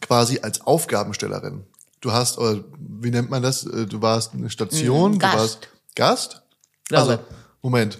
quasi 0.00 0.38
als 0.38 0.60
Aufgabenstellerin. 0.60 1.64
Du 2.00 2.12
hast, 2.12 2.38
oder 2.38 2.62
wie 2.78 3.10
nennt 3.10 3.28
man 3.28 3.42
das? 3.42 3.64
Äh, 3.66 3.86
Du 3.86 4.00
warst 4.00 4.34
eine 4.34 4.50
Station, 4.50 5.16
Mm, 5.16 5.18
Gast. 5.18 5.34
du 5.34 5.38
warst 5.40 5.68
Gast? 5.96 6.42
Glaube. 6.84 7.10
Also, 7.12 7.24
Moment. 7.60 7.98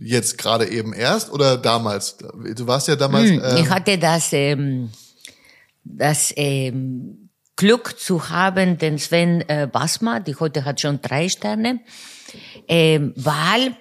Jetzt 0.00 0.38
gerade 0.38 0.66
eben 0.68 0.92
erst 0.94 1.30
oder 1.30 1.58
damals? 1.58 2.16
Du 2.16 2.66
warst 2.66 2.88
ja 2.88 2.96
damals. 2.96 3.30
Hm, 3.30 3.42
ähm, 3.44 3.56
ich 3.62 3.68
hatte 3.68 3.98
das, 3.98 4.32
ähm, 4.32 4.90
das 5.84 6.32
ähm, 6.36 7.28
Glück 7.56 7.98
zu 7.98 8.30
haben, 8.30 8.78
den 8.78 8.98
Sven 8.98 9.42
äh, 9.48 9.68
Basma, 9.70 10.20
die 10.20 10.34
heute 10.36 10.64
hat 10.64 10.80
schon 10.80 11.02
drei 11.02 11.28
Sterne, 11.28 11.80
ähm, 12.66 13.12
weil 13.16 13.76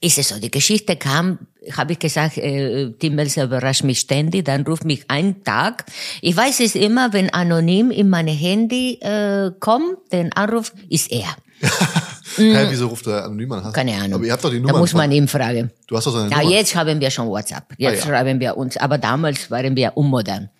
ist 0.00 0.18
es 0.18 0.28
so, 0.28 0.38
die 0.38 0.50
Geschichte 0.50 0.94
kam, 0.96 1.38
habe 1.72 1.92
ich 1.92 1.98
gesagt, 1.98 2.36
äh, 2.36 2.92
Tim 2.92 3.16
Melzer 3.16 3.44
überrascht 3.44 3.82
mich 3.82 4.00
ständig, 4.00 4.44
dann 4.44 4.62
ruft 4.62 4.84
mich 4.84 5.04
ein 5.08 5.42
Tag. 5.42 5.86
Ich 6.20 6.36
weiß 6.36 6.60
es 6.60 6.74
immer, 6.74 7.12
wenn 7.12 7.30
anonym 7.30 7.90
in 7.90 8.08
meine 8.08 8.30
Handy 8.30 8.98
äh, 9.00 9.50
kommt, 9.58 10.12
den 10.12 10.32
Anruf, 10.34 10.72
ist 10.88 11.10
er. 11.10 11.36
Hä, 12.36 12.66
wieso 12.70 12.86
ruft 12.88 13.06
er 13.06 13.24
anonym 13.24 13.52
an? 13.52 13.72
Keine 13.72 13.94
Ahnung. 13.94 14.14
Aber 14.14 14.24
ihr 14.24 14.32
habt 14.32 14.44
doch 14.44 14.50
die 14.50 14.56
Da 14.60 14.66
Nummer. 14.66 14.78
muss 14.78 14.92
man 14.94 15.10
ihn 15.12 15.28
fragen. 15.28 15.70
Du 15.86 15.96
hast 15.96 16.06
doch 16.06 16.12
seine 16.12 16.30
Ja, 16.30 16.38
Nummer. 16.38 16.50
jetzt 16.50 16.74
haben 16.74 17.00
wir 17.00 17.10
schon 17.10 17.28
WhatsApp. 17.28 17.64
Jetzt 17.78 18.04
Ah, 18.04 18.08
ja. 18.10 18.14
schreiben 18.16 18.40
wir 18.40 18.56
uns. 18.56 18.76
Aber 18.76 18.98
damals 18.98 19.50
waren 19.50 19.74
wir 19.76 19.96
unmodern. 19.96 20.50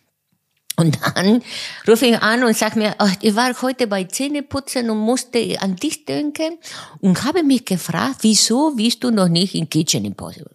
Und 0.78 0.98
dann 1.14 1.42
rufe 1.88 2.04
ich 2.06 2.20
an 2.20 2.44
und 2.44 2.54
sag 2.54 2.76
mir, 2.76 2.94
ach, 2.98 3.14
ich 3.22 3.34
war 3.34 3.50
heute 3.62 3.86
bei 3.86 4.04
Zähneputzen 4.04 4.90
und 4.90 4.98
musste 4.98 5.56
an 5.60 5.76
dich 5.76 6.04
denken 6.04 6.58
und 7.00 7.24
habe 7.24 7.42
mich 7.42 7.64
gefragt, 7.64 8.16
wieso 8.20 8.74
bist 8.76 9.02
du 9.02 9.10
noch 9.10 9.28
nicht 9.28 9.54
in 9.54 9.70
Kitchen 9.70 10.04
Impossible? 10.04 10.50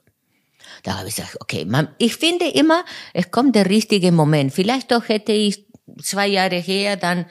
Da 0.83 0.97
habe 0.99 1.07
ich 1.09 1.15
gesagt, 1.15 1.37
okay, 1.39 1.65
man, 1.65 1.87
ich 1.97 2.15
finde 2.15 2.45
immer, 2.49 2.83
es 3.13 3.31
kommt 3.31 3.55
der 3.55 3.67
richtige 3.69 4.11
Moment. 4.11 4.53
Vielleicht 4.53 4.91
doch 4.91 5.07
hätte 5.09 5.31
ich 5.31 5.65
zwei 6.03 6.27
Jahre 6.27 6.55
her, 6.57 6.97
dann 6.97 7.25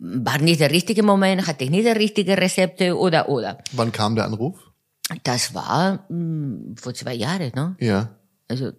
war 0.00 0.38
nicht 0.38 0.60
der 0.60 0.70
richtige 0.70 1.02
Moment, 1.02 1.46
hatte 1.46 1.64
ich 1.64 1.70
nicht 1.70 1.84
die 1.86 1.90
richtige 1.90 2.36
Rezepte 2.36 2.96
oder, 2.96 3.28
oder. 3.28 3.58
Wann 3.72 3.92
kam 3.92 4.14
der 4.14 4.24
Anruf? 4.24 4.58
Das 5.24 5.54
war 5.54 6.04
mh, 6.08 6.76
vor 6.80 6.94
zwei 6.94 7.14
Jahren, 7.14 7.52
ne? 7.54 7.76
Ja. 7.80 8.08
Also 8.48 8.72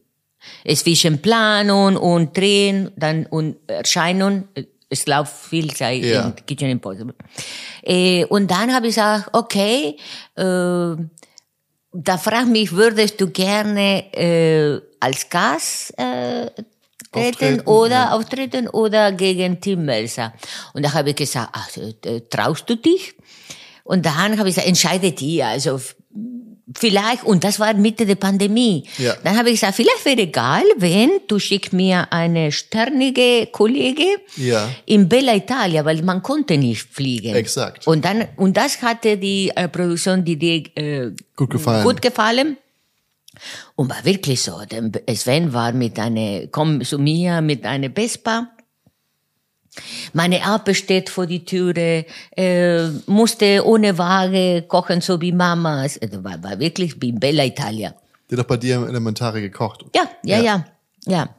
zwischen 0.75 1.21
Planung 1.21 1.95
und 1.97 2.35
Drehen 2.35 2.91
dann 2.95 3.27
und 3.27 3.57
Erscheinung, 3.67 4.47
es 4.89 5.05
läuft 5.05 5.33
viel 5.33 5.71
Zeit 5.73 6.03
Ja. 6.03 6.27
in 6.27 6.45
Kitchen 6.45 6.69
Impossible. 6.69 7.13
Äh, 7.83 8.25
und 8.25 8.49
dann 8.49 8.73
habe 8.73 8.87
ich 8.87 8.95
gesagt, 8.95 9.29
okay, 9.33 9.97
äh, 10.35 10.95
da 11.93 12.17
frag 12.17 12.47
mich, 12.47 12.71
würdest 12.71 13.19
du 13.21 13.29
gerne 13.29 14.11
äh, 14.13 14.81
als 14.99 15.29
Gast 15.29 15.93
äh, 15.97 16.49
treten 17.11 17.59
Auftreten, 17.59 17.61
oder 17.67 17.89
ja. 17.95 18.11
auftreten 18.13 18.67
oder 18.69 19.11
gegen 19.11 19.59
Tim 19.61 19.85
Melzer? 19.85 20.33
Und 20.73 20.83
da 20.85 20.93
habe 20.93 21.09
ich 21.11 21.15
gesagt, 21.15 21.49
ach, 21.53 21.69
äh, 21.77 22.21
traust 22.29 22.69
du 22.69 22.75
dich? 22.75 23.13
Und 23.83 24.05
dann 24.05 24.37
habe 24.37 24.47
ich 24.49 24.55
gesagt, 24.55 24.67
entscheide 24.67 25.11
dir. 25.11 25.47
Also 25.47 25.79
vielleicht, 26.77 27.23
und 27.25 27.43
das 27.43 27.59
war 27.59 27.73
Mitte 27.73 28.05
der 28.05 28.15
Pandemie. 28.15 28.85
Ja. 28.97 29.15
Dann 29.23 29.37
habe 29.37 29.49
ich 29.49 29.59
gesagt, 29.59 29.75
vielleicht 29.75 30.05
wäre 30.05 30.21
egal, 30.21 30.63
wenn 30.77 31.09
du 31.27 31.39
schickst 31.39 31.73
mir 31.73 32.07
eine 32.13 32.51
sternige 32.51 33.47
Kollege 33.51 34.05
Ja. 34.37 34.69
in 34.85 35.09
Bella 35.09 35.35
Italia, 35.35 35.83
weil 35.83 36.01
man 36.03 36.21
konnte 36.21 36.57
nicht 36.57 36.83
fliegen. 36.83 37.35
Exakt. 37.35 37.87
Und 37.87 38.05
dann, 38.05 38.25
und 38.37 38.55
das 38.55 38.81
hatte 38.81 39.17
die 39.17 39.51
äh, 39.55 39.67
Produktion, 39.67 40.23
die 40.23 40.37
dir 40.37 40.63
äh, 40.75 41.11
Gut 41.35 41.49
gefallen. 41.49 41.83
gut 41.83 42.01
gefallen. 42.01 42.57
Und 43.75 43.89
war 43.89 44.03
wirklich 44.05 44.41
so. 44.41 44.61
Denn 44.69 44.91
Sven 45.13 45.53
war 45.53 45.71
mit 45.73 45.99
einer, 45.99 46.47
komm 46.47 46.81
zu 46.83 46.99
mir 46.99 47.41
mit 47.41 47.65
einer 47.65 47.89
Vespa. 47.89 48.47
Meine 50.13 50.43
Ape 50.43 50.75
steht 50.75 51.09
vor 51.09 51.25
die 51.25 51.45
Türe, 51.45 52.05
äh, 52.35 52.87
musste 53.07 53.65
ohne 53.65 53.97
Waage 53.97 54.63
kochen, 54.67 54.99
so 54.99 55.21
wie 55.21 55.31
Mamas. 55.31 55.97
Also 56.01 56.23
war, 56.23 56.43
war 56.43 56.59
wirklich 56.59 57.01
wie 57.01 57.09
in 57.09 57.19
Bella 57.19 57.45
Italia. 57.45 57.95
Der 58.29 58.37
hat 58.37 58.43
doch 58.43 58.49
bei 58.49 58.57
dir 58.57 58.75
im 58.75 58.87
Elementare 58.87 59.41
gekocht. 59.41 59.85
Ja, 59.95 60.03
ja, 60.23 60.37
Ja. 60.37 60.43
ja, 60.43 60.65
ja. 61.05 61.29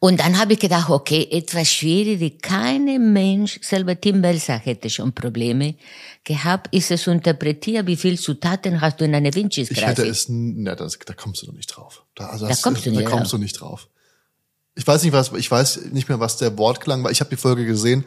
Und 0.00 0.20
dann 0.20 0.38
habe 0.38 0.52
ich 0.52 0.60
gedacht, 0.60 0.90
okay, 0.90 1.26
etwas 1.30 1.72
schwierig, 1.72 2.40
keine 2.40 3.00
Mensch, 3.00 3.58
selber 3.62 4.00
Tim 4.00 4.22
Belser 4.22 4.56
hätte 4.58 4.88
schon 4.90 5.12
Probleme 5.12 5.74
gehabt, 6.22 6.72
ist 6.72 6.92
es 6.92 7.06
interpretiert, 7.08 7.86
wie 7.88 7.96
viel 7.96 8.16
Zutaten 8.18 8.80
hast 8.80 9.00
du 9.00 9.04
in 9.04 9.14
einer 9.14 9.34
Vincis 9.34 9.70
Ich 9.72 9.84
hätte 9.84 10.06
es, 10.06 10.26
na, 10.28 10.76
das, 10.76 10.98
da 11.04 11.14
kommst 11.14 11.42
du 11.42 11.46
doch 11.46 11.54
nicht 11.54 11.66
drauf. 11.66 12.04
Da, 12.14 12.26
also 12.28 12.44
Da 12.44 12.50
das- 12.50 12.62
kommst 12.62 12.86
du 12.86 12.90
nicht 12.90 13.06
da 13.06 13.10
kommst 13.10 13.24
drauf. 13.24 13.30
du 13.32 13.38
nicht 13.38 13.60
drauf. 13.60 13.88
Ich 14.76 14.86
weiß 14.86 15.02
nicht, 15.02 15.12
was, 15.12 15.32
ich 15.32 15.50
weiß 15.50 15.86
nicht 15.90 16.08
mehr, 16.08 16.20
was 16.20 16.36
der 16.36 16.56
Wortklang 16.56 17.02
war. 17.02 17.10
Ich 17.10 17.18
habe 17.18 17.30
die 17.30 17.36
Folge 17.36 17.66
gesehen, 17.66 18.04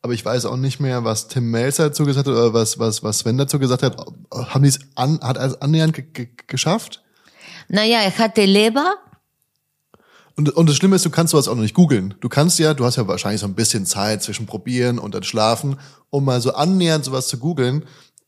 aber 0.00 0.12
ich 0.12 0.24
weiß 0.24 0.44
auch 0.44 0.56
nicht 0.56 0.78
mehr, 0.78 1.02
was 1.02 1.26
Tim 1.26 1.50
Melzer 1.50 1.88
dazu 1.88 2.04
gesagt 2.04 2.28
hat 2.28 2.32
oder 2.32 2.54
was, 2.54 2.78
was, 2.78 3.02
was 3.02 3.20
Sven 3.20 3.38
dazu 3.38 3.58
gesagt 3.58 3.82
hat. 3.82 3.96
Haben 4.32 4.62
die 4.62 4.68
es 4.68 4.78
an, 4.94 5.18
hat 5.20 5.36
er 5.38 5.46
es 5.46 5.60
annähernd 5.60 5.94
ge 5.94 6.04
ge 6.12 6.28
geschafft? 6.46 7.02
Naja, 7.68 7.98
er 8.00 8.16
hatte 8.16 8.44
Leber, 8.44 8.94
Und, 10.36 10.50
und 10.50 10.68
das 10.68 10.76
Schlimme 10.76 10.96
ist, 10.96 11.04
du 11.04 11.10
kannst 11.10 11.32
sowas 11.32 11.48
auch 11.48 11.54
noch 11.54 11.62
nicht 11.62 11.74
googeln. 11.74 12.14
Du 12.20 12.28
kannst 12.28 12.58
ja, 12.58 12.74
du 12.74 12.84
hast 12.84 12.96
ja 12.96 13.06
wahrscheinlich 13.06 13.40
so 13.40 13.46
ein 13.46 13.54
bisschen 13.54 13.86
Zeit 13.86 14.22
zwischen 14.22 14.46
probieren 14.46 14.98
und 14.98 15.14
dann 15.14 15.22
schlafen, 15.22 15.78
um 16.10 16.24
mal 16.24 16.40
so 16.40 16.52
annähernd 16.52 17.04
sowas 17.04 17.28
zu 17.28 17.38
googeln. 17.38 17.84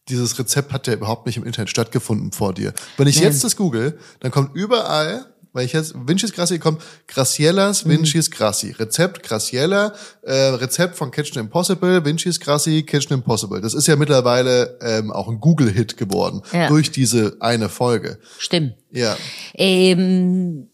Dieses 0.08 0.38
Rezept 0.38 0.72
hat 0.72 0.86
ja 0.86 0.92
überhaupt 0.92 1.26
nicht 1.26 1.38
im 1.38 1.44
Internet 1.44 1.70
stattgefunden 1.70 2.32
vor 2.32 2.52
dir. 2.52 2.74
Wenn 2.98 3.08
ich 3.08 3.20
jetzt 3.20 3.42
das 3.42 3.56
google, 3.56 3.98
dann 4.20 4.30
kommt 4.30 4.54
überall, 4.54 5.24
weil 5.54 5.64
ich 5.64 5.72
jetzt, 5.72 5.94
Vincis 5.96 6.32
Grassi 6.32 6.58
kommt, 6.58 6.82
Graciellas 7.06 7.88
Vincis 7.88 8.30
Grassi. 8.30 8.72
Rezept 8.72 9.22
Graciella, 9.22 9.94
äh, 10.22 10.32
Rezept 10.32 10.96
von 10.96 11.10
Kitchen 11.10 11.38
Impossible, 11.38 12.04
Vincis 12.04 12.40
Grassi, 12.40 12.82
Kitchen 12.82 13.14
Impossible. 13.14 13.60
Das 13.60 13.72
ist 13.72 13.86
ja 13.86 13.96
mittlerweile 13.96 14.78
ähm, 14.82 15.10
auch 15.10 15.28
ein 15.28 15.40
Google-Hit 15.40 15.96
geworden. 15.96 16.42
Ja. 16.52 16.68
Durch 16.68 16.90
diese 16.90 17.36
eine 17.40 17.68
Folge. 17.68 18.18
stimmt. 18.38 18.74
Ja. 18.90 19.16
Ähm, 19.54 20.68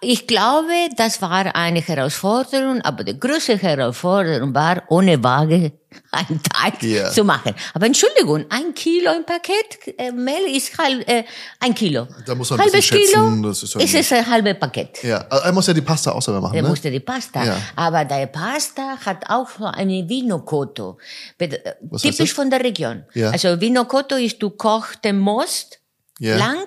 ich 0.00 0.26
glaube, 0.28 0.70
das 0.96 1.20
war 1.20 1.54
eine 1.54 1.80
Herausforderung, 1.80 2.80
aber 2.82 3.02
die 3.02 3.18
größte 3.18 3.58
Herausforderung 3.58 4.54
war, 4.54 4.84
ohne 4.88 5.22
Waage 5.22 5.72
einen 6.12 6.40
Teig 6.42 6.80
Ja. 6.84 7.10
zu 7.10 7.24
machen. 7.24 7.54
Aber 7.74 7.86
Entschuldigung, 7.86 8.44
ein 8.50 8.72
Kilo 8.72 9.10
im 9.12 9.24
Paket 9.26 9.98
äh, 9.98 10.12
Mehl 10.12 10.54
ist 10.56 10.78
halb, 10.78 11.06
äh, 11.08 11.24
ein 11.58 11.74
Kilo. 11.74 12.06
Da 12.24 12.36
muss 12.36 12.50
man 12.50 12.60
ein 12.60 12.66
Halbes 12.66 12.88
bisschen 12.88 12.98
Kilo 12.98 13.24
schätzen, 13.28 13.42
das 13.42 13.62
ist 13.64 13.74
ja 13.74 13.80
ist 13.80 13.94
es 13.94 14.12
ein 14.12 14.26
halbes 14.30 14.58
Paket. 14.60 15.02
Ja. 15.02 15.26
Also 15.28 15.44
Er 15.44 15.52
muss 15.52 15.66
ja 15.66 15.74
die 15.74 15.80
Pasta 15.82 16.12
auch 16.12 16.22
selber 16.22 16.40
machen, 16.40 16.54
Er 16.54 16.62
ne? 16.62 16.68
musste 16.68 16.90
die 16.90 17.00
Pasta. 17.00 17.44
Ja. 17.44 17.56
Aber 17.74 18.04
die 18.04 18.26
Pasta 18.26 18.96
hat 19.04 19.28
auch 19.28 19.48
so 19.50 19.64
eine 19.64 20.08
Vino 20.08 20.38
Cotto. 20.40 20.98
Bet- 21.36 21.60
Was 21.90 22.04
heißt 22.04 22.16
Typisch 22.16 22.32
von 22.32 22.48
der 22.48 22.62
Region. 22.62 23.04
Ja. 23.14 23.30
Also 23.30 23.60
Vino 23.60 23.84
Cotto 23.86 24.14
ist, 24.14 24.40
du 24.40 24.50
kochst 24.50 25.04
den 25.04 25.18
Most 25.18 25.80
Ja. 26.20 26.36
lang. 26.36 26.64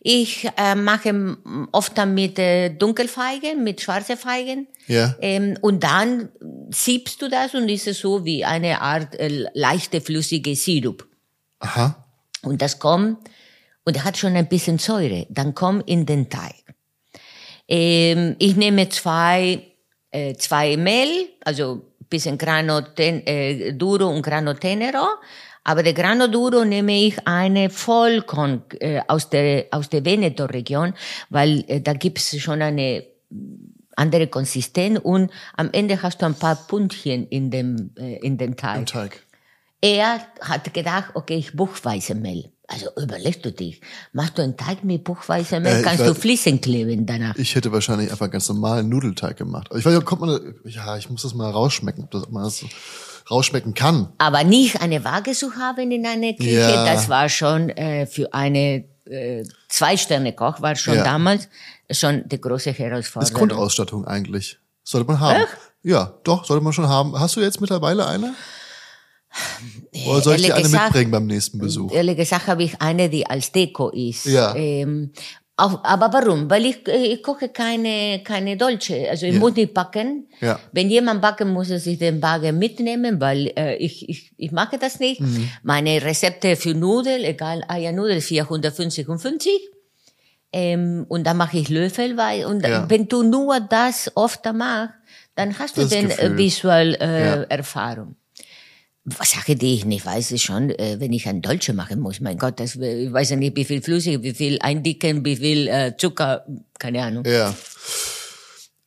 Ich 0.00 0.48
äh, 0.56 0.74
mache 0.74 1.36
oft 1.72 1.98
dann 1.98 2.14
mit 2.14 2.38
äh, 2.38 2.70
Dunkelfeigen, 2.70 3.64
mit 3.64 3.80
schwarzen 3.80 4.16
Feigen. 4.16 4.68
Ja. 4.86 5.16
Ähm, 5.20 5.58
und 5.60 5.82
dann 5.82 6.28
siebst 6.70 7.20
du 7.20 7.28
das 7.28 7.54
und 7.54 7.68
ist 7.68 7.86
es 7.86 7.98
so 7.98 8.24
wie 8.24 8.44
eine 8.44 8.80
Art 8.80 9.14
äh, 9.16 9.46
leichte 9.54 10.00
flüssige 10.00 10.54
Sirup. 10.54 11.06
Aha. 11.58 12.04
Und 12.42 12.62
das 12.62 12.78
kommt, 12.78 13.18
und 13.84 14.04
hat 14.04 14.18
schon 14.18 14.36
ein 14.36 14.48
bisschen 14.48 14.78
Säure, 14.78 15.26
dann 15.30 15.54
kommt 15.54 15.88
in 15.88 16.04
den 16.04 16.28
Teig. 16.28 16.54
Ähm, 17.66 18.36
ich 18.38 18.54
nehme 18.54 18.88
zwei, 18.90 19.62
äh, 20.10 20.34
zwei 20.34 20.76
Mehl, 20.76 21.28
also 21.42 21.86
ein 22.00 22.06
bisschen 22.08 22.36
Grano 22.38 22.82
ten, 22.82 23.26
äh, 23.26 23.72
Duro 23.72 24.08
und 24.08 24.22
Grano 24.22 24.54
Tenero. 24.54 25.06
Aber 25.68 25.82
der 25.82 25.92
Grano 25.92 26.28
Duro 26.28 26.64
nehme 26.64 26.98
ich 26.98 27.14
eine 27.26 27.68
Vollkorn 27.68 28.62
äh, 28.80 29.02
aus 29.06 29.28
der, 29.28 29.66
aus 29.70 29.90
der 29.90 30.02
Veneto-Region, 30.02 30.94
weil 31.28 31.62
äh, 31.68 31.82
da 31.82 31.92
gibt's 31.92 32.34
schon 32.40 32.62
eine 32.62 33.04
andere 33.94 34.28
Konsistenz 34.28 34.98
und 35.02 35.30
am 35.58 35.68
Ende 35.72 36.00
hast 36.00 36.22
du 36.22 36.26
ein 36.26 36.34
paar 36.36 36.56
Pünktchen 36.56 37.26
in 37.28 37.50
dem, 37.50 37.90
äh, 37.98 38.16
in 38.16 38.38
dem 38.38 38.56
Teig. 38.56 38.78
Im 38.78 38.86
Teig. 38.86 39.22
Er 39.82 40.20
hat 40.40 40.72
gedacht, 40.72 41.10
okay, 41.12 41.36
ich 41.36 41.54
Buchweizenmehl. 41.54 42.50
Also 42.66 42.88
überlegst 42.96 43.44
du 43.44 43.52
dich, 43.52 43.82
machst 44.14 44.38
du 44.38 44.42
einen 44.42 44.56
Teig 44.56 44.84
mit 44.84 45.04
Buchweizenmehl, 45.04 45.72
Äh, 45.72 45.78
ich 45.80 45.84
kannst 45.84 46.00
du 46.00 46.12
weiß- 46.12 46.14
Fliesen 46.18 46.60
kleben 46.62 47.04
danach. 47.04 47.36
Ich 47.36 47.54
hätte 47.54 47.72
wahrscheinlich 47.72 48.10
einfach 48.10 48.30
ganz 48.30 48.48
normalen 48.48 48.88
Nudelteig 48.88 49.36
gemacht. 49.36 49.68
Ich 49.76 49.84
weiß 49.84 49.94
nicht, 49.94 50.04
kommt 50.06 50.22
man, 50.22 50.54
ja, 50.64 50.96
ich 50.96 51.10
muss 51.10 51.22
das 51.22 51.34
mal 51.34 51.50
rausschmecken, 51.50 52.04
ob, 52.04 52.10
das, 52.10 52.22
das 52.30 52.58
so 52.58 52.66
rausschmecken 53.30 53.74
kann. 53.74 54.12
Aber 54.18 54.44
nicht 54.44 54.80
eine 54.80 55.04
Waage 55.04 55.32
zu 55.32 55.54
haben 55.56 55.90
in 55.90 56.06
einer 56.06 56.32
Küche, 56.34 56.50
Ja. 56.60 56.84
das 56.84 57.08
war 57.08 57.28
schon 57.28 57.68
äh, 57.70 58.06
für 58.06 58.32
eine 58.32 58.84
äh, 59.06 59.44
Zwei-Sterne-Koch, 59.68 60.60
war 60.60 60.76
schon 60.76 60.96
Ja. 60.96 61.04
damals 61.04 61.48
schon 61.90 62.28
die 62.28 62.40
große 62.40 62.70
Das 62.70 62.74
ist 62.74 62.78
Herausforderung. 62.78 63.34
Grundausstattung 63.48 64.04
eigentlich. 64.06 64.58
Sollte 64.84 65.06
man 65.06 65.20
haben. 65.20 65.44
Ja, 65.82 66.14
doch, 66.24 66.44
sollte 66.44 66.62
man 66.64 66.72
schon 66.72 66.88
haben. 66.88 67.18
Hast 67.18 67.36
du 67.36 67.40
jetzt 67.40 67.60
mittlerweile 67.60 68.06
eine? 68.06 68.34
Oder 70.06 70.20
soll 70.22 70.36
ich 70.36 70.42
dir 70.42 70.48
ehrlich 70.48 70.54
eine 70.54 70.62
gesagt- 70.64 70.84
mitbringen 70.86 71.10
beim 71.10 71.26
nächsten 71.26 71.58
Besuch? 71.58 71.92
Ehrlich 71.92 72.16
gesagt 72.16 72.46
habe 72.46 72.62
ich 72.62 72.80
eine, 72.80 73.08
die 73.08 73.26
als 73.26 73.52
Deko 73.52 73.90
ist. 73.90 74.24
Ja. 74.26 74.54
Ähm, 74.54 75.12
auch, 75.58 75.82
aber 75.84 76.12
warum? 76.12 76.48
Weil 76.48 76.66
ich, 76.66 76.86
ich 76.88 77.22
koche 77.22 77.48
keine, 77.48 78.22
keine 78.24 78.56
Dolce. 78.56 79.08
Also 79.10 79.26
ich 79.26 79.34
Ja. 79.34 79.38
muss 79.40 79.54
nicht 79.56 79.74
backen. 79.74 80.28
Ja. 80.40 80.58
Wenn 80.72 80.88
jemand 80.88 81.20
backen 81.20 81.52
muss, 81.52 81.68
er 81.70 81.80
sich 81.80 81.98
den 81.98 82.20
Backen 82.20 82.58
mitnehmen, 82.58 83.20
weil 83.20 83.52
äh, 83.56 83.76
ich, 83.76 84.08
ich, 84.08 84.32
ich 84.36 84.52
mache 84.52 84.78
das 84.78 85.00
nicht. 85.00 85.20
Mhm. 85.20 85.50
Meine 85.62 86.02
Rezepte 86.02 86.56
für 86.56 86.74
Nudeln, 86.74 87.24
egal 87.24 87.62
Eiernudel, 87.68 88.20
450 88.20 89.08
und 89.08 89.18
50. 89.18 89.52
Ähm, 90.52 91.04
und 91.08 91.26
dann 91.26 91.36
mache 91.36 91.58
ich 91.58 91.68
Löffel, 91.68 92.16
weil, 92.16 92.46
und 92.46 92.64
Ja. 92.66 92.88
wenn 92.88 93.06
du 93.08 93.22
nur 93.22 93.60
das 93.60 94.10
oft 94.14 94.44
machst, 94.54 94.94
dann 95.34 95.58
hast 95.58 95.76
du 95.76 95.82
Das 95.82 95.90
den 95.90 96.08
Gefühl. 96.08 96.32
äh, 96.34 96.38
Visual 96.38 96.94
äh. 96.94 97.44
Erfahrung. 97.54 98.16
Was 99.04 99.32
Sache, 99.32 99.56
die 99.56 99.74
ich 99.74 99.84
nicht 99.84 100.04
weiß, 100.04 100.32
ist 100.32 100.42
schon, 100.42 100.70
äh, 100.70 100.96
wenn 100.98 101.12
ich 101.12 101.26
ein 101.28 101.40
Dolce 101.40 101.72
machen 101.72 102.00
muss. 102.00 102.20
Mein 102.20 102.36
Gott, 102.36 102.60
das, 102.60 102.76
äh, 102.76 103.06
ich 103.06 103.12
weiß 103.12 103.30
ja 103.30 103.36
nicht, 103.36 103.56
wie 103.56 103.64
viel 103.64 103.80
Flüssig, 103.80 104.22
wie 104.22 104.34
viel 104.34 104.58
Eindicken, 104.60 105.24
wie 105.24 105.36
viel 105.36 105.68
äh, 105.68 105.96
Zucker, 105.96 106.44
keine 106.78 107.02
Ahnung. 107.02 107.24
Ja. 107.24 107.54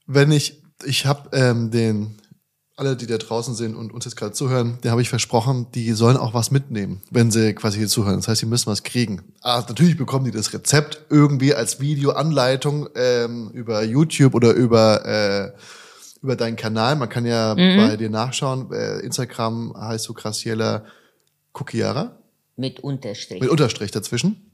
Wenn 0.05 0.32
ich, 0.32 0.62
ich 0.86 1.05
habe 1.05 1.30
ähm, 1.36 1.72
den, 1.72 2.18
alle, 2.76 2.95
die 2.95 3.07
da 3.07 3.18
draußen 3.18 3.55
sind 3.55 3.76
und 3.76 3.93
uns 3.93 4.05
jetzt 4.05 4.16
gerade 4.16 4.34
zuhören, 4.34 4.78
der 4.84 4.91
habe 4.91 5.01
ich 5.01 5.09
versprochen, 5.09 5.68
die 5.74 5.91
sollen 5.93 6.18
auch 6.18 6.34
was 6.34 6.51
mitnehmen, 6.51 7.01
wenn 7.09 7.32
sie 7.32 7.53
quasi 7.53 7.78
hier 7.78 7.88
zuhören. 7.88 8.18
Das 8.18 8.28
heißt, 8.28 8.41
sie 8.41 8.47
müssen 8.47 8.68
was 8.68 8.84
kriegen. 8.84 9.24
Ah, 9.41 9.64
natürlich 9.68 9.97
bekommen 9.97 10.26
die 10.26 10.32
das 10.32 10.53
Rezept 10.53 11.05
irgendwie 11.09 11.53
als 11.53 11.80
Videoanleitung 11.80 12.89
ähm, 12.95 13.49
über 13.53 13.84
YouTube 13.84 14.34
oder 14.34 14.53
über 14.53 15.05
äh, 15.05 15.51
über 16.22 16.36
deinen 16.36 16.55
Kanal. 16.55 16.95
Man 16.95 17.09
kann 17.09 17.26
ja 17.26 17.53
bei 17.55 17.97
dir 17.97 18.09
nachschauen. 18.09 18.72
Äh, 18.72 18.99
Instagram 18.99 19.74
heißt 19.78 20.07
du 20.07 20.13
Graciela 20.13 20.86
Kukiara 21.51 22.17
Mit 22.55 22.80
Unterstrich. 22.82 23.41
mit 23.41 23.49
Unterstrich 23.49 23.91
dazwischen. 23.91 24.51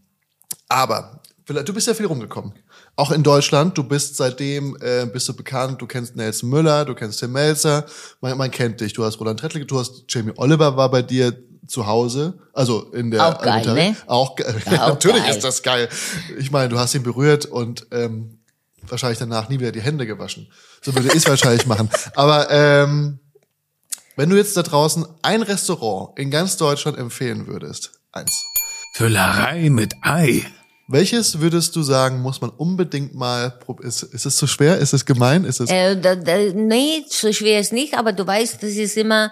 Aber 0.69 1.21
vielleicht, 1.45 1.67
du 1.67 1.73
bist 1.73 1.87
ja 1.87 1.93
viel 1.93 2.05
rumgekommen. 2.05 2.53
Auch 2.95 3.11
in 3.11 3.23
Deutschland. 3.23 3.77
Du 3.77 3.83
bist 3.83 4.15
seitdem 4.15 4.77
äh, 4.81 5.05
bist 5.05 5.27
du 5.29 5.35
bekannt. 5.35 5.81
Du 5.81 5.87
kennst 5.87 6.15
Nelson 6.15 6.49
Müller, 6.49 6.85
du 6.85 6.95
kennst 6.95 7.19
Tim 7.19 7.31
Melzer. 7.33 7.85
Man, 8.21 8.37
man 8.37 8.49
kennt 8.51 8.81
dich. 8.81 8.93
Du 8.93 9.03
hast 9.03 9.19
Roland 9.19 9.39
Trettler, 9.39 9.63
du 9.65 9.79
hast 9.79 10.05
Jamie 10.09 10.33
Oliver 10.37 10.75
war 10.77 10.89
bei 10.89 11.01
dir 11.01 11.37
zu 11.67 11.85
Hause, 11.85 12.39
also 12.53 12.91
in 12.93 13.11
der 13.11 13.27
Auch 13.27 13.41
geil, 13.41 13.65
ne? 13.73 13.95
Auch, 14.05 14.39
Ja, 14.39 14.83
auch 14.85 14.87
natürlich 14.91 15.21
geil. 15.23 15.31
ist 15.35 15.43
das 15.43 15.61
geil. 15.63 15.89
Ich 16.39 16.49
meine, 16.49 16.69
du 16.69 16.79
hast 16.79 16.95
ihn 16.95 17.03
berührt 17.03 17.45
und 17.45 17.87
ähm, 17.91 18.39
wahrscheinlich 18.87 19.19
danach 19.19 19.49
nie 19.49 19.59
wieder 19.59 19.73
die 19.73 19.81
Hände 19.81 20.07
gewaschen. 20.07 20.47
So 20.87 20.95
würde 20.95 21.09
ich 21.09 21.15
es 21.15 21.27
wahrscheinlich 21.27 21.65
machen. 21.65 21.89
Aber 22.15 22.49
ähm, 22.49 23.19
wenn 24.15 24.29
du 24.29 24.37
jetzt 24.37 24.55
da 24.55 24.63
draußen 24.63 25.05
ein 25.21 25.41
Restaurant 25.41 26.17
in 26.17 26.31
ganz 26.31 26.55
Deutschland 26.55 26.97
empfehlen 26.97 27.45
würdest, 27.45 27.91
eins. 28.13 28.45
Füllerei 28.93 29.69
mit 29.69 29.95
Ei. 30.01 30.45
Welches 30.87 31.41
würdest 31.41 31.75
du 31.75 31.83
sagen, 31.83 32.21
muss 32.21 32.39
man 32.39 32.51
unbedingt 32.51 33.13
mal 33.13 33.51
probieren? 33.51 33.89
Ist, 33.89 34.01
ist 34.01 34.25
es 34.25 34.37
zu 34.37 34.47
schwer? 34.47 34.77
Ist 34.77 34.93
es 34.93 35.05
gemein? 35.05 35.43
Ist 35.43 35.59
es 35.59 35.69
Äh, 35.69 35.99
da, 35.99 36.15
da, 36.15 36.37
nee, 36.55 37.03
so 37.09 37.33
schwer 37.33 37.59
ist 37.59 37.73
nicht, 37.73 37.93
aber 37.97 38.13
du 38.13 38.25
weißt, 38.25 38.63
das 38.63 38.71
ist 38.71 38.95
immer, 38.95 39.25
äh, 39.25 39.29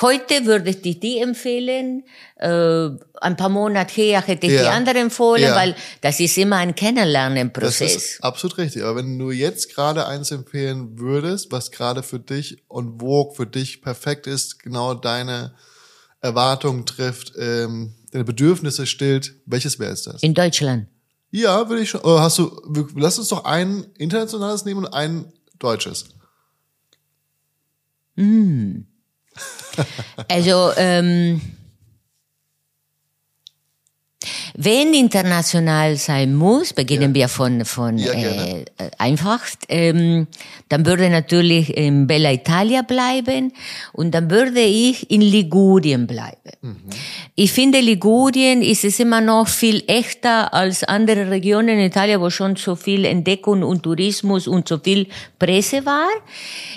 heute 0.00 0.44
würde 0.46 0.70
ich 0.70 0.82
dir 0.82 0.94
die 0.98 1.18
empfehlen, 1.18 2.04
äh, 2.36 2.88
ein 3.20 3.36
paar 3.36 3.48
Monate 3.48 3.92
her 3.94 4.20
hätte 4.26 4.46
ich 4.46 4.52
Ja. 4.54 4.62
die 4.62 4.68
andere 4.68 4.98
empfohlen, 4.98 5.42
Ja. 5.42 5.54
weil 5.56 5.74
das 6.00 6.20
ist 6.20 6.36
immer 6.38 6.56
ein 6.56 6.70
das 6.70 6.76
Kennenlernenprozess. 6.76 7.94
ist 7.96 8.24
absolut 8.24 8.58
richtig. 8.58 8.82
Aber 8.82 8.96
wenn 8.96 9.18
du 9.18 9.30
jetzt 9.30 9.74
gerade 9.74 10.06
eins 10.06 10.30
empfehlen 10.30 10.98
würdest, 10.98 11.52
was 11.52 11.70
gerade 11.70 12.02
für 12.02 12.18
dich 12.18 12.62
und 12.68 13.00
wo 13.00 13.32
für 13.32 13.46
dich 13.46 13.82
perfekt 13.82 14.26
ist, 14.26 14.58
genau 14.62 14.94
deine 14.94 15.54
Erwartungen 16.20 16.86
trifft, 16.86 17.32
ähm, 17.38 17.94
deine 18.12 18.24
Bedürfnisse 18.24 18.86
stillt, 18.86 19.34
welches 19.46 19.78
wäre 19.78 19.92
es 19.92 20.02
das? 20.02 20.22
In 20.22 20.34
Deutschland. 20.34 20.86
Ja, 21.30 21.68
würde 21.68 21.82
ich 21.82 21.90
schon. 21.90 22.02
Oder 22.02 22.20
hast 22.20 22.38
du? 22.38 22.50
Lass 22.94 23.18
uns 23.18 23.28
doch 23.28 23.44
ein 23.44 23.86
internationales 23.96 24.64
nehmen 24.66 24.84
und 24.84 24.92
ein 24.92 25.32
deutsches. 25.58 26.04
Also, 30.28 30.70
ähm, 30.76 31.40
wenn 34.54 34.92
international 34.92 35.96
sein 35.96 36.34
muss, 36.34 36.72
beginnen 36.74 37.10
Ja. 37.10 37.14
wir 37.14 37.28
von, 37.28 37.64
von 37.64 37.98
Ja, 37.98 38.12
äh, 38.12 38.60
äh, 38.60 38.90
einfachst, 38.98 39.64
ähm, 39.68 40.26
dann 40.68 40.84
würde 40.86 41.08
natürlich 41.08 41.74
in 41.76 42.06
Bella 42.06 42.32
Italia 42.32 42.82
bleiben 42.82 43.52
und 43.92 44.12
dann 44.14 44.30
würde 44.30 44.60
ich 44.60 45.10
in 45.10 45.22
Ligurien 45.22 46.06
bleiben. 46.06 46.52
Mhm. 46.60 46.76
Ich 47.34 47.52
finde, 47.52 47.80
Ligurien 47.80 48.62
ist 48.62 48.84
es 48.84 49.00
immer 49.00 49.20
noch 49.20 49.48
viel 49.48 49.82
echter 49.86 50.52
als 50.52 50.84
andere 50.84 51.30
Regionen 51.30 51.70
in 51.78 51.86
Italien, 51.86 52.20
wo 52.20 52.30
schon 52.30 52.56
so 52.56 52.76
viel 52.76 53.04
Entdeckung 53.06 53.62
und 53.62 53.82
Tourismus 53.82 54.46
und 54.46 54.68
so 54.68 54.78
viel 54.78 55.08
Presse 55.38 55.84
war. 55.86 56.08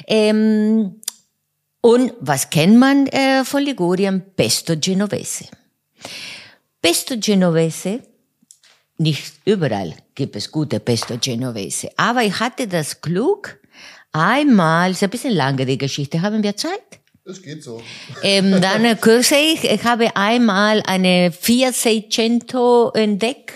Ähm, 0.08 0.96
und 1.86 2.14
was 2.20 2.50
kennt 2.50 2.80
man 2.80 3.06
äh, 3.08 3.46
von 3.46 3.62
Ligurien? 3.62 4.24
Pesto 4.36 4.76
Genovese. 4.76 5.46
Pesto 6.82 7.16
Genovese, 7.16 8.00
nicht 8.98 9.34
überall 9.46 9.94
gibt 10.16 10.36
es 10.36 10.52
gute 10.52 10.80
Pesto 10.80 11.16
Genovese, 11.22 11.90
aber 11.96 12.24
ich 12.24 12.40
hatte 12.40 12.68
das 12.68 13.02
Glück, 13.02 13.60
einmal, 14.12 14.92
ist 14.92 15.04
ein 15.04 15.12
bisschen 15.12 15.36
lange 15.36 15.64
die 15.64 15.78
Geschichte, 15.78 16.24
haben 16.24 16.42
wir 16.42 16.58
Zeit? 16.58 17.02
Es 17.24 17.40
geht 17.44 17.64
so. 17.64 17.80
Ähm, 18.24 18.60
dann 18.60 19.00
kürze 19.00 19.36
ich, 19.36 19.64
ich 19.64 19.84
habe 19.84 20.16
einmal 20.16 20.82
eine 20.88 21.32
Fiat 21.32 21.76
entdeckt. 22.96 23.54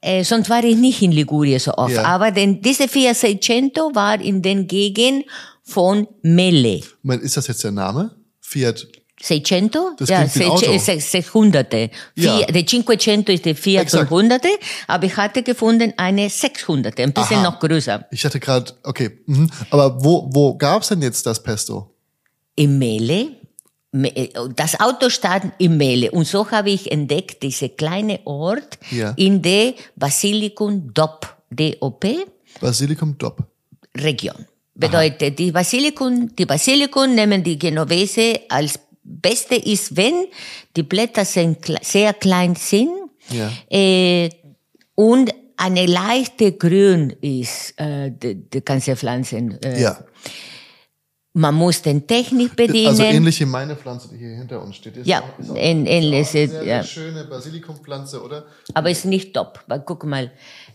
Äh, 0.00 0.22
sonst 0.22 0.48
war 0.48 0.62
ich 0.62 0.76
nicht 0.76 1.02
in 1.02 1.10
Ligurien 1.10 1.58
so 1.58 1.74
oft. 1.74 1.94
Ja. 1.94 2.04
Aber 2.04 2.30
denn 2.30 2.62
diese 2.62 2.86
Fiat 2.86 3.16
Seicento 3.16 3.90
war 3.94 4.20
in 4.20 4.42
den 4.42 4.68
Gegend 4.68 5.24
von 5.68 6.06
Melle. 6.22 6.80
Moment, 7.02 7.22
ist 7.22 7.36
das 7.36 7.46
jetzt 7.46 7.62
der 7.64 7.72
Name? 7.72 8.14
Fiat. 8.40 8.86
Seicento? 9.20 9.90
Das 9.98 10.08
ja, 10.08 10.26
Sechshunderte. 10.28 11.90
Ja. 12.14 12.40
Der 12.46 12.64
Cinquecento 12.66 13.32
ist 13.32 13.44
der 13.44 13.52
Exakt. 13.52 14.08
400 14.08 14.44
aber 14.86 15.04
ich 15.06 15.16
hatte 15.16 15.42
gefunden 15.42 15.92
eine 15.96 16.30
600 16.30 16.98
ein 17.00 17.12
bisschen 17.12 17.38
Aha. 17.38 17.50
noch 17.50 17.58
größer. 17.58 18.06
Ich 18.12 18.24
hatte 18.24 18.38
gerade, 18.38 18.72
okay. 18.84 19.18
Mhm. 19.26 19.50
Aber 19.70 20.02
wo, 20.04 20.28
wo 20.32 20.56
gab's 20.56 20.88
denn 20.88 21.02
jetzt 21.02 21.26
das 21.26 21.42
Pesto? 21.42 21.92
Im 22.54 22.78
Mele, 22.78 23.32
Me- 23.90 24.28
das 24.54 24.78
Auto 24.78 25.08
stand 25.10 25.52
im 25.58 25.76
Mele 25.78 26.10
und 26.12 26.26
so 26.26 26.48
habe 26.50 26.70
ich 26.70 26.92
entdeckt, 26.92 27.42
diese 27.42 27.70
kleine 27.70 28.20
Ort 28.24 28.78
Ja. 28.92 29.14
in 29.16 29.42
der 29.42 29.74
Basilikum 29.96 30.92
DOP, 30.94 31.26
D-O-P, 31.50 32.18
Basilikum 32.60 33.16
Dop. 33.18 33.42
Region. 33.96 34.46
Bedeutet, 34.78 35.38
die 35.38 35.50
Basilikum, 35.52 36.34
die 36.36 36.46
Basilikum 36.46 37.14
nehmen 37.14 37.42
die 37.42 37.58
Genovese 37.58 38.40
als 38.48 38.78
Beste 39.02 39.56
ist, 39.56 39.96
wenn 39.96 40.26
die 40.76 40.82
Blätter 40.84 41.24
sind, 41.24 41.58
sehr 41.82 42.12
klein 42.14 42.54
sind 42.54 42.90
Ja. 43.30 43.50
äh, 43.70 44.30
und 44.94 45.34
eine 45.56 45.86
leichte 45.86 46.52
Grün 46.52 47.10
ist 47.20 47.74
äh, 47.80 48.12
die, 48.12 48.48
die 48.48 48.64
ganze 48.64 48.94
Pflanzen. 48.94 49.60
Äh, 49.62 49.80
Ja. 49.82 49.98
Man 51.34 51.54
muss 51.54 51.82
den 51.82 52.06
Technik 52.06 52.56
bedienen. 52.56 52.88
Also 52.88 53.02
ähnlich 53.04 53.38
wie 53.40 53.44
meine 53.44 53.76
Pflanze, 53.76 54.08
die 54.08 54.16
hier 54.18 54.30
hinter 54.36 54.60
uns 54.62 54.76
steht. 54.76 54.96
Ist 54.96 55.06
Ja, 55.06 55.20
auch, 55.22 55.38
ist 55.38 55.50
auch, 55.50 55.54
ähn- 55.56 55.84
ist 55.84 55.90
ähnlich, 55.90 56.26
auch 56.28 56.34
eine 56.34 56.48
sehr, 56.48 56.64
ja. 56.64 56.82
schöne 56.82 57.24
Basilikumpflanze, 57.24 58.22
oder? 58.22 58.46
Aber 58.74 58.90
ist 58.90 59.04
nicht 59.04 59.34
top. 59.34 59.62
Weil 59.68 59.80
guck 59.80 60.04
mal, 60.04 60.32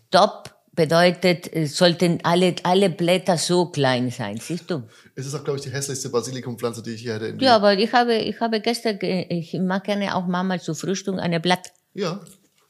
top 0.10 0.53
bedeutet, 0.76 1.52
es 1.54 1.78
sollten 1.78 2.20
alle, 2.24 2.56
alle 2.64 2.90
Blätter 2.90 3.38
so 3.38 3.68
klein 3.68 4.10
sein, 4.12 4.38
siehst 4.38 4.70
du? 4.70 4.84
Es 5.16 5.26
ist 5.26 5.36
auch, 5.36 5.44
glaube 5.44 5.60
ich, 5.60 5.66
die 5.66 5.72
hässlichste 5.72 6.10
Basilikumpflanze, 6.10 6.82
die 6.84 6.92
ich 6.92 7.02
hier 7.02 7.14
hätte. 7.14 7.36
Ja, 7.40 7.56
aber 7.56 7.78
ich 7.78 7.92
habe, 7.94 8.16
ich 8.16 8.40
habe 8.40 8.60
gestern, 8.60 8.98
ge- 9.00 9.28
ich 9.30 9.54
mag 9.54 9.84
gerne 9.84 10.16
auch 10.16 10.26
manchmal 10.26 10.60
zu 10.62 10.74
Frühstück 10.74 11.20
eine 11.20 11.40
Blatt. 11.40 11.72
Ja, 11.94 12.20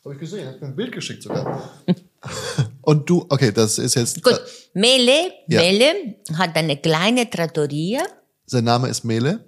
habe 0.04 0.14
ich 0.16 0.20
gesehen. 0.20 0.48
Hat 0.48 0.60
mir 0.62 0.68
ein 0.68 0.76
Bild 0.76 0.92
geschickt 0.92 1.24
sogar. 1.24 1.72
Und 2.82 3.10
du, 3.10 3.26
okay, 3.30 3.52
das 3.54 3.78
ist 3.80 3.96
jetzt. 3.96 4.22
Gut, 4.24 4.40
Mele, 4.74 5.32
Ja. 5.48 5.62
Mele 5.62 6.16
hat 6.38 6.56
eine 6.58 6.78
kleine 6.78 7.30
Trattoria. 7.30 8.02
Sein 8.46 8.66
Name 8.66 8.90
ist 8.90 9.04
Mele. 9.06 9.46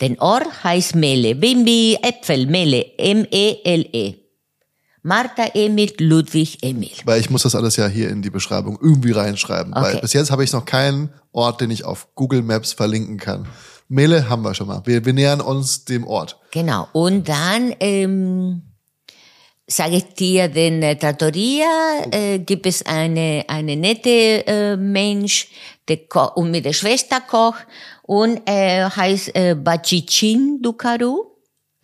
Den 0.00 0.18
Ort 0.20 0.62
heißt 0.64 0.94
Mele, 0.94 1.34
Bimbi 1.34 1.98
Äpfel, 2.02 2.46
Mele, 2.46 2.84
M-E-L-E. 2.98 4.14
Martha 5.02 5.44
Emil, 5.54 5.92
Ludwig 5.98 6.58
Emil. 6.62 6.90
Weil 7.04 7.20
ich 7.20 7.30
muss 7.30 7.42
das 7.42 7.54
alles 7.54 7.76
ja 7.76 7.86
hier 7.86 8.10
in 8.10 8.22
die 8.22 8.30
Beschreibung 8.30 8.78
irgendwie 8.80 9.12
reinschreiben. 9.12 9.74
Weil 9.74 9.92
Okay. 9.92 10.00
bis 10.02 10.12
jetzt 10.12 10.30
habe 10.30 10.44
ich 10.44 10.52
noch 10.52 10.64
keinen 10.64 11.10
Ort, 11.32 11.60
den 11.60 11.70
ich 11.70 11.84
auf 11.84 12.08
Google 12.14 12.42
Maps 12.42 12.72
verlinken 12.72 13.18
kann. 13.18 13.46
Mele 13.88 14.28
haben 14.28 14.42
wir 14.42 14.54
schon 14.54 14.66
mal. 14.66 14.82
Wir, 14.84 15.04
wir 15.04 15.12
nähern 15.12 15.40
uns 15.40 15.84
dem 15.84 16.06
Ort. 16.06 16.38
Genau. 16.50 16.88
Und 16.92 17.28
dann 17.28 17.74
ähm, 17.80 18.62
sage 19.66 19.96
ich 19.96 20.14
dir, 20.14 20.48
den 20.48 20.82
äh, 20.82 20.96
Trattoria 20.96 21.66
äh, 22.10 22.38
gibt 22.38 22.66
es 22.66 22.84
eine 22.84 23.44
eine 23.48 23.76
nette 23.76 24.46
äh, 24.46 24.76
Mensch, 24.76 25.48
der 25.88 25.98
ko 26.08 26.32
und 26.34 26.50
mit 26.50 26.64
der 26.66 26.72
Schwester 26.74 27.20
kocht 27.20 27.66
und 28.02 28.40
äh, 28.46 28.84
heißt 28.84 29.34
äh, 29.34 29.54
Bacicin 29.54 30.60
Ducaru. 30.60 31.27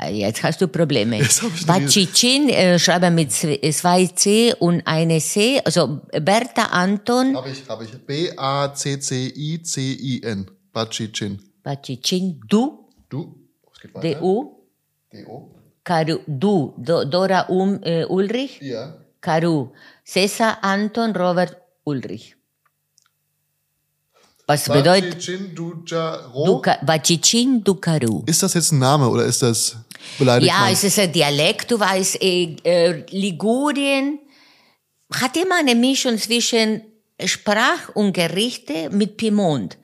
Äh, 0.00 0.12
Jetzt 0.12 0.42
hast 0.42 0.60
du 0.60 0.68
Probleme. 0.68 1.18
Bacicin 1.66 2.48
äh, 2.48 2.78
schreibe 2.78 3.10
mit 3.10 3.32
zwei 3.32 3.58
zwei 3.70 4.06
C 4.06 4.54
und 4.58 4.82
eine 4.86 5.20
C, 5.20 5.60
also 5.64 6.00
Bertha 6.20 6.64
Anton 6.66 7.36
Habe 7.36 7.50
ich, 7.50 7.68
habe 7.68 7.84
ich. 7.84 7.92
B-A-C-C-I-C-I-N. 9.24 10.50
Bacicin. 10.72 11.40
Bacicin 11.62 12.40
Du, 12.48 12.88
Du? 13.08 13.36
Es 13.72 13.80
geht 13.80 13.94
weiter. 13.94 14.08
D-U, 14.20 14.66
D-O. 15.12 15.50
Caru, 15.84 16.18
Du, 16.26 16.74
Do, 16.78 17.04
Dora 17.04 17.42
um, 17.48 17.80
äh, 17.82 18.04
Ulrich. 18.06 18.60
Ja. 18.62 18.96
Caru, 19.20 19.72
Cesar 20.04 20.58
Anton 20.62 21.14
Robert 21.14 21.56
Ulrich. 21.84 22.36
Was 24.46 24.64
bedeutet 24.64 25.16
Bacicin 26.84 27.64
Ducaru? 27.64 28.22
Ist 28.26 28.42
das 28.42 28.54
jetzt 28.54 28.72
ein 28.72 28.78
Name 28.78 29.08
oder 29.08 29.24
ist 29.24 29.42
das 29.42 29.76
beleidigt? 30.18 30.52
Ja, 30.52 30.68
es 30.70 30.84
ist 30.84 30.98
ein 30.98 31.12
Dialekt, 31.12 31.70
du 31.70 31.80
weißt, 31.80 32.22
äh, 32.22 32.56
äh, 32.62 33.04
Ligurien 33.10 34.18
hat 35.14 35.36
immer 35.36 35.58
eine 35.58 35.74
Mischung 35.74 36.18
zwischen 36.18 36.82
Sprach 37.24 37.90
und 37.94 38.12
Gerichte 38.12 38.90
mit 38.90 39.16
Piemont. 39.16 39.78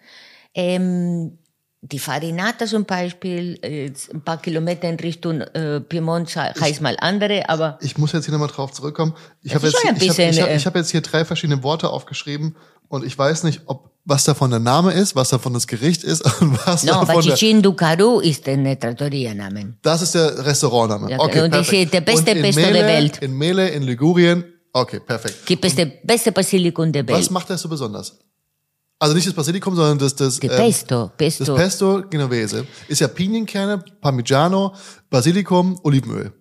Ähm, 0.55 1.39
die 1.82 1.99
Farinata 1.99 2.66
zum 2.66 2.85
Beispiel, 2.85 3.59
äh, 3.62 3.91
ein 4.12 4.23
paar 4.23 4.43
Kilometer 4.43 4.89
in 4.91 4.97
Richtung 4.97 5.41
äh, 5.41 5.81
Piemont 5.81 6.37
heißt 6.37 6.82
mal 6.82 6.97
andere, 7.01 7.49
aber 7.49 7.78
ich 7.81 7.97
muss 7.97 8.12
jetzt 8.12 8.27
hier 8.27 8.32
nochmal 8.32 8.49
drauf 8.49 8.73
zurückkommen. 8.73 9.15
Ich 9.43 9.55
habe 9.55 9.66
jetzt, 9.66 9.78
ich 9.82 9.89
hab, 9.89 9.99
bisschen, 9.99 10.31
ich 10.31 10.43
hab, 10.43 10.49
äh, 10.51 10.57
ich 10.57 10.66
hab 10.66 10.77
jetzt 10.77 10.91
hier 10.91 11.01
drei 11.01 11.24
verschiedene 11.24 11.62
Worte 11.62 11.89
aufgeschrieben 11.89 12.57
und 12.89 13.07
ich 13.07 13.16
weiß 13.16 13.45
nicht, 13.45 13.62
ob 13.65 13.91
was 14.05 14.25
davon 14.25 14.51
der 14.51 14.61
Name 14.61 14.93
ist, 14.93 15.15
was 15.15 15.29
davon 15.29 15.55
das 15.55 15.67
Gericht 15.67 16.05
ist 16.05 16.23
und 16.41 16.59
was 16.67 16.85
no, 16.85 16.93
davon 16.93 17.07
der, 17.23 17.31
Bacicin 17.33 17.63
Ducaru 17.63 18.21
ist 18.21 18.47
der 18.47 18.79
Trattoria-Namen. 18.79 19.79
Das 19.83 20.03
ist 20.03 20.15
der 20.15 20.45
Restaurantname. 20.45 21.19
Okay, 21.19 21.43
und 21.43 21.55
das 21.55 21.67
perfekt. 21.67 21.85
ist 21.85 21.95
der 21.95 22.01
beste 22.01 22.35
Pesto 22.35 22.61
der 22.61 22.87
Welt. 22.87 23.19
In 23.19 23.37
Mele, 23.37 23.69
in 23.69 23.83
Ligurien. 23.83 24.45
Okay, 24.73 25.01
perfekt. 25.01 25.47
Gibt 25.47 25.65
es 25.65 25.75
der 25.75 25.87
beste 26.05 26.33
Basilikum 26.33 26.93
der 26.93 27.07
Welt? 27.07 27.19
Was 27.19 27.31
macht 27.31 27.51
das 27.51 27.61
so 27.61 27.69
besonders? 27.69 28.19
Also 28.99 29.15
nicht 29.15 29.27
das 29.27 29.35
Basilikum, 29.35 29.75
sondern 29.75 29.99
das, 29.99 30.15
das, 30.15 30.39
Der 30.39 30.51
ähm, 30.51 30.57
Pesto, 30.59 31.11
Pesto. 31.17 31.45
das 31.45 31.57
Pesto 31.57 32.03
Genovese. 32.11 32.67
Ist 32.87 33.01
ja 33.01 33.09
Pinienkerne, 33.09 33.83
Parmigiano, 34.01 34.75
Basilikum, 35.09 35.81
Olivenöl. 35.83 36.33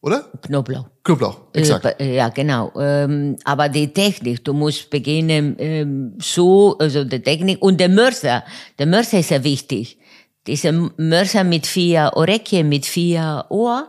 Oder? 0.00 0.30
Knoblauch. 0.42 0.86
Knoblauch, 1.02 1.40
exakt. 1.52 1.84
Äh, 1.84 1.94
äh, 2.12 2.16
ja, 2.16 2.28
genau. 2.28 2.70
Ähm, 2.78 3.36
aber 3.44 3.68
die 3.68 3.92
Technik, 3.92 4.44
du 4.44 4.52
musst 4.52 4.90
beginnen 4.90 5.56
ähm, 5.58 6.16
so, 6.22 6.78
also 6.78 7.02
die 7.04 7.20
Technik 7.20 7.60
und 7.60 7.78
der 7.80 7.88
Mörser. 7.88 8.44
Der 8.78 8.86
Mörser 8.86 9.18
ist 9.18 9.30
ja 9.30 9.42
wichtig. 9.42 9.98
Dieser 10.46 10.70
Mörser 10.72 11.42
mit 11.44 11.66
vier 11.66 12.12
Ohrläppchen, 12.14 12.68
mit 12.68 12.86
vier 12.86 13.46
Ohr. 13.48 13.88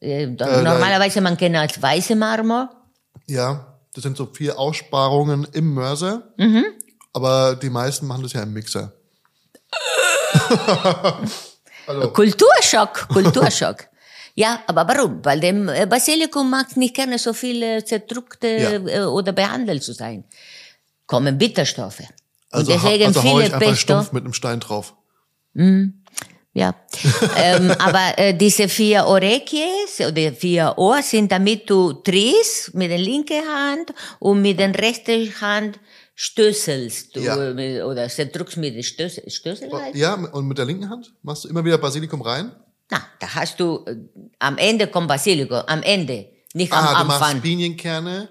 Äh, 0.00 0.28
da- 0.34 0.46
Äh, 0.60 0.62
normalerweise 0.62 1.20
man 1.20 1.36
kennt 1.36 1.56
als 1.56 1.80
weiße 1.80 2.16
Marmor. 2.16 2.70
Ja, 3.28 3.78
das 3.94 4.02
sind 4.02 4.16
so 4.16 4.26
vier 4.32 4.58
Aussparungen 4.58 5.46
im 5.52 5.74
Mörser. 5.74 6.32
Mhm. 6.38 6.64
Aber 7.12 7.54
die 7.54 7.70
meisten 7.70 8.06
machen 8.06 8.22
das 8.22 8.32
ja 8.32 8.42
im 8.42 8.52
Mixer. 8.54 8.92
Also, 11.86 12.08
Kulturschock, 12.12 13.08
Kulturschock. 13.08 13.88
Ja, 14.34 14.60
aber 14.66 14.86
warum? 14.88 15.24
Weil 15.24 15.40
dem 15.40 15.68
äh, 15.68 15.86
Basilikum 15.86 16.50
mag 16.50 16.76
nicht 16.76 16.94
gerne 16.94 17.18
so 17.18 17.32
viel 17.32 17.62
äh, 17.62 17.84
zerdrückte 17.84 18.48
Ja. 18.48 18.70
äh, 18.72 19.04
oder 19.04 19.32
behandelt 19.32 19.82
zu 19.82 19.92
sein. 19.92 20.24
Kommen 21.06 21.38
Bitterstoffe. 21.38 22.02
also, 22.50 22.72
und 22.72 22.82
deswegen 22.82 23.06
also 23.06 23.20
viele 23.20 23.46
ich 23.46 23.54
einfach 23.54 23.76
stumpf 23.76 24.12
mit 24.12 24.24
einem 24.24 24.32
Stein 24.32 24.60
drauf. 24.60 24.94
Ja, 26.56 26.74
ähm, 27.36 27.72
aber 27.78 28.16
äh, 28.16 28.32
diese 28.32 28.68
vier 28.68 29.06
Orekies 29.06 30.00
oder 30.06 30.32
vier 30.32 30.74
Ohr 30.76 31.02
sind, 31.02 31.30
damit 31.32 31.68
du 31.68 31.92
drehst 31.92 32.74
mit 32.74 32.90
der 32.90 32.98
linken 32.98 33.42
Hand 33.48 33.92
und 34.20 34.40
mit 34.40 34.60
der 34.60 34.72
rechten 34.78 35.32
Hand 35.40 35.80
stößelst. 36.14 37.16
Du, 37.16 37.20
Ja. 37.20 37.34
oder 37.84 38.08
zerdrückst 38.08 38.56
mit 38.56 38.76
der 38.76 38.82
Stößel, 38.84 39.28
Stößel 39.28 39.72
heißt? 39.72 39.96
Ja, 39.96 40.14
und 40.14 40.46
mit 40.46 40.56
der 40.58 40.64
linken 40.64 40.88
Hand 40.88 41.12
machst 41.22 41.44
du 41.44 41.48
immer 41.48 41.64
wieder 41.64 41.78
Basilikum 41.78 42.22
rein. 42.22 42.52
Na, 42.90 42.98
da 43.20 43.34
hast 43.34 43.58
du, 43.60 43.84
äh, 43.86 43.96
am 44.38 44.58
Ende 44.58 44.86
kommt 44.88 45.08
Basilikum, 45.08 45.58
am 45.66 45.82
Ende, 45.82 46.26
nicht 46.54 46.72
am 46.72 46.78
Ah, 46.84 46.90
du 46.90 46.96
Anfang. 47.10 47.20
machst 47.20 47.42
Pinienkerne, 47.42 48.28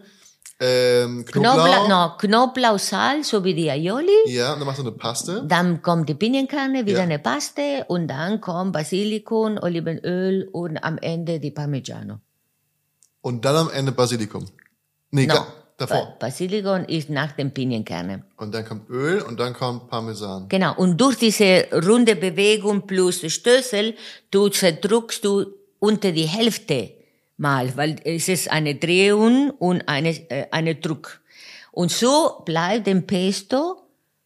ähm, 0.60 1.26
Knoblauch, 1.26 1.56
Knoblauch. 1.86 1.88
no, 1.90 2.18
Knoblauch, 2.18 2.80
Salz, 2.80 3.30
so 3.30 3.44
wie 3.44 3.54
die 3.56 3.70
Aioli. 3.70 4.08
Ja, 4.28 4.54
und 4.54 4.60
dann 4.60 4.68
machst 4.68 4.80
du 4.80 4.84
eine 4.84 4.92
Paste. 4.92 5.44
Dann 5.48 5.82
kommt 5.82 6.08
die 6.08 6.14
Pinienkerne, 6.14 6.86
wieder 6.86 7.00
Ja. 7.00 7.04
eine 7.04 7.20
Paste 7.20 7.86
und 7.88 8.08
dann 8.08 8.40
kommt 8.42 8.74
Basilikum, 8.74 9.58
Olivenöl 9.62 10.48
und 10.52 10.78
am 10.78 10.98
Ende 11.00 11.40
die 11.40 11.52
Parmigiano. 11.52 12.20
Und 13.22 13.44
dann 13.46 13.56
am 13.56 13.70
Ende 13.72 13.92
Basilikum. 13.92 14.46
Nee, 15.12 15.26
No, 15.28 15.46
davor. 15.86 16.06
Ba- 16.06 16.16
Basilikum 16.20 16.86
ist 16.86 17.10
nach 17.10 17.32
den 17.34 17.54
Pinienkerne. 17.54 18.24
Und 18.38 18.54
dann 18.54 18.66
kommt 18.66 18.90
Öl 18.90 19.22
und 19.22 19.40
dann 19.40 19.54
kommt 19.54 19.90
Parmesan. 19.90 20.48
Genau. 20.50 20.76
Und 20.76 21.00
durch 21.00 21.18
diese 21.18 21.68
runde 21.86 22.16
Bewegung 22.16 22.88
plus 22.88 23.22
Stößel, 23.32 23.96
du 24.32 24.50
zerdrückst 24.50 25.24
du 25.26 25.46
unter 25.80 26.12
die 26.12 26.26
Hälfte 26.28 26.92
mal, 27.38 27.76
weil 27.76 27.96
es 28.04 28.28
ist 28.28 28.50
eine 28.52 28.76
Drehung 28.76 29.52
und 29.52 29.88
eine, 29.88 30.10
äh, 30.30 30.48
eine 30.52 30.76
Druck. 30.76 31.20
Und 31.72 31.92
so 31.92 32.42
bleibt 32.46 32.88
dem 32.88 33.06
Pesto 33.08 33.82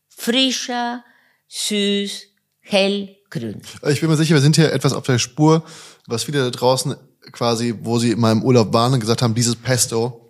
frischer, 0.10 1.04
süß, 1.48 2.24
hell, 2.62 3.16
grün. 3.30 3.62
Ich 3.90 4.02
bin 4.02 4.10
mir 4.10 4.18
sicher, 4.18 4.34
wir 4.36 4.42
sind 4.42 4.56
hier 4.56 4.74
etwas 4.74 4.94
auf 4.94 5.06
der 5.06 5.20
Spur, 5.20 5.64
was 6.08 6.24
viele 6.24 6.40
da 6.44 6.50
draußen 6.50 6.96
quasi, 7.32 7.74
wo 7.82 8.00
sie 8.00 8.12
in 8.12 8.20
meinem 8.20 8.44
Urlaub 8.44 8.74
waren 8.74 8.94
und 8.94 9.00
gesagt 9.00 9.22
haben, 9.22 9.36
dieses 9.36 9.56
Pesto 9.56 10.27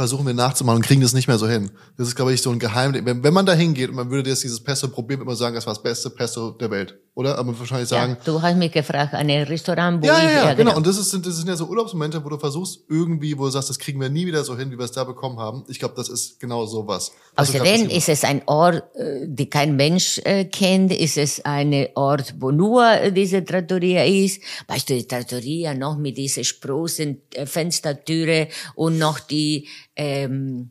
versuchen 0.00 0.26
wir 0.26 0.32
nachzumachen 0.32 0.78
und 0.78 0.86
kriegen 0.86 1.02
das 1.02 1.12
nicht 1.12 1.28
mehr 1.28 1.36
so 1.36 1.46
hin. 1.46 1.70
Das 1.98 2.08
ist, 2.08 2.16
glaube 2.16 2.32
ich, 2.32 2.40
so 2.40 2.50
ein 2.50 2.58
Geheimnis. 2.58 3.04
Wenn, 3.04 3.22
wenn 3.22 3.34
man 3.34 3.44
da 3.44 3.52
hingeht 3.52 3.90
und 3.90 3.96
man 3.96 4.10
würde 4.10 4.30
jetzt 4.30 4.42
dieses 4.42 4.58
Pesto 4.58 4.88
probieren, 4.88 5.20
würde 5.20 5.26
man 5.26 5.36
sagen, 5.36 5.54
das 5.54 5.66
war 5.66 5.74
das 5.74 5.82
beste 5.82 6.08
Pesto 6.08 6.52
der 6.52 6.70
Welt. 6.70 6.98
Oder? 7.14 7.38
Aber 7.38 7.58
wahrscheinlich 7.58 7.88
sagen, 7.88 8.16
ja, 8.18 8.24
du 8.24 8.40
hast 8.40 8.56
mich 8.56 8.70
gefragt, 8.70 9.14
ein 9.14 9.28
Restaurant, 9.30 10.00
wo 10.02 10.06
Ja, 10.06 10.18
ich... 10.18 10.24
ja, 10.24 10.30
ja, 10.46 10.54
genau. 10.54 10.76
Und 10.76 10.86
das, 10.86 10.96
ist, 10.96 11.12
das 11.12 11.36
sind 11.36 11.48
ja 11.48 11.56
so 11.56 11.66
Urlaubsmomente, 11.66 12.24
wo 12.24 12.28
du 12.28 12.38
versuchst, 12.38 12.80
irgendwie, 12.88 13.36
wo 13.36 13.44
du 13.44 13.50
sagst, 13.50 13.68
das 13.68 13.78
kriegen 13.78 14.00
wir 14.00 14.08
nie 14.08 14.26
wieder 14.26 14.44
so 14.44 14.56
hin, 14.56 14.70
wie 14.70 14.78
wir 14.78 14.84
es 14.84 14.92
da 14.92 15.04
bekommen 15.04 15.38
haben. 15.38 15.64
Ich 15.68 15.78
glaube, 15.80 15.94
das 15.96 16.08
ist 16.08 16.38
genau 16.38 16.66
sowas. 16.66 17.12
Grad 17.34 17.48
Außerdem 17.48 17.90
ist 17.90 18.08
es 18.08 18.22
ein 18.24 18.42
Ort, 18.46 18.84
äh, 18.94 19.26
die 19.26 19.50
kein 19.50 19.74
Mensch 19.76 20.20
äh, 20.24 20.44
kennt. 20.44 20.92
Ist 20.92 21.18
es 21.18 21.44
ein 21.44 21.88
Ort, 21.96 22.34
wo 22.38 22.52
nur 22.52 22.86
äh, 22.86 23.12
diese 23.12 23.44
Trattoria 23.44 24.04
ist. 24.04 24.40
Weißt 24.68 24.88
du, 24.88 24.94
die 24.94 25.06
Trattoria 25.06 25.74
noch 25.74 25.98
mit 25.98 26.16
dieser 26.16 26.42
großen 26.42 27.20
äh, 27.34 27.44
Fenstertüre 27.44 28.48
und 28.76 28.98
noch 28.98 29.18
die 29.18 29.68
ähm, 29.96 30.70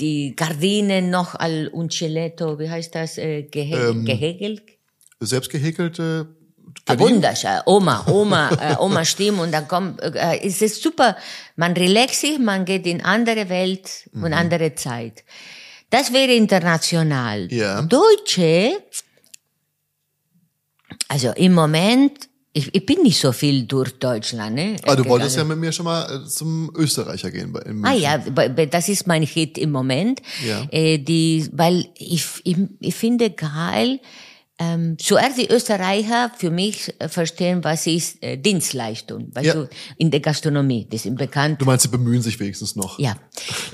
die 0.00 0.36
Gardinen 0.36 1.10
noch 1.10 1.34
al 1.34 1.68
Unceletto, 1.68 2.58
wie 2.58 2.70
heißt 2.70 2.94
das, 2.94 3.18
äh, 3.18 3.42
gehe 3.42 3.90
Ähm, 3.90 4.04
gehäkelt? 4.04 4.62
Selbst 5.20 5.50
gehäkelte 5.50 6.28
Ah, 6.84 6.94
Gardinen? 6.94 7.14
Wunderschön. 7.16 7.60
Oma, 7.66 8.06
Oma, 8.08 8.50
äh, 8.60 8.76
Oma 8.78 9.04
Stimme 9.04 9.42
und 9.42 9.52
dann 9.52 9.66
kommt, 9.66 10.00
äh, 10.02 10.38
es 10.42 10.60
ist 10.62 10.82
super. 10.82 11.16
Man 11.56 11.72
relaxt 11.72 12.20
sich, 12.20 12.38
man 12.38 12.64
geht 12.64 12.86
in 12.86 13.02
andere 13.02 13.48
Welt 13.48 14.08
Mhm. 14.12 14.22
und 14.24 14.32
andere 14.34 14.74
Zeit. 14.74 15.24
Das 15.90 16.12
wäre 16.12 16.32
international. 16.34 17.48
Ja. 17.50 17.80
Deutsche, 17.82 18.72
also 21.08 21.30
im 21.36 21.54
Moment, 21.54 22.28
ich, 22.52 22.74
ich 22.74 22.84
bin 22.84 23.02
nicht 23.02 23.18
so 23.18 23.32
viel 23.32 23.64
durch 23.64 23.98
Deutschland. 23.98 24.54
Ne, 24.56 24.76
Ah, 24.84 24.94
du 24.96 25.04
wolltest 25.06 25.36
ja 25.36 25.44
mit 25.44 25.58
mir 25.58 25.72
schon 25.72 25.84
mal 25.84 26.22
äh, 26.24 26.28
zum 26.28 26.70
Österreicher 26.76 27.30
gehen. 27.30 27.54
Ah 27.84 27.92
ja, 27.94 28.18
das 28.18 28.88
ist 28.88 29.06
mein 29.06 29.22
Hit 29.22 29.56
im 29.58 29.70
Moment. 29.72 30.20
Ja. 30.46 30.66
Äh, 30.70 30.98
die, 30.98 31.48
weil 31.52 31.88
ich, 31.96 32.26
ich, 32.44 32.56
ich 32.80 32.94
finde 32.94 33.30
geil, 33.30 34.00
ähm, 34.58 34.96
zuerst 34.98 35.38
die 35.38 35.48
Österreicher 35.48 36.30
für 36.36 36.50
mich 36.50 36.92
äh, 36.98 37.08
verstehen, 37.08 37.62
was 37.62 37.86
ist 37.86 38.22
äh, 38.22 38.36
Dienstleistung, 38.36 39.28
weißt 39.34 39.46
Ja. 39.46 39.54
du, 39.54 39.68
in 39.96 40.10
der 40.10 40.20
Gastronomie, 40.20 40.84
die 40.90 40.98
sind 40.98 41.16
bekannt. 41.16 41.60
Du 41.60 41.64
meinst, 41.64 41.82
sie 41.84 41.88
bemühen 41.88 42.22
sich 42.22 42.38
wenigstens 42.40 42.74
noch. 42.76 42.98
Ja, 42.98 43.16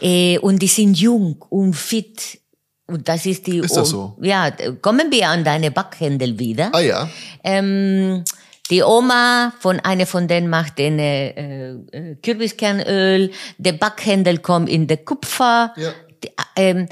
äh, 0.01 0.39
und 0.39 0.61
die 0.61 0.66
sind 0.69 0.98
jung 0.98 1.36
und 1.48 1.74
fit. 1.74 2.39
Und 2.86 3.09
das 3.09 3.24
ist 3.24 3.47
die. 3.47 3.59
Ist 3.59 3.77
das 3.77 3.89
so? 3.89 4.16
Ja, 4.20 4.51
kommen 4.82 5.11
wir 5.11 5.28
an 5.31 5.43
deine 5.43 5.70
Backhändel 5.70 6.39
wieder. 6.39 6.69
Ah 6.74 6.81
ja. 6.81 7.09
Ähm, 7.43 8.24
die 8.70 8.82
Oma 8.82 9.55
von 9.61 9.81
einer 9.81 10.06
von 10.06 10.28
denen 10.28 10.48
macht 10.51 10.78
den 10.78 10.98
äh, 10.98 11.70
äh, 11.70 12.16
Kürbiskernöl. 12.23 13.31
Der 13.56 13.73
Backhändel 13.73 14.39
kommt 14.39 14.69
in 14.69 14.86
der 14.86 14.98
Kupfer. 14.98 15.73
Ja. 15.77 15.93
Die, 16.23 16.31
ähm, 16.56 16.86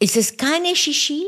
es 0.00 0.16
ist 0.16 0.38
keine 0.38 0.74
Shishi, 0.74 1.22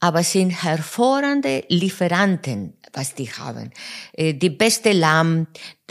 aber 0.00 0.20
es 0.20 0.32
sind 0.32 0.50
hervorragende 0.50 1.64
Lieferanten, 1.68 2.74
was 2.92 3.14
die 3.14 3.30
haben. 3.32 3.70
Äh, 4.12 4.34
die 4.34 4.50
beste 4.50 4.92
Lamm 4.92 5.46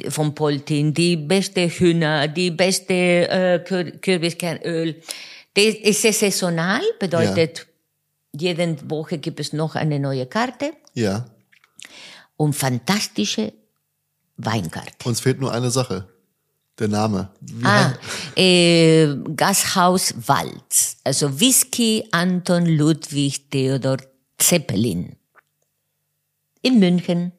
von 0.09 0.35
Poltin, 0.35 0.93
die 0.93 1.17
beste 1.17 1.67
Hühner, 1.67 2.27
die 2.27 2.51
beste 2.51 2.93
äh, 2.93 3.59
Kür 3.65 3.91
Kürbiskernöl. 3.91 5.01
Das 5.53 5.65
ist 5.75 6.01
saisonal, 6.01 6.81
bedeutet, 6.99 7.67
jede 8.33 8.77
Woche 8.89 9.17
gibt 9.17 9.39
es 9.39 9.53
noch 9.53 9.75
eine 9.75 9.99
neue 9.99 10.25
Karte 10.25 10.73
Ja. 10.93 11.25
und 12.35 12.53
fantastische 12.53 13.53
Weinkarte. 14.37 14.91
Uns 15.05 15.21
fehlt 15.21 15.39
nur 15.39 15.53
eine 15.53 15.71
Sache. 15.71 16.09
Der 16.77 16.87
Name. 16.89 17.29
Wie 17.39 17.65
Ah, 17.65 17.93
äh, 18.35 19.15
Gashaus 19.35 20.13
Walz. 20.27 20.97
Also 21.03 21.39
Whisky 21.39 22.03
Anton 22.11 22.65
Ludwig 22.65 23.49
Theodor 23.49 23.97
Zeppelin. 24.37 25.15
In 26.61 26.79
München. 26.79 27.31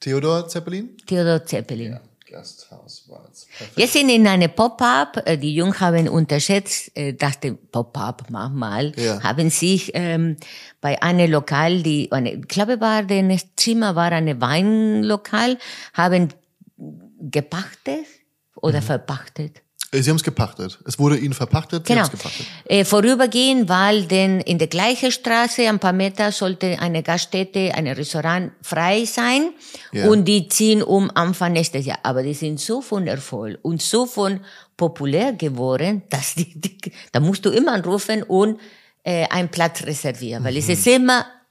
Theodor 0.00 0.48
Zeppelin? 0.48 0.96
Theodor 1.06 1.44
Zeppelin. 1.46 1.98
Gasthaus 2.28 3.04
Walz. 3.08 3.46
Wir 3.76 3.86
sind 3.86 4.08
in 4.08 4.26
eine 4.26 4.48
Pop-up. 4.48 5.22
äh, 5.26 5.36
Die 5.38 5.54
Jungen 5.54 5.78
haben 5.80 6.08
unterschätzt, 6.08 6.90
äh, 6.96 7.12
dachte 7.14 7.52
Pop-up, 7.54 8.24
mach 8.30 8.50
mal, 8.50 8.92
Ja. 8.96 9.22
haben 9.22 9.48
sich 9.50 9.90
ähm, 9.94 10.36
bei 10.80 11.00
einem 11.02 11.30
Lokal, 11.30 11.82
die, 11.82 12.10
eine, 12.10 12.32
ich 12.34 12.48
glaube, 12.48 12.80
war 12.80 13.02
das 13.04 13.46
Zimmer 13.56 13.94
war 13.96 14.12
ein 14.12 14.40
Weinlokal, 14.40 15.58
haben 15.94 16.28
gepachtet 17.20 18.06
oder 18.62 18.80
Mhm. 18.80 18.84
verpachtet. 18.84 19.62
Äh, 19.94 20.00
Sie 20.00 20.08
haben 20.08 20.16
es 20.16 20.22
gepachtet. 20.22 20.78
Es 20.86 20.98
wurde 20.98 21.18
Ihnen 21.18 21.34
verpachtet, 21.34 21.86
Sie 21.86 21.92
Genau. 21.92 22.06
es 22.06 22.10
gepachtet. 22.10 22.46
Äh, 22.64 22.84
vorübergehend, 22.86 23.68
weil 23.68 24.06
denn 24.06 24.40
in 24.40 24.56
der 24.56 24.68
gleichen 24.68 25.12
Straße, 25.12 25.68
ein 25.68 25.78
paar 25.78 25.92
Meter, 25.92 26.32
sollte 26.32 26.78
eine 26.80 27.02
Gaststätte, 27.02 27.74
ein 27.74 27.86
Restaurant 27.86 28.52
frei 28.62 29.04
sein. 29.04 29.50
Ja. 29.92 30.08
Und 30.08 30.24
die 30.24 30.48
ziehen 30.48 30.82
um 30.82 31.10
Anfang 31.14 31.52
nächstes 31.52 31.84
Jahr. 31.84 31.98
Aber 32.04 32.22
die 32.22 32.32
sind 32.32 32.58
so 32.58 32.80
von 32.80 33.06
Erfolg 33.06 33.58
und 33.60 33.82
so 33.82 34.06
von 34.06 34.40
populär 34.78 35.34
geworden, 35.34 36.02
dass 36.08 36.34
die, 36.36 36.58
die 36.58 36.78
da 37.12 37.20
musst 37.20 37.44
du 37.44 37.50
immer 37.50 37.72
anrufen 37.72 38.22
und 38.22 38.58
äh, 39.04 39.26
einen 39.28 39.50
Platz 39.50 39.82
reservieren. 39.84 40.42
Weil 40.44 40.56
es 40.56 40.68
Mhm. 40.68 40.72
ist 40.72 40.86
immer 40.86 41.18
im- 41.20 41.41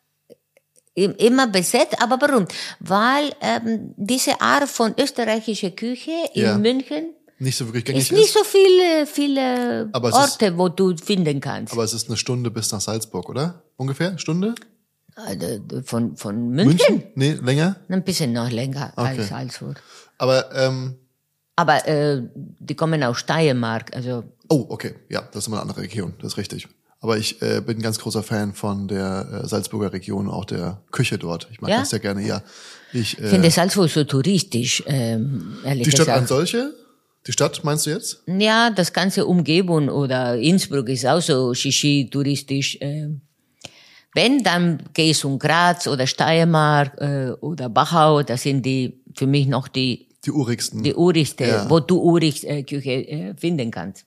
immer 0.96 1.48
besetzt. 1.48 2.02
Aber 2.02 2.20
warum? 2.22 2.46
Weil 2.80 3.32
ähm, 3.42 3.94
diese 3.98 4.40
Art 4.42 4.68
von 4.70 4.94
österreichischer 5.00 5.72
Küche 5.72 6.12
in 6.34 6.42
Ja. 6.44 6.58
München 6.58 7.14
Nicht 7.40 7.58
so 7.58 7.66
wirklich 7.66 7.86
gängig 7.86 8.04
ist 8.04 8.12
nicht 8.12 8.32
so 8.34 8.44
viele, 8.44 9.06
viele 9.08 9.90
Orte, 9.94 10.58
wo 10.58 10.70
du 10.70 10.96
finden 10.98 11.40
kannst. 11.40 11.74
Aber 11.74 11.84
es 11.84 11.94
ist 11.94 12.08
eine 12.08 12.18
Stunde 12.18 12.52
bis 12.52 12.72
nach 12.72 12.82
Salzburg, 12.82 13.30
oder? 13.30 13.64
Ungefähr? 13.78 14.18
Stunde? 14.20 14.54
Also, 15.16 15.60
Von, 15.86 16.16
von 16.18 16.50
München? 16.50 17.04
Nee, 17.16 17.34
länger? 17.34 17.78
Ein 17.90 18.04
bisschen 18.04 18.32
noch 18.34 18.50
länger 18.50 18.94
Okay. 18.96 19.20
als 19.20 19.28
Salzburg. 19.30 19.82
Aber, 20.18 20.54
ähm, 20.56 20.96
Aber 21.56 21.88
äh, 21.88 22.22
die 22.36 22.76
kommen 22.76 23.04
aus 23.04 23.20
Steiermark, 23.20 23.96
also 23.96 24.24
oh, 24.50 24.66
okay. 24.70 24.96
Ja, 25.10 25.22
das 25.22 25.44
ist 25.44 25.48
immer 25.48 25.58
eine 25.58 25.64
andere 25.70 25.82
Region. 25.82 26.14
Das 26.20 26.34
ist 26.34 26.38
richtig. 26.38 26.68
Aber 27.04 27.18
ich 27.18 27.42
äh, 27.42 27.62
bin 27.66 27.78
ein 27.78 27.82
ganz 27.82 27.98
großer 28.00 28.22
Fan 28.22 28.54
von 28.54 28.88
der 28.88 29.42
äh, 29.44 29.48
Salzburger 29.48 29.92
Region, 29.92 30.30
auch 30.30 30.46
der 30.46 30.82
Küche 30.92 31.18
dort. 31.18 31.48
Ich 31.52 31.60
mag 31.60 31.72
Ja? 31.72 31.80
das 31.80 31.90
sehr 31.90 32.00
gerne, 32.00 32.26
ja. 32.26 32.44
Ich, 32.94 33.18
ich 33.18 33.26
finde 33.28 33.48
äh, 33.48 33.52
Salzburg 33.52 33.90
so 33.90 34.04
touristisch, 34.04 34.84
ähm, 34.86 35.58
ehrlich 35.66 35.86
die 35.86 35.92
Stadt 35.92 36.06
gesagt. 36.06 36.20
als 36.22 36.30
solche? 36.30 36.74
Die 37.28 37.32
Stadt 37.32 37.64
meinst 37.64 37.86
du 37.86 37.90
jetzt? 37.92 38.22
Ja, 38.28 38.70
das 38.70 38.94
ganze 38.94 39.26
Umgebung 39.26 39.90
oder 39.90 40.38
Innsbruck 40.38 40.90
ist 40.90 41.06
auch 41.06 41.22
so 41.22 41.54
shishi 41.54 42.08
touristisch. 42.12 42.78
Äh. 42.82 43.10
Wenn, 44.14 44.44
dann 44.44 44.84
gehe 44.94 45.12
ich 45.12 45.24
um 45.26 45.40
Graz 45.40 45.88
oder 45.88 46.06
Steiermark 46.06 47.00
äh, 47.00 47.32
oder 47.42 47.70
Bachau, 47.70 48.24
das 48.24 48.44
sind 48.44 48.64
die 48.66 49.02
für 49.16 49.26
mich 49.28 49.48
noch 49.48 49.68
die 49.68 50.08
Die 50.26 50.32
urigsten. 50.32 50.84
die 50.84 50.94
urigste, 50.94 51.46
Ja. 51.46 51.70
wo 51.70 51.80
du 51.80 52.00
urig 52.00 52.48
äh, 52.48 52.64
Küche 52.64 52.92
äh, 53.08 53.34
finden 53.38 53.72
kannst. 53.72 54.06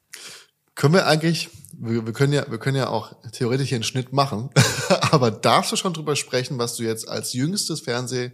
Können 0.75 0.95
wir 0.95 1.07
eigentlich, 1.07 1.49
wir, 1.85 2.07
wir 2.07 2.13
können 2.13 2.33
ja, 2.33 2.45
wir 2.51 2.59
können 2.59 2.77
ja 2.77 2.89
auch 2.89 3.13
theoretisch 3.33 3.69
hier 3.69 3.77
einen 3.77 3.85
Schnitt 3.85 4.13
machen, 4.13 4.51
aber 5.11 5.31
darfst 5.31 5.73
du 5.73 5.77
schon 5.77 5.93
drüber 5.93 6.17
sprechen, 6.17 6.59
was 6.59 6.77
du 6.77 6.83
jetzt 6.83 7.09
als 7.09 7.33
jüngstes 7.33 7.81
Fernseh, 7.81 8.33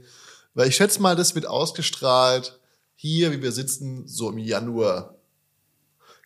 weil 0.54 0.68
ich 0.68 0.76
schätze 0.76 1.00
mal, 1.00 1.16
das 1.16 1.34
wird 1.34 1.46
ausgestrahlt 1.46 2.58
hier, 2.94 3.32
wie 3.32 3.42
wir 3.42 3.52
sitzen, 3.52 4.06
so 4.06 4.30
im 4.30 4.38
Januar. 4.38 5.14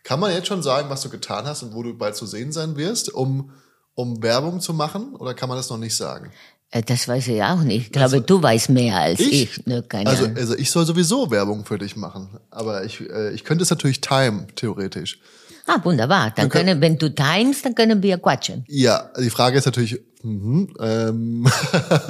Kann 0.03 0.19
man 0.19 0.31
jetzt 0.31 0.47
schon 0.47 0.61
sagen, 0.61 0.89
was 0.89 1.01
du 1.01 1.09
getan 1.09 1.45
hast 1.45 1.63
und 1.63 1.73
wo 1.73 1.81
du 1.83 1.93
bald 1.97 2.15
zu 2.15 2.25
sehen 2.25 2.51
sein 2.51 2.75
wirst, 2.75 3.13
um, 3.13 3.51
um 3.95 4.21
Werbung 4.21 4.59
zu 4.59 4.73
machen, 4.73 5.15
oder 5.15 5.33
kann 5.33 5.49
man 5.49 5.57
das 5.57 5.69
noch 5.69 5.77
nicht 5.77 5.95
sagen? 5.95 6.31
Äh, 6.71 6.83
Das 6.83 7.07
weiß 7.07 7.27
ich 7.29 7.41
auch 7.41 7.61
nicht. 7.61 7.85
Ich 7.87 7.91
glaube, 7.91 8.21
du 8.21 8.41
weißt 8.43 8.69
mehr 8.69 8.97
als 8.99 9.19
ich. 9.19 9.43
Ich? 9.57 9.65
Ne, 9.65 9.81
keine 9.83 10.09
Also, 10.09 10.25
Ahnung. 10.25 10.37
also 10.37 10.55
ich 10.55 10.69
soll 10.69 10.85
sowieso 10.85 11.31
Werbung 11.31 11.65
für 11.65 11.77
dich 11.79 11.95
machen. 11.95 12.37
Aber 12.51 12.83
ich, 12.83 13.01
äh, 13.01 13.31
ich 13.33 13.43
könnte 13.45 13.63
es 13.63 13.69
natürlich 13.69 14.01
timen, 14.01 14.47
theoretisch. 14.55 15.19
Ah, 15.67 15.79
wunderbar. 15.83 16.31
Dann 16.35 16.49
können- 16.49 16.67
können, 16.67 16.81
wenn 16.81 16.97
du 16.97 17.09
timest, 17.13 17.65
dann 17.65 17.73
können 17.75 18.01
wir 18.03 18.17
quatschen. 18.19 18.63
Ja, 18.67 19.09
die 19.19 19.29
Frage 19.29 19.57
ist 19.57 19.65
natürlich, 19.65 19.99
mhm, 20.21 20.73
ähm, 20.79 21.45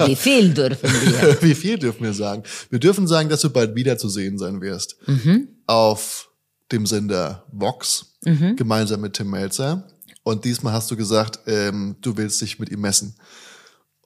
Wie 0.04 0.16
viel 0.16 0.52
dürfen 0.52 0.90
wir? 0.90 1.38
wie 1.42 1.54
viel 1.54 1.78
dürfen 1.78 2.02
wir 2.04 2.12
sagen? 2.12 2.42
Wir 2.70 2.78
dürfen 2.78 3.06
sagen, 3.06 3.28
dass 3.28 3.40
du 3.40 3.50
bald 3.50 3.74
wieder 3.74 3.96
zu 3.98 4.08
sehen 4.08 4.36
sein 4.38 4.60
wirst. 4.60 4.96
Auf 5.66 6.28
dem 6.72 6.84
Sender 6.86 7.44
Vox, 7.52 8.18
gemeinsam 8.56 9.00
mit 9.00 9.14
Tim 9.14 9.30
Melzer. 9.30 9.86
Und 10.22 10.44
diesmal 10.44 10.72
hast 10.72 10.90
du 10.90 10.96
gesagt, 10.96 11.38
ähm, 11.46 11.96
du 12.00 12.16
willst 12.16 12.40
dich 12.40 12.58
mit 12.58 12.70
ihm 12.70 12.80
messen. 12.80 13.14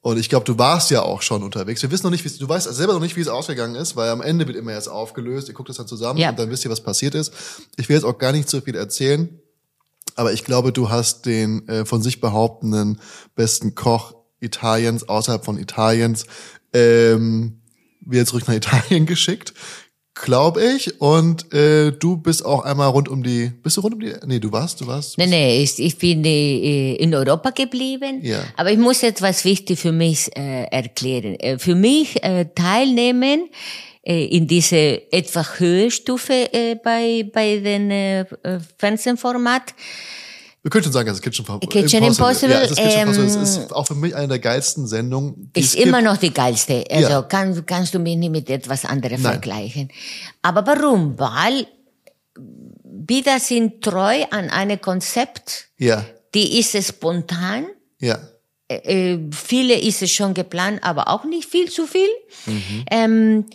Und 0.02 0.18
ich 0.18 0.31
glaube, 0.31 0.47
du 0.47 0.56
warst 0.56 0.90
ja 0.90 1.02
auch 1.02 1.20
schon 1.20 1.43
unterwegs. 1.43 1.82
Wir 1.82 1.90
wissen 1.90 2.05
noch 2.05 2.10
nicht, 2.10 2.24
wie 2.24 2.39
du 2.39 2.48
weißt 2.48 2.72
selber 2.72 2.94
noch 2.94 3.01
nicht, 3.01 3.16
wie 3.16 3.20
es 3.20 3.28
ausgegangen 3.28 3.74
ist, 3.74 3.97
weil 3.97 4.09
am 4.09 4.22
Ende 4.22 4.47
wird 4.47 4.56
immer 4.56 4.72
erst 4.72 4.89
aufgelöst. 4.89 5.48
Ihr 5.48 5.55
guckt 5.55 5.68
das 5.68 5.77
dann 5.77 5.86
zusammen 5.89 6.18
Ja. 6.18 6.31
und 6.31 6.39
dann 6.39 6.48
wisst 6.51 6.64
ihr, 6.64 6.70
was 6.70 6.81
passiert 6.82 7.14
ist. 7.14 7.32
Ich 7.77 7.89
will 7.90 7.97
jetzt 7.97 8.05
auch 8.05 8.16
gar 8.16 8.32
nicht 8.32 8.48
so 8.48 8.62
viel 8.62 8.77
erzählen, 8.77 9.28
aber 10.16 10.32
ich 10.32 10.44
glaube, 10.44 10.72
du 10.72 10.89
hast 10.89 11.27
den 11.27 11.68
äh, 11.68 11.85
von 11.85 12.01
sich 12.02 12.20
behauptenden 12.20 12.98
besten 13.35 13.74
Koch 13.74 14.14
Italiens 14.40 15.06
außerhalb 15.06 15.44
von 15.44 15.59
Italiens 15.59 16.24
ähm, 16.72 17.60
wieder 18.01 18.24
zurück 18.24 18.48
nach 18.48 18.55
Italien 18.56 19.05
geschickt. 19.05 19.52
Glaube 20.22 20.62
ich. 20.62 21.01
Und 21.01 21.52
äh, 21.55 21.92
du 21.92 22.18
bist 22.18 22.44
auch 22.44 22.64
einmal 22.64 22.88
rund 22.88 23.09
um 23.09 23.22
die. 23.22 23.51
Bist 23.62 23.76
du 23.76 23.80
rund 23.80 23.94
um 23.94 24.01
die? 24.01 24.12
Nee, 24.26 24.38
du 24.38 24.52
warst, 24.52 24.80
du 24.80 24.86
warst. 24.86 25.16
Nee, 25.16 25.26
nee, 25.26 25.62
ich, 25.62 25.78
ich 25.78 25.97
bin 25.97 26.24
äh, 26.24 26.94
in 26.97 27.14
Europa 27.14 27.51
geblieben. 27.51 28.20
Ja. 28.22 28.40
Aber 28.56 28.70
ich 28.70 28.78
muss 28.78 29.02
etwas 29.02 29.44
wichtig 29.44 29.78
für 29.78 29.92
mich 29.92 30.36
äh, 30.36 30.64
erklären. 30.64 31.36
Äh, 31.36 31.59
für 31.59 31.74
mich 31.74 32.22
äh, 32.22 32.47
teilnehmen 32.55 33.48
äh, 34.02 34.26
in 34.26 34.47
diese 34.47 35.10
etwas 35.10 35.59
höhere 35.59 35.90
Stufe 35.90 36.52
äh, 36.52 36.74
bei, 36.74 37.28
bei 37.32 37.59
den 37.59 37.90
äh, 37.90 38.20
äh, 38.20 38.60
Fernsehformat. 38.76 39.74
Wir 40.62 40.70
können 40.70 40.84
schon 40.84 40.92
sagen, 40.92 41.08
also 41.08 41.20
Kitchen, 41.22 41.44
Kitchen 41.60 42.04
Impossible, 42.04 42.50
Ja, 42.54 42.60
es 42.62 42.72
ist 42.72 42.76
Kitchen 42.78 43.00
Impossible. 43.08 43.26
Es 43.42 43.56
ähm, 43.56 43.62
ist 43.64 43.72
auch 43.72 43.86
für 43.86 43.94
mich 43.94 44.14
eine 44.14 44.28
der 44.28 44.38
geilsten 44.40 44.86
Sendungen. 44.86 45.50
Ist 45.56 45.74
es 45.74 45.74
immer 45.74 46.02
noch 46.02 46.18
die 46.18 46.32
geilste. 46.34 46.84
Also 46.90 47.08
Ja. 47.08 47.22
kann, 47.22 47.64
kannst 47.64 47.94
du 47.94 47.98
mich 47.98 48.16
nicht 48.16 48.30
mit 48.30 48.50
etwas 48.50 48.84
anderem 48.84 49.22
Nein. 49.22 49.32
vergleichen. 49.32 49.90
Aber 50.42 50.66
warum? 50.66 51.18
Weil 51.18 51.66
wieder 52.84 53.40
sind 53.40 53.82
treu 53.82 54.22
an 54.30 54.50
einem 54.50 54.80
Konzept, 54.80 55.68
Ja, 55.78 56.04
die 56.34 56.58
ist 56.58 56.76
spontan. 56.86 57.66
ja. 57.98 58.18
äh, 58.68 59.18
viele 59.32 59.74
ist 59.80 60.02
es 60.02 60.10
schon 60.12 60.34
geplant, 60.34 60.80
aber 60.82 61.08
auch 61.08 61.24
nicht 61.24 61.48
viel 61.50 61.70
zu 61.70 61.86
viel. 61.86 62.08
Ähm, 62.90 63.46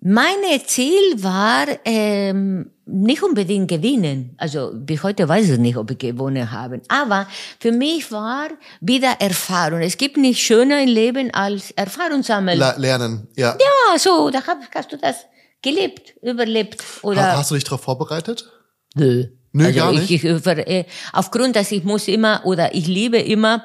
meine 0.00 0.62
Ziel 0.66 1.22
war 1.22 1.66
ähm, 1.84 2.70
nicht 2.84 3.22
unbedingt 3.22 3.68
gewinnen. 3.68 4.34
Also 4.38 4.70
bis 4.74 5.02
heute 5.02 5.28
weiß 5.28 5.48
ich 5.50 5.58
nicht, 5.58 5.76
ob 5.76 5.90
ich 5.90 5.98
gewonnen 5.98 6.50
habe. 6.52 6.80
Aber 6.88 7.26
für 7.58 7.72
mich 7.72 8.12
war 8.12 8.48
wieder 8.80 9.16
Erfahrung. 9.20 9.80
Es 9.80 9.96
gibt 9.96 10.16
nichts 10.16 10.42
schöner 10.42 10.82
im 10.82 10.88
Leben 10.88 11.32
als 11.34 11.70
Erfahrung 11.72 12.22
sammeln. 12.22 12.58
La 12.58 12.76
lernen, 12.76 13.26
ja. 13.36 13.56
ja, 13.58 13.98
so, 13.98 14.30
da 14.30 14.46
hab, 14.46 14.58
hast 14.74 14.92
du 14.92 14.98
das 14.98 15.16
gelebt, 15.62 16.14
überlebt 16.22 16.82
oder 17.02 17.22
Ha- 17.32 17.36
Hast 17.38 17.50
du 17.50 17.54
dich 17.56 17.64
darauf 17.64 17.80
vorbereitet? 17.82 18.48
Nö. 18.94 19.24
Nö, 19.52 19.64
also 19.64 19.78
gar 19.78 19.92
ich, 19.94 20.00
nicht? 20.00 20.10
Ich, 20.10 20.24
über- 20.24 20.68
äh, 20.68 20.84
aufgrund, 21.12 21.56
dass 21.56 21.72
ich 21.72 21.82
muss 21.82 22.06
immer 22.08 22.42
oder 22.44 22.74
ich 22.74 22.86
liebe 22.86 23.18
immer 23.18 23.64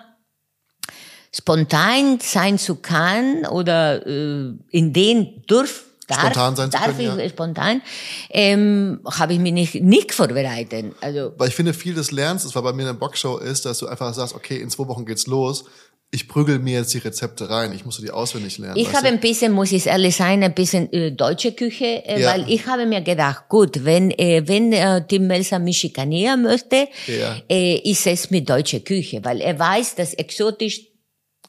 spontan 1.33 2.19
sein 2.21 2.57
zu 2.57 2.75
können 2.75 3.45
oder 3.45 4.05
äh, 4.07 4.53
in 4.69 4.93
den 4.93 5.43
durf 5.47 5.85
darf, 6.15 6.21
Spontan 6.21 6.55
sein 6.55 6.71
zu 6.71 6.77
darf 6.77 6.97
können, 6.97 7.17
ich 7.19 7.23
ja. 7.23 7.29
spontan, 7.29 7.81
ähm, 8.29 8.99
habe 9.05 9.33
ich 9.33 9.39
mich 9.39 9.53
nicht, 9.53 9.75
nicht 9.75 10.13
vorbereitet. 10.13 10.93
Also 11.01 11.33
Weil 11.37 11.49
ich 11.49 11.55
finde, 11.55 11.73
viel 11.73 11.93
des 11.93 12.11
Lernens, 12.11 12.43
das 12.43 12.55
war 12.55 12.61
bei 12.63 12.73
mir 12.73 12.83
in 12.83 12.87
der 12.87 12.93
Boxshow, 12.93 13.37
ist, 13.37 13.65
dass 13.65 13.79
du 13.79 13.87
einfach 13.87 14.13
sagst, 14.13 14.35
okay, 14.35 14.57
in 14.57 14.69
zwei 14.69 14.87
Wochen 14.87 15.05
geht's 15.05 15.27
los. 15.27 15.65
Ich 16.13 16.27
prügel 16.27 16.59
mir 16.59 16.79
jetzt 16.79 16.93
die 16.93 16.97
Rezepte 16.97 17.49
rein. 17.49 17.71
Ich 17.71 17.85
muss 17.85 17.97
die 18.01 18.11
auswendig 18.11 18.57
lernen. 18.57 18.75
Ich 18.75 18.93
habe 18.93 19.07
ein 19.07 19.21
bisschen, 19.21 19.53
muss 19.53 19.71
ich 19.71 19.85
ehrlich 19.87 20.13
sein, 20.17 20.43
ein 20.43 20.53
bisschen 20.53 20.91
äh, 20.91 21.13
deutsche 21.13 21.53
Küche, 21.53 22.03
äh, 22.05 22.19
Ja. 22.21 22.33
weil 22.33 22.51
ich 22.51 22.65
habe 22.67 22.85
mir 22.85 22.99
gedacht, 22.99 23.47
gut, 23.47 23.85
wenn 23.85 24.11
äh, 24.11 24.43
wenn 24.45 24.73
äh, 24.73 25.07
Tim 25.07 25.27
Melzer 25.27 25.59
mich 25.59 25.77
schikanieren 25.77 26.41
möchte, 26.43 26.89
Ja. 27.07 27.37
äh, 27.49 27.77
ist 27.89 28.05
es 28.07 28.29
mit 28.29 28.49
deutscher 28.49 28.81
Küche, 28.81 29.21
weil 29.23 29.39
er 29.39 29.57
weiß, 29.57 29.95
dass 29.95 30.13
exotisch 30.13 30.81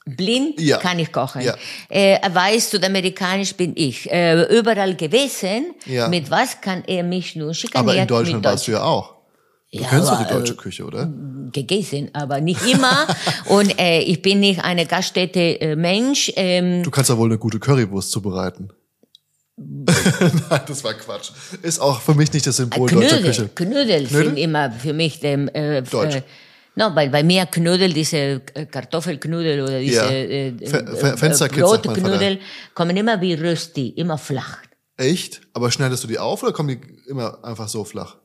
blind 0.06 0.60
Ja. 0.60 0.78
kann 0.78 0.98
ich 0.98 1.12
kochen. 1.12 1.42
Ja. 1.42 1.54
Äh, 1.88 2.14
er 2.20 2.34
weiß, 2.34 2.70
südamerikanisch 2.70 3.54
bin 3.54 3.72
ich. 3.76 4.10
Äh, 4.10 4.42
überall 4.58 4.94
gewesen. 4.96 5.74
Ja. 5.86 6.08
Mit 6.08 6.30
was 6.30 6.60
kann 6.60 6.82
er 6.86 7.02
mich 7.02 7.36
nur 7.36 7.54
schikanieren? 7.54 7.90
Aber 7.90 8.02
in 8.02 8.08
Deutschland 8.08 8.44
warst 8.44 8.66
du 8.66 8.72
ja 8.72 8.82
auch. 8.82 9.14
Du 9.72 9.80
Ja, 9.80 9.88
kennst 9.88 10.08
doch 10.10 10.22
die 10.22 10.32
deutsche 10.32 10.52
äh, 10.52 10.56
Küche, 10.56 10.84
oder? 10.84 11.10
gegessen, 11.52 12.10
aber 12.12 12.40
nicht 12.40 12.60
immer. 12.66 13.06
Und 13.46 13.78
äh, 13.80 14.00
ich 14.00 14.20
bin 14.20 14.40
nicht 14.40 14.62
eine 14.64 14.84
Gaststätte 14.86 15.40
äh, 15.60 15.76
Mensch. 15.76 16.30
Ähm, 16.36 16.82
Du 16.82 16.90
kannst 16.90 17.08
ja 17.08 17.16
wohl 17.16 17.28
eine 17.28 17.38
gute 17.38 17.58
Currywurst 17.58 18.10
zubereiten. 18.10 18.70
Nein, 19.56 20.60
das 20.66 20.82
war 20.84 20.94
Quatsch. 20.94 21.30
Ist 21.62 21.78
auch 21.80 22.00
für 22.00 22.14
mich 22.14 22.32
nicht 22.32 22.46
das 22.46 22.56
Symbol 22.56 22.90
deutscher 22.90 23.08
Knödel, 23.08 23.22
Küche. 23.24 23.48
Knödel, 23.54 24.06
Knödel? 24.06 24.26
sind 24.26 24.36
immer 24.36 24.70
für 24.72 24.92
mich 24.92 25.20
dem, 25.20 25.48
äh, 25.48 25.82
Deutsch. 25.82 26.16
Äh, 26.16 26.22
no, 26.76 26.90
weil 26.94 27.10
bei 27.10 27.22
mir 27.22 27.46
Knödel, 27.46 27.92
diese 27.92 28.16
äh, 28.54 28.66
Kartoffelknödel 28.66 29.62
oder 29.62 29.78
diese 29.80 29.94
Ja. 29.96 30.10
äh, 30.10 30.48
äh, 30.48 30.66
Fe- 30.66 30.78
äh, 30.86 31.16
Fensterkids 31.16 31.60
Brotknödel 31.62 32.38
kommen 32.74 32.96
immer 32.96 33.20
wie 33.20 33.34
Rösti, 33.34 33.88
immer 33.90 34.18
flach. 34.18 34.58
Echt? 34.96 35.40
Aber 35.52 35.70
schneidest 35.70 36.04
du 36.04 36.08
die 36.08 36.18
auf 36.18 36.42
oder 36.42 36.52
kommen 36.52 36.68
die 36.68 36.80
immer 37.10 37.42
einfach 37.44 37.68
so 37.68 37.84
flach? 37.84 38.16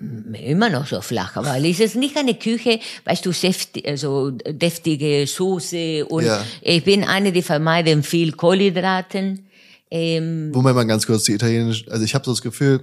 Immer 0.00 0.68
noch 0.70 0.86
so 0.86 1.00
flach, 1.00 1.36
weil 1.36 1.64
es 1.66 1.80
ist 1.80 1.94
nicht 1.94 2.16
eine 2.16 2.34
Küche, 2.34 2.78
weißt 3.04 3.24
du, 3.24 3.30
safti- 3.30 3.86
also 3.86 4.32
deftige 4.32 5.26
Soße 5.26 6.04
und 6.06 6.24
Ja. 6.24 6.44
ich 6.60 6.84
bin 6.84 7.04
eine, 7.04 7.32
die 7.32 7.42
vermeiden 7.42 8.02
viel 8.02 8.32
Kohlenhydraten. 8.32 9.46
Ähm, 9.90 10.50
Moment 10.50 10.74
mal 10.76 10.84
ganz 10.84 11.06
kurz, 11.06 11.22
die 11.24 11.32
italienisch, 11.34 11.86
also 11.88 12.04
ich 12.04 12.14
habe 12.14 12.24
so 12.24 12.32
das 12.32 12.42
Gefühl, 12.42 12.80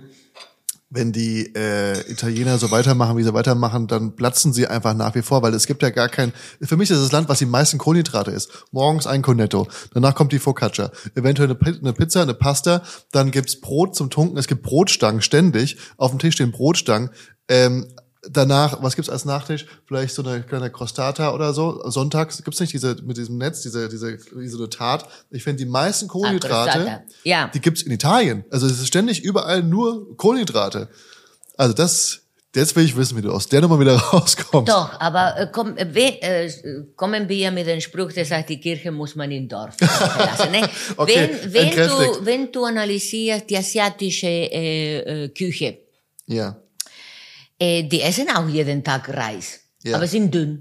wenn 0.91 1.13
die 1.13 1.55
äh, 1.55 2.11
Italiener 2.11 2.57
so 2.57 2.69
weitermachen, 2.69 3.18
wie 3.18 3.23
sie 3.23 3.34
weitermachen, 3.34 3.88
dann 3.88 4.15
platzen 4.15 4.53
sie 4.53 4.68
einfach 4.68 4.93
nach 4.93 5.15
wie 5.15 5.22
vor, 5.22 5.41
weil 5.41 5.53
es 5.53 5.65
gibt 5.65 5.81
ja 5.81 5.89
gar 5.89 6.09
kein. 6.09 6.34
Für 6.61 6.77
mich 6.77 6.91
ist 6.91 7.01
das 7.01 7.13
Land, 7.13 7.30
was 7.30 7.39
die 7.39 7.45
meisten 7.45 7.77
Kohlenhydrate 7.77 8.30
ist. 8.30 8.65
Morgens 8.72 9.07
ein 9.07 9.22
Cornetto, 9.22 9.68
danach 9.93 10.13
kommt 10.13 10.34
die 10.34 10.39
Focaccia, 10.39 10.91
eventuell 11.15 11.49
eine, 11.49 11.77
eine 11.80 11.93
Pizza, 11.93 12.22
eine 12.22 12.34
Pasta, 12.34 12.84
dann 13.11 13.31
gibt's 13.31 13.59
Brot 13.59 13.95
zum 13.95 14.09
Tunken, 14.09 14.38
es 14.38 14.47
gibt 14.47 14.63
Brotstangen 14.63 15.22
ständig, 15.22 15.77
auf 15.97 16.11
dem 16.11 16.19
Tisch 16.19 16.35
stehen 16.35 16.51
Brotstangen. 16.51 17.09
Ähm, 17.47 17.88
danach, 18.30 18.81
was 18.84 18.95
gibt's 18.95 19.10
als 19.10 19.26
Nachtisch? 19.26 19.65
Vielleicht 19.85 20.14
so 20.14 20.23
eine 20.23 20.43
kleine 20.43 20.69
Crostata 20.69 21.34
oder 21.34 21.53
so. 21.53 21.81
Sonntags 21.89 22.43
gibt's 22.43 22.60
nicht 22.60 22.73
diese 22.73 22.95
mit 23.03 23.18
diesem 23.18 23.38
Netz, 23.38 23.61
diese 23.61 23.89
diese 23.89 24.18
wie 24.35 24.48
so 24.48 24.57
eine 24.60 24.69
Tat. 24.69 25.06
Ich 25.30 25.43
finde 25.43 25.64
die 25.64 25.69
meisten 25.69 26.07
Kohlenhydrate. 26.07 27.03
Ja. 27.23 27.49
die 27.53 27.60
gibt's 27.61 27.81
in 27.81 27.91
Italien. 27.91 28.45
Also 28.52 28.68
es 28.68 28.73
ist 28.73 28.88
ständig 28.88 29.23
überall 29.23 29.64
nur 29.64 30.15
Kohlenhydrate. 30.18 30.89
Also 31.57 31.73
das, 31.73 32.22
jetzt 32.56 32.76
will 32.76 32.85
ich 32.85 32.95
wissen, 32.95 33.18
wie 33.18 33.22
du 33.22 33.31
aus 33.31 33.48
der 33.48 33.61
Nummer 33.61 33.80
wieder 33.80 33.95
rauskommst. 34.14 34.72
Doch, 34.72 34.99
aber 34.99 35.38
äh, 35.38 35.48
komm, 35.52 35.76
äh, 35.77 35.84
äh, 35.84 36.52
kommen 36.95 37.27
wir 37.27 37.52
mit 37.52 37.68
dem 37.68 37.81
Spruch, 37.81 38.11
der 38.11 38.26
sagt, 38.26 38.49
die 38.49 38.60
Kirche 38.60 38.91
muss 38.91 39.15
man 39.15 39.31
im 39.31 39.48
Dorf 39.48 39.76
verlassen. 39.77 40.52
Ne? 40.52 40.69
Okay, 40.98 41.30
wenn, 41.43 41.53
wenn, 41.53 41.65
entkräftigt. 41.65 42.15
du, 42.19 42.26
wenn 42.26 42.52
du 42.52 42.65
analysierst 42.65 43.49
die 43.49 43.57
asiatische 43.57 44.27
äh, 44.27 45.23
äh, 45.26 45.30
Küche, 45.30 45.80
Ja. 46.27 46.57
Äh, 47.65 47.83
die 47.91 48.01
essen 48.01 48.27
auch 48.38 48.47
jeden 48.57 48.83
Tag 48.83 49.07
Reis, 49.21 49.47
Ja. 49.83 49.95
aber 49.97 50.07
sind 50.07 50.33
dünn. 50.33 50.51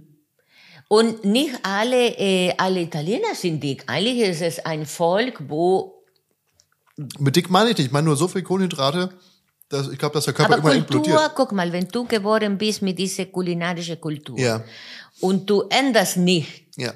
Und 0.89 1.25
nicht 1.25 1.55
alle, 1.63 2.03
äh, 2.19 2.53
alle 2.59 2.81
Italiener 2.83 3.35
sind 3.35 3.61
dick. 3.63 3.85
Eigentlich 3.87 4.19
ist 4.33 4.43
es 4.43 4.57
ein 4.71 4.85
Volk, 4.87 5.35
wo 5.49 5.95
Mit 7.19 7.35
dick 7.37 7.49
meine 7.49 7.71
ich 7.71 7.79
nicht. 7.79 7.87
Ich 7.87 7.93
meine 7.93 8.07
nur 8.07 8.17
so 8.17 8.27
viel 8.29 8.43
Kohlenhydrate, 8.43 9.03
dass 9.71 9.89
ich 9.89 9.99
glaube, 9.99 10.15
dass 10.15 10.25
der 10.27 10.35
Körper 10.35 10.55
Aber 10.59 10.73
immer 10.75 10.83
Kultur, 10.85 10.97
implodiert. 10.99 11.33
guck 11.37 11.53
mal, 11.53 11.73
wenn 11.73 11.87
du 11.89 12.05
geboren 12.05 12.59
bist 12.59 12.83
mit 12.83 12.99
dieser 12.99 13.27
kulinarischen 13.27 13.99
Kultur 14.01 14.37
Ja. 14.39 14.63
und 15.21 15.49
du 15.49 15.63
änderst 15.71 16.17
nicht, 16.19 16.49
Ja. 16.77 16.93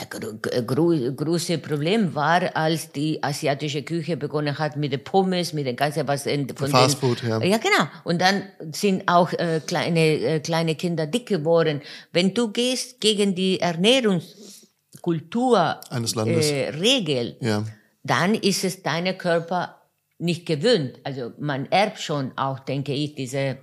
Ein 0.00 0.06
gro- 0.08 0.38
gro- 0.64 1.12
großes 1.12 1.60
Problem 1.60 2.14
war, 2.14 2.54
als 2.56 2.92
die 2.92 3.20
asiatische 3.22 3.82
Küche 3.82 4.16
begonnen 4.16 4.56
hat 4.56 4.76
mit 4.76 4.92
den 4.92 5.02
Pommes, 5.02 5.52
mit 5.52 5.66
dem 5.66 5.74
ganzen 5.74 6.06
was 6.06 6.24
in, 6.26 6.48
von 6.54 6.68
Fast 6.70 7.02
den, 7.02 7.08
Food, 7.08 7.22
ja. 7.24 7.42
Ja, 7.42 7.56
genau. 7.58 7.88
Und 8.04 8.20
dann 8.20 8.44
sind 8.72 9.08
auch 9.08 9.32
äh, 9.32 9.60
kleine 9.66 9.98
äh, 10.00 10.38
kleine 10.40 10.76
Kinder 10.76 11.06
dick 11.08 11.26
geworden. 11.26 11.82
Wenn 12.12 12.32
du 12.32 12.52
gehst 12.52 13.00
gegen 13.00 13.34
die 13.34 13.58
Ernährungskultur 13.60 15.80
Eines 15.90 16.14
Landes. 16.14 16.50
Äh, 16.50 16.70
Regel, 16.70 17.36
Ja. 17.40 17.64
dann 18.04 18.34
ist 18.34 18.64
es 18.64 18.82
deine 18.82 19.14
Körper 19.16 19.76
nicht 20.18 20.46
gewöhnt. 20.46 20.98
Also 21.04 21.32
man 21.38 21.66
erbt 21.70 22.00
schon 22.00 22.32
auch, 22.36 22.58
denke 22.60 22.92
ich, 22.92 23.14
diese 23.14 23.58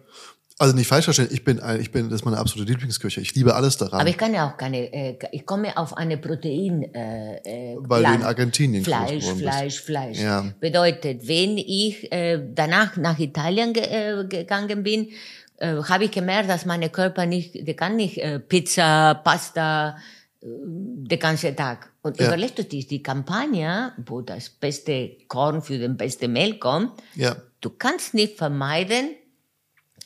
Also 0.57 0.73
nicht 0.73 0.87
falsch 0.87 1.03
verstehen, 1.03 1.27
ich 1.31 1.43
bin, 1.43 1.59
ein, 1.59 1.81
ich 1.81 1.91
bin, 1.91 2.09
das 2.09 2.21
ist 2.21 2.25
meine 2.25 2.37
absolute 2.37 2.71
Lieblingsküche. 2.71 3.19
Ich 3.19 3.35
liebe 3.35 3.53
alles 3.55 3.75
daran. 3.75 3.99
Aber 3.99 4.09
ich 4.09 4.17
kann 4.17 4.33
ja 4.33 4.49
auch 4.49 4.55
keine, 4.55 4.93
äh, 4.93 5.17
ich 5.33 5.45
komme 5.45 5.75
auf 5.75 5.97
eine 5.97 6.17
Protein, 6.17 6.83
äh, 6.93 7.73
äh, 7.73 7.77
Weil 7.79 8.03
du 8.03 8.09
in 8.09 8.15
Plan. 8.19 8.23
Argentinien 8.23 8.83
Fleisch. 8.85 9.25
Fleisch, 9.25 9.81
Fleisch. 9.81 10.17
Ja. 10.19 10.45
Bedeutet, 10.61 11.27
wenn 11.27 11.57
ich 11.57 12.09
äh, 12.09 12.41
danach 12.53 12.95
nach 12.95 13.19
Italien 13.19 13.73
ge 13.73 13.83
äh, 13.83 14.25
gegangen 14.25 14.81
bin, 14.83 15.09
äh, 15.57 15.75
habe 15.75 16.05
ich 16.05 16.11
gemerkt, 16.11 16.49
dass 16.49 16.65
mein 16.65 16.89
Körper 16.89 17.25
nicht, 17.25 17.67
der 17.67 17.73
kann 17.75 17.97
nicht 17.97 18.17
äh, 18.19 18.39
Pizza, 18.39 19.13
Pasta, 19.15 19.97
äh, 20.41 20.45
den 20.47 21.19
ganzen 21.19 21.53
Tag. 21.57 21.91
Und 22.01 22.17
Ja. 22.17 22.27
überlegst 22.27 22.57
du 22.59 22.63
dich, 22.63 22.87
die 22.87 23.03
Kampagne, 23.03 23.91
wo 24.05 24.21
das 24.21 24.49
beste 24.49 25.17
Korn 25.27 25.61
für 25.61 25.77
den 25.77 25.97
besten 25.97 26.31
Mehl 26.31 26.59
kommt, 26.59 26.93
ja, 27.15 27.35
du 27.59 27.71
kannst 27.71 28.13
nicht 28.13 28.37
vermeiden, 28.37 29.15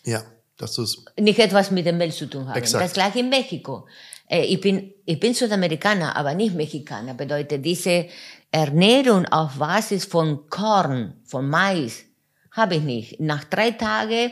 ja, 0.06 0.24
dass 0.60 0.74
du 0.74 0.84
es, 0.84 1.04
nicht 1.18 1.40
etwas 1.40 1.72
mit 1.72 1.86
dem 1.86 1.98
Mehl 1.98 2.12
zu 2.12 2.30
tun 2.30 2.48
haben. 2.48 2.58
Exakt. 2.58 2.84
Das 2.84 2.94
gleiche 2.94 3.20
in 3.20 3.30
Mexiko. 3.30 3.88
Ich 4.30 4.62
bin, 4.62 4.94
ich 5.06 5.20
bin 5.20 5.34
Südamerikaner, 5.34 6.16
aber 6.16 6.36
nicht 6.36 6.54
Mexikaner. 6.54 7.16
Bedeutet, 7.16 7.66
diese 7.66 8.06
Ernährung 8.52 9.26
auf 9.26 9.58
Basis 9.58 10.06
von 10.06 10.48
Korn, 10.50 11.14
von 11.24 11.50
Mais, 11.50 12.06
habe 12.52 12.76
ich 12.76 12.84
nicht. 12.84 13.20
Nach 13.20 13.44
drei 13.46 13.72
Tagen 13.72 14.32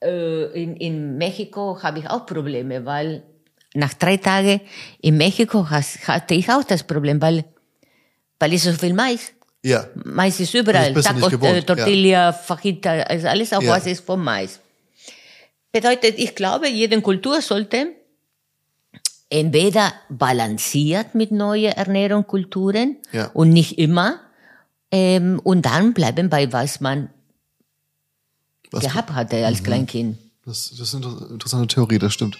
äh, 0.00 0.62
in, 0.62 0.76
in 0.76 1.18
Mexiko 1.18 1.82
habe 1.82 1.98
ich 1.98 2.08
auch 2.08 2.24
Probleme, 2.24 2.86
weil 2.86 3.22
nach 3.74 3.94
drei 3.94 4.16
Tagen 4.16 4.60
in 5.02 5.16
Mexiko 5.16 5.68
has, 5.68 5.98
hatte 6.06 6.34
ich 6.34 6.48
auch 6.48 6.64
das 6.64 6.82
Problem, 6.82 7.20
weil, 7.20 7.44
weil 8.38 8.54
es 8.54 8.62
so 8.62 8.72
viel 8.72 8.94
Mais. 8.94 9.32
ja, 9.62 9.86
Mais 10.04 10.38
ist 10.40 10.54
überall. 10.54 10.94
Das 10.94 11.04
Tacos, 11.04 11.32
äh, 11.32 11.62
Tortilla, 11.62 12.32
Fajita, 12.32 12.90
also 12.90 13.28
alles 13.28 13.52
auf 13.52 13.62
Ja. 13.62 13.74
Basis 13.74 14.00
von 14.00 14.22
Mais. 14.22 14.60
Bedeutet, 15.80 16.18
ich 16.18 16.34
glaube, 16.34 16.68
jede 16.68 17.00
Kultur 17.02 17.40
sollte 17.42 17.88
entweder 19.28 19.92
balanciert 20.08 21.14
mit 21.14 21.32
neuen 21.32 21.72
Ernährungskulturen 21.72 22.96
Ja. 23.12 23.26
und 23.34 23.50
nicht 23.50 23.78
immer 23.78 24.20
ähm, 24.92 25.40
und 25.42 25.66
dann 25.66 25.92
bleiben 25.94 26.30
bei 26.30 26.52
was 26.52 26.80
man 26.80 27.10
was, 28.70 28.84
Mhm. 28.84 28.88
gehabt 28.88 29.10
hatte 29.12 29.44
als 29.44 29.62
Kleinkind. 29.62 30.16
das, 30.44 30.70
das 30.70 30.80
ist 30.80 30.94
eine 30.94 31.06
inter- 31.06 31.30
interessante 31.30 31.74
Theorie, 31.74 31.98
das 31.98 32.12
stimmt. 32.14 32.38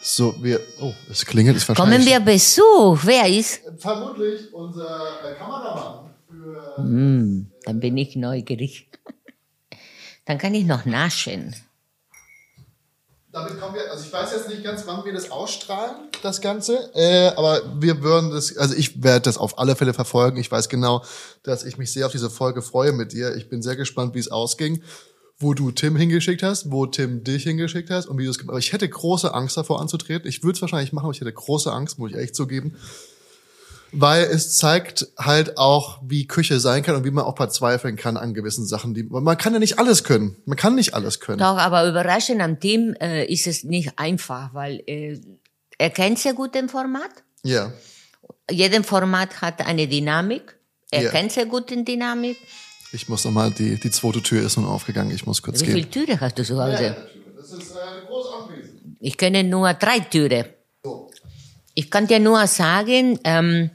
So, 0.00 0.34
wir, 0.42 0.60
oh, 0.80 0.92
es 1.10 1.24
klingelt, 1.26 1.56
ist 1.56 1.66
Kommen 1.66 1.78
wahrscheinlich. 1.78 2.06
wir 2.08 2.20
Besuch, 2.20 3.00
wer 3.04 3.26
ist? 3.28 3.60
Vermutlich 3.78 4.52
unser 4.54 5.00
äh, 5.24 5.34
Kameramann 5.34 6.10
für, 6.28 6.74
Hm, 6.76 7.46
dann 7.64 7.80
bin 7.80 7.96
ich 7.98 8.14
neugierig. 8.16 8.88
Dann 10.26 10.38
kann 10.38 10.54
ich 10.54 10.64
noch 10.64 10.86
naschen. 10.86 11.54
Damit 13.34 13.60
kommen 13.60 13.74
wir, 13.74 13.90
also 13.90 14.04
ich 14.04 14.12
weiß 14.12 14.32
jetzt 14.32 14.48
nicht 14.48 14.62
ganz, 14.62 14.86
wann 14.86 15.04
wir 15.04 15.12
das 15.12 15.30
ausstrahlen, 15.30 15.96
das 16.22 16.40
Ganze, 16.40 16.90
äh, 16.94 17.32
aber 17.36 17.60
wir 17.80 18.02
würden 18.02 18.30
das, 18.30 18.56
also 18.56 18.74
ich 18.74 19.02
werde 19.02 19.22
das 19.22 19.38
auf 19.38 19.58
alle 19.58 19.74
Fälle 19.74 19.92
verfolgen. 19.92 20.36
Ich 20.38 20.50
weiß 20.50 20.68
genau, 20.68 21.04
dass 21.42 21.64
ich 21.64 21.76
mich 21.76 21.92
sehr 21.92 22.06
auf 22.06 22.12
diese 22.12 22.30
Folge 22.30 22.62
freue 22.62 22.92
mit 22.92 23.12
dir. 23.12 23.34
Ich 23.34 23.48
bin 23.48 23.60
sehr 23.60 23.76
gespannt, 23.76 24.14
wie 24.14 24.20
es 24.20 24.30
ausging, 24.30 24.82
wo 25.38 25.52
du 25.52 25.72
Tim 25.72 25.96
hingeschickt 25.96 26.44
hast, 26.44 26.70
wo 26.70 26.86
Tim 26.86 27.24
dich 27.24 27.42
hingeschickt 27.42 27.90
hast 27.90 28.06
und 28.06 28.18
wie 28.18 28.24
du 28.24 28.30
es 28.30 28.38
gemacht 28.38 28.52
hast. 28.52 28.54
Aber 28.54 28.60
ich 28.60 28.72
hätte 28.72 28.88
große 28.88 29.34
Angst 29.34 29.56
davor 29.56 29.80
anzutreten. 29.80 30.28
Ich 30.28 30.44
würde 30.44 30.54
es 30.54 30.62
wahrscheinlich 30.62 30.92
machen, 30.92 31.06
aber 31.06 31.14
ich 31.14 31.20
hätte 31.20 31.32
große 31.32 31.72
Angst, 31.72 31.98
muss 31.98 32.10
ich 32.10 32.16
ehrlich 32.16 32.34
zugeben. 32.34 32.76
Weil 33.96 34.24
es 34.24 34.56
zeigt 34.56 35.06
halt 35.18 35.56
auch, 35.58 36.00
wie 36.04 36.26
Küche 36.26 36.58
sein 36.60 36.82
kann 36.82 36.96
und 36.96 37.04
wie 37.04 37.10
man 37.10 37.24
auch 37.24 37.36
verzweifeln 37.36 37.96
kann 37.96 38.16
an 38.16 38.34
gewissen 38.34 38.66
Sachen. 38.66 38.94
Die, 38.94 39.04
man 39.04 39.36
kann 39.38 39.52
ja 39.52 39.58
nicht 39.58 39.78
alles 39.78 40.02
können. 40.04 40.36
Man 40.46 40.56
kann 40.56 40.74
nicht 40.74 40.94
alles 40.94 41.20
können. 41.20 41.38
Doch, 41.38 41.56
aber 41.58 41.86
überraschend 41.88 42.40
am 42.40 42.58
Team 42.58 42.94
äh, 43.00 43.24
ist 43.26 43.46
es 43.46 43.62
nicht 43.64 43.98
einfach, 43.98 44.52
weil 44.54 44.82
äh, 44.86 45.20
er 45.78 45.90
kennt 45.90 46.18
sehr 46.18 46.34
gut 46.34 46.54
den 46.54 46.68
Format. 46.68 47.10
Ja. 47.44 47.72
Jedes 48.50 48.86
Format 48.86 49.40
hat 49.40 49.66
eine 49.66 49.86
Dynamik. 49.86 50.56
Er 50.90 51.02
Ja. 51.04 51.10
kennt 51.10 51.32
sehr 51.32 51.46
gut 51.46 51.70
die 51.70 51.84
Dynamik. 51.84 52.36
Ich 52.92 53.08
muss 53.08 53.24
nochmal, 53.24 53.50
die, 53.50 53.76
die 53.80 53.90
zweite 53.90 54.22
Tür 54.22 54.44
ist 54.46 54.56
nun 54.56 54.66
aufgegangen, 54.66 55.10
ich 55.10 55.26
muss 55.26 55.42
kurz 55.42 55.60
Wie 55.60 55.66
gehen. 55.66 55.74
viele 55.74 55.90
Türen 55.90 56.20
hast 56.20 56.38
du 56.38 56.44
zu 56.44 56.62
Hause? 56.62 56.96
Das 57.36 57.52
ist 57.52 57.72
äh, 57.72 57.78
ein 57.78 58.06
großes 58.06 58.32
Anwesen. 58.32 58.96
Ich 59.00 59.16
kenne 59.16 59.42
nur 59.44 59.72
drei 59.74 59.98
Türen. 60.00 60.44
So. 60.84 61.10
Ich 61.74 61.90
kann 61.90 62.06
dir 62.06 62.20
nur 62.20 62.46
sagen, 62.46 63.18
ähm, 63.24 63.70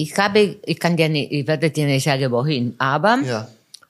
ich 0.00 0.16
habe, 0.16 0.56
ich 0.64 0.78
kann 0.80 0.96
dir 0.96 1.08
nicht, 1.08 1.30
ich 1.32 1.46
werde 1.46 1.70
dir 1.70 1.86
nicht 1.86 2.04
sagen, 2.04 2.30
wohin, 2.30 2.74
aber 2.78 3.18
Ja. 3.24 3.48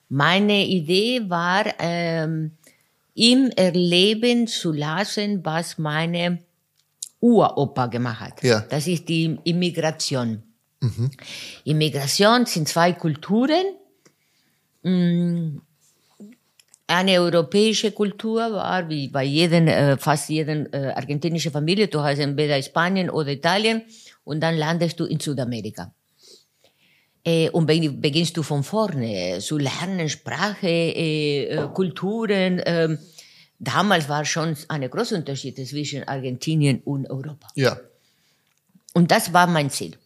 meine 0.09 0.65
Idee 0.65 1.21
war, 1.29 1.63
ähm, 1.79 2.51
ihm 3.15 3.49
erleben 3.55 4.47
zu 4.47 4.71
lassen, 4.73 5.39
was 5.45 5.77
meine 5.77 6.39
Uropa 7.21 7.85
gemacht 7.87 8.19
hat. 8.21 8.43
Ja. 8.43 8.59
Das 8.69 8.87
ist 8.87 9.07
die 9.07 9.37
Immigration. 9.45 10.43
Immigration 11.63 12.45
sind 12.45 12.67
zwei 12.67 12.91
Kulturen. 12.93 13.63
Mm, 14.83 15.59
Eine 16.85 17.21
europäische 17.21 17.91
Kultur 17.93 18.41
war, 18.51 18.87
wie 18.89 19.07
bei 19.07 19.23
jedem, 19.23 19.67
äh, 19.69 19.95
fast 19.97 20.27
jeden 20.29 20.71
äh, 20.73 20.91
argentinischen 20.93 21.51
Familie, 21.51 21.87
du 21.87 22.01
hast 22.01 22.19
entweder 22.19 22.61
Spanien 22.61 23.09
oder 23.09 23.29
Italien 23.31 23.83
und 24.23 24.41
dann 24.41 24.55
landest 24.55 24.99
du 24.99 25.05
in 25.05 25.19
Südamerika. 25.19 25.93
Äh, 27.25 27.49
und 27.51 27.65
be 27.65 27.89
beginnst 27.89 28.35
du 28.35 28.43
von 28.43 28.63
vorne 28.63 29.37
äh, 29.37 29.39
zu 29.39 29.57
lernen, 29.57 30.09
Sprache, 30.09 30.67
äh, 30.67 31.45
äh, 31.45 31.67
Kulturen. 31.73 32.61
damals 33.59 34.09
war 34.09 34.25
schon 34.25 34.57
ein 34.67 34.89
großer 34.89 35.15
Unterschied 35.15 35.55
zwischen 35.67 36.03
Argentinien 36.05 36.81
und 36.83 37.09
Europa. 37.09 37.47
Ja. 37.55 37.77
Und 38.93 39.09
das 39.09 39.31
war 39.31 39.47
mein 39.47 39.69
Ziel. 39.69 39.97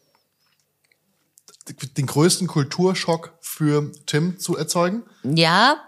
Den 1.97 2.05
größten 2.05 2.47
Kulturschock 2.47 3.37
für 3.41 3.91
Tim 4.05 4.39
zu 4.39 4.55
erzeugen? 4.55 5.03
Ja, 5.23 5.81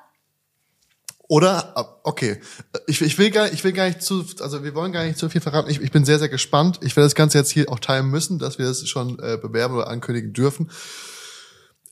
Oder, 1.30 1.77
ah, 1.77 1.99
okay, 2.01 2.41
ich, 2.88 3.03
ich, 3.03 3.19
will 3.19 3.30
gar, 3.30 3.53
ich 3.53 3.64
will 3.64 3.72
gar 3.72 3.85
nicht 3.85 4.01
zu, 4.01 4.26
also 4.39 4.64
wir 4.64 4.73
wollen 4.73 4.91
gar 4.91 5.06
nicht 5.06 5.19
zu 5.19 5.30
viel 5.30 5.41
verraten. 5.41 5.69
Ich, 5.69 5.80
ich 5.80 5.91
bin 5.91 6.03
sehr, 6.03 6.18
sehr 6.18 6.27
gespannt. 6.27 6.80
Ich 6.81 6.95
werde 6.95 7.06
das 7.06 7.14
Ganze 7.14 7.38
jetzt 7.38 7.51
hier 7.51 7.72
auch 7.72 7.77
teilen 7.77 8.07
müssen, 8.07 8.39
dass 8.39 8.57
wir 8.57 8.65
das 8.65 8.89
schon 8.89 9.19
äh, 9.19 9.38
bewerben 9.38 9.76
oder 9.76 9.89
ankündigen 9.89 10.34
dürfen. 10.34 10.72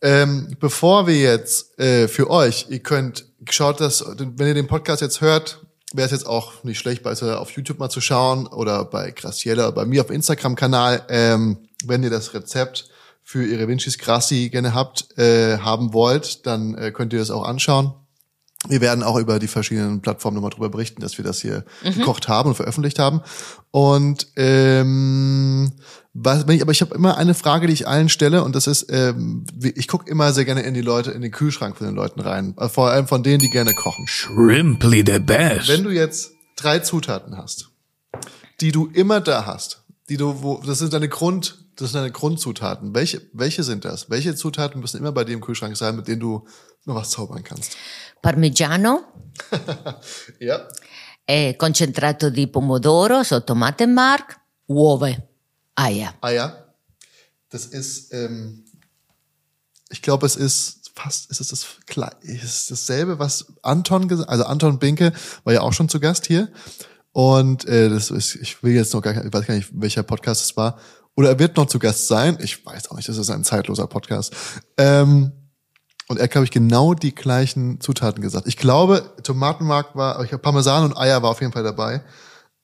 Ähm, 0.01 0.57
bevor 0.59 1.05
wir 1.05 1.19
jetzt 1.19 1.79
äh, 1.79 2.07
für 2.07 2.31
euch, 2.31 2.65
ihr 2.69 2.79
könnt, 2.79 3.25
schaut 3.47 3.79
das, 3.79 4.03
wenn 4.17 4.47
ihr 4.47 4.55
den 4.55 4.65
Podcast 4.65 5.03
jetzt 5.03 5.21
hört, 5.21 5.59
wäre 5.93 6.07
es 6.07 6.11
jetzt 6.11 6.25
auch 6.25 6.63
nicht 6.63 6.79
schlecht, 6.79 7.03
bei 7.03 7.11
auf 7.11 7.51
YouTube 7.51 7.77
mal 7.77 7.89
zu 7.89 8.01
schauen 8.01 8.47
oder 8.47 8.85
bei 8.85 9.11
Graciela, 9.11 9.69
bei 9.69 9.85
mir 9.85 10.01
auf 10.01 10.09
Instagram-Kanal, 10.09 11.05
ähm, 11.09 11.57
wenn 11.85 12.01
ihr 12.01 12.09
das 12.09 12.33
Rezept 12.33 12.89
für 13.21 13.45
ihre 13.45 13.67
Vincis 13.67 13.99
Grassi 13.99 14.49
gerne 14.49 14.73
habt, 14.73 15.15
äh, 15.19 15.59
haben 15.59 15.93
wollt, 15.93 16.47
dann 16.47 16.73
äh, 16.73 16.89
könnt 16.89 17.13
ihr 17.13 17.19
das 17.19 17.29
auch 17.29 17.43
anschauen. 17.43 17.93
Wir 18.69 18.81
werden 18.81 19.03
auch 19.03 19.17
über 19.17 19.39
die 19.39 19.47
verschiedenen 19.47 20.01
Plattformen 20.01 20.35
nochmal 20.35 20.51
drüber 20.51 20.69
berichten, 20.69 21.01
dass 21.01 21.17
wir 21.17 21.25
das 21.25 21.41
hier 21.41 21.65
gekocht 21.83 22.27
haben 22.27 22.49
und 22.49 22.55
veröffentlicht 22.55 22.99
haben. 22.99 23.21
Und 23.71 24.27
ähm, 24.35 25.71
was, 26.13 26.47
wenn 26.47 26.55
ich, 26.55 26.61
aber 26.61 26.71
ich 26.71 26.81
habe 26.81 26.95
immer 26.95 27.17
eine 27.17 27.33
Frage, 27.33 27.67
die 27.67 27.73
ich 27.73 27.87
allen 27.87 28.09
stelle, 28.09 28.43
und 28.43 28.55
das 28.55 28.65
ist, 28.67 28.87
ähm, 28.89 29.45
ich 29.75 29.87
gucke 29.87 30.09
immer 30.09 30.33
sehr 30.33 30.45
gerne 30.45 30.61
in 30.61 30.73
die 30.73 30.81
Leute, 30.81 31.11
in 31.11 31.21
den 31.21 31.31
Kühlschrank 31.31 31.77
von 31.77 31.85
den 31.85 31.95
Leuten 31.95 32.19
rein. 32.19 32.55
Äh, 32.57 32.69
Vor 32.69 32.89
allem 32.89 33.07
von 33.07 33.23
denen, 33.23 33.39
die 33.39 33.49
gerne 33.49 33.73
kochen. 33.73 34.07
Shrimply 34.07 35.03
the 35.05 35.19
best. 35.19 35.67
Wenn 35.67 35.83
du 35.83 35.91
jetzt 35.91 36.31
drei 36.55 36.79
Zutaten 36.79 37.37
hast, 37.37 37.69
die 38.61 38.71
du 38.71 38.87
immer 38.87 39.21
da 39.21 39.45
hast, 39.45 39.83
die 40.09 40.17
du, 40.17 40.41
wo, 40.41 40.61
das 40.65 40.79
sind 40.79 40.93
deine 40.93 41.09
Grund, 41.09 41.66
das 41.77 41.91
sind 41.91 41.99
deine 42.01 42.11
Grundzutaten. 42.11 42.93
Welche, 42.93 43.21
welche 43.33 43.63
sind 43.63 43.85
das? 43.85 44.09
Welche 44.09 44.35
Zutaten 44.35 44.81
müssen 44.81 44.97
immer 44.97 45.11
bei 45.11 45.23
dir 45.23 45.33
im 45.33 45.41
Kühlschrank 45.41 45.77
sein, 45.77 45.95
mit 45.95 46.07
denen 46.07 46.19
du 46.19 46.45
noch 46.85 46.95
was 46.95 47.11
zaubern 47.11 47.43
kannst? 47.43 47.77
Parmigiano, 48.21 49.01
Ja. 50.39 50.67
eh, 51.25 51.53
concentrato 51.53 52.29
di 52.29 52.47
pomodoro, 52.47 53.23
so 53.23 53.39
Tomatenmark, 53.41 54.37
uova, 54.67 55.09
Eier. 55.75 56.13
Eier. 56.21 56.73
Das 57.49 57.65
ist, 57.65 58.13
ähm, 58.13 58.65
ich 59.89 60.01
glaube, 60.01 60.25
es 60.25 60.35
ist 60.35 60.91
fast, 60.95 61.29
ist 61.29 61.39
es 61.39 61.47
das, 61.49 61.65
Kle- 61.87 62.19
ist 62.21 62.43
es 62.43 62.65
dasselbe, 62.67 63.19
was 63.19 63.45
Anton 63.61 64.07
gesagt, 64.07 64.29
also 64.29 64.43
Anton 64.45 64.79
Binke 64.79 65.13
war 65.43 65.53
ja 65.53 65.61
auch 65.61 65.73
schon 65.73 65.89
zu 65.89 65.99
Gast 65.99 66.25
hier. 66.25 66.49
Und 67.11 67.65
äh, 67.65 67.89
das 67.89 68.11
ist, 68.11 68.35
ich 68.35 68.61
will 68.63 68.73
jetzt 68.73 68.93
noch 68.93 69.01
gar, 69.01 69.23
ich 69.25 69.33
weiß 69.33 69.45
gar 69.47 69.55
nicht, 69.55 69.69
welcher 69.73 70.03
Podcast 70.03 70.43
es 70.43 70.57
war. 70.57 70.79
Oder 71.17 71.29
er 71.29 71.39
wird 71.39 71.57
noch 71.57 71.65
zu 71.65 71.79
Gast 71.79 72.07
sein. 72.07 72.37
Ich 72.41 72.63
weiß 72.63 72.91
auch 72.91 72.95
nicht, 72.95 73.09
das 73.09 73.17
ist 73.17 73.31
ein 73.31 73.43
zeitloser 73.43 73.87
Podcast. 73.87 74.35
Ähm, 74.77 75.31
und 76.07 76.17
er 76.17 76.23
hat, 76.23 76.31
glaube 76.31 76.45
ich, 76.45 76.51
genau 76.51 76.93
die 76.93 77.13
gleichen 77.13 77.81
Zutaten 77.81 78.21
gesagt. 78.21 78.47
Ich 78.47 78.55
glaube, 78.55 79.15
Tomatenmark 79.23 79.95
war, 79.95 80.23
ich 80.23 80.31
habe 80.31 80.41
Parmesan 80.41 80.85
und 80.85 80.95
Eier 80.95 81.21
war 81.23 81.31
auf 81.31 81.41
jeden 81.41 81.51
Fall 81.51 81.63
dabei. 81.63 82.03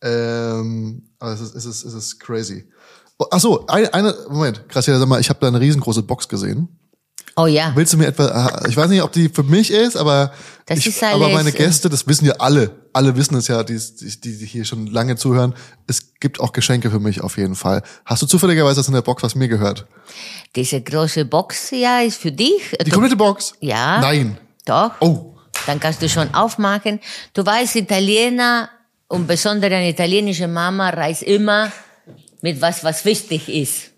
Ähm, 0.04 1.10
aber 1.18 1.34
es 1.34 1.42
ist, 1.42 1.56
es 1.56 1.66
ist, 1.66 1.84
es 1.84 1.94
ist 1.94 2.20
crazy. 2.20 2.70
Oh, 3.18 3.26
ach 3.32 3.40
so, 3.40 3.66
eine, 3.68 3.92
eine 3.94 4.16
Moment, 4.30 4.64
ja, 4.72 4.82
sag 4.82 5.08
mal, 5.08 5.20
ich 5.20 5.30
habe 5.30 5.40
da 5.40 5.48
eine 5.48 5.60
riesengroße 5.60 6.04
Box 6.04 6.30
gesehen. 6.30 6.80
Oh 7.36 7.48
ja. 7.48 7.72
Willst 7.76 7.94
du 7.94 7.98
mir 7.98 8.08
etwa, 8.08 8.26
ah, 8.26 8.66
ich 8.68 8.78
weiß 8.78 8.90
nicht, 8.90 9.02
ob 9.02 9.12
die 9.12 9.28
für 9.28 9.44
mich 9.44 9.72
ist, 9.72 9.98
aber, 9.98 10.34
Das 10.68 10.80
ich, 10.80 10.88
ist 10.88 11.04
alles, 11.04 11.16
aber 11.16 11.30
meine 11.30 11.50
äh, 11.50 11.54
Gäste, 11.54 11.90
das 11.90 12.08
wissen 12.08 12.26
ja 12.26 12.34
alle, 12.34 12.72
alle 12.94 13.16
wissen 13.16 13.36
es 13.36 13.48
ja, 13.48 13.64
die, 13.64 13.78
die, 13.78 14.38
die 14.38 14.46
hier 14.46 14.66
schon 14.66 14.86
lange 14.86 15.16
zuhören, 15.16 15.56
es 15.88 16.14
gibt 16.20 16.40
auch 16.40 16.52
Geschenke 16.52 16.92
für 16.92 17.00
mich 17.00 17.22
auf 17.22 17.38
jeden 17.38 17.56
Fall. 17.56 17.82
Hast 18.06 18.22
du 18.22 18.28
zufälligerweise 18.28 18.76
das 18.76 18.88
in 18.88 18.94
der 18.94 19.02
Box, 19.02 19.24
was 19.24 19.34
mir 19.34 19.48
gehört? 19.48 19.88
Diese 20.56 20.82
große 20.82 21.26
Box, 21.26 21.72
ja, 21.72 22.02
ist 22.02 22.22
für 22.22 22.32
dich. 22.32 22.62
Die 22.86 22.92
komplette 22.92 23.16
Box? 23.16 23.54
Ja. 23.62 24.00
Nein. 24.00 24.38
Doch. 24.66 24.92
Oh, 25.00 25.36
Dann 25.66 25.80
kannst 25.80 26.02
du 26.04 26.10
schon 26.10 26.34
aufmachen. 26.36 27.00
Du 27.34 27.44
weißt, 27.44 27.76
Italiener 27.78 28.70
und 29.08 29.28
besonders 29.28 29.72
eine 29.72 29.90
italienische 29.90 30.48
Mama 30.48 30.90
reist 30.90 31.24
immer 31.24 31.72
mit 32.42 32.62
was, 32.62 32.84
was 32.84 33.06
wichtig 33.06 33.50
ist. 33.50 33.93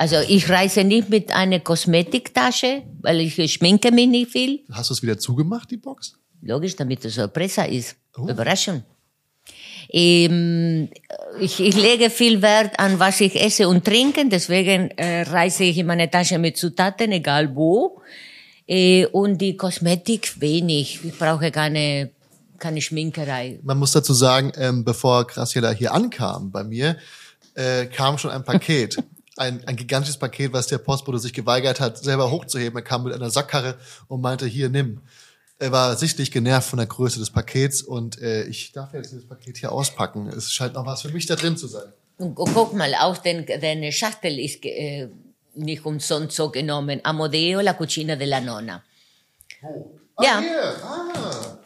Also 0.00 0.16
ich 0.26 0.48
reise 0.48 0.82
nicht 0.82 1.10
mit 1.10 1.30
einer 1.30 1.60
Kosmetiktasche, 1.60 2.84
weil 3.02 3.20
ich 3.20 3.52
schminke 3.52 3.92
mich 3.92 4.08
nicht 4.08 4.30
viel. 4.30 4.60
hast 4.72 4.88
du 4.88 4.94
es 4.94 5.02
wieder 5.02 5.18
zugemacht, 5.18 5.70
die 5.70 5.76
Box? 5.76 6.14
Logisch, 6.40 6.74
damit 6.74 7.04
es 7.04 7.16
Sorpresa 7.16 7.64
ist. 7.64 7.96
Oh. 8.16 8.26
Überraschung. 8.26 8.82
Ähm, 9.90 10.88
ich, 11.38 11.60
ich 11.60 11.76
lege 11.76 12.08
viel 12.08 12.40
Wert 12.40 12.80
an, 12.80 12.98
was 12.98 13.20
ich 13.20 13.38
esse 13.38 13.68
und 13.68 13.84
trinke. 13.84 14.26
Deswegen 14.26 14.90
äh, 14.92 15.20
reise 15.20 15.64
ich 15.64 15.76
in 15.76 15.86
meine 15.86 16.10
Tasche 16.10 16.38
mit 16.38 16.56
Zutaten, 16.56 17.12
egal 17.12 17.54
wo. 17.54 18.00
Äh, 18.66 19.04
und 19.04 19.36
die 19.36 19.54
Kosmetik 19.54 20.40
wenig. 20.40 21.00
Ich 21.04 21.18
brauche 21.18 21.50
keine, 21.50 22.08
keine 22.58 22.80
Schminkerei. 22.80 23.60
Man 23.62 23.76
muss 23.76 23.92
dazu 23.92 24.14
sagen, 24.14 24.50
ähm, 24.56 24.82
bevor 24.82 25.26
Graciela 25.26 25.72
hier 25.72 25.92
ankam 25.92 26.50
bei 26.50 26.64
mir, 26.64 26.96
äh, 27.52 27.84
kam 27.84 28.16
schon 28.16 28.30
ein 28.30 28.44
Paket. 28.44 28.96
Ein, 29.36 29.62
ein 29.66 29.76
gigantisches 29.76 30.18
Paket, 30.18 30.52
was 30.52 30.66
der 30.66 30.78
Postbote 30.78 31.18
sich 31.18 31.32
geweigert 31.32 31.80
hat, 31.80 31.96
selber 31.98 32.30
hochzuheben. 32.30 32.76
Er 32.78 32.82
kam 32.82 33.04
mit 33.04 33.14
einer 33.14 33.30
Sackkarre 33.30 33.78
und 34.08 34.20
meinte, 34.20 34.46
hier, 34.46 34.68
nimm. 34.68 35.00
Er 35.58 35.72
war 35.72 35.94
sichtlich 35.96 36.30
genervt 36.30 36.68
von 36.70 36.78
der 36.78 36.86
Größe 36.86 37.18
des 37.18 37.30
Pakets 37.30 37.82
und 37.82 38.20
äh, 38.20 38.44
ich 38.44 38.72
darf 38.72 38.92
jetzt 38.94 39.12
dieses 39.12 39.26
Paket 39.28 39.58
hier 39.58 39.72
auspacken. 39.72 40.26
Es 40.28 40.52
scheint 40.52 40.74
noch 40.74 40.86
was 40.86 41.02
für 41.02 41.10
mich 41.10 41.26
da 41.26 41.36
drin 41.36 41.56
zu 41.56 41.68
sein. 41.68 41.92
Und 42.18 42.34
gu- 42.34 42.48
guck 42.52 42.74
mal, 42.74 42.94
auch 42.94 43.18
den, 43.18 43.46
deine 43.46 43.92
Schachtel 43.92 44.38
ist 44.38 44.64
äh, 44.64 45.08
nicht 45.54 45.84
umsonst 45.84 46.34
so 46.36 46.50
genommen. 46.50 47.00
Amodeo, 47.04 47.60
la 47.60 47.74
cucina 47.74 48.16
della 48.16 48.40
nonna. 48.40 48.82
Ah, 49.62 50.22
Ja. 50.24 50.40
hier. 50.40 50.74
Ah. 50.84 51.58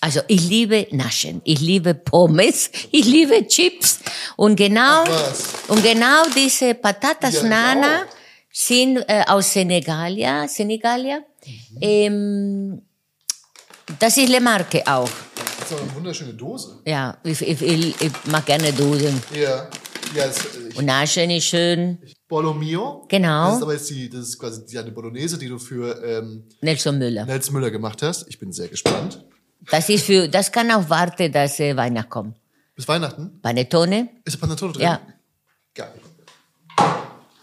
Also 0.00 0.20
ich 0.26 0.48
liebe 0.48 0.88
Naschen, 0.90 1.40
ich 1.44 1.60
liebe 1.60 1.94
Pommes, 1.94 2.70
ich 2.90 3.04
liebe 3.06 3.46
Chips 3.46 4.00
und 4.36 4.56
genau 4.56 5.04
Ach. 5.06 5.34
Und 5.68 5.82
genau 5.82 6.22
diese 6.34 6.74
Patatas 6.74 7.34
Ja, 7.34 7.42
ich 7.42 7.48
Nana 7.48 7.96
auch. 8.02 8.06
sind 8.52 8.98
äh, 9.08 9.24
aus 9.26 9.52
Senegalia, 9.52 10.46
Senegalia. 10.48 11.20
Ähm, 11.80 12.82
das 13.98 14.16
ist 14.16 14.28
Le 14.28 14.40
Marque 14.40 14.82
auch. 14.86 15.08
Das 15.58 15.70
ist 15.70 15.72
aber 15.72 15.82
eine 15.82 15.94
wunderschöne 15.94 16.34
Dose. 16.34 16.80
Ja, 16.86 17.16
ich, 17.24 17.40
ich, 17.42 17.62
ich, 17.62 18.00
ich 18.00 18.12
mag 18.30 18.44
gerne 18.46 18.72
Dosen. 18.72 19.20
Ja. 19.34 19.68
Ja, 20.14 20.26
das, 20.26 20.36
ich, 20.68 20.76
Und 20.76 20.84
Naschen 20.84 21.30
ist 21.30 21.44
schön. 21.46 21.98
Bolo 22.28 22.52
Mio. 22.52 23.06
Genau. 23.08 23.46
Das 23.48 23.56
ist 23.56 23.62
aber 23.62 23.72
jetzt 23.72 23.88
die, 23.88 24.10
das 24.10 24.20
ist 24.28 24.38
quasi 24.38 24.66
die, 24.66 24.78
eine 24.78 24.90
Bolognese, 24.90 25.38
die 25.38 25.48
du 25.48 25.58
für 25.58 26.02
ähm, 26.04 26.44
Nelson 26.60 26.98
Müller. 26.98 27.24
Nels 27.24 27.50
Müller 27.50 27.70
gemacht 27.70 28.02
hast. 28.02 28.26
Ich 28.28 28.38
bin 28.38 28.52
sehr 28.52 28.68
gespannt. 28.68 29.24
Das 29.70 29.88
ist 29.88 30.04
für, 30.04 30.28
das 30.28 30.52
kann 30.52 30.70
auch 30.70 30.90
warten, 30.90 31.32
dass 31.32 31.58
äh, 31.60 31.74
Weihnachten 31.76 32.10
kommt. 32.10 32.36
Bis 32.74 32.86
Weihnachten. 32.88 33.40
Panettone. 33.40 34.08
Ist 34.24 34.38
Panettone 34.38 34.72
drin? 34.74 34.82
Ja. 34.82 35.00
Geil. 35.74 35.92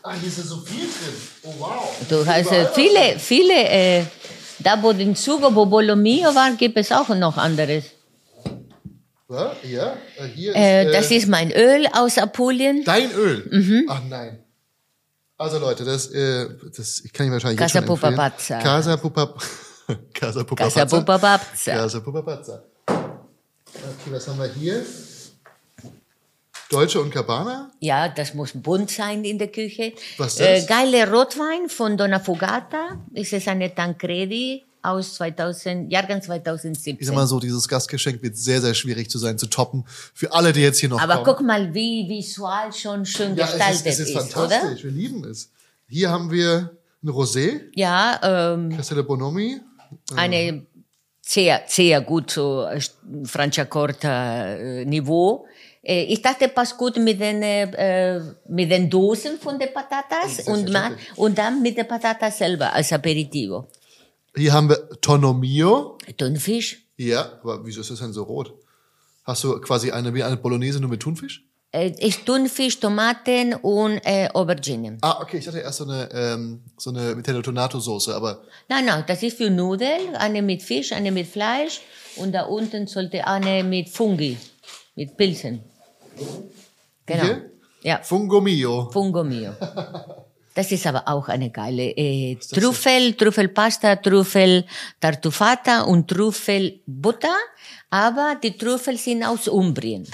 Ah, 0.02 0.14
hier 0.14 0.28
ist 0.30 0.38
ja 0.38 0.44
so 0.44 0.58
viel 0.62 0.80
drin. 0.80 1.16
Oh, 1.44 1.54
wow. 1.60 1.96
Du 2.10 2.26
hast 2.26 2.52
äh, 2.52 2.62
Überall 2.62 2.74
viele, 2.74 3.20
viele, 3.20 3.54
äh, 3.70 4.04
da 4.60 4.82
wo 4.82 4.94
den 4.94 5.16
Zugo, 5.16 5.54
wo 5.54 5.66
Bolo 5.66 5.96
Mio 5.96 6.34
war, 6.34 6.52
gibt 6.54 6.78
es 6.78 6.92
auch 6.92 7.10
noch 7.10 7.38
anderes. 7.38 7.84
was. 9.28 9.58
Ja, 9.64 9.96
ja. 10.18 10.26
äh, 10.26 10.28
Hier 10.36 10.56
Äh, 10.56 10.86
ist, 10.88 10.94
das 10.96 11.12
äh, 11.12 11.16
ist 11.18 11.28
mein 11.28 11.52
Öl 11.52 11.86
aus 11.94 12.18
Apulien. 12.18 12.84
dein 12.84 13.12
Öl. 13.12 13.48
Mhm. 13.52 13.86
Ach 13.90 14.02
nein. 14.10 14.44
Also 15.38 15.58
Leute, 15.60 15.86
das, 15.86 16.08
äh, 16.12 16.48
das 16.76 17.04
kann 17.14 17.28
ich 17.28 17.32
wahrscheinlich 17.32 17.60
Casa 17.60 17.80
jetzt 17.80 17.88
schon. 17.88 17.96
Pupapazza. 18.00 18.60
Casa 18.64 18.98
Pupa 18.98 19.36
Casa 20.14 20.44
Pupapazza. 20.44 20.80
Casa 20.82 21.00
Pupapazza. 21.00 21.72
Casa 21.74 22.00
Pupapazza. 22.00 22.64
Okay, 22.88 24.12
was 24.12 24.28
haben 24.28 24.40
wir 24.40 24.48
hier? 24.54 24.86
Deutsche 26.70 27.02
und 27.02 27.10
Cabana? 27.12 27.72
Ja, 27.80 28.08
das 28.10 28.34
muss 28.34 28.52
bunt 28.54 28.92
sein 28.92 29.24
in 29.24 29.38
der 29.40 29.48
Küche. 29.48 29.94
Was 30.18 30.34
ist 30.36 30.42
Äh, 30.42 30.56
das? 30.58 30.68
geile 30.68 31.12
Rotwein 31.12 31.68
von 31.68 31.98
Donna 31.98 32.20
Fugata. 32.20 33.00
Es 33.14 33.34
ist 33.34 33.48
eine 33.48 33.74
Tancredi 33.74 34.64
aus 34.82 35.16
2000, 35.16 35.92
Jahrgang 35.92 36.22
2017. 36.22 36.98
Ich 37.00 37.08
sag 37.08 37.16
mal 37.16 37.26
so, 37.28 37.40
dieses 37.40 37.68
Gastgeschenk 37.68 38.22
wird 38.22 38.38
sehr, 38.38 38.62
sehr 38.62 38.74
schwierig 38.76 39.10
zu 39.10 39.18
sein, 39.18 39.38
zu 39.38 39.48
toppen. 39.48 39.84
Für 40.14 40.32
alle, 40.32 40.54
die 40.54 40.62
jetzt 40.62 40.80
hier 40.80 40.90
noch 40.90 41.02
Aber 41.02 41.16
kommen. 41.24 41.26
guck 41.26 41.42
mal, 41.46 41.74
wie 41.74 42.08
visual 42.08 42.72
schon 42.72 43.06
schön 43.06 43.36
ja, 43.36 43.46
es 43.46 43.52
gestaltet 43.52 43.86
ist, 43.88 44.00
es 44.00 44.00
ist, 44.02 44.16
ist, 44.16 44.34
fantastisch. 44.34 44.62
oder? 44.62 44.84
Wir 44.84 44.92
lieben 44.92 45.24
es. 45.26 45.50
Hier 45.90 46.10
haben 46.12 46.32
wir 46.32 46.72
ein 47.04 47.10
Rosé, 47.10 47.62
Ja, 47.76 48.54
ähm, 48.54 48.76
Castello 48.76 49.04
Bonomi. 49.04 49.60
eine 50.16 50.66
sehr, 51.22 51.62
sehr 51.68 52.02
gut 52.02 52.32
so 52.32 52.64
äh, 52.66 52.80
Franciacorta 53.26 54.46
äh, 54.56 54.86
Niveau. 54.86 55.46
Äh, 55.46 55.50
ich 55.82 56.22
dachte, 56.22 56.48
passt 56.50 56.78
gut 56.78 56.98
mit 56.98 57.20
den, 57.20 57.42
äh, 57.42 58.16
äh, 58.18 58.22
mit 58.48 58.70
den 58.70 58.90
Dosen 58.90 59.40
von 59.40 59.58
den 59.58 59.74
Patatas 59.74 60.40
und, 60.48 60.70
ma, 60.72 60.90
Selbstverständlich. 60.90 61.18
und 61.18 61.38
dann 61.38 61.62
mit 61.62 61.78
den 61.78 61.88
Patatas 61.88 62.38
selber 62.38 62.74
als 62.74 62.92
Aperitivo. 62.92 63.68
Hier 64.36 64.52
haben 64.54 64.70
wir 64.70 64.90
Tonno 65.02 65.34
Mio. 65.34 65.98
Thunfisch. 66.18 66.86
Ja, 66.98 67.40
aber 67.42 67.66
wieso 67.66 67.82
ist 67.82 67.92
das 67.92 68.00
denn 68.00 68.14
so 68.14 68.24
rot? 68.24 68.54
Hast 69.24 69.44
du 69.44 69.60
quasi 69.62 69.92
eine, 69.92 70.14
wie 70.14 70.24
eine 70.24 70.38
Bolognese 70.38 70.80
nur 70.80 70.90
mit 70.90 71.00
Thunfisch? 71.02 71.46
Äh, 71.72 71.92
ist 72.00 72.26
Thunfisch, 72.26 72.80
Tomaten 72.80 73.54
und 73.54 74.02
äh, 74.04 74.28
Auberginen. 74.34 74.98
Ah, 75.02 75.20
okay, 75.22 75.38
ich 75.38 75.48
hatte 75.48 75.60
erst 75.60 75.78
so 75.78 75.84
eine, 75.86 76.10
ähm, 76.12 76.62
so 76.78 76.90
eine 76.90 77.16
Vitello 77.16 77.42
Tonato 77.42 77.80
Soße, 77.80 78.14
aber 78.16 78.42
Nein, 78.68 78.86
nein, 78.86 79.04
das 79.08 79.22
ist 79.24 79.38
für 79.38 79.50
Nudeln, 79.52 80.16
eine 80.18 80.42
mit 80.42 80.64
Fisch, 80.64 80.92
eine 80.92 81.12
mit 81.12 81.28
Fleisch 81.28 81.82
und 82.16 82.32
da 82.34 82.44
unten 82.44 82.88
sollte 82.88 83.26
eine 83.28 83.64
mit 83.64 83.88
Fungi, 83.90 84.38
mit 84.96 85.16
Pilzen. 85.16 85.62
Genau. 87.06 87.24
Hier? 87.24 87.52
Ja, 87.82 88.00
Fungo 88.04 88.42
Mio. 88.42 88.90
Fungo 88.92 89.24
mio. 89.24 89.54
Das 90.56 90.74
ist 90.74 90.86
aber 90.88 91.08
auch 91.08 91.30
eine 91.30 91.52
geile 91.52 91.92
äh, 91.96 92.36
Trüffel, 92.36 93.14
Trüffelpasta, 93.14 93.96
Trüffel 93.96 94.66
Tartufata 95.00 95.84
und 95.84 96.10
Trüffelbutter. 96.10 97.36
Aber 97.90 98.36
die 98.44 98.58
Trüffel 98.58 98.98
sind 98.98 99.24
aus 99.24 99.48
Umbrien. 99.48 100.06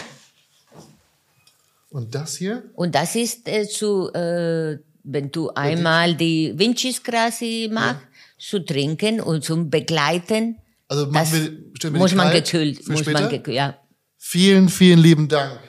Und 1.90 2.14
das 2.14 2.36
hier? 2.36 2.64
Und 2.76 2.94
das 2.94 3.15
ist 3.15 3.48
äh, 3.48 3.68
zu, 3.68 4.14
äh, 4.14 4.77
wenn 5.03 5.32
du 5.32 5.49
einmal 5.49 6.14
die 6.14 6.53
Vincis 6.56 7.02
Grassi 7.02 7.69
machst, 7.72 8.02
zu 8.38 8.60
trinken 8.60 9.22
und 9.22 9.44
zum 9.44 9.69
Begleiten. 9.69 10.57
Also 10.88 11.07
machen 11.07 11.72
wir, 11.82 11.91
wir 11.91 11.99
muss 11.99 12.14
man 12.14 12.32
gekühlt, 12.32 12.88
muss 12.88 12.99
später? 12.99 13.22
man 13.22 13.30
gekühlt, 13.30 13.56
ja. 13.56 13.80
Vielen, 14.18 14.69
vielen 14.69 14.99
lieben 14.99 15.27
Dank. 15.27 15.60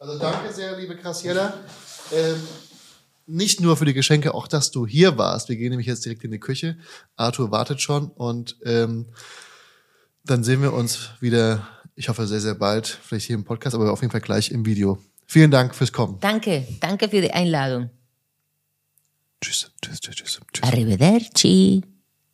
Also 0.00 0.18
danke 0.18 0.50
sehr, 0.50 0.78
liebe 0.78 0.96
Graciela. 0.96 1.52
Ähm, 2.10 2.40
nicht 3.26 3.60
nur 3.60 3.76
für 3.76 3.84
die 3.84 3.92
Geschenke, 3.92 4.32
auch 4.32 4.48
dass 4.48 4.70
du 4.70 4.86
hier 4.86 5.18
warst. 5.18 5.50
Wir 5.50 5.56
gehen 5.56 5.68
nämlich 5.68 5.86
jetzt 5.86 6.06
direkt 6.06 6.24
in 6.24 6.30
die 6.30 6.40
Küche. 6.40 6.78
Arthur 7.16 7.50
wartet 7.50 7.82
schon 7.82 8.08
und 8.08 8.56
ähm, 8.64 9.06
dann 10.24 10.42
sehen 10.42 10.62
wir 10.62 10.72
uns 10.72 11.10
wieder, 11.20 11.68
ich 11.96 12.08
hoffe 12.08 12.26
sehr, 12.26 12.40
sehr 12.40 12.54
bald, 12.54 12.86
vielleicht 12.86 13.26
hier 13.26 13.36
im 13.36 13.44
Podcast, 13.44 13.76
aber 13.76 13.92
auf 13.92 14.00
jeden 14.00 14.10
Fall 14.10 14.22
gleich 14.22 14.50
im 14.50 14.64
Video. 14.64 14.98
Vielen 15.26 15.50
Dank 15.50 15.74
fürs 15.74 15.92
Kommen. 15.92 16.18
Danke, 16.20 16.66
danke 16.80 17.10
für 17.10 17.20
die 17.20 17.32
Einladung. 17.32 17.90
Tschüss, 19.42 19.70
tschüss, 19.82 20.00
tschüss, 20.00 20.16
tschüss. 20.16 20.40
tschüss. 20.50 20.62
Arrivederci. 20.62 21.82